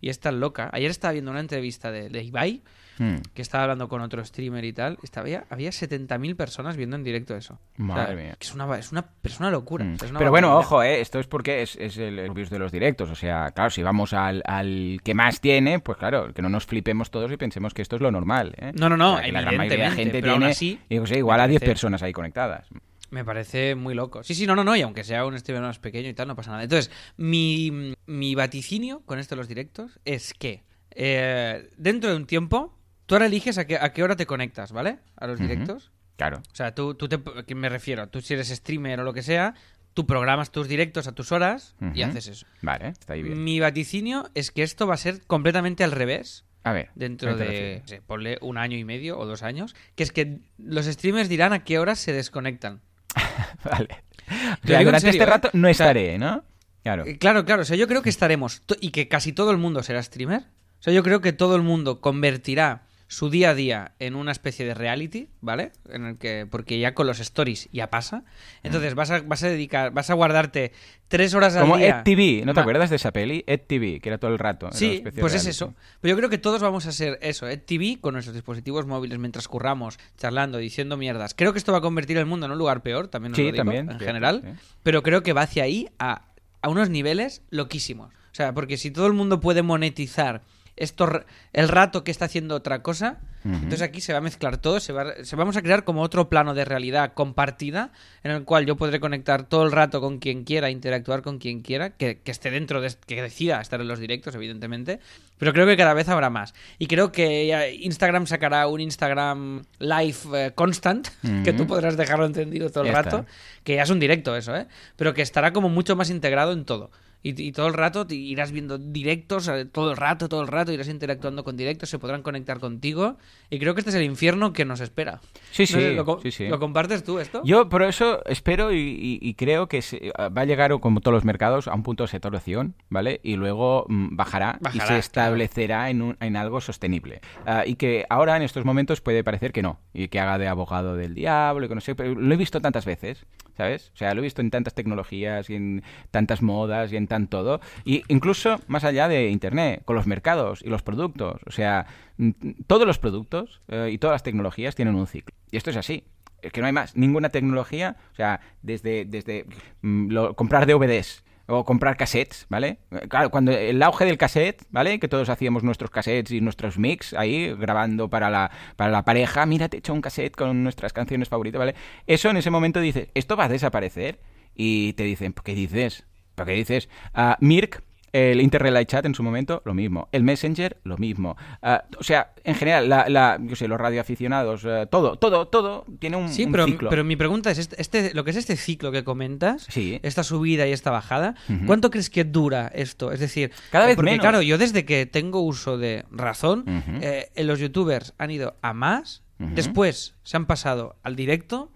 y 0.00 0.08
es 0.08 0.20
tan 0.20 0.38
loca. 0.40 0.70
Ayer 0.72 0.90
estaba 0.90 1.12
viendo 1.12 1.32
una 1.32 1.40
entrevista 1.40 1.90
de, 1.90 2.08
de 2.08 2.22
Ibai 2.22 2.62
Mm. 2.98 3.16
que 3.34 3.42
estaba 3.42 3.64
hablando 3.64 3.88
con 3.88 4.00
otro 4.00 4.24
streamer 4.24 4.64
y 4.64 4.72
tal, 4.72 4.98
estaba, 5.02 5.24
había, 5.24 5.44
había 5.50 5.70
70.000 5.70 6.34
personas 6.36 6.76
viendo 6.76 6.96
en 6.96 7.04
directo 7.04 7.36
eso. 7.36 7.58
Madre 7.76 8.16
mía. 8.16 8.36
que 8.38 8.46
es 8.46 8.54
una, 8.54 8.78
es 8.78 8.90
una, 8.92 9.10
es 9.22 9.38
una 9.40 9.50
locura. 9.50 9.84
Mm. 9.84 9.94
o 9.94 9.98
sea, 9.98 10.06
es 10.06 10.10
una 10.10 10.18
Pero 10.18 10.30
bueno, 10.30 10.56
ojo, 10.56 10.82
eh, 10.82 11.00
esto 11.00 11.18
es 11.18 11.26
porque 11.26 11.62
es, 11.62 11.76
es 11.76 11.96
el, 11.98 12.18
el 12.18 12.30
virus 12.30 12.50
de 12.50 12.58
los 12.58 12.72
directos. 12.72 13.10
O 13.10 13.14
sea, 13.14 13.50
claro, 13.52 13.70
si 13.70 13.82
vamos 13.82 14.12
al, 14.12 14.42
al 14.46 15.00
que 15.04 15.14
más 15.14 15.40
tiene, 15.40 15.78
pues 15.80 15.98
claro, 15.98 16.32
que 16.32 16.42
no 16.42 16.48
nos 16.48 16.66
flipemos 16.66 17.10
todos 17.10 17.30
y 17.32 17.36
pensemos 17.36 17.74
que 17.74 17.82
esto 17.82 17.96
es 17.96 18.02
lo 18.02 18.10
normal. 18.10 18.54
¿eh? 18.58 18.72
No, 18.74 18.88
no, 18.88 18.96
no, 18.96 19.14
O 19.14 19.16
sea, 19.16 19.26
que 19.26 19.32
la 19.32 19.40
gran 19.42 19.56
mayoría 19.56 19.90
de 19.90 19.96
gente 19.96 20.22
tiene, 20.22 20.46
así, 20.46 20.80
sé, 21.04 21.18
igual 21.18 21.40
a 21.40 21.44
me 21.44 21.50
10 21.50 21.60
parece- 21.60 21.70
personas 21.70 22.02
ahí 22.02 22.12
conectadas. 22.12 22.66
Me 23.10 23.24
parece 23.24 23.76
muy 23.76 23.94
loco. 23.94 24.24
Sí, 24.24 24.34
sí, 24.34 24.46
no, 24.48 24.56
no, 24.56 24.64
no. 24.64 24.74
Y 24.74 24.82
aunque 24.82 25.04
sea 25.04 25.24
un 25.24 25.38
streamer 25.38 25.62
más 25.62 25.78
pequeño 25.78 26.08
y 26.08 26.14
tal, 26.14 26.26
no 26.26 26.34
pasa 26.34 26.50
nada. 26.50 26.64
Entonces, 26.64 26.90
mi, 27.16 27.94
mi 28.06 28.34
vaticinio 28.34 29.02
con 29.06 29.18
esto 29.20 29.36
de 29.36 29.38
los 29.38 29.48
directos 29.48 30.00
es 30.04 30.34
que 30.34 30.64
eh, 30.90 31.68
dentro 31.76 32.10
de 32.10 32.16
un 32.16 32.26
tiempo, 32.26 32.75
tú 33.06 33.14
ahora 33.14 33.26
eliges 33.26 33.58
a 33.58 33.66
qué, 33.66 33.76
a 33.76 33.92
qué 33.92 34.02
hora 34.02 34.16
te 34.16 34.26
conectas, 34.26 34.72
¿vale? 34.72 34.98
A 35.16 35.26
los 35.26 35.38
directos. 35.38 35.90
Claro. 36.16 36.38
O 36.38 36.54
sea, 36.54 36.74
tú, 36.74 36.94
tú 36.94 37.08
te, 37.08 37.18
¿qué 37.46 37.54
me 37.54 37.68
refiero? 37.68 38.08
Tú 38.08 38.20
si 38.20 38.34
eres 38.34 38.48
streamer 38.48 39.00
o 39.00 39.04
lo 39.04 39.12
que 39.12 39.22
sea, 39.22 39.54
tú 39.94 40.06
programas 40.06 40.50
tus 40.50 40.68
directos 40.68 41.06
a 41.06 41.12
tus 41.12 41.32
horas 41.32 41.74
y 41.94 42.02
haces 42.02 42.26
eso. 42.28 42.46
Vale, 42.62 42.88
está 42.88 43.14
ahí 43.14 43.22
bien. 43.22 43.42
Mi 43.42 43.60
vaticinio 43.60 44.28
es 44.34 44.50
que 44.50 44.62
esto 44.62 44.86
va 44.86 44.94
a 44.94 44.98
ser 44.98 45.22
completamente 45.26 45.84
al 45.84 45.92
revés 45.92 46.44
A 46.64 46.72
ver. 46.72 46.90
dentro 46.94 47.30
¿a 47.30 47.36
qué 47.36 47.44
te 47.44 47.50
de, 47.52 47.78
no 47.82 47.88
sé, 47.88 48.02
ponle 48.02 48.38
un 48.40 48.58
año 48.58 48.76
y 48.76 48.84
medio 48.84 49.18
o 49.18 49.26
dos 49.26 49.42
años, 49.42 49.74
que 49.94 50.02
es 50.02 50.12
que 50.12 50.38
los 50.58 50.86
streamers 50.86 51.28
dirán 51.28 51.52
a 51.52 51.64
qué 51.64 51.78
horas 51.78 51.98
se 51.98 52.12
desconectan. 52.12 52.80
Vale. 53.64 53.88
O 54.26 54.56
Te 54.62 54.68
sea, 54.68 54.78
lo 54.78 54.78
digo 54.78 54.78
en 54.78 54.84
durante 54.84 55.00
serio, 55.00 55.10
este 55.10 55.22
¿eh? 55.22 55.26
rato 55.26 55.50
no 55.52 55.68
O 55.68 55.74
sea, 55.74 55.86
estaré, 55.86 56.18
¿no? 56.18 56.44
Claro. 56.82 57.04
Eh, 57.06 57.18
Claro, 57.18 57.44
claro. 57.44 57.62
O 57.62 57.64
sea, 57.64 57.76
yo 57.76 57.86
creo 57.88 58.02
que 58.02 58.10
estaremos. 58.10 58.62
Y 58.80 58.90
que 58.90 59.08
casi 59.08 59.32
todo 59.32 59.50
el 59.50 59.56
mundo 59.58 59.82
será 59.82 60.02
streamer. 60.02 60.40
O 60.78 60.82
sea, 60.82 60.92
yo 60.92 61.02
creo 61.02 61.20
que 61.20 61.32
todo 61.32 61.56
el 61.56 61.62
mundo 61.62 62.00
convertirá 62.00 62.82
su 63.08 63.30
día 63.30 63.50
a 63.50 63.54
día 63.54 63.92
en 64.00 64.16
una 64.16 64.32
especie 64.32 64.66
de 64.66 64.74
reality, 64.74 65.28
¿vale? 65.40 65.70
En 65.88 66.04
el 66.06 66.18
que. 66.18 66.46
Porque 66.50 66.78
ya 66.80 66.92
con 66.94 67.06
los 67.06 67.20
stories 67.20 67.68
ya 67.72 67.88
pasa. 67.88 68.24
Entonces 68.64 68.94
vas 68.94 69.10
a, 69.12 69.20
vas 69.20 69.42
a 69.44 69.48
dedicar. 69.48 69.92
Vas 69.92 70.10
a 70.10 70.14
guardarte 70.14 70.72
tres 71.06 71.32
horas 71.34 71.54
al 71.54 71.62
Como 71.62 71.76
día. 71.76 72.00
Ed 72.00 72.02
TV, 72.04 72.42
¿no 72.44 72.52
te 72.52 72.56
Ma- 72.56 72.62
acuerdas 72.62 72.90
de 72.90 72.96
esa 72.96 73.12
peli? 73.12 73.44
Ed 73.46 73.60
TV, 73.66 74.00
que 74.00 74.08
era 74.08 74.18
todo 74.18 74.32
el 74.32 74.38
rato. 74.40 74.70
Sí, 74.72 75.04
pues 75.20 75.34
es 75.34 75.46
eso. 75.46 75.72
Pero 76.00 76.12
yo 76.14 76.16
creo 76.18 76.28
que 76.30 76.38
todos 76.38 76.60
vamos 76.60 76.86
a 76.86 76.92
ser 76.92 77.18
eso, 77.22 77.46
Ed 77.48 77.60
TV 77.64 77.98
con 78.00 78.14
nuestros 78.14 78.34
dispositivos 78.34 78.86
móviles 78.86 79.18
mientras 79.20 79.46
curramos, 79.46 79.98
charlando, 80.18 80.58
diciendo 80.58 80.96
mierdas. 80.96 81.34
Creo 81.34 81.52
que 81.52 81.58
esto 81.58 81.70
va 81.72 81.78
a 81.78 81.82
convertir 81.82 82.16
el 82.18 82.26
mundo 82.26 82.46
en 82.46 82.52
un 82.52 82.58
lugar 82.58 82.82
peor, 82.82 83.06
también 83.06 83.32
os 83.32 83.36
Sí, 83.36 83.42
lo 83.44 83.52
digo, 83.52 83.56
también, 83.64 83.88
en 83.90 84.00
general. 84.00 84.42
sí. 84.44 84.50
Pero 84.82 85.02
creo 85.04 85.22
que 85.22 85.32
va 85.32 85.42
hacia 85.42 85.62
ahí 85.62 85.88
a, 86.00 86.22
a 86.60 86.68
unos 86.68 86.90
niveles 86.90 87.42
loquísimos. 87.50 88.12
O 88.12 88.34
sea, 88.36 88.52
porque 88.52 88.76
si 88.76 88.90
todo 88.90 89.06
el 89.06 89.12
mundo 89.12 89.38
puede 89.40 89.62
monetizar 89.62 90.42
esto, 90.76 91.22
el 91.52 91.68
rato 91.68 92.04
que 92.04 92.10
está 92.10 92.26
haciendo 92.26 92.54
otra 92.54 92.82
cosa, 92.82 93.18
entonces 93.44 93.82
aquí 93.82 94.00
se 94.00 94.12
va 94.12 94.18
a 94.18 94.22
mezclar 94.22 94.56
todo, 94.58 94.80
se, 94.80 94.92
va, 94.92 95.22
se 95.22 95.36
vamos 95.36 95.56
a 95.56 95.62
crear 95.62 95.84
como 95.84 96.02
otro 96.02 96.28
plano 96.28 96.52
de 96.52 96.64
realidad 96.64 97.12
compartida 97.14 97.92
en 98.24 98.32
el 98.32 98.42
cual 98.42 98.66
yo 98.66 98.74
podré 98.76 98.98
conectar 98.98 99.44
todo 99.44 99.62
el 99.62 99.70
rato 99.70 100.00
con 100.00 100.18
quien 100.18 100.42
quiera, 100.42 100.68
interactuar 100.68 101.22
con 101.22 101.38
quien 101.38 101.62
quiera, 101.62 101.90
que, 101.90 102.18
que 102.18 102.32
esté 102.32 102.50
dentro 102.50 102.80
de, 102.80 102.92
que 103.06 103.22
decida 103.22 103.60
estar 103.60 103.80
en 103.80 103.86
los 103.86 104.00
directos, 104.00 104.34
evidentemente, 104.34 104.98
pero 105.38 105.52
creo 105.52 105.64
que 105.64 105.76
cada 105.76 105.94
vez 105.94 106.08
habrá 106.08 106.28
más. 106.28 106.54
Y 106.78 106.88
creo 106.88 107.12
que 107.12 107.78
Instagram 107.80 108.26
sacará 108.26 108.66
un 108.66 108.80
Instagram 108.80 109.62
live 109.78 110.16
eh, 110.34 110.52
constant, 110.54 111.06
que 111.44 111.52
tú 111.52 111.68
podrás 111.68 111.96
dejarlo 111.96 112.26
encendido 112.26 112.70
todo 112.70 112.82
el 112.82 112.90
Ya 112.90 113.02
rato, 113.02 113.18
está. 113.20 113.32
que 113.62 113.76
ya 113.76 113.82
es 113.84 113.90
un 113.90 114.00
directo 114.00 114.36
eso, 114.36 114.56
¿eh? 114.56 114.66
Pero 114.96 115.14
que 115.14 115.22
estará 115.22 115.52
como 115.52 115.68
mucho 115.68 115.94
más 115.94 116.10
integrado 116.10 116.52
en 116.52 116.64
todo. 116.64 116.90
Y, 117.26 117.42
y 117.42 117.50
todo 117.52 117.66
el 117.66 117.74
rato 117.74 118.06
irás 118.10 118.52
viendo 118.52 118.78
directos, 118.78 119.48
eh, 119.48 119.64
todo 119.64 119.90
el 119.90 119.96
rato, 119.96 120.28
todo 120.28 120.42
el 120.42 120.46
rato, 120.48 120.72
irás 120.72 120.88
interactuando 120.88 121.42
con 121.42 121.56
directos, 121.56 121.88
se 121.90 121.98
podrán 121.98 122.22
conectar 122.22 122.60
contigo. 122.60 123.16
Y 123.50 123.58
creo 123.58 123.74
que 123.74 123.80
este 123.80 123.90
es 123.90 123.96
el 123.96 124.04
infierno 124.04 124.52
que 124.52 124.64
nos 124.64 124.80
espera. 124.80 125.20
Sí, 125.50 125.62
No 125.62 125.66
sí, 125.66 125.72
sé, 125.72 125.94
¿lo, 125.94 126.20
sí, 126.22 126.30
sí. 126.30 126.46
¿Lo 126.48 126.58
compartes 126.60 127.02
tú 127.02 127.18
esto? 127.18 127.42
Yo 127.44 127.68
por 127.68 127.82
eso 127.82 128.24
espero 128.26 128.72
y, 128.72 128.76
y- 128.78 129.18
y 129.20 129.34
creo 129.34 129.66
que 129.66 129.82
se- 129.82 130.12
va 130.16 130.42
a 130.42 130.44
llegar, 130.44 130.78
como 130.78 131.00
todos 131.00 131.14
los 131.14 131.24
mercados, 131.24 131.66
a 131.68 131.74
un 131.74 131.82
punto 131.82 132.04
de 132.04 132.08
saturación, 132.08 132.74
¿vale? 132.90 133.20
Y 133.24 133.34
luego 133.36 133.86
mm, 133.88 134.14
bajará, 134.16 134.58
y 134.60 134.64
Bajará, 134.64 134.86
se 134.86 134.98
establecerá 134.98 135.90
en, 135.90 136.02
un- 136.02 136.16
en 136.20 136.36
algo 136.36 136.60
sostenible. 136.60 137.20
Ah, 137.44 137.64
y 137.66 137.74
que 137.74 138.06
ahora, 138.08 138.36
en 138.36 138.42
estos 138.42 138.64
momentos, 138.64 139.00
puede 139.00 139.24
parecer 139.24 139.52
que 139.52 139.62
no, 139.62 139.80
y 139.92 140.08
que 140.08 140.20
haga 140.20 140.38
de 140.38 140.46
abogado 140.48 140.94
del 140.94 141.14
diablo, 141.14 141.66
y 141.66 141.68
que 141.68 141.74
no 141.74 141.80
sé, 141.80 141.94
pero 141.94 142.14
lo 142.14 142.34
he 142.34 142.36
visto 142.36 142.60
tantas 142.60 142.84
veces, 142.84 143.26
¿sabes? 143.56 143.90
O 143.94 143.96
sea, 143.96 144.14
lo 144.14 144.20
he 144.20 144.24
visto 144.24 144.40
en 144.42 144.50
tantas 144.50 144.74
tecnologías, 144.74 145.50
y 145.50 145.54
en 145.56 145.82
tantas 146.10 146.42
modas, 146.42 146.92
y 146.92 146.96
en 146.96 147.06
todo, 147.28 147.60
y 147.84 148.02
incluso 148.08 148.60
más 148.68 148.84
allá 148.84 149.08
de 149.08 149.30
Internet, 149.30 149.82
con 149.84 149.96
los 149.96 150.06
mercados 150.06 150.60
y 150.62 150.68
los 150.68 150.82
productos. 150.82 151.40
O 151.46 151.50
sea, 151.50 151.86
mm, 152.18 152.30
todos 152.66 152.86
los 152.86 152.98
productos 152.98 153.60
eh, 153.68 153.88
y 153.92 153.98
todas 153.98 154.14
las 154.14 154.22
tecnologías 154.22 154.74
tienen 154.74 154.94
un 154.94 155.06
ciclo. 155.06 155.34
Y 155.50 155.56
esto 155.56 155.70
es 155.70 155.76
así. 155.76 156.04
Es 156.42 156.52
que 156.52 156.60
no 156.60 156.66
hay 156.66 156.72
más. 156.72 156.94
Ninguna 156.96 157.30
tecnología, 157.30 157.96
o 158.12 158.14
sea, 158.14 158.40
desde, 158.62 159.06
desde 159.06 159.46
mm, 159.80 160.10
lo- 160.10 160.34
comprar 160.36 160.66
DVDs 160.66 161.24
o 161.48 161.64
comprar 161.64 161.96
cassettes, 161.96 162.44
¿vale? 162.48 162.78
Claro, 163.08 163.30
cuando 163.30 163.52
el 163.52 163.80
auge 163.82 164.04
del 164.04 164.18
cassette, 164.18 164.64
¿vale? 164.70 164.98
Que 164.98 165.06
todos 165.06 165.28
hacíamos 165.28 165.62
nuestros 165.62 165.90
cassettes 165.90 166.32
y 166.32 166.40
nuestros 166.40 166.76
mix 166.76 167.14
ahí 167.14 167.52
grabando 167.54 168.10
para 168.10 168.30
la, 168.30 168.50
para 168.74 168.90
la 168.90 169.04
pareja, 169.04 169.46
mira, 169.46 169.68
te 169.68 169.76
he 169.76 169.78
hecho 169.78 169.94
un 169.94 170.00
cassette 170.00 170.34
con 170.34 170.64
nuestras 170.64 170.92
canciones 170.92 171.28
favoritas, 171.28 171.60
¿vale? 171.60 171.76
Eso 172.08 172.30
en 172.30 172.36
ese 172.36 172.50
momento 172.50 172.80
dices, 172.80 173.08
esto 173.14 173.36
va 173.36 173.44
a 173.44 173.48
desaparecer 173.48 174.18
y 174.56 174.94
te 174.94 175.04
dicen, 175.04 175.34
¿qué 175.44 175.54
dices? 175.54 176.04
¿Pero 176.36 176.46
qué 176.46 176.52
dices? 176.52 176.88
Ah, 177.12 177.36
Mirk 177.40 177.82
el 178.12 178.40
Interrelay 178.40 178.86
Chat 178.86 179.04
en 179.04 179.14
su 179.14 179.22
momento, 179.22 179.60
lo 179.66 179.74
mismo. 179.74 180.08
El 180.10 180.22
Messenger, 180.22 180.78
lo 180.84 180.96
mismo. 180.96 181.36
Ah, 181.60 181.84
o 181.98 182.02
sea, 182.02 182.32
en 182.44 182.54
general, 182.54 182.88
la, 182.88 183.10
la- 183.10 183.38
yo 183.42 183.56
sé, 183.56 183.68
los 183.68 183.78
radioaficionados, 183.78 184.64
eh, 184.64 184.86
todo, 184.90 185.16
todo, 185.16 185.48
todo 185.48 185.84
tiene 185.98 186.16
un, 186.16 186.30
Sí, 186.30 186.44
un 186.44 186.52
pero, 186.52 186.64
ciclo. 186.64 186.88
pero 186.88 187.04
mi 187.04 187.16
pregunta 187.16 187.50
es, 187.50 187.58
este, 187.58 187.78
este- 187.78 188.14
lo 188.14 188.24
que 188.24 188.30
es 188.30 188.36
este 188.36 188.56
ciclo 188.56 188.90
que 188.90 189.04
comentas, 189.04 189.66
Sí. 189.68 190.00
esta 190.02 190.22
subida 190.22 190.66
y 190.66 190.72
esta 190.72 190.90
bajada. 190.90 191.34
¿cuánto 191.66 191.90
crees 191.90 192.08
que 192.08 192.24
dura 192.24 192.68
esto? 192.74 193.12
Es 193.12 193.20
decir, 193.20 193.50
Cada 193.70 193.84
vez 193.86 193.96
porque 193.96 194.12
menos. 194.12 194.22
claro, 194.24 194.40
yo 194.40 194.56
desde 194.56 194.86
que 194.86 195.04
tengo 195.04 195.40
uso 195.40 195.76
de 195.76 196.06
razón, 196.10 196.64
eh, 197.02 197.28
los 197.44 197.58
youtubers 197.58 198.14
han 198.16 198.30
ido 198.30 198.56
a 198.62 198.72
más, 198.72 199.24
Después 199.38 200.14
se 200.22 200.36
han 200.36 200.46
pasado 200.46 200.96
al 201.02 201.14
directo 201.16 201.70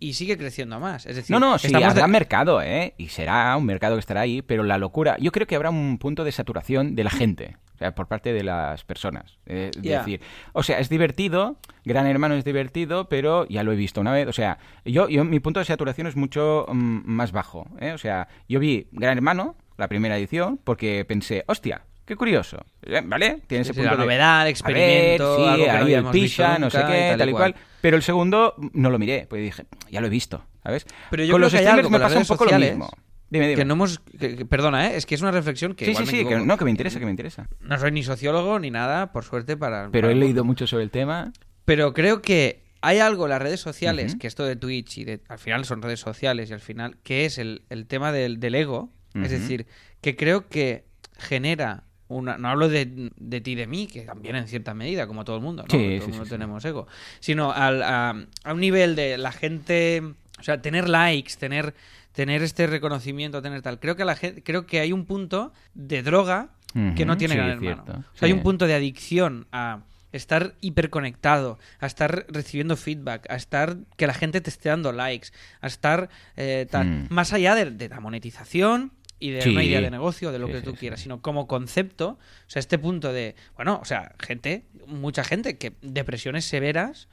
y 0.00 0.14
sigue 0.14 0.36
creciendo 0.36 0.76
a 0.76 0.78
más. 0.80 1.06
Es 1.06 1.16
decir, 1.16 1.32
No, 1.32 1.38
no, 1.40 1.58
sí, 1.58 1.72
habrá 1.74 1.92
de- 2.02 2.08
mercado, 2.08 2.60
¿eh? 2.62 2.94
Y 2.98 3.08
será 3.08 3.56
un 3.56 3.64
mercado 3.66 3.94
que 3.96 4.00
estará 4.00 4.22
ahí, 4.22 4.42
pero 4.42 4.62
la 4.64 4.78
locura, 4.78 5.16
yo 5.18 5.30
creo 5.32 5.46
que 5.46 5.54
habrá 5.56 5.70
un 5.70 5.98
punto 5.98 6.24
de 6.24 6.32
saturación 6.32 6.94
de 6.96 7.04
la 7.04 7.10
gente, 7.10 7.56
o 7.74 7.78
sea, 7.78 7.94
por 7.94 8.08
parte 8.08 8.32
de 8.32 8.42
las 8.42 8.84
personas. 8.84 9.38
Eh, 9.46 9.70
Es 9.76 9.82
Ya. 9.82 9.98
decir, 10.00 10.20
o 10.52 10.62
sea, 10.64 10.80
es 10.80 10.88
divertido, 10.88 11.56
Gran 11.84 12.06
Hermano 12.06 12.34
es 12.34 12.44
divertido, 12.44 13.08
pero 13.08 13.46
ya 13.48 13.62
lo 13.62 13.72
he 13.72 13.76
visto 13.76 14.00
una 14.00 14.12
vez, 14.12 14.26
o 14.26 14.32
sea, 14.32 14.58
yo, 14.84 15.08
yo 15.08 15.24
mi 15.24 15.38
punto 15.40 15.60
de 15.60 15.66
saturación 15.66 16.06
es 16.08 16.16
mucho 16.16 16.66
mm, 16.68 17.02
más 17.06 17.30
bajo, 17.32 17.68
¿eh? 17.80 17.92
O 17.92 17.98
sea, 17.98 18.26
yo 18.48 18.58
vi 18.58 18.88
Gran 18.92 19.16
Hermano, 19.18 19.54
la 19.76 19.88
primera 19.88 20.16
edición, 20.18 20.58
porque 20.64 21.04
pensé, 21.04 21.44
hostia, 21.46 21.82
qué 22.04 22.16
curioso. 22.16 22.64
¿vale? 23.04 23.40
Tiene 23.46 23.62
ese 23.62 23.72
Sí, 23.72 23.78
punto 23.80 23.90
la 23.92 23.96
de- 23.96 24.04
novedad, 24.04 24.42
el 24.42 24.48
experimento, 24.50 25.36
ver, 25.36 25.38
sí, 25.38 25.48
algo 25.48 25.64
que 25.64 25.70
no 25.72 25.76
ahí 25.86 25.94
el 25.94 26.02
no 26.60 26.70
sé 26.70 26.78
qué, 26.86 27.12
y 27.14 27.18
tal 27.18 27.28
y 27.28 27.32
cual. 27.32 27.54
Pero 27.80 27.96
el 27.96 28.02
segundo 28.02 28.54
no 28.72 28.90
lo 28.90 28.98
miré, 28.98 29.26
pues 29.28 29.42
dije, 29.42 29.64
ya 29.90 30.00
lo 30.00 30.06
he 30.06 30.10
visto, 30.10 30.44
¿sabes? 30.62 30.86
Pero 31.10 31.24
yo 31.24 31.32
con 31.32 31.38
creo 31.40 31.46
los 31.46 31.52
que 31.52 31.58
streamers 31.58 31.78
algo 31.86 31.90
me 31.90 32.00
pasa 32.00 32.18
un 32.18 32.26
poco 32.26 32.44
lo 32.44 32.58
mismo. 32.58 32.90
Dime, 33.30 33.48
dime. 33.48 33.56
Que 33.58 33.64
no 33.64 33.74
hemos... 33.74 33.98
que- 34.18 34.36
que- 34.36 34.44
perdona, 34.46 34.86
¿eh? 34.88 34.96
es 34.96 35.06
que 35.06 35.14
es 35.16 35.20
una 35.22 35.32
reflexión 35.32 35.74
que 35.74 35.86
sí, 35.86 35.90
igual 35.90 36.06
sí, 36.06 36.12
me 36.12 36.18
sí, 36.22 36.28
que, 36.28 36.36
no, 36.40 36.56
que 36.56 36.64
me 36.64 36.70
interesa, 36.70 36.98
que 37.00 37.04
me 37.04 37.10
interesa. 37.10 37.48
No 37.60 37.78
soy 37.78 37.90
ni 37.90 38.02
sociólogo 38.04 38.58
ni 38.60 38.70
nada, 38.70 39.10
por 39.12 39.24
suerte, 39.24 39.56
para... 39.56 39.88
Pero 39.90 40.06
para- 40.08 40.12
he 40.12 40.14
leído 40.16 40.44
mucho 40.44 40.66
sobre 40.66 40.84
el 40.84 40.90
tema. 40.90 41.32
Pero 41.64 41.94
creo 41.94 42.22
que 42.22 42.62
hay 42.80 42.98
algo 43.00 43.24
en 43.24 43.30
las 43.30 43.42
redes 43.42 43.60
sociales, 43.60 44.14
que 44.14 44.26
esto 44.28 44.44
de 44.44 44.54
Twitch 44.56 44.98
y 44.98 45.04
de, 45.04 45.20
al 45.28 45.38
final 45.38 45.64
son 45.64 45.82
redes 45.82 46.00
sociales 46.00 46.50
y 46.50 46.52
al 46.52 46.60
final, 46.60 46.98
que 47.02 47.24
es 47.24 47.38
el, 47.38 47.64
el 47.70 47.86
tema 47.86 48.12
del, 48.12 48.38
del 48.38 48.54
ego. 48.54 48.92
Es 49.14 49.30
decir, 49.30 49.66
que 50.00 50.14
creo 50.16 50.48
que 50.48 50.84
genera 51.18 51.84
una... 52.18 52.38
No 52.38 52.48
hablo 52.48 52.68
de, 52.68 53.10
de 53.16 53.40
ti 53.40 53.52
y 53.52 53.54
de 53.54 53.66
mí, 53.66 53.86
que 53.86 54.02
también 54.02 54.36
en 54.36 54.46
cierta 54.48 54.74
medida, 54.74 55.06
como 55.06 55.24
todo 55.24 55.36
el 55.36 55.42
mundo, 55.42 55.62
¿no? 55.62 55.68
Sí, 55.70 55.76
Porque 55.76 55.92
sí, 55.94 55.98
todo 55.98 56.06
el 56.06 56.10
mundo 56.12 56.24
sí. 56.24 56.30
tenemos 56.30 56.64
ego. 56.64 56.86
Sino 57.20 57.52
al- 57.52 57.82
a, 57.82 58.10
a 58.44 58.52
un 58.52 58.60
nivel 58.60 58.96
de 58.96 59.18
la 59.18 59.32
gente... 59.32 60.02
O 60.38 60.42
sea, 60.42 60.60
tener 60.60 60.88
likes, 60.88 61.34
tener 61.38 61.74
tener 62.12 62.42
este 62.42 62.66
reconocimiento, 62.68 63.42
tener 63.42 63.60
tal. 63.62 63.80
Creo 63.80 63.96
que 63.96 64.04
la 64.04 64.14
gente, 64.14 64.40
creo 64.42 64.66
que 64.66 64.78
hay 64.78 64.92
un 64.92 65.04
punto 65.04 65.52
de 65.74 66.02
droga 66.04 66.50
que 66.96 67.04
no 67.04 67.16
tiene 67.16 67.34
gran 67.34 67.50
hermano. 67.50 67.82
cierto. 67.84 68.04
O 68.14 68.16
sea, 68.16 68.26
hay 68.26 68.32
un 68.32 68.42
punto 68.42 68.66
de 68.68 68.74
adicción 68.74 69.46
a 69.50 69.80
estar 70.12 70.54
hiperconectado, 70.60 71.58
a 71.80 71.86
estar 71.86 72.26
recibiendo 72.28 72.76
feedback, 72.76 73.28
a 73.30 73.34
estar 73.36 73.76
que 73.96 74.06
la 74.06 74.14
gente 74.14 74.40
te 74.40 74.50
esté 74.50 74.68
dando 74.68 74.92
likes, 74.92 75.28
a 75.60 75.66
estar 75.66 76.08
eh, 76.36 76.66
tal, 76.70 76.86
Mm. 76.86 77.06
más 77.10 77.32
allá 77.32 77.54
de, 77.56 77.70
de 77.72 77.88
la 77.88 77.98
monetización 78.00 78.92
y 79.26 79.30
de 79.30 79.40
Sí. 79.42 79.50
una 79.50 79.62
idea 79.64 79.80
de 79.80 79.90
negocio, 79.90 80.32
de 80.32 80.38
lo 80.38 80.46
Sí, 80.48 80.52
que 80.52 80.60
tú 80.62 80.74
quieras, 80.74 81.00
sino 81.00 81.22
como 81.22 81.46
concepto, 81.46 82.10
o 82.10 82.18
sea, 82.50 82.60
este 82.60 82.78
punto 82.78 83.12
de, 83.12 83.36
bueno, 83.56 83.78
o 83.80 83.84
sea, 83.86 84.12
gente, 84.18 84.64
mucha 84.86 85.24
gente 85.24 85.56
que 85.56 85.72
depresiones 85.82 86.44
severas 86.44 87.08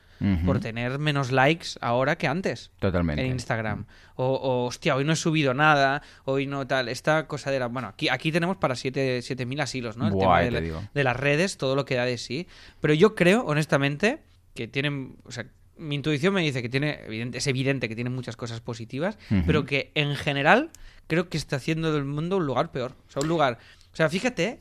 por 0.45 0.59
tener 0.59 0.99
menos 0.99 1.31
likes 1.31 1.69
ahora 1.81 2.15
que 2.15 2.27
antes 2.27 2.69
Totalmente. 2.79 3.23
en 3.25 3.31
Instagram. 3.31 3.85
O, 4.15 4.25
o, 4.27 4.65
hostia, 4.67 4.95
hoy 4.95 5.03
no 5.03 5.13
he 5.13 5.15
subido 5.15 5.55
nada, 5.55 6.03
hoy 6.25 6.45
no 6.45 6.67
tal. 6.67 6.89
Esta 6.89 7.25
cosa 7.25 7.49
de 7.49 7.57
la. 7.57 7.65
Bueno, 7.67 7.87
aquí, 7.87 8.07
aquí 8.07 8.31
tenemos 8.31 8.57
para 8.57 8.75
7 8.75 9.21
siete, 9.23 9.45
7.000 9.45 9.61
asilos, 9.61 9.97
¿no? 9.97 10.07
El 10.09 10.17
tema 10.19 10.41
de, 10.41 10.51
la- 10.51 10.89
de 10.93 11.03
las 11.03 11.15
redes, 11.15 11.57
todo 11.57 11.75
lo 11.75 11.85
que 11.85 11.95
da 11.95 12.05
de 12.05 12.19
sí. 12.19 12.47
Pero 12.81 12.93
yo 12.93 13.15
creo, 13.15 13.43
honestamente, 13.45 14.21
que 14.53 14.67
tienen. 14.67 15.15
O 15.23 15.31
sea, 15.31 15.47
mi 15.81 15.95
intuición 15.95 16.33
me 16.33 16.41
dice 16.41 16.61
que 16.61 16.69
tiene. 16.69 16.99
evidente- 17.05 17.37
es 17.39 17.47
evidente 17.47 17.89
que 17.89 17.95
tiene 17.95 18.09
muchas 18.09 18.35
cosas 18.37 18.61
positivas, 18.61 19.17
pero 19.45 19.65
que 19.65 19.91
en 19.95 20.15
general 20.15 20.69
creo 21.07 21.27
que 21.27 21.37
está 21.37 21.57
haciendo 21.57 21.91
del 21.93 22.05
mundo 22.05 22.37
un 22.37 22.45
lugar 22.45 22.71
peor. 22.71 22.95
O 23.07 23.11
sea, 23.11 23.21
un 23.21 23.27
lugar. 23.27 23.57
O 23.91 23.95
sea, 23.95 24.07
fíjate, 24.09 24.59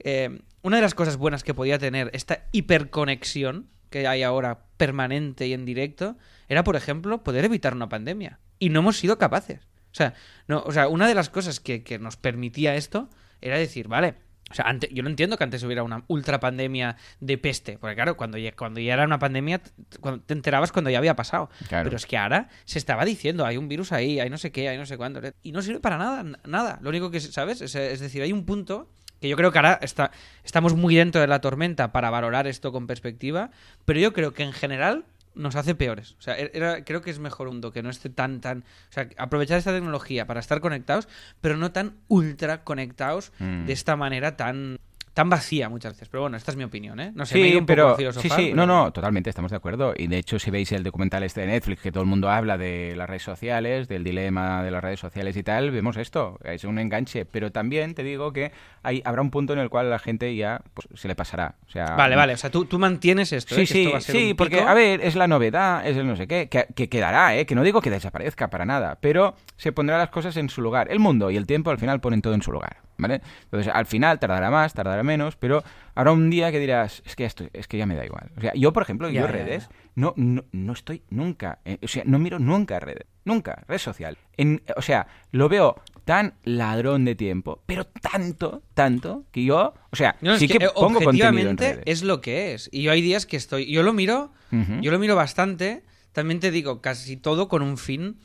eh, 0.00 0.40
una 0.62 0.76
de 0.76 0.82
las 0.82 0.94
cosas 0.94 1.16
buenas 1.16 1.44
que 1.44 1.54
podía 1.54 1.78
tener 1.78 2.10
esta 2.14 2.46
hiperconexión 2.52 3.68
que 3.90 4.06
hay 4.06 4.22
ahora 4.22 4.64
permanente 4.76 5.46
y 5.46 5.52
en 5.52 5.64
directo 5.64 6.16
era, 6.48 6.64
por 6.64 6.76
ejemplo, 6.76 7.22
poder 7.22 7.44
evitar 7.44 7.74
una 7.74 7.88
pandemia. 7.88 8.38
Y 8.58 8.70
no 8.70 8.80
hemos 8.80 8.96
sido 8.98 9.18
capaces. 9.18 9.60
O 9.92 9.94
sea, 9.94 10.14
no, 10.48 10.62
o 10.64 10.72
sea 10.72 10.88
una 10.88 11.06
de 11.06 11.14
las 11.14 11.28
cosas 11.28 11.60
que, 11.60 11.82
que 11.82 11.98
nos 11.98 12.16
permitía 12.16 12.74
esto 12.76 13.10
era 13.40 13.58
decir, 13.58 13.88
vale, 13.88 14.14
o 14.52 14.54
sea, 14.54 14.66
ante- 14.66 14.88
yo 14.92 15.02
no 15.02 15.08
entiendo 15.10 15.36
que 15.36 15.42
antes 15.44 15.62
hubiera 15.64 15.82
una 15.82 16.04
ultra 16.06 16.38
pandemia 16.38 16.96
de 17.18 17.38
peste, 17.38 17.78
porque 17.78 17.96
claro, 17.96 18.16
cuando 18.16 18.38
ya, 18.38 18.52
cuando 18.54 18.78
ya 18.80 18.92
era 18.92 19.04
una 19.04 19.18
pandemia, 19.18 19.60
cuando 20.00 20.22
te 20.22 20.34
enterabas 20.34 20.70
cuando 20.70 20.90
ya 20.90 20.98
había 20.98 21.16
pasado. 21.16 21.50
Claro. 21.68 21.84
Pero 21.84 21.96
es 21.96 22.06
que 22.06 22.16
ahora 22.16 22.48
se 22.64 22.78
estaba 22.78 23.04
diciendo, 23.04 23.44
hay 23.44 23.56
un 23.56 23.68
virus 23.68 23.90
ahí, 23.92 24.20
hay 24.20 24.30
no 24.30 24.38
sé 24.38 24.52
qué, 24.52 24.68
hay 24.68 24.78
no 24.78 24.86
sé 24.86 24.96
cuándo. 24.96 25.20
Y 25.42 25.50
no 25.52 25.62
sirve 25.62 25.80
para 25.80 25.98
nada, 25.98 26.24
nada. 26.46 26.78
Lo 26.82 26.90
único 26.90 27.10
que, 27.10 27.18
¿sabes? 27.20 27.60
Es, 27.60 27.74
es 27.74 27.98
decir, 28.00 28.22
hay 28.22 28.32
un 28.32 28.44
punto 28.44 28.88
que 29.20 29.28
yo 29.28 29.36
creo 29.36 29.52
que 29.52 29.58
ahora 29.58 29.78
está, 29.82 30.10
estamos 30.44 30.74
muy 30.74 30.96
dentro 30.96 31.20
de 31.20 31.26
la 31.28 31.40
tormenta 31.40 31.92
para 31.92 32.10
valorar 32.10 32.46
esto 32.46 32.72
con 32.72 32.86
perspectiva, 32.86 33.50
pero 33.84 34.00
yo 34.00 34.12
creo 34.12 34.34
que 34.34 34.42
en 34.42 34.52
general 34.52 35.04
nos 35.34 35.56
hace 35.56 35.74
peores. 35.74 36.14
O 36.18 36.22
sea, 36.22 36.36
er- 36.38 36.50
era- 36.54 36.84
creo 36.84 37.00
que 37.02 37.10
es 37.10 37.18
mejor 37.18 37.48
un 37.48 37.54
mundo 37.54 37.72
que 37.72 37.82
no 37.82 37.90
esté 37.90 38.10
tan, 38.10 38.40
tan... 38.40 38.58
O 38.60 38.92
sea, 38.92 39.08
aprovechar 39.18 39.58
esta 39.58 39.72
tecnología 39.72 40.26
para 40.26 40.40
estar 40.40 40.60
conectados, 40.60 41.08
pero 41.40 41.56
no 41.56 41.72
tan 41.72 41.96
ultra 42.08 42.64
conectados 42.64 43.32
Mm. 43.38 43.66
de 43.66 43.72
esta 43.72 43.96
manera 43.96 44.36
tan 44.36 44.78
tan 45.14 45.28
vacía 45.30 45.68
muchas 45.68 45.92
veces. 45.94 46.08
Pero 46.08 46.22
bueno, 46.22 46.36
esta 46.36 46.50
es 46.50 46.56
mi 46.56 46.64
opinión, 46.64 46.98
¿eh? 47.00 47.12
No 47.14 47.26
sé, 47.26 47.34
me 47.36 47.40
he 47.40 47.44
Sí, 47.44 47.50
ido 47.50 47.58
un 47.60 47.66
poco 47.66 47.94
pero 47.96 48.08
a 48.10 48.12
sí, 48.14 48.28
sí, 48.28 48.28
pero- 48.46 48.56
no, 48.56 48.66
no, 48.66 48.92
totalmente, 48.92 49.28
estamos 49.30 49.50
de 49.50 49.56
acuerdo. 49.56 49.92
Y 49.96 50.06
de 50.06 50.18
hecho, 50.18 50.38
si 50.38 50.50
veis 50.50 50.72
el 50.72 50.82
documental 50.82 51.22
este 51.22 51.42
de 51.42 51.48
Netflix, 51.48 51.82
que 51.82 51.92
todo 51.92 52.02
el 52.02 52.08
mundo 52.08 52.30
habla 52.30 52.56
de 52.58 52.94
las 52.96 53.08
redes 53.08 53.22
sociales, 53.22 53.88
del 53.88 54.04
dilema 54.04 54.62
de 54.62 54.70
las 54.70 54.82
redes 54.82 55.00
sociales 55.00 55.36
y 55.36 55.42
tal, 55.42 55.70
vemos 55.70 55.96
esto, 55.96 56.38
es 56.44 56.64
un 56.64 56.78
enganche. 56.78 57.24
Pero 57.24 57.52
también 57.52 57.94
te 57.94 58.02
digo 58.02 58.32
que 58.32 58.52
hay, 58.82 59.02
habrá 59.04 59.22
un 59.22 59.30
punto 59.30 59.52
en 59.52 59.58
el 59.58 59.68
cual 59.68 59.90
la 59.90 59.98
gente 59.98 60.34
ya 60.34 60.60
pues, 60.74 60.88
se 60.94 61.08
le 61.08 61.14
pasará. 61.14 61.56
O 61.66 61.70
sea, 61.70 61.94
Vale, 61.96 62.16
vale, 62.16 62.34
o 62.34 62.36
sea, 62.36 62.50
tú, 62.50 62.64
tú 62.64 62.78
mantienes 62.78 63.32
esto, 63.32 63.54
Sí, 63.54 63.60
¿eh? 63.60 63.64
Esto 63.64 63.74
sí, 63.74 63.86
va 63.86 63.98
a 63.98 64.00
ser 64.00 64.16
sí, 64.16 64.30
un 64.30 64.36
porque, 64.36 64.56
pico. 64.58 64.68
a 64.68 64.74
ver, 64.74 65.00
es 65.02 65.14
la 65.16 65.28
novedad, 65.28 65.86
es 65.86 65.96
el 65.96 66.06
no 66.06 66.16
sé 66.16 66.26
qué, 66.26 66.48
que, 66.48 66.66
que 66.74 66.88
quedará, 66.88 67.36
¿eh? 67.36 67.46
Que 67.46 67.54
no 67.54 67.62
digo 67.62 67.80
que 67.80 67.90
desaparezca 67.90 68.48
para 68.50 68.64
nada, 68.64 68.98
pero 69.00 69.34
se 69.56 69.72
pondrá 69.72 69.98
las 69.98 70.08
cosas 70.10 70.36
en 70.36 70.48
su 70.48 70.62
lugar. 70.62 70.90
El 70.90 70.98
mundo 71.00 71.30
y 71.30 71.36
el 71.36 71.46
tiempo 71.46 71.70
al 71.70 71.78
final 71.78 72.00
ponen 72.00 72.22
todo 72.22 72.34
en 72.34 72.42
su 72.42 72.50
lugar, 72.52 72.78
¿vale? 72.98 73.20
Entonces, 73.44 73.72
al 73.72 73.86
final 73.86 74.18
tardará 74.18 74.50
más, 74.50 74.74
tardará 74.74 75.02
menos, 75.02 75.36
pero 75.36 75.62
habrá 75.94 76.12
un 76.12 76.30
día 76.30 76.50
que 76.50 76.58
dirás, 76.58 77.02
es 77.04 77.16
que 77.16 77.24
esto, 77.24 77.44
es 77.52 77.68
que 77.68 77.78
ya 77.78 77.86
me 77.86 77.94
da 77.96 78.04
igual. 78.04 78.30
O 78.36 78.40
sea, 78.40 78.52
yo, 78.54 78.72
por 78.72 78.82
ejemplo, 78.82 79.08
Ya, 79.08 79.20
yo 79.22 79.26
ya, 79.26 79.32
redes, 79.32 79.68
ya. 79.68 79.76
No, 79.94 80.14
no, 80.16 80.44
no 80.52 80.72
estoy 80.72 81.02
nunca, 81.10 81.58
eh, 81.64 81.78
o 81.82 81.88
sea, 81.88 82.02
no 82.06 82.18
miro 82.18 82.38
nunca 82.38 82.80
redes, 82.80 83.06
nunca, 83.24 83.62
red 83.68 83.78
social. 83.78 84.16
En, 84.36 84.62
o 84.76 84.82
sea, 84.82 85.06
lo 85.30 85.48
veo 85.48 85.80
tan 86.04 86.34
ladrón 86.44 87.04
de 87.04 87.14
tiempo, 87.14 87.62
pero 87.66 87.84
tanto, 87.86 88.62
tanto, 88.74 89.24
que 89.30 89.44
yo, 89.44 89.74
o 89.90 89.96
sea, 89.96 90.16
No, 90.20 90.32
es 90.34 90.38
sí 90.40 90.48
que, 90.48 90.64
eh, 90.64 90.68
pongo 90.74 91.00
contenido 91.00 91.28
en 91.28 91.34
objetivamente 91.34 91.72
redes. 91.74 91.84
es 91.86 92.02
lo 92.02 92.20
que 92.20 92.54
es. 92.54 92.68
Y 92.72 92.82
yo 92.82 92.92
hay 92.92 93.02
días 93.02 93.26
que 93.26 93.36
estoy. 93.36 93.70
Yo 93.70 93.82
lo 93.82 93.92
miro. 93.92 94.32
Yo 94.80 94.90
lo 94.90 94.98
miro 94.98 95.16
bastante. 95.16 95.82
También 96.12 96.38
te 96.40 96.50
digo, 96.50 96.82
casi 96.82 97.16
todo 97.16 97.48
con 97.48 97.62
un 97.62 97.78
fin 97.78 98.18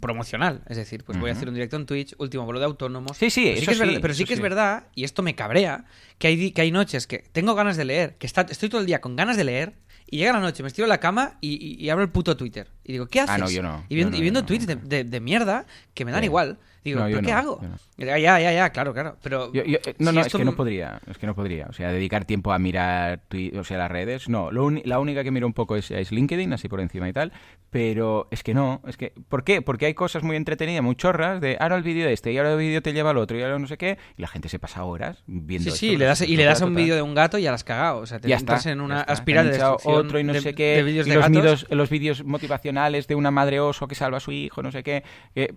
promocional. 0.00 0.62
Es 0.68 0.76
decir, 0.76 1.04
pues 1.04 1.18
voy 1.18 1.30
a 1.30 1.32
hacer 1.32 1.48
un 1.48 1.54
directo 1.54 1.76
en 1.76 1.86
Twitch, 1.86 2.14
último 2.18 2.44
vuelo 2.44 2.60
de 2.60 2.66
autónomos. 2.66 3.16
Sí, 3.16 3.30
sí, 3.30 3.42
Pero 3.44 3.56
eso 3.56 3.64
que 3.66 3.70
es 3.72 3.76
sí, 3.78 3.84
verdad- 3.84 3.98
pero 4.02 4.14
sí 4.14 4.24
que 4.24 4.32
es 4.34 4.38
sí. 4.38 4.42
verdad, 4.42 4.84
y 4.94 5.04
esto 5.04 5.22
me 5.22 5.34
cabrea, 5.34 5.84
que 6.18 6.28
hay, 6.28 6.50
que 6.52 6.60
hay 6.62 6.70
noches 6.70 7.06
que 7.06 7.18
tengo 7.32 7.54
ganas 7.54 7.76
de 7.76 7.84
leer, 7.84 8.16
que 8.18 8.26
está, 8.26 8.42
estoy 8.42 8.68
todo 8.68 8.80
el 8.80 8.86
día 8.86 9.00
con 9.00 9.16
ganas 9.16 9.36
de 9.36 9.44
leer, 9.44 9.74
y 10.10 10.16
llega 10.18 10.32
la 10.32 10.40
noche, 10.40 10.62
me 10.62 10.68
estiro 10.68 10.86
en 10.86 10.90
la 10.90 11.00
cama 11.00 11.36
y, 11.40 11.54
y- 11.54 11.84
y 11.84 11.90
abro 11.90 12.02
el 12.02 12.10
puto 12.10 12.36
Twitter. 12.36 12.68
Y 12.82 12.92
digo, 12.92 13.06
¿qué 13.08 13.20
haces? 13.20 13.34
Ah, 13.34 13.38
no, 13.38 13.50
yo 13.50 13.62
no. 13.62 13.84
Y 13.90 13.94
viendo, 13.96 14.10
Yo 14.10 14.12
no, 14.12 14.16
y 14.18 14.20
viendo 14.22 14.40
yo 14.40 14.42
no, 14.42 14.46
tweets 14.46 14.66
de, 14.66 14.74
nunca. 14.76 14.88
de- 14.88 15.04
de 15.04 15.20
mierda 15.20 15.66
que 15.92 16.04
me 16.06 16.12
dan 16.12 16.20
Sí. 16.22 16.26
igual. 16.26 16.58
Digo, 16.88 17.00
No, 17.00 17.06
¿pero 17.06 17.20
qué 17.22 17.30
no, 17.32 17.36
hago? 17.38 17.60
no. 17.62 18.04
Ya, 18.04 18.16
ya, 18.18 18.38
ya, 18.52 18.70
claro, 18.70 18.92
claro. 18.94 19.16
Pero 19.22 19.52
Yo- 19.52 19.64
yo- 19.64 19.78
eh, 19.84 19.94
no, 19.98 20.10
si 20.10 20.16
no, 20.16 20.20
es 20.22 20.32
que 20.32 20.44
no 20.44 20.54
podría, 20.54 21.00
es 21.10 21.18
que 21.18 21.26
no 21.26 21.34
podría. 21.34 21.66
O 21.68 21.72
sea, 21.72 21.90
dedicar 21.92 22.24
tiempo 22.24 22.52
a 22.52 22.58
mirar 22.58 23.20
o 23.58 23.64
sea, 23.64 23.78
las 23.78 23.90
redes, 23.90 24.28
no. 24.28 24.50
Lo 24.52 24.70
la 24.70 24.98
única 25.00 25.24
que 25.24 25.30
miro 25.30 25.46
un 25.46 25.52
poco 25.52 25.76
es, 25.76 25.90
es 25.90 26.12
LinkedIn, 26.12 26.52
así 26.52 26.68
por 26.68 26.80
encima 26.80 27.08
y 27.08 27.12
tal. 27.12 27.32
Pero 27.70 28.28
es 28.30 28.42
que 28.42 28.54
no, 28.54 28.80
es 28.86 28.96
que... 28.96 29.12
¿Por 29.28 29.44
qué? 29.44 29.60
Porque 29.60 29.86
hay 29.86 29.94
cosas 29.94 30.22
muy 30.22 30.36
entretenidas, 30.36 30.82
muy 30.82 30.94
chorras, 30.96 31.40
de 31.40 31.56
ahora 31.60 31.76
el 31.76 31.82
vídeo 31.82 32.06
de 32.06 32.12
este, 32.14 32.32
y 32.32 32.38
ahora 32.38 32.52
el 32.52 32.58
vídeo 32.58 32.80
te 32.80 32.92
lleva 32.94 33.10
al 33.10 33.18
otro, 33.18 33.38
y 33.38 33.42
ahora 33.42 33.58
no 33.58 33.66
sé 33.66 33.76
qué, 33.76 33.98
y 34.16 34.22
la 34.22 34.28
gente 34.28 34.48
se 34.48 34.58
pasa 34.58 34.84
horas 34.84 35.22
viendo 35.26 35.64
Sí, 35.64 35.68
esto, 35.68 35.78
sí, 35.78 35.96
le 35.98 36.04
das, 36.06 36.22
y 36.22 36.36
le 36.36 36.44
das 36.44 36.62
a 36.62 36.66
un 36.66 36.74
vídeo 36.74 36.94
de 36.94 37.02
un 37.02 37.14
gato 37.14 37.36
y 37.36 37.42
ya 37.42 37.50
la 37.50 37.56
has 37.56 37.64
cagado. 37.64 37.98
O 37.98 38.06
sea, 38.06 38.18
te 38.20 38.28
Ya 38.28 38.36
entras 38.38 38.60
está, 38.60 38.70
en 38.70 38.80
una 38.80 39.02
espiral 39.02 39.50
de 39.50 39.62
otro 39.84 40.18
y 40.18 40.24
no 40.24 40.32
de, 40.32 40.40
sé 40.40 40.54
qué, 40.54 40.82
de 40.82 41.04
de 41.04 41.42
los, 41.42 41.66
los 41.70 41.90
vídeos 41.90 42.24
motivacionales 42.24 43.06
de 43.06 43.14
una 43.14 43.30
madre 43.30 43.60
oso 43.60 43.86
que 43.86 43.94
salva 43.94 44.16
a 44.16 44.20
su 44.20 44.32
hijo, 44.32 44.62
no 44.62 44.72
sé 44.72 44.82
qué. 44.82 45.02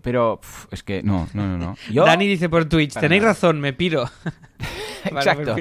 pero 0.01 0.41
es 0.71 0.83
que 0.83 1.03
no, 1.03 1.20
no, 1.33 1.47
no. 1.47 1.57
no. 1.57 1.77
Yo, 1.91 2.05
Dani 2.05 2.27
dice 2.27 2.49
por 2.49 2.65
Twitch, 2.65 2.93
tenéis 2.93 3.21
nada. 3.21 3.33
razón, 3.33 3.59
me 3.59 3.73
piro. 3.73 4.09
Exacto. 5.03 5.55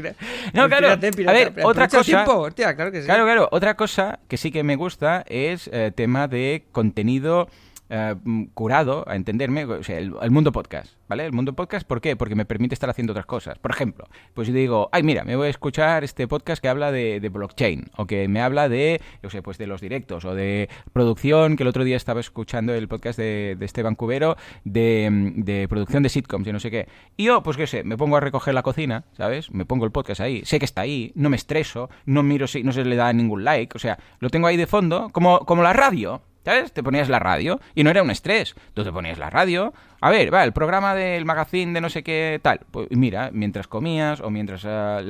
No, 0.52 0.68
claro, 0.68 0.88
a 0.90 0.96
ver, 0.96 1.52
otra 1.64 1.88
cosa- 1.88 2.02
tiempo, 2.04 2.34
hostia, 2.40 2.74
claro 2.76 2.92
que 2.92 3.00
sí. 3.00 3.06
Claro, 3.06 3.24
claro. 3.24 3.48
Otra 3.52 3.74
cosa 3.74 4.18
que 4.28 4.36
sí 4.36 4.50
que 4.50 4.62
me 4.62 4.76
gusta 4.76 5.24
es 5.28 5.70
eh, 5.72 5.92
tema 5.94 6.28
de 6.28 6.64
contenido 6.72 7.48
eh, 7.90 8.14
curado, 8.54 9.04
a 9.08 9.16
entenderme, 9.16 9.64
o 9.64 9.82
sea, 9.82 9.98
el, 9.98 10.30
mundo 10.30 10.52
podcast, 10.52 10.94
¿vale? 11.08 11.26
El 11.26 11.32
mundo 11.32 11.54
podcast, 11.54 11.84
¿por 11.84 12.00
qué? 12.00 12.14
Porque 12.14 12.36
me 12.36 12.44
permite 12.44 12.72
estar 12.72 12.88
haciendo 12.88 13.12
otras 13.12 13.26
cosas. 13.26 13.58
Por 13.58 13.72
ejemplo, 13.72 14.08
pues 14.32 14.46
yo 14.46 14.54
digo, 14.54 14.88
ay, 14.92 15.02
mira, 15.02 15.24
me 15.24 15.34
voy 15.34 15.48
a 15.48 15.50
escuchar 15.50 16.04
este 16.04 16.28
podcast 16.28 16.62
que 16.62 16.68
habla 16.68 16.92
de, 16.92 17.18
blockchain, 17.28 17.90
o 17.96 18.06
que 18.06 18.28
me 18.28 18.40
habla 18.40 18.68
de, 18.68 19.00
yo 19.24 19.28
sé, 19.28 19.42
pues 19.42 19.58
de 19.58 19.66
los 19.66 19.80
directos, 19.80 20.24
o 20.24 20.36
de 20.36 20.68
producción, 20.92 21.56
que 21.56 21.64
el 21.64 21.68
otro 21.68 21.82
día 21.82 21.96
estaba 21.96 22.20
escuchando 22.20 22.72
el 22.72 22.86
podcast 22.86 23.18
de, 23.18 23.56
de 23.58 23.66
Esteban 23.66 23.96
Cubero, 23.96 24.36
de, 24.64 25.32
de 25.34 25.66
producción 25.68 26.04
de 26.04 26.10
sitcoms 26.10 26.46
y 26.46 26.52
no 26.52 26.60
sé 26.60 26.70
qué. 26.70 26.86
Y 27.16 27.24
yo, 27.24 27.42
pues 27.42 27.56
qué 27.56 27.66
sé, 27.66 27.82
me 27.82 27.96
pongo 27.96 28.16
a 28.16 28.20
recoger 28.20 28.54
la 28.54 28.62
cocina, 28.62 29.04
¿sabes? 29.16 29.50
Me 29.50 29.64
pongo 29.64 29.84
el 29.84 29.90
podcast 29.90 30.20
ahí, 30.20 30.44
sé 30.44 30.60
que 30.60 30.64
está 30.64 30.82
ahí, 30.82 31.10
no 31.16 31.28
me 31.28 31.36
estreso, 31.36 31.90
no 32.06 32.22
miro 32.22 32.46
si 32.46 32.62
no 32.62 32.70
se 32.70 32.84
le 32.84 32.94
da 32.94 33.12
ningún 33.12 33.42
like, 33.42 33.76
o 33.76 33.80
sea, 33.80 33.98
lo 34.20 34.30
tengo 34.30 34.46
ahí 34.46 34.56
de 34.56 34.68
fondo, 34.68 35.10
como, 35.12 35.40
como 35.40 35.64
la 35.64 35.72
radio. 35.72 36.22
¿Sabes? 36.44 36.72
Te 36.72 36.82
ponías 36.82 37.08
la 37.08 37.18
radio 37.18 37.60
y 37.74 37.84
no 37.84 37.90
era 37.90 38.02
un 38.02 38.10
estrés. 38.10 38.54
Tú 38.74 38.82
te 38.82 38.92
ponías 38.92 39.18
la 39.18 39.28
radio. 39.28 39.74
A 40.00 40.10
ver, 40.10 40.32
va, 40.32 40.44
el 40.44 40.52
programa 40.52 40.94
del 40.94 41.26
magazine 41.26 41.74
de 41.74 41.80
no 41.80 41.90
sé 41.90 42.02
qué 42.02 42.40
tal. 42.42 42.60
Pues 42.70 42.88
mira, 42.90 43.30
mientras 43.32 43.66
comías 43.68 44.20
o 44.20 44.30
mientras 44.30 44.64
ah, 44.64 45.02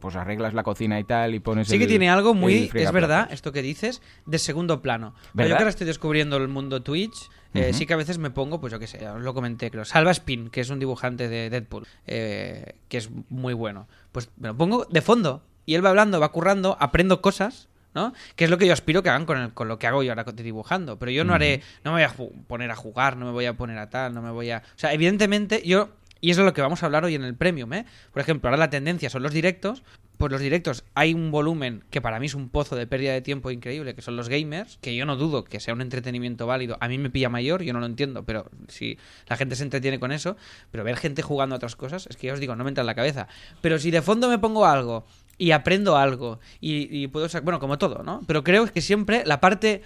pues 0.00 0.16
arreglas 0.16 0.52
la 0.52 0.62
cocina 0.62 1.00
y 1.00 1.04
tal 1.04 1.34
y 1.34 1.40
pones 1.40 1.68
Sí 1.68 1.78
que 1.78 1.86
tiene 1.86 2.10
algo 2.10 2.34
muy, 2.34 2.70
es 2.74 2.92
verdad, 2.92 3.28
esto 3.30 3.52
que 3.52 3.62
dices, 3.62 4.02
de 4.26 4.38
segundo 4.38 4.82
plano. 4.82 5.14
Pero 5.34 5.48
yo 5.48 5.56
que 5.56 5.62
ahora 5.62 5.70
estoy 5.70 5.86
descubriendo 5.86 6.36
el 6.36 6.48
mundo 6.48 6.82
Twitch, 6.82 7.30
eh, 7.54 7.72
sí 7.72 7.86
que 7.86 7.94
a 7.94 7.96
veces 7.96 8.18
me 8.18 8.30
pongo, 8.30 8.60
pues 8.60 8.72
yo 8.72 8.78
qué 8.78 8.86
sé, 8.86 9.08
os 9.08 9.22
lo 9.22 9.32
comenté, 9.32 9.70
creo. 9.70 9.84
Salva 9.84 10.10
Spin, 10.10 10.50
que 10.50 10.60
es 10.60 10.70
un 10.70 10.80
dibujante 10.80 11.28
de 11.28 11.50
Deadpool, 11.50 11.86
eh, 12.06 12.74
que 12.88 12.98
es 12.98 13.10
muy 13.30 13.54
bueno. 13.54 13.86
Pues 14.12 14.30
me 14.36 14.48
lo 14.48 14.56
pongo 14.56 14.86
de 14.90 15.00
fondo 15.00 15.42
y 15.64 15.74
él 15.74 15.84
va 15.84 15.90
hablando, 15.90 16.20
va 16.20 16.30
currando, 16.32 16.76
aprendo 16.80 17.22
cosas. 17.22 17.68
¿No? 17.94 18.12
Que 18.36 18.44
es 18.44 18.50
lo 18.50 18.58
que 18.58 18.66
yo 18.66 18.72
aspiro 18.72 19.02
que 19.02 19.08
hagan 19.10 19.26
con, 19.26 19.38
el- 19.38 19.54
con 19.54 19.68
lo 19.68 19.78
que 19.78 19.86
hago 19.86 20.02
yo 20.02 20.12
ahora 20.12 20.24
dibujando. 20.24 20.98
Pero 20.98 21.10
yo 21.12 21.24
no 21.24 21.34
haré, 21.34 21.62
no 21.84 21.92
me 21.92 22.04
voy 22.06 22.30
a 22.30 22.44
poner 22.46 22.70
a 22.70 22.76
jugar, 22.76 23.16
no 23.16 23.26
me 23.26 23.32
voy 23.32 23.46
a 23.46 23.54
poner 23.56 23.78
a 23.78 23.90
tal, 23.90 24.14
no 24.14 24.22
me 24.22 24.30
voy 24.30 24.50
a... 24.50 24.58
O 24.58 24.78
sea, 24.78 24.92
evidentemente 24.92 25.62
yo, 25.64 25.90
y 26.20 26.30
eso 26.30 26.40
es 26.40 26.46
lo 26.46 26.52
que 26.54 26.62
vamos 26.62 26.82
a 26.82 26.86
hablar 26.86 27.04
hoy 27.04 27.14
en 27.14 27.24
el 27.24 27.34
Premium, 27.34 27.72
¿eh? 27.72 27.86
Por 28.12 28.20
ejemplo, 28.22 28.48
ahora 28.48 28.58
la 28.58 28.70
tendencia 28.70 29.10
son 29.10 29.22
los 29.22 29.32
directos, 29.32 29.82
pues 30.16 30.30
los 30.30 30.40
directos 30.40 30.84
hay 30.94 31.12
un 31.12 31.32
volumen 31.32 31.82
que 31.90 32.00
para 32.00 32.20
mí 32.20 32.26
es 32.26 32.34
un 32.34 32.48
pozo 32.48 32.76
de 32.76 32.86
pérdida 32.86 33.12
de 33.12 33.20
tiempo 33.20 33.50
increíble, 33.50 33.96
que 33.96 34.00
son 34.00 34.16
los 34.16 34.28
gamers, 34.28 34.78
que 34.80 34.94
yo 34.94 35.06
no 35.06 35.16
dudo 35.16 35.42
que 35.42 35.58
sea 35.58 35.74
un 35.74 35.80
entretenimiento 35.80 36.46
válido. 36.46 36.76
A 36.80 36.86
mí 36.86 36.98
me 36.98 37.10
pilla 37.10 37.28
mayor, 37.28 37.62
yo 37.64 37.72
no 37.72 37.80
lo 37.80 37.86
entiendo, 37.86 38.24
pero 38.24 38.48
si 38.68 38.96
la 39.26 39.36
gente 39.36 39.56
se 39.56 39.64
entretiene 39.64 39.98
con 39.98 40.12
eso, 40.12 40.36
pero 40.70 40.84
ver 40.84 40.96
gente 40.96 41.20
jugando 41.22 41.56
a 41.56 41.58
otras 41.58 41.74
cosas, 41.74 42.06
es 42.08 42.16
que 42.16 42.28
ya 42.28 42.32
os 42.32 42.38
digo, 42.40 42.54
no 42.54 42.62
me 42.62 42.70
entra 42.70 42.82
en 42.82 42.86
la 42.86 42.94
cabeza. 42.94 43.26
Pero 43.60 43.78
si 43.78 43.90
de 43.90 44.02
fondo 44.02 44.28
me 44.28 44.38
pongo 44.38 44.64
algo 44.66 45.04
y 45.38 45.50
aprendo 45.52 45.96
algo 45.96 46.40
y, 46.60 47.02
y 47.02 47.08
puedo 47.08 47.28
sacar, 47.28 47.44
bueno, 47.44 47.58
como 47.60 47.78
todo, 47.78 48.02
¿no? 48.02 48.20
Pero 48.26 48.44
creo 48.44 48.66
que 48.72 48.80
siempre 48.80 49.22
la 49.26 49.40
parte 49.40 49.82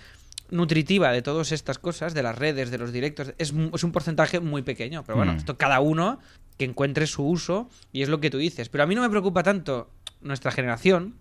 nutritiva 0.51 1.13
de 1.13 1.23
todas 1.23 1.53
estas 1.53 1.79
cosas, 1.79 2.15
de 2.15 2.23
las 2.23 2.37
redes, 2.37 2.71
de 2.71 2.79
los 2.79 2.93
directos, 2.93 3.35
es, 3.39 3.53
es 3.75 3.85
un 3.85 3.93
porcentaje 3.93 4.41
muy 4.41 4.63
pequeño. 4.63 5.05
Pero 5.05 5.17
bueno, 5.17 5.35
Mm. 5.35 5.37
esto 5.37 5.59
cada 5.59 5.81
uno 5.81 6.19
que 6.57 6.65
encuentre 6.65 7.07
su 7.07 7.25
uso 7.27 7.69
y 7.93 8.03
es 8.03 8.09
lo 8.09 8.21
que 8.21 8.31
tú 8.31 8.39
dices. 8.39 8.69
Pero 8.69 8.85
a 8.85 8.87
mí 8.87 8.95
no 8.95 9.03
me 9.03 9.11
preocupa 9.11 9.43
tanto 9.43 9.91
nuestra 10.23 10.51
generación, 10.51 11.15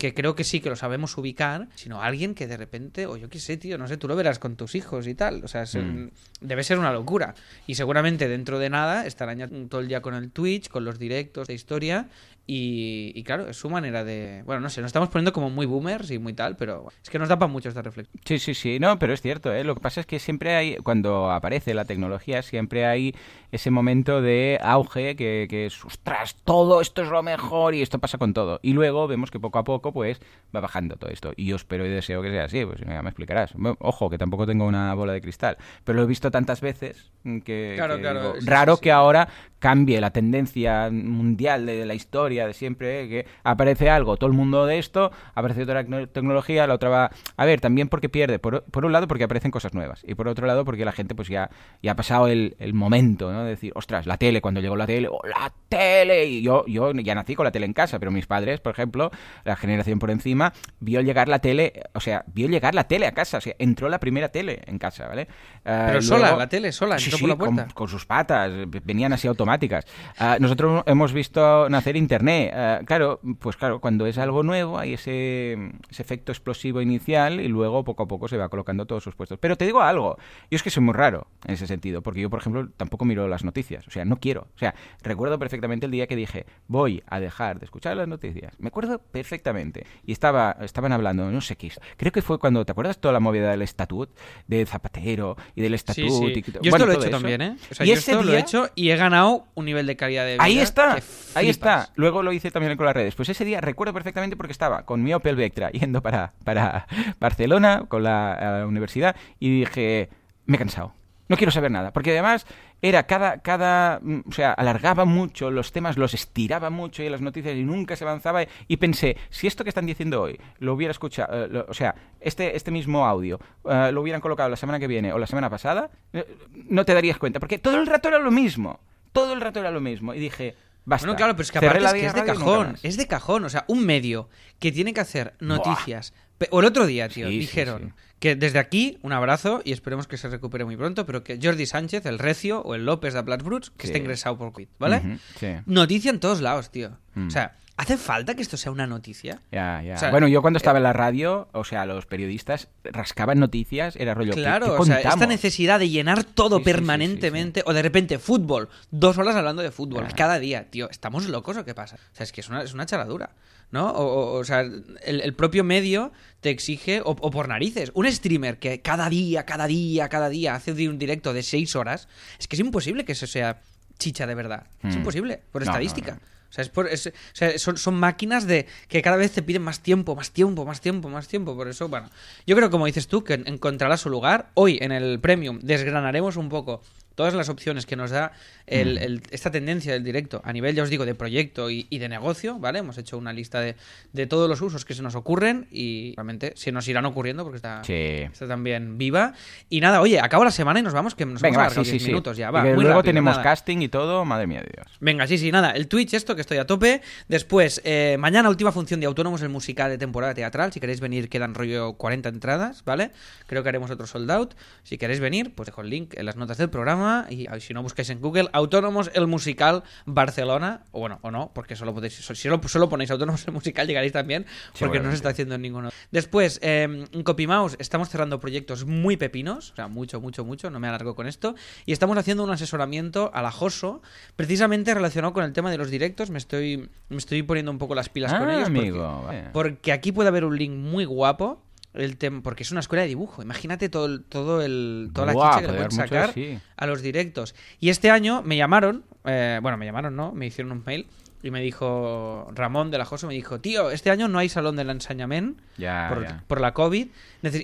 que 0.00 0.12
creo 0.12 0.34
que 0.34 0.42
sí 0.42 0.58
que 0.58 0.70
lo 0.70 0.74
sabemos 0.74 1.16
ubicar, 1.16 1.68
sino 1.76 2.02
alguien 2.02 2.34
que 2.34 2.48
de 2.48 2.56
repente, 2.56 3.06
o 3.06 3.16
yo 3.16 3.28
qué 3.28 3.38
sé, 3.38 3.56
tío, 3.56 3.78
no 3.78 3.86
sé, 3.86 3.96
tú 3.96 4.08
lo 4.08 4.16
verás 4.16 4.40
con 4.40 4.56
tus 4.56 4.74
hijos 4.74 5.06
y 5.06 5.14
tal. 5.14 5.44
O 5.44 5.48
sea, 5.48 5.62
es- 5.62 5.76
Mm. 5.76 6.08
debe 6.40 6.64
ser 6.64 6.80
una 6.80 6.92
locura. 6.92 7.34
Y 7.68 7.76
seguramente 7.76 8.26
dentro 8.26 8.58
de 8.58 8.70
nada 8.70 9.06
estarán 9.06 9.38
ya 9.38 9.48
todo 9.68 9.80
el 9.80 9.86
día 9.86 10.02
con 10.02 10.14
el 10.14 10.32
Twitch, 10.32 10.68
con 10.68 10.84
los 10.84 10.98
directos 10.98 11.46
de 11.46 11.54
historia. 11.54 12.08
Y, 12.46 13.12
y 13.14 13.22
claro, 13.22 13.48
es 13.48 13.56
su 13.56 13.70
manera 13.70 14.04
de. 14.04 14.42
Bueno, 14.44 14.60
no 14.60 14.68
sé, 14.68 14.80
nos 14.80 14.88
estamos 14.88 15.08
poniendo 15.08 15.32
como 15.32 15.48
muy 15.48 15.64
boomers 15.64 16.10
y 16.10 16.18
muy 16.18 16.32
tal, 16.32 16.56
pero 16.56 16.88
es 17.02 17.08
que 17.08 17.18
nos 17.18 17.28
da 17.28 17.38
para 17.38 17.50
mucho 17.50 17.68
esta 17.68 17.82
reflexión. 17.82 18.20
Sí, 18.24 18.38
sí, 18.38 18.54
sí, 18.54 18.78
no, 18.80 18.98
pero 18.98 19.12
es 19.12 19.22
cierto, 19.22 19.52
¿eh? 19.54 19.62
Lo 19.62 19.74
que 19.74 19.80
pasa 19.80 20.00
es 20.00 20.06
que 20.06 20.18
siempre 20.18 20.56
hay, 20.56 20.76
cuando 20.78 21.30
aparece 21.30 21.72
la 21.72 21.84
tecnología, 21.84 22.42
siempre 22.42 22.84
hay 22.84 23.14
ese 23.52 23.70
momento 23.70 24.20
de 24.22 24.58
auge 24.60 25.14
que, 25.14 25.46
que 25.48 25.66
es, 25.66 25.84
ostras, 25.84 26.36
todo 26.44 26.80
esto 26.80 27.02
es 27.02 27.08
lo 27.08 27.22
mejor 27.22 27.74
y 27.74 27.82
esto 27.82 27.98
pasa 27.98 28.18
con 28.18 28.34
todo. 28.34 28.58
Y 28.62 28.72
luego 28.72 29.06
vemos 29.06 29.30
que 29.30 29.38
poco 29.38 29.58
a 29.58 29.64
poco, 29.64 29.92
pues, 29.92 30.20
va 30.54 30.60
bajando 30.60 30.96
todo 30.96 31.10
esto. 31.10 31.32
Y 31.36 31.46
yo 31.46 31.56
espero 31.56 31.86
y 31.86 31.90
deseo 31.90 32.22
que 32.22 32.30
sea 32.30 32.44
así, 32.44 32.64
pues 32.64 32.80
ya 32.80 33.02
me 33.02 33.10
explicarás. 33.10 33.52
Bueno, 33.54 33.76
Ojo, 33.80 34.10
que 34.10 34.18
tampoco 34.18 34.46
tengo 34.46 34.64
una 34.64 34.94
bola 34.94 35.12
de 35.12 35.20
cristal, 35.20 35.56
pero 35.84 35.96
lo 35.96 36.04
he 36.04 36.06
visto 36.06 36.30
tantas 36.30 36.60
veces 36.60 37.12
que, 37.44 37.74
Claro, 37.76 37.96
que 37.96 38.00
claro, 38.00 38.20
digo, 38.20 38.40
sí, 38.40 38.46
raro 38.46 38.72
sí, 38.74 38.78
sí. 38.78 38.82
que 38.82 38.92
ahora 38.92 39.28
cambie 39.58 40.00
la 40.00 40.10
tendencia 40.10 40.90
mundial 40.90 41.66
de, 41.66 41.86
la 41.86 41.94
historia 41.94 42.31
de 42.32 42.54
siempre, 42.54 43.02
¿eh? 43.02 43.08
que 43.08 43.26
aparece 43.44 43.90
algo, 43.90 44.16
todo 44.16 44.28
el 44.30 44.36
mundo 44.36 44.66
de 44.66 44.78
esto, 44.78 45.10
aparece 45.34 45.62
otra 45.62 45.82
tecno- 45.84 46.08
tecnología, 46.08 46.66
la 46.66 46.74
otra 46.74 46.88
va... 46.88 47.10
A 47.36 47.44
ver, 47.44 47.60
también 47.60 47.88
porque 47.88 48.08
pierde, 48.08 48.38
por, 48.38 48.64
por 48.64 48.84
un 48.84 48.92
lado 48.92 49.06
porque 49.08 49.24
aparecen 49.24 49.50
cosas 49.50 49.74
nuevas, 49.74 50.02
y 50.06 50.14
por 50.14 50.28
otro 50.28 50.46
lado 50.46 50.64
porque 50.64 50.84
la 50.84 50.92
gente 50.92 51.14
pues 51.14 51.28
ya, 51.28 51.50
ya 51.82 51.92
ha 51.92 51.96
pasado 51.96 52.28
el, 52.28 52.56
el 52.58 52.74
momento, 52.74 53.32
¿no? 53.32 53.44
De 53.44 53.50
decir, 53.50 53.72
ostras, 53.74 54.06
la 54.06 54.16
tele, 54.16 54.40
cuando 54.40 54.60
llegó 54.60 54.76
la 54.76 54.86
tele, 54.86 55.08
¡oh, 55.10 55.20
la 55.26 55.52
tele! 55.68 56.26
Y 56.26 56.42
yo, 56.42 56.64
yo 56.66 56.92
ya 56.92 57.14
nací 57.14 57.34
con 57.34 57.44
la 57.44 57.52
tele 57.52 57.66
en 57.66 57.72
casa, 57.72 57.98
pero 57.98 58.10
mis 58.10 58.26
padres, 58.26 58.60
por 58.60 58.72
ejemplo, 58.72 59.10
la 59.44 59.56
generación 59.56 59.98
por 59.98 60.10
encima, 60.10 60.52
vio 60.80 61.00
llegar 61.00 61.28
la 61.28 61.38
tele, 61.40 61.82
o 61.94 62.00
sea, 62.00 62.24
vio 62.28 62.48
llegar 62.48 62.74
la 62.74 62.84
tele 62.84 63.06
a 63.06 63.12
casa, 63.12 63.38
o 63.38 63.40
sea, 63.40 63.54
entró 63.58 63.88
la 63.88 63.98
primera 64.00 64.28
tele 64.30 64.60
en 64.66 64.78
casa, 64.78 65.08
¿vale? 65.08 65.28
Ah, 65.64 65.84
Pero 65.88 66.02
sola, 66.02 66.20
luego- 66.26 66.38
la 66.38 66.48
tele, 66.48 66.72
sola, 66.72 66.96
entró 66.96 67.16
sí, 67.18 67.20
por 67.22 67.28
la 67.30 67.36
con- 67.36 67.54
puerta. 67.56 67.74
con 67.74 67.88
sus 67.88 68.06
patas, 68.06 68.50
venían 68.84 69.12
así 69.12 69.28
automáticas. 69.28 69.84
Ah, 70.18 70.36
nosotros 70.40 70.82
hemos 70.86 71.12
visto 71.12 71.68
nacer 71.68 71.96
Internet. 71.96 72.21
Ah, 72.52 72.80
claro, 72.86 73.20
pues 73.38 73.56
claro, 73.56 73.80
cuando 73.80 74.06
es 74.06 74.18
algo 74.18 74.42
nuevo 74.42 74.78
hay 74.78 74.94
ese, 74.94 75.52
ese 75.90 76.02
efecto 76.02 76.32
explosivo 76.32 76.80
inicial 76.80 77.40
y 77.40 77.48
luego 77.48 77.84
poco 77.84 78.04
a 78.04 78.08
poco 78.08 78.28
se 78.28 78.36
va 78.36 78.48
colocando 78.48 78.86
todos 78.86 79.02
sus 79.04 79.14
puestos. 79.14 79.38
Pero 79.38 79.56
te 79.56 79.64
digo 79.64 79.80
algo, 79.82 80.16
yo 80.50 80.56
es 80.56 80.62
que 80.62 80.70
soy 80.70 80.82
muy 80.82 80.94
raro 80.94 81.26
en 81.46 81.54
ese 81.54 81.66
sentido, 81.66 82.02
porque 82.02 82.20
yo, 82.20 82.30
por 82.30 82.40
ejemplo, 82.40 82.68
tampoco 82.76 83.04
miro 83.04 83.28
las 83.28 83.44
noticias. 83.44 83.86
O 83.88 83.90
sea, 83.90 84.04
no 84.04 84.18
quiero. 84.18 84.48
O 84.54 84.58
sea, 84.58 84.74
recuerdo 85.02 85.38
perfectamente 85.38 85.86
el 85.86 85.92
día 85.92 86.06
que 86.06 86.16
dije, 86.16 86.46
voy 86.68 87.02
a 87.06 87.20
dejar 87.20 87.58
de 87.58 87.64
escuchar 87.64 87.96
las 87.96 88.08
noticias. 88.08 88.54
Me 88.58 88.68
acuerdo 88.68 88.98
perfectamente. 89.00 89.86
Y 90.04 90.12
estaba, 90.12 90.56
estaban 90.62 90.92
hablando, 90.92 91.30
no 91.30 91.40
sé 91.40 91.56
qué, 91.56 91.70
creo 91.96 92.12
que 92.12 92.22
fue 92.22 92.38
cuando, 92.38 92.64
¿te 92.64 92.72
acuerdas 92.72 92.98
toda 92.98 93.12
la 93.12 93.20
movida 93.20 93.50
del 93.50 93.62
estatut? 93.62 94.10
De 94.46 94.64
Zapatero 94.66 95.36
y 95.54 95.62
del 95.62 95.74
estatut. 95.74 96.04
Sí, 96.08 96.10
sí. 96.34 96.42
y- 96.46 96.52
Yo 96.64 96.70
bueno, 96.70 96.84
esto 96.84 96.86
lo 96.86 96.92
he 96.92 96.94
hecho 96.96 97.02
eso. 97.06 97.10
también, 97.10 97.42
¿eh? 97.42 97.56
O 97.70 97.74
sea, 97.74 97.86
y 97.86 97.88
yo 97.90 97.94
ese 97.94 98.10
esto 98.12 98.22
lo 98.22 98.32
he 98.32 98.38
hecho 98.40 98.68
y 98.74 98.90
he 98.90 98.96
ganado 98.96 99.46
un 99.54 99.64
nivel 99.64 99.86
de 99.86 99.96
calidad 99.96 100.24
de 100.24 100.34
vida. 100.34 100.42
Ahí 100.44 100.58
está, 100.58 100.98
ahí 101.34 101.48
está. 101.48 101.82
flipas. 101.86 101.92
Luego 102.12 102.24
lo 102.24 102.32
hice 102.34 102.50
también 102.50 102.76
con 102.76 102.84
las 102.84 102.94
redes. 102.94 103.14
Pues 103.14 103.30
ese 103.30 103.42
día 103.42 103.62
recuerdo 103.62 103.94
perfectamente 103.94 104.36
porque 104.36 104.52
estaba 104.52 104.84
con 104.84 105.02
mi 105.02 105.14
Opel 105.14 105.34
Vectra 105.34 105.70
yendo 105.70 106.02
para, 106.02 106.34
para 106.44 106.86
Barcelona 107.18 107.86
con 107.88 108.02
la, 108.02 108.66
universidad 108.68 109.16
y 109.40 109.60
dije, 109.60 110.10
me 110.44 110.56
he 110.56 110.58
cansado. 110.58 110.92
No 111.28 111.38
quiero 111.38 111.50
saber 111.50 111.70
nada, 111.70 111.90
porque 111.90 112.10
además 112.10 112.44
era 112.82 113.04
cada, 113.06 113.38
cada, 113.38 113.98
mm, 114.02 114.24
o 114.28 114.32
sea, 114.32 114.52
alargaba 114.52 115.06
mucho 115.06 115.50
los 115.50 115.72
temas, 115.72 115.96
los 115.96 116.12
estiraba 116.12 116.68
mucho 116.68 117.02
y 117.02 117.08
las 117.08 117.22
noticias 117.22 117.56
y 117.56 117.62
nunca 117.62 117.96
se 117.96 118.04
avanzaba 118.04 118.44
y 118.68 118.76
pensé, 118.76 119.16
si 119.30 119.46
esto 119.46 119.64
que 119.64 119.70
están 119.70 119.86
diciendo 119.86 120.20
hoy 120.20 120.38
lo 120.58 120.74
hubiera 120.74 120.90
escuchado, 120.90 121.46
eh, 121.46 121.64
o 121.66 121.72
sea, 121.72 121.94
este, 122.20 122.54
este 122.54 122.70
mismo 122.70 123.06
audio 123.06 123.40
eh, 123.64 123.88
lo 123.90 124.02
hubieran 124.02 124.20
colocado 124.20 124.50
la 124.50 124.56
semana 124.56 124.78
que 124.78 124.86
viene 124.86 125.14
o 125.14 125.18
la 125.18 125.26
semana 125.26 125.48
pasada, 125.48 125.88
eh, 126.12 126.26
no 126.68 126.84
te 126.84 126.92
darías 126.92 127.16
cuenta, 127.16 127.40
porque 127.40 127.58
todo 127.58 127.80
el 127.80 127.86
rato 127.86 128.08
era 128.08 128.18
lo 128.18 128.30
mismo, 128.30 128.80
todo 129.12 129.32
el 129.32 129.40
rato 129.40 129.60
era 129.60 129.70
lo 129.70 129.80
mismo 129.80 130.12
y 130.12 130.18
dije, 130.18 130.56
basta. 130.84 131.06
Bueno, 131.06 131.16
claro, 131.16 131.34
pero 131.34 131.42
es 131.42 131.52
que 131.52 131.58
aparte 131.58 131.84
es 131.84 131.92
que 131.92 132.06
es 132.06 132.14
de 132.14 132.24
cajón. 132.24 132.76
Es 132.82 132.96
de 132.96 133.06
cajón. 133.06 133.44
O 133.44 133.48
sea, 133.48 133.64
un 133.68 133.84
medio 133.84 134.28
que 134.58 134.72
tiene 134.72 134.92
que 134.94 135.00
hacer 135.00 135.34
noticias. 135.40 136.12
O 136.50 136.58
el 136.60 136.66
otro 136.66 136.86
día, 136.86 137.08
tío, 137.08 137.28
Sí, 137.28 137.38
dijeron 137.38 137.94
sí. 137.96 138.02
que 138.18 138.34
desde 138.34 138.58
aquí, 138.58 138.98
un 139.02 139.12
abrazo 139.12 139.62
y 139.64 139.70
esperemos 139.70 140.08
que 140.08 140.16
se 140.16 140.28
recupere 140.28 140.64
muy 140.64 140.76
pronto, 140.76 141.06
pero 141.06 141.22
que 141.22 141.38
Jordi 141.40 141.66
Sánchez, 141.66 142.04
el 142.06 142.18
Recio 142.18 142.62
o 142.62 142.74
el 142.74 142.84
López 142.84 143.14
de 143.14 143.22
Plattsburgh, 143.22 143.62
que 143.76 143.86
está 143.86 143.98
ingresado 143.98 144.36
por 144.36 144.50
COVID, 144.52 144.66
¿vale? 144.78 145.18
Sí. 145.38 145.46
Noticia 145.66 146.10
en 146.10 146.18
todos 146.18 146.40
lados, 146.40 146.70
tío. 146.70 146.98
Mm. 147.14 147.28
O 147.28 147.30
sea, 147.30 147.54
¿hace 147.76 147.96
falta 147.96 148.34
que 148.34 148.42
esto 148.42 148.56
sea 148.56 148.70
una 148.72 148.86
noticia? 148.86 149.40
Ya, 149.50 149.82
ya. 149.82 149.94
O 149.94 149.98
sea, 149.98 150.10
bueno, 150.10 150.28
yo 150.28 150.40
cuando 150.42 150.56
estaba 150.58 150.78
en 150.78 150.84
la 150.84 150.92
radio, 150.92 151.48
o 151.52 151.64
sea, 151.64 151.86
los 151.86 152.06
periodistas 152.06 152.68
rascaban 152.84 153.38
noticias, 153.38 153.96
era 153.96 154.14
rollo. 154.14 154.34
¿qué- 154.34 154.40
Claro, 154.42 154.66
qué 154.76 154.82
o 154.82 154.84
sea, 154.84 155.00
esta 155.00 155.26
necesidad 155.26 155.78
de 155.78 155.88
llenar 155.88 156.24
todo 156.24 156.58
Sí, 156.58 156.64
sí, 156.64 156.70
sí, 156.70 156.72
permanentemente, 156.74 157.62
o 157.66 157.72
de 157.72 157.82
repente 157.82 158.18
fútbol, 158.18 158.68
dos 158.90 159.18
horas 159.18 159.34
hablando 159.36 159.62
de 159.62 159.70
fútbol 159.70 160.04
Ah. 160.08 160.12
cada 160.16 160.38
día, 160.38 160.70
tío, 160.70 160.88
¿estamos 160.90 161.28
locos 161.28 161.56
o 161.56 161.64
qué 161.64 161.74
pasa? 161.74 161.96
O 162.12 162.14
sea, 162.16 162.24
es 162.24 162.32
que 162.32 162.40
es 162.40 162.48
una, 162.48 162.62
es 162.62 162.72
una 162.74 162.86
charadura, 162.86 163.30
¿no? 163.70 163.90
O, 163.90 164.04
o- 164.04 164.38
o 164.38 164.44
sea, 164.44 164.60
el, 164.60 164.84
el 165.04 165.34
propio 165.34 165.64
medio 165.64 166.12
te 166.40 166.50
exige, 166.50 167.00
o, 167.00 167.10
o 167.10 167.30
por 167.30 167.48
narices, 167.48 167.90
un 167.94 168.10
streamer 168.10 168.58
que 168.58 168.80
cada 168.80 169.08
día, 169.08 169.44
cada 169.46 169.66
día, 169.66 170.08
cada 170.08 170.28
día 170.28 170.54
hace 170.54 170.72
un 170.88 170.98
directo 170.98 171.32
de 171.32 171.42
seis 171.42 171.74
horas, 171.76 172.08
es 172.38 172.48
que 172.48 172.56
es 172.56 172.60
imposible 172.60 173.04
que 173.04 173.12
eso 173.12 173.26
sea 173.26 173.60
chicha 173.98 174.26
de 174.26 174.34
verdad, 174.34 174.66
es 174.82 174.94
Hmm. 174.94 174.98
imposible, 174.98 175.42
por 175.52 175.62
No, 175.62 175.66
no, 175.66 175.72
estadística. 175.72 176.12
no. 176.14 176.20
O 176.52 176.54
sea, 176.54 176.62
es 176.62 176.68
por- 176.68 176.84
o 176.86 176.96
sea, 177.32 177.58
son, 177.58 177.78
son 177.78 177.94
máquinas 177.94 178.46
de 178.46 178.66
que 178.88 179.00
cada 179.00 179.16
vez 179.16 179.32
te 179.32 179.40
piden 179.40 179.62
más 179.62 179.80
tiempo, 179.80 180.14
más 180.14 180.32
tiempo, 180.32 180.66
más 180.66 180.82
tiempo, 180.82 181.08
más 181.08 181.26
tiempo. 181.26 181.56
Por 181.56 181.66
eso, 181.66 181.88
bueno, 181.88 182.10
yo 182.46 182.54
creo, 182.54 182.70
como 182.70 182.84
dices 182.84 183.08
tú, 183.08 183.24
que 183.24 183.34
encontrará 183.46 183.96
su 183.96 184.10
lugar. 184.10 184.50
Hoy, 184.52 184.78
en 184.82 184.92
el 184.92 185.18
Premium, 185.18 185.60
desgranaremos 185.62 186.36
un 186.36 186.50
poco 186.50 186.82
todas 187.14 187.34
las 187.34 187.48
opciones 187.48 187.86
que 187.86 187.96
nos 187.96 188.10
da 188.10 188.32
el- 188.66 188.98
el- 188.98 189.22
esta 189.30 189.50
tendencia 189.50 189.92
del 189.92 190.04
directo 190.04 190.40
a 190.44 190.52
nivel, 190.52 190.74
ya 190.74 190.82
os 190.82 190.90
digo, 190.90 191.04
de 191.04 191.14
proyecto 191.14 191.70
y, 191.70 191.86
y 191.90 191.98
de 191.98 192.08
negocio, 192.08 192.58
¿vale? 192.58 192.78
Hemos 192.80 192.96
hecho 192.98 193.18
una 193.18 193.32
lista 193.32 193.60
de, 193.60 193.76
de 194.12 194.26
todos 194.26 194.48
los 194.48 194.60
usos 194.60 194.84
que 194.84 194.94
se 194.94 195.02
nos 195.02 195.14
ocurren 195.14 195.66
y 195.70 196.14
realmente 196.16 196.52
se 196.56 196.72
nos 196.72 196.86
irán 196.88 197.04
ocurriendo 197.04 197.42
porque 197.44 197.56
está, 197.56 197.82
Sí. 197.84 197.92
está 197.92 198.46
también 198.48 198.98
viva. 198.98 199.34
Y 199.68 199.80
nada, 199.80 200.00
oye, 200.00 200.20
acaba 200.20 200.44
la 200.44 200.50
semana 200.50 200.80
y 200.80 200.82
nos 200.82 200.92
vamos, 200.94 201.14
que 201.14 201.26
nos 201.26 201.40
Venga, 201.42 201.48
hemos 201.48 201.58
va, 201.58 201.62
alargado 201.66 201.84
sí, 201.84 201.90
10 201.92 202.02
sí, 202.02 202.08
minutos 202.08 202.36
ya. 202.36 202.48
Y 202.48 202.52
Va, 202.52 202.62
que 202.62 202.68
muy 202.74 202.84
luego 202.84 202.98
rápido, 202.98 203.10
tenemos 203.10 203.32
nada. 203.32 203.42
casting 203.42 203.78
y 203.82 203.88
todo, 203.88 204.24
madre 204.24 204.46
mía 204.46 204.60
de 204.60 204.70
Dios. 204.74 204.96
Venga, 205.00 205.26
sí, 205.26 205.38
sí, 205.38 205.50
nada. 205.52 205.70
El 205.72 205.88
Twitch, 205.88 206.14
esto 206.14 206.34
que 206.34 206.40
estoy 206.40 206.58
a 206.58 206.66
tope. 206.66 207.02
Después, 207.28 207.80
eh, 207.84 208.16
mañana, 208.18 208.48
última 208.48 208.72
función 208.72 209.00
de 209.00 209.06
Autónomos, 209.06 209.42
el 209.42 209.48
musical 209.48 209.90
de 209.90 209.98
temporada 209.98 210.34
teatral. 210.34 210.72
Si 210.72 210.80
queréis 210.80 211.00
venir, 211.00 211.28
quedan 211.28 211.54
rollo 211.54 211.94
40 211.94 212.28
entradas, 212.28 212.84
¿vale? 212.84 213.10
Creo 213.46 213.62
que 213.62 213.68
haremos 213.68 213.90
otro 213.90 214.06
sold 214.06 214.30
out. 214.30 214.54
Si 214.82 214.98
queréis 214.98 215.20
venir, 215.20 215.52
pues 215.54 215.66
dejo 215.66 215.80
el 215.82 215.90
link 215.90 216.14
en 216.16 216.26
las 216.26 216.36
notas 216.36 216.58
del 216.58 216.70
programa. 216.70 217.01
Y 217.30 217.46
ah, 217.48 217.58
si 217.60 217.74
no, 217.74 217.82
buscáis 217.82 218.10
en 218.10 218.20
Google 218.20 218.48
Autónomos, 218.52 219.10
el 219.14 219.26
musical 219.26 219.82
Barcelona. 220.06 220.84
O 220.92 221.00
bueno, 221.00 221.18
o 221.22 221.30
no, 221.30 221.50
porque 221.54 221.76
solo 221.76 221.94
podéis. 221.94 222.14
Si 222.14 222.22
solo, 222.34 222.60
solo 222.68 222.88
ponéis 222.88 223.10
Autónomos, 223.10 223.46
el 223.46 223.52
musical, 223.52 223.86
llegaréis 223.86 224.12
también. 224.12 224.46
Porque 224.78 225.00
no 225.00 225.10
se 225.10 225.16
está 225.16 225.30
haciendo 225.30 225.54
en 225.54 225.62
ninguno. 225.62 225.90
Después, 226.10 226.58
eh, 226.62 227.06
en 227.12 227.22
CopyMouse, 227.22 227.76
estamos 227.78 228.08
cerrando 228.08 228.40
proyectos 228.40 228.84
muy 228.86 229.16
pepinos. 229.16 229.72
O 229.72 229.76
sea, 229.76 229.88
mucho, 229.88 230.20
mucho, 230.20 230.44
mucho. 230.44 230.70
No 230.70 230.80
me 230.80 230.88
alargo 230.88 231.14
con 231.14 231.26
esto. 231.26 231.54
Y 231.86 231.92
estamos 231.92 232.16
haciendo 232.18 232.44
un 232.44 232.50
asesoramiento 232.50 233.30
alajoso, 233.34 234.02
precisamente 234.36 234.94
relacionado 234.94 235.32
con 235.32 235.44
el 235.44 235.52
tema 235.52 235.70
de 235.70 235.78
los 235.78 235.90
directos. 235.90 236.30
Me 236.30 236.38
estoy, 236.38 236.88
me 237.08 237.16
estoy 237.16 237.42
poniendo 237.42 237.70
un 237.72 237.78
poco 237.78 237.94
las 237.94 238.08
pilas 238.08 238.32
con 238.34 238.48
Ah, 238.48 238.54
ellos. 238.54 238.64
porque- 238.68 238.78
amigo. 238.80 239.22
vale. 239.24 239.44
porque 239.52 239.92
aquí 239.92 240.12
puede 240.12 240.28
haber 240.28 240.44
un 240.44 240.56
link 240.56 240.72
muy 240.72 241.04
guapo. 241.04 241.62
El 241.94 242.18
tem- 242.18 242.40
porque 242.42 242.62
es 242.62 242.70
una 242.70 242.80
escuela 242.80 243.02
de 243.02 243.08
dibujo. 243.08 243.42
Imagínate 243.42 243.88
todo 243.88 244.06
el, 244.06 244.22
todo 244.24 244.62
el, 244.62 245.10
toda 245.12 245.26
la 245.26 245.32
chicha 245.34 245.56
que 245.56 245.60
le 245.62 245.66
puede 245.68 245.78
pueden 245.88 245.96
mucho, 245.96 246.08
sacar 246.08 246.32
sí. 246.32 246.58
a 246.76 246.86
los 246.86 247.02
directos. 247.02 247.54
Y 247.80 247.90
este 247.90 248.10
año 248.10 248.42
me 248.42 248.56
llamaron, 248.56 249.04
eh, 249.24 249.58
bueno, 249.62 249.76
me 249.76 249.84
llamaron, 249.84 250.16
¿no? 250.16 250.32
Me 250.32 250.46
hicieron 250.46 250.72
un 250.72 250.82
mail 250.86 251.06
y 251.42 251.50
me 251.50 251.60
dijo, 251.60 252.48
Ramón 252.54 252.90
de 252.90 252.98
la 252.98 253.04
Joso 253.04 253.26
me 253.26 253.34
dijo, 253.34 253.60
tío, 253.60 253.90
este 253.90 254.10
año 254.10 254.28
no 254.28 254.38
hay 254.38 254.48
salón 254.48 254.76
del 254.76 254.90
enseñamiento 254.90 255.62
Ya, 255.76 256.08
por, 256.08 256.26
por 256.46 256.60
la 256.60 256.72
COVID 256.72 257.08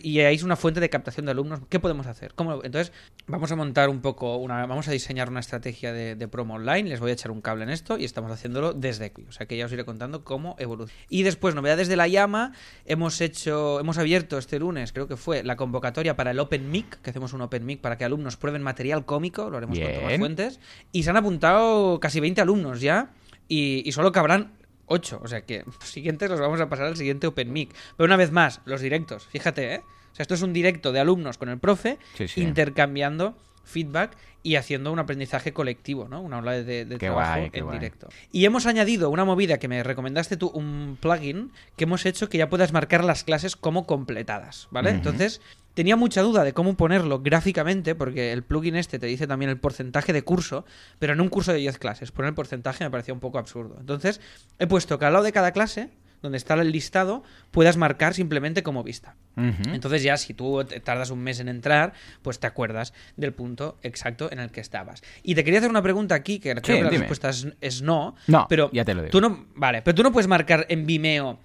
y 0.02 0.20
hay 0.20 0.42
una 0.42 0.56
fuente 0.56 0.80
de 0.80 0.90
captación 0.90 1.26
de 1.26 1.32
alumnos. 1.32 1.60
¿Qué 1.68 1.78
podemos 1.78 2.06
hacer? 2.06 2.32
¿Cómo 2.34 2.64
Entonces, 2.64 2.92
vamos 3.28 3.52
a 3.52 3.56
montar 3.56 3.88
un 3.88 4.00
poco, 4.00 4.36
una, 4.36 4.66
vamos 4.66 4.88
a 4.88 4.90
diseñar 4.90 5.30
una 5.30 5.40
estrategia 5.40 5.92
de, 5.92 6.16
de 6.16 6.28
promo 6.28 6.54
online. 6.54 6.88
Les 6.88 6.98
voy 6.98 7.10
a 7.10 7.14
echar 7.14 7.30
un 7.30 7.40
cable 7.40 7.64
en 7.64 7.70
esto 7.70 7.96
y 7.96 8.04
estamos 8.04 8.32
haciéndolo 8.32 8.72
desde 8.72 9.04
aquí. 9.04 9.24
O 9.28 9.32
sea 9.32 9.46
que 9.46 9.56
ya 9.56 9.66
os 9.66 9.72
iré 9.72 9.84
contando 9.84 10.24
cómo 10.24 10.56
evoluciona. 10.58 11.00
Y 11.08 11.22
después, 11.22 11.54
novedades 11.54 11.86
de 11.86 11.96
la 11.96 12.08
llama. 12.08 12.52
Hemos 12.86 13.20
hecho, 13.20 13.78
hemos 13.78 13.98
abierto 13.98 14.38
este 14.38 14.58
lunes, 14.58 14.92
creo 14.92 15.06
que 15.06 15.16
fue, 15.16 15.44
la 15.44 15.56
convocatoria 15.56 16.16
para 16.16 16.32
el 16.32 16.40
Open 16.40 16.70
Mic, 16.70 17.00
que 17.00 17.10
hacemos 17.10 17.32
un 17.32 17.42
Open 17.42 17.64
Mic 17.64 17.80
para 17.80 17.96
que 17.96 18.04
alumnos 18.04 18.36
prueben 18.36 18.62
material 18.62 19.04
cómico. 19.04 19.50
Lo 19.50 19.58
haremos 19.58 19.78
con 19.78 19.86
Bien. 19.86 20.00
Tomás 20.00 20.18
Fuentes. 20.18 20.60
Y 20.90 21.04
se 21.04 21.10
han 21.10 21.16
apuntado 21.16 22.00
casi 22.00 22.18
20 22.18 22.40
alumnos 22.40 22.80
ya. 22.80 23.10
Y, 23.48 23.82
y 23.88 23.92
solo 23.92 24.12
cabrán 24.12 24.52
8. 24.86 25.20
O 25.22 25.28
sea 25.28 25.42
que 25.42 25.64
los 25.64 25.76
siguientes 25.88 26.30
los 26.30 26.38
vamos 26.40 26.60
a 26.60 26.68
pasar 26.68 26.86
al 26.86 26.96
siguiente 26.96 27.26
Open 27.26 27.52
Mic. 27.52 27.74
Pero 27.96 28.06
una 28.06 28.16
vez 28.16 28.30
más, 28.30 28.60
los 28.64 28.80
directos, 28.80 29.26
fíjate, 29.26 29.74
¿eh? 29.74 29.82
O 30.12 30.14
sea, 30.14 30.22
esto 30.24 30.34
es 30.34 30.42
un 30.42 30.52
directo 30.52 30.90
de 30.92 31.00
alumnos 31.00 31.38
con 31.38 31.48
el 31.48 31.58
profe, 31.58 31.98
Sí, 32.16 32.28
sí. 32.28 32.40
intercambiando 32.42 33.36
feedback 33.68 34.16
y 34.42 34.56
haciendo 34.56 34.92
un 34.92 34.98
aprendizaje 34.98 35.52
colectivo, 35.52 36.08
¿no? 36.08 36.20
Una 36.20 36.38
ola 36.38 36.52
de, 36.52 36.86
trabajo 36.86 37.40
guay, 37.40 37.50
en 37.52 37.64
guay. 37.64 37.78
directo. 37.78 38.08
Y 38.32 38.44
hemos 38.44 38.66
añadido 38.66 39.10
una 39.10 39.24
movida 39.24 39.58
que 39.58 39.68
me 39.68 39.82
recomendaste 39.82 40.36
tú, 40.36 40.48
un 40.48 40.96
plugin 41.00 41.52
que 41.76 41.84
hemos 41.84 42.06
hecho 42.06 42.28
que 42.28 42.38
ya 42.38 42.48
puedas 42.48 42.72
marcar 42.72 43.04
las 43.04 43.24
clases 43.24 43.56
como 43.56 43.86
completadas, 43.86 44.68
¿vale? 44.70 44.90
Entonces, 44.90 45.40
tenía 45.74 45.96
mucha 45.96 46.22
duda 46.22 46.44
de 46.44 46.52
cómo 46.52 46.76
ponerlo 46.76 47.20
gráficamente, 47.20 47.94
porque 47.94 48.32
el 48.32 48.42
plugin 48.42 48.76
este 48.76 48.98
te 48.98 49.06
dice 49.06 49.26
también 49.26 49.50
el 49.50 49.58
porcentaje 49.58 50.12
de 50.12 50.22
curso, 50.22 50.64
pero 50.98 51.12
en 51.12 51.20
un 51.20 51.28
curso 51.28 51.52
de 51.52 51.58
10 51.58 51.78
clases. 51.78 52.10
Poner 52.10 52.30
el 52.30 52.34
porcentaje 52.34 52.84
me 52.84 52.90
parecía 52.90 53.14
un 53.14 53.20
poco 53.20 53.38
absurdo. 53.38 53.76
Entonces, 53.78 54.20
he 54.58 54.66
puesto 54.66 54.98
que 54.98 55.04
al 55.04 55.12
lado 55.12 55.24
de 55.24 55.32
cada 55.32 55.52
clase, 55.52 55.90
donde 56.22 56.38
está 56.38 56.54
el 56.54 56.70
listado, 56.72 57.22
puedas 57.50 57.76
marcar 57.76 58.14
simplemente 58.14 58.62
como 58.62 58.82
vista. 58.82 59.14
Entonces 59.36 60.02
ya 60.02 60.16
si 60.16 60.34
tú 60.34 60.64
tardas 60.82 61.10
un 61.10 61.20
mes 61.20 61.38
en 61.38 61.48
entrar, 61.48 61.92
pues 62.22 62.40
te 62.40 62.48
acuerdas 62.48 62.92
del 63.16 63.32
punto 63.32 63.78
exacto 63.84 64.28
en 64.32 64.40
el 64.40 64.50
que 64.50 64.60
estabas. 64.60 65.00
Y 65.22 65.36
te 65.36 65.44
quería 65.44 65.60
hacer 65.60 65.70
una 65.70 65.80
pregunta 65.82 66.16
aquí, 66.16 66.40
que 66.40 66.56
creo 66.56 66.78
que 66.78 66.82
la 66.82 66.90
dime. 66.90 66.98
respuesta 67.02 67.28
es, 67.28 67.46
es 67.60 67.80
no. 67.82 68.16
No, 68.26 68.46
pero 68.48 68.68
ya 68.72 68.84
te 68.84 68.94
lo 68.94 69.02
digo. 69.02 69.12
Tú 69.12 69.20
no, 69.20 69.46
vale, 69.54 69.82
pero 69.82 69.94
tú 69.94 70.02
no 70.02 70.10
puedes 70.10 70.26
marcar 70.26 70.66
en 70.68 70.86
Vimeo 70.86 71.38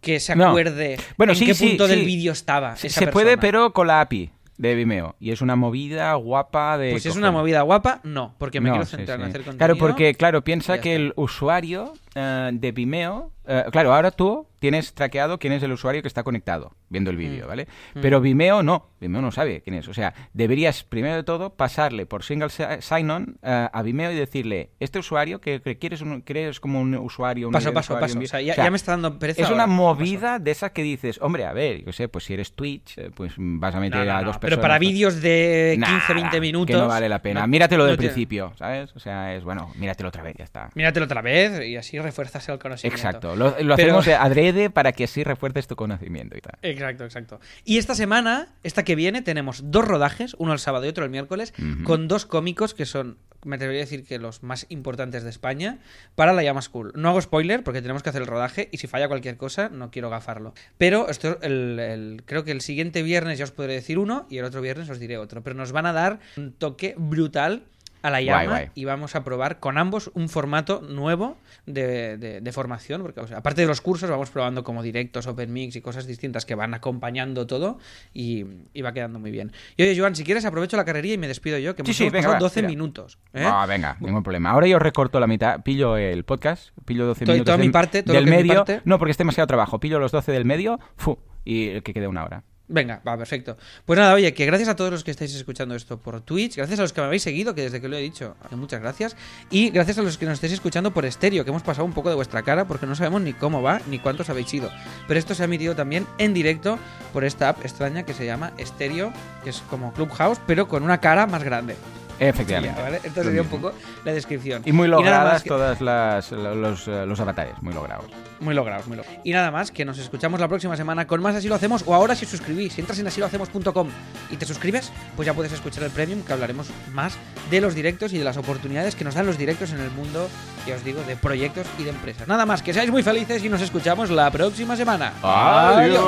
que 0.00 0.18
se 0.18 0.34
No. 0.34 0.48
acuerde 0.48 0.98
Bueno, 1.16 1.34
en 1.34 1.38
sí, 1.38 1.46
qué 1.46 1.54
sí, 1.54 1.68
punto 1.68 1.86
del 1.86 2.00
sí. 2.00 2.04
vídeo 2.04 2.32
estaba. 2.32 2.74
Se, 2.76 2.88
esa 2.88 2.98
se 3.00 3.06
puede, 3.08 3.38
pero 3.38 3.72
con 3.72 3.86
la 3.86 4.00
API 4.00 4.30
de 4.58 4.74
Vimeo. 4.74 5.14
Y 5.20 5.30
es 5.30 5.40
una 5.40 5.54
movida 5.54 6.12
guapa 6.14 6.76
de. 6.78 6.90
Pues 6.90 7.04
si 7.04 7.10
es 7.10 7.16
una 7.16 7.30
movida 7.30 7.62
guapa, 7.62 8.00
no, 8.02 8.34
porque 8.38 8.60
me 8.60 8.70
No, 8.70 8.74
quiero 8.74 8.86
sí, 8.86 8.96
centrar 8.96 9.20
en 9.20 9.26
sí. 9.26 9.30
hacer 9.30 9.40
contenido. 9.42 9.58
Claro, 9.58 9.76
porque, 9.78 10.14
claro, 10.16 10.42
piensa 10.42 10.80
que 10.80 10.96
el 10.96 11.12
usuario 11.14 11.94
eh, 12.16 12.50
de 12.52 12.72
Vimeo. 12.72 13.30
eh, 13.46 13.64
claro, 13.70 13.94
ahora 13.94 14.10
tú 14.10 14.48
tienes 14.58 14.94
traqueado 14.94 15.38
quién 15.38 15.52
es 15.52 15.62
el 15.62 15.70
usuario 15.70 16.02
que 16.02 16.08
está 16.08 16.24
conectado 16.24 16.72
viendo 16.88 17.10
el 17.10 17.16
vídeo, 17.16 17.44
Mm. 17.44 17.48
¿vale? 17.48 17.68
Pero 18.00 18.20
Vimeo 18.20 18.62
no. 18.64 18.88
Vimeo 19.00 19.20
no 19.22 19.30
sabe 19.30 19.60
quién 19.60 19.76
es. 19.76 19.86
O 19.86 19.94
sea, 19.94 20.14
deberías, 20.32 20.82
primero 20.82 21.14
de 21.14 21.22
todo, 21.22 21.50
pasarle 21.50 22.06
por 22.06 22.24
single 22.24 22.48
si- 22.48 22.64
sign-on 22.80 23.36
eh, 23.42 23.68
a 23.72 23.82
Vimeo 23.82 24.10
y 24.10 24.14
decirle: 24.16 24.70
Este 24.80 24.98
usuario 24.98 25.40
que, 25.40 25.60
que 25.60 25.76
quieres, 25.78 26.00
un- 26.00 26.22
quieres 26.22 26.58
como 26.58 26.80
un 26.80 26.94
usuario. 26.96 27.48
Un 27.48 27.52
Paso, 27.52 27.72
paso, 27.72 27.92
usuario, 27.94 28.14
paso. 28.14 28.24
O 28.24 28.26
sea, 28.26 28.40
ya, 28.40 28.56
ya 28.56 28.70
me 28.70 28.76
está 28.76 28.92
dando 28.92 29.18
pereza. 29.18 29.42
es 29.42 29.50
una 29.50 29.66
movida 29.66 30.38
de 30.38 30.50
esas 30.50 30.70
que 30.72 30.82
dices, 30.82 31.18
hombre, 31.20 31.44
a 31.44 31.52
ver, 31.52 31.84
yo 31.84 31.92
sé, 31.92 32.08
pues 32.08 32.24
si 32.24 32.32
eres 32.34 32.52
Twitch, 32.54 32.98
pues 33.14 33.34
vas 33.36 33.74
a 33.74 33.80
meter 33.80 34.06
no, 34.06 34.12
a 34.12 34.20
no, 34.22 34.26
dos 34.28 34.38
personas. 34.38 34.40
Pero 34.40 34.60
para 34.62 34.78
vídeos 34.78 35.20
de 35.20 35.72
15, 35.76 35.92
Nada, 35.92 36.14
20 36.14 36.40
minutos. 36.40 36.74
Que 36.74 36.80
no 36.80 36.88
vale 36.88 37.08
la 37.08 37.20
pena. 37.20 37.46
míratelo 37.46 37.84
del 37.84 37.96
principio, 37.98 38.52
¿sabes? 38.56 38.90
O 38.96 38.98
sea, 38.98 39.34
es 39.36 39.44
bueno, 39.44 39.70
míratelo 39.76 40.08
otra 40.08 40.22
vez, 40.22 40.34
ya 40.38 40.44
está. 40.44 40.70
Míratelo 40.74 41.04
otra 41.04 41.20
vez 41.20 41.60
y 41.66 41.76
así 41.76 41.98
refuerzas 42.06 42.48
el 42.48 42.58
conocimiento. 42.58 42.96
Exacto. 42.96 43.36
Lo, 43.36 43.50
lo 43.50 43.54
Pero- 43.56 43.74
hacemos 43.74 44.06
de 44.06 44.14
adrede 44.26 44.70
para 44.70 44.92
que 44.92 45.04
así 45.04 45.22
refuerces 45.24 45.66
tu 45.66 45.76
conocimiento 45.76 46.36
y 46.36 46.40
tal. 46.40 46.54
Exacto, 46.62 47.04
exacto. 47.04 47.40
Y 47.64 47.78
esta 47.78 47.94
semana, 47.94 48.48
esta 48.62 48.84
que 48.84 48.94
viene, 48.94 49.22
tenemos 49.22 49.70
dos 49.70 49.84
rodajes, 49.86 50.34
uno 50.38 50.52
el 50.52 50.58
sábado 50.58 50.86
y 50.86 50.88
otro 50.88 51.04
el 51.04 51.10
miércoles, 51.10 51.52
con 51.84 52.08
dos 52.08 52.26
cómicos 52.26 52.74
que 52.74 52.86
son, 52.86 53.18
me 53.44 53.56
atrevería 53.56 53.82
a 53.82 53.84
decir 53.84 54.04
que 54.04 54.18
los 54.18 54.42
más 54.42 54.66
importantes 54.70 55.22
de 55.24 55.30
España 55.30 55.78
para 56.14 56.32
la 56.32 56.42
Llama 56.42 56.62
School. 56.62 56.92
No 56.96 57.10
hago 57.10 57.20
spoiler 57.20 57.62
porque 57.62 57.82
tenemos 57.82 58.02
que 58.02 58.08
hacer 58.10 58.22
el 58.22 58.26
rodaje 58.28 58.68
y 58.72 58.78
si 58.78 58.86
falla 58.86 59.06
cualquier 59.08 59.36
cosa 59.36 59.68
no 59.68 59.90
quiero 59.90 60.10
gafarlo. 60.10 60.52
Pero 60.78 61.08
esto, 61.08 61.38
el, 61.42 61.78
el- 61.78 62.22
creo 62.24 62.44
que 62.44 62.50
el 62.52 62.60
siguiente 62.60 63.02
viernes 63.02 63.38
ya 63.38 63.44
os 63.44 63.50
podré 63.52 63.74
decir 63.74 63.98
uno 63.98 64.26
y 64.30 64.38
el 64.38 64.44
otro 64.44 64.60
viernes 64.62 64.88
os 64.90 64.98
diré 64.98 65.18
otro. 65.18 65.42
Pero 65.42 65.54
nos 65.56 65.72
van 65.72 65.86
a 65.86 65.92
dar 65.92 66.18
un 66.36 66.52
toque 66.52 66.94
brutal 66.98 67.64
a 68.06 68.10
la 68.10 68.20
llama 68.20 68.44
Guay, 68.44 68.48
guay. 68.48 68.70
y 68.74 68.84
vamos 68.84 69.14
a 69.16 69.24
probar 69.24 69.58
con 69.60 69.78
ambos 69.78 70.10
un 70.14 70.28
formato 70.28 70.80
nuevo 70.82 71.36
de, 71.66 72.16
de- 72.18 72.40
de 72.40 72.52
formación, 72.52 73.02
porque 73.02 73.20
o 73.20 73.26
sea, 73.26 73.38
aparte 73.38 73.62
de 73.62 73.66
los 73.66 73.80
cursos 73.80 74.08
vamos 74.10 74.30
probando 74.30 74.62
como 74.64 74.82
directos, 74.82 75.26
open 75.26 75.52
mix 75.52 75.76
y 75.76 75.80
cosas 75.80 76.06
distintas 76.06 76.46
que 76.46 76.54
van 76.54 76.74
acompañando 76.74 77.46
todo 77.46 77.78
y, 78.14 78.44
y 78.72 78.82
va 78.82 78.92
quedando 78.92 79.18
muy 79.18 79.30
bien. 79.30 79.52
Y 79.76 79.82
oye, 79.82 79.98
Joan, 79.98 80.14
si 80.16 80.24
quieres 80.24 80.44
aprovecho 80.44 80.76
la 80.76 80.84
carrería 80.84 81.14
y 81.14 81.18
me 81.18 81.28
despido 81.28 81.58
yo, 81.58 81.74
que 81.74 81.82
Sí, 81.84 81.90
hemos, 81.90 81.96
sí, 81.96 82.04
venga, 82.04 82.18
pasado 82.18 82.32
va, 82.34 82.38
12 82.40 82.54
tira. 82.60 82.68
minutos. 82.68 83.18
¿eh? 83.34 83.44
Ah, 83.46 83.66
venga, 83.66 83.96
ningún 84.00 84.22
problema. 84.22 84.50
Ahora 84.50 84.66
yo 84.66 84.78
recorto 84.78 85.18
la 85.20 85.26
mitad, 85.26 85.62
pillo 85.62 85.96
el 85.96 86.24
podcast, 86.24 86.70
pillo 86.84 87.06
12 87.06 87.24
Todo- 87.24 87.34
minutos 87.34 87.46
toda 87.46 87.58
mi 87.58 87.62
del, 87.64 87.72
parte, 87.72 88.02
todo 88.02 88.14
del 88.14 88.24
es 88.24 88.30
mi 88.30 88.36
medio. 88.36 88.54
parte. 88.64 88.80
No, 88.84 88.98
porque 88.98 89.10
es 89.12 89.18
demasiado 89.18 89.46
trabajo. 89.46 89.80
Pillo 89.80 89.98
los 89.98 90.12
12 90.12 90.32
del 90.32 90.44
medio, 90.44 90.78
fu, 90.96 91.18
y 91.44 91.68
el 91.68 91.82
que 91.82 91.92
quede 91.92 92.06
una 92.06 92.24
hora. 92.24 92.44
Venga, 92.68 93.00
va, 93.06 93.16
perfecto. 93.16 93.56
Pues 93.84 93.96
nada, 93.96 94.12
oye, 94.14 94.34
que 94.34 94.44
gracias 94.44 94.68
a 94.68 94.74
todos 94.74 94.90
los 94.90 95.04
que 95.04 95.12
estáis 95.12 95.32
escuchando 95.34 95.76
esto 95.76 95.98
por 95.98 96.20
Twitch, 96.20 96.56
gracias 96.56 96.80
a 96.80 96.82
los 96.82 96.92
que 96.92 97.00
me 97.00 97.06
habéis 97.06 97.22
seguido, 97.22 97.54
que 97.54 97.62
desde 97.62 97.80
que 97.80 97.88
lo 97.88 97.96
he 97.96 98.00
dicho, 98.00 98.34
muchas 98.50 98.80
gracias, 98.80 99.16
y 99.50 99.70
gracias 99.70 99.98
a 99.98 100.02
los 100.02 100.18
que 100.18 100.26
nos 100.26 100.34
estáis 100.34 100.52
escuchando 100.52 100.92
por 100.92 101.04
estéreo, 101.04 101.44
que 101.44 101.50
hemos 101.50 101.62
pasado 101.62 101.84
un 101.84 101.92
poco 101.92 102.08
de 102.08 102.16
vuestra 102.16 102.42
cara 102.42 102.66
porque 102.66 102.86
no 102.86 102.96
sabemos 102.96 103.22
ni 103.22 103.34
cómo 103.34 103.62
va 103.62 103.80
ni 103.88 104.00
cuántos 104.00 104.30
habéis 104.30 104.52
ido. 104.52 104.70
Pero 105.06 105.18
esto 105.18 105.34
se 105.34 105.42
ha 105.42 105.44
emitido 105.44 105.76
también 105.76 106.06
en 106.18 106.34
directo 106.34 106.76
por 107.12 107.24
esta 107.24 107.50
app 107.50 107.64
extraña 107.64 108.02
que 108.02 108.14
se 108.14 108.26
llama 108.26 108.52
Estéreo, 108.58 109.12
que 109.44 109.50
es 109.50 109.60
como 109.70 109.92
Clubhouse, 109.92 110.40
pero 110.46 110.66
con 110.66 110.82
una 110.82 111.00
cara 111.00 111.26
más 111.26 111.44
grande. 111.44 111.76
Efectivamente. 112.18 112.80
¿vale? 112.80 113.00
Lo 113.14 113.22
sería 113.22 113.42
un 113.42 113.48
poco 113.48 113.72
la 114.04 114.12
descripción. 114.12 114.62
Y 114.64 114.72
muy 114.72 114.88
logradas 114.88 115.42
que- 115.42 115.48
todas 115.48 115.80
las 115.80 116.30
los, 116.32 116.88
eh, 116.88 117.04
los 117.06 117.20
avatares, 117.20 117.54
muy 117.62 117.74
logrados. 117.74 118.06
Muy 118.40 118.54
logrados, 118.54 118.86
muy 118.86 118.96
logrados. 118.98 119.20
Y 119.24 119.32
nada 119.32 119.50
más, 119.50 119.70
que 119.70 119.84
nos 119.84 119.98
escuchamos 119.98 120.40
la 120.40 120.48
próxima 120.48 120.76
semana 120.76 121.06
con 121.06 121.22
más 121.22 121.34
Así 121.36 121.48
lo 121.48 121.54
hacemos. 121.54 121.82
O 121.86 121.94
ahora 121.94 122.14
si 122.14 122.26
suscribís, 122.26 122.72
si 122.74 122.80
entras 122.80 122.98
en 122.98 123.06
asilohacemos.com 123.06 123.88
y 124.30 124.36
te 124.36 124.46
suscribes, 124.46 124.90
pues 125.16 125.26
ya 125.26 125.34
puedes 125.34 125.52
escuchar 125.52 125.84
el 125.84 125.90
premium 125.90 126.22
que 126.22 126.32
hablaremos 126.32 126.68
más 126.92 127.14
de 127.50 127.60
los 127.60 127.74
directos 127.74 128.12
y 128.12 128.18
de 128.18 128.24
las 128.24 128.36
oportunidades 128.36 128.94
que 128.94 129.04
nos 129.04 129.14
dan 129.14 129.26
los 129.26 129.38
directos 129.38 129.72
en 129.72 129.80
el 129.80 129.90
mundo, 129.90 130.28
ya 130.66 130.74
os 130.76 130.84
digo, 130.84 131.02
de 131.02 131.16
proyectos 131.16 131.66
y 131.78 131.84
de 131.84 131.90
empresas. 131.90 132.26
Nada 132.28 132.46
más, 132.46 132.62
que 132.62 132.72
seáis 132.74 132.90
muy 132.90 133.02
felices 133.02 133.44
y 133.44 133.48
nos 133.48 133.60
escuchamos 133.62 134.10
la 134.10 134.30
próxima 134.30 134.76
semana. 134.76 135.12
Adiós. 135.22 136.00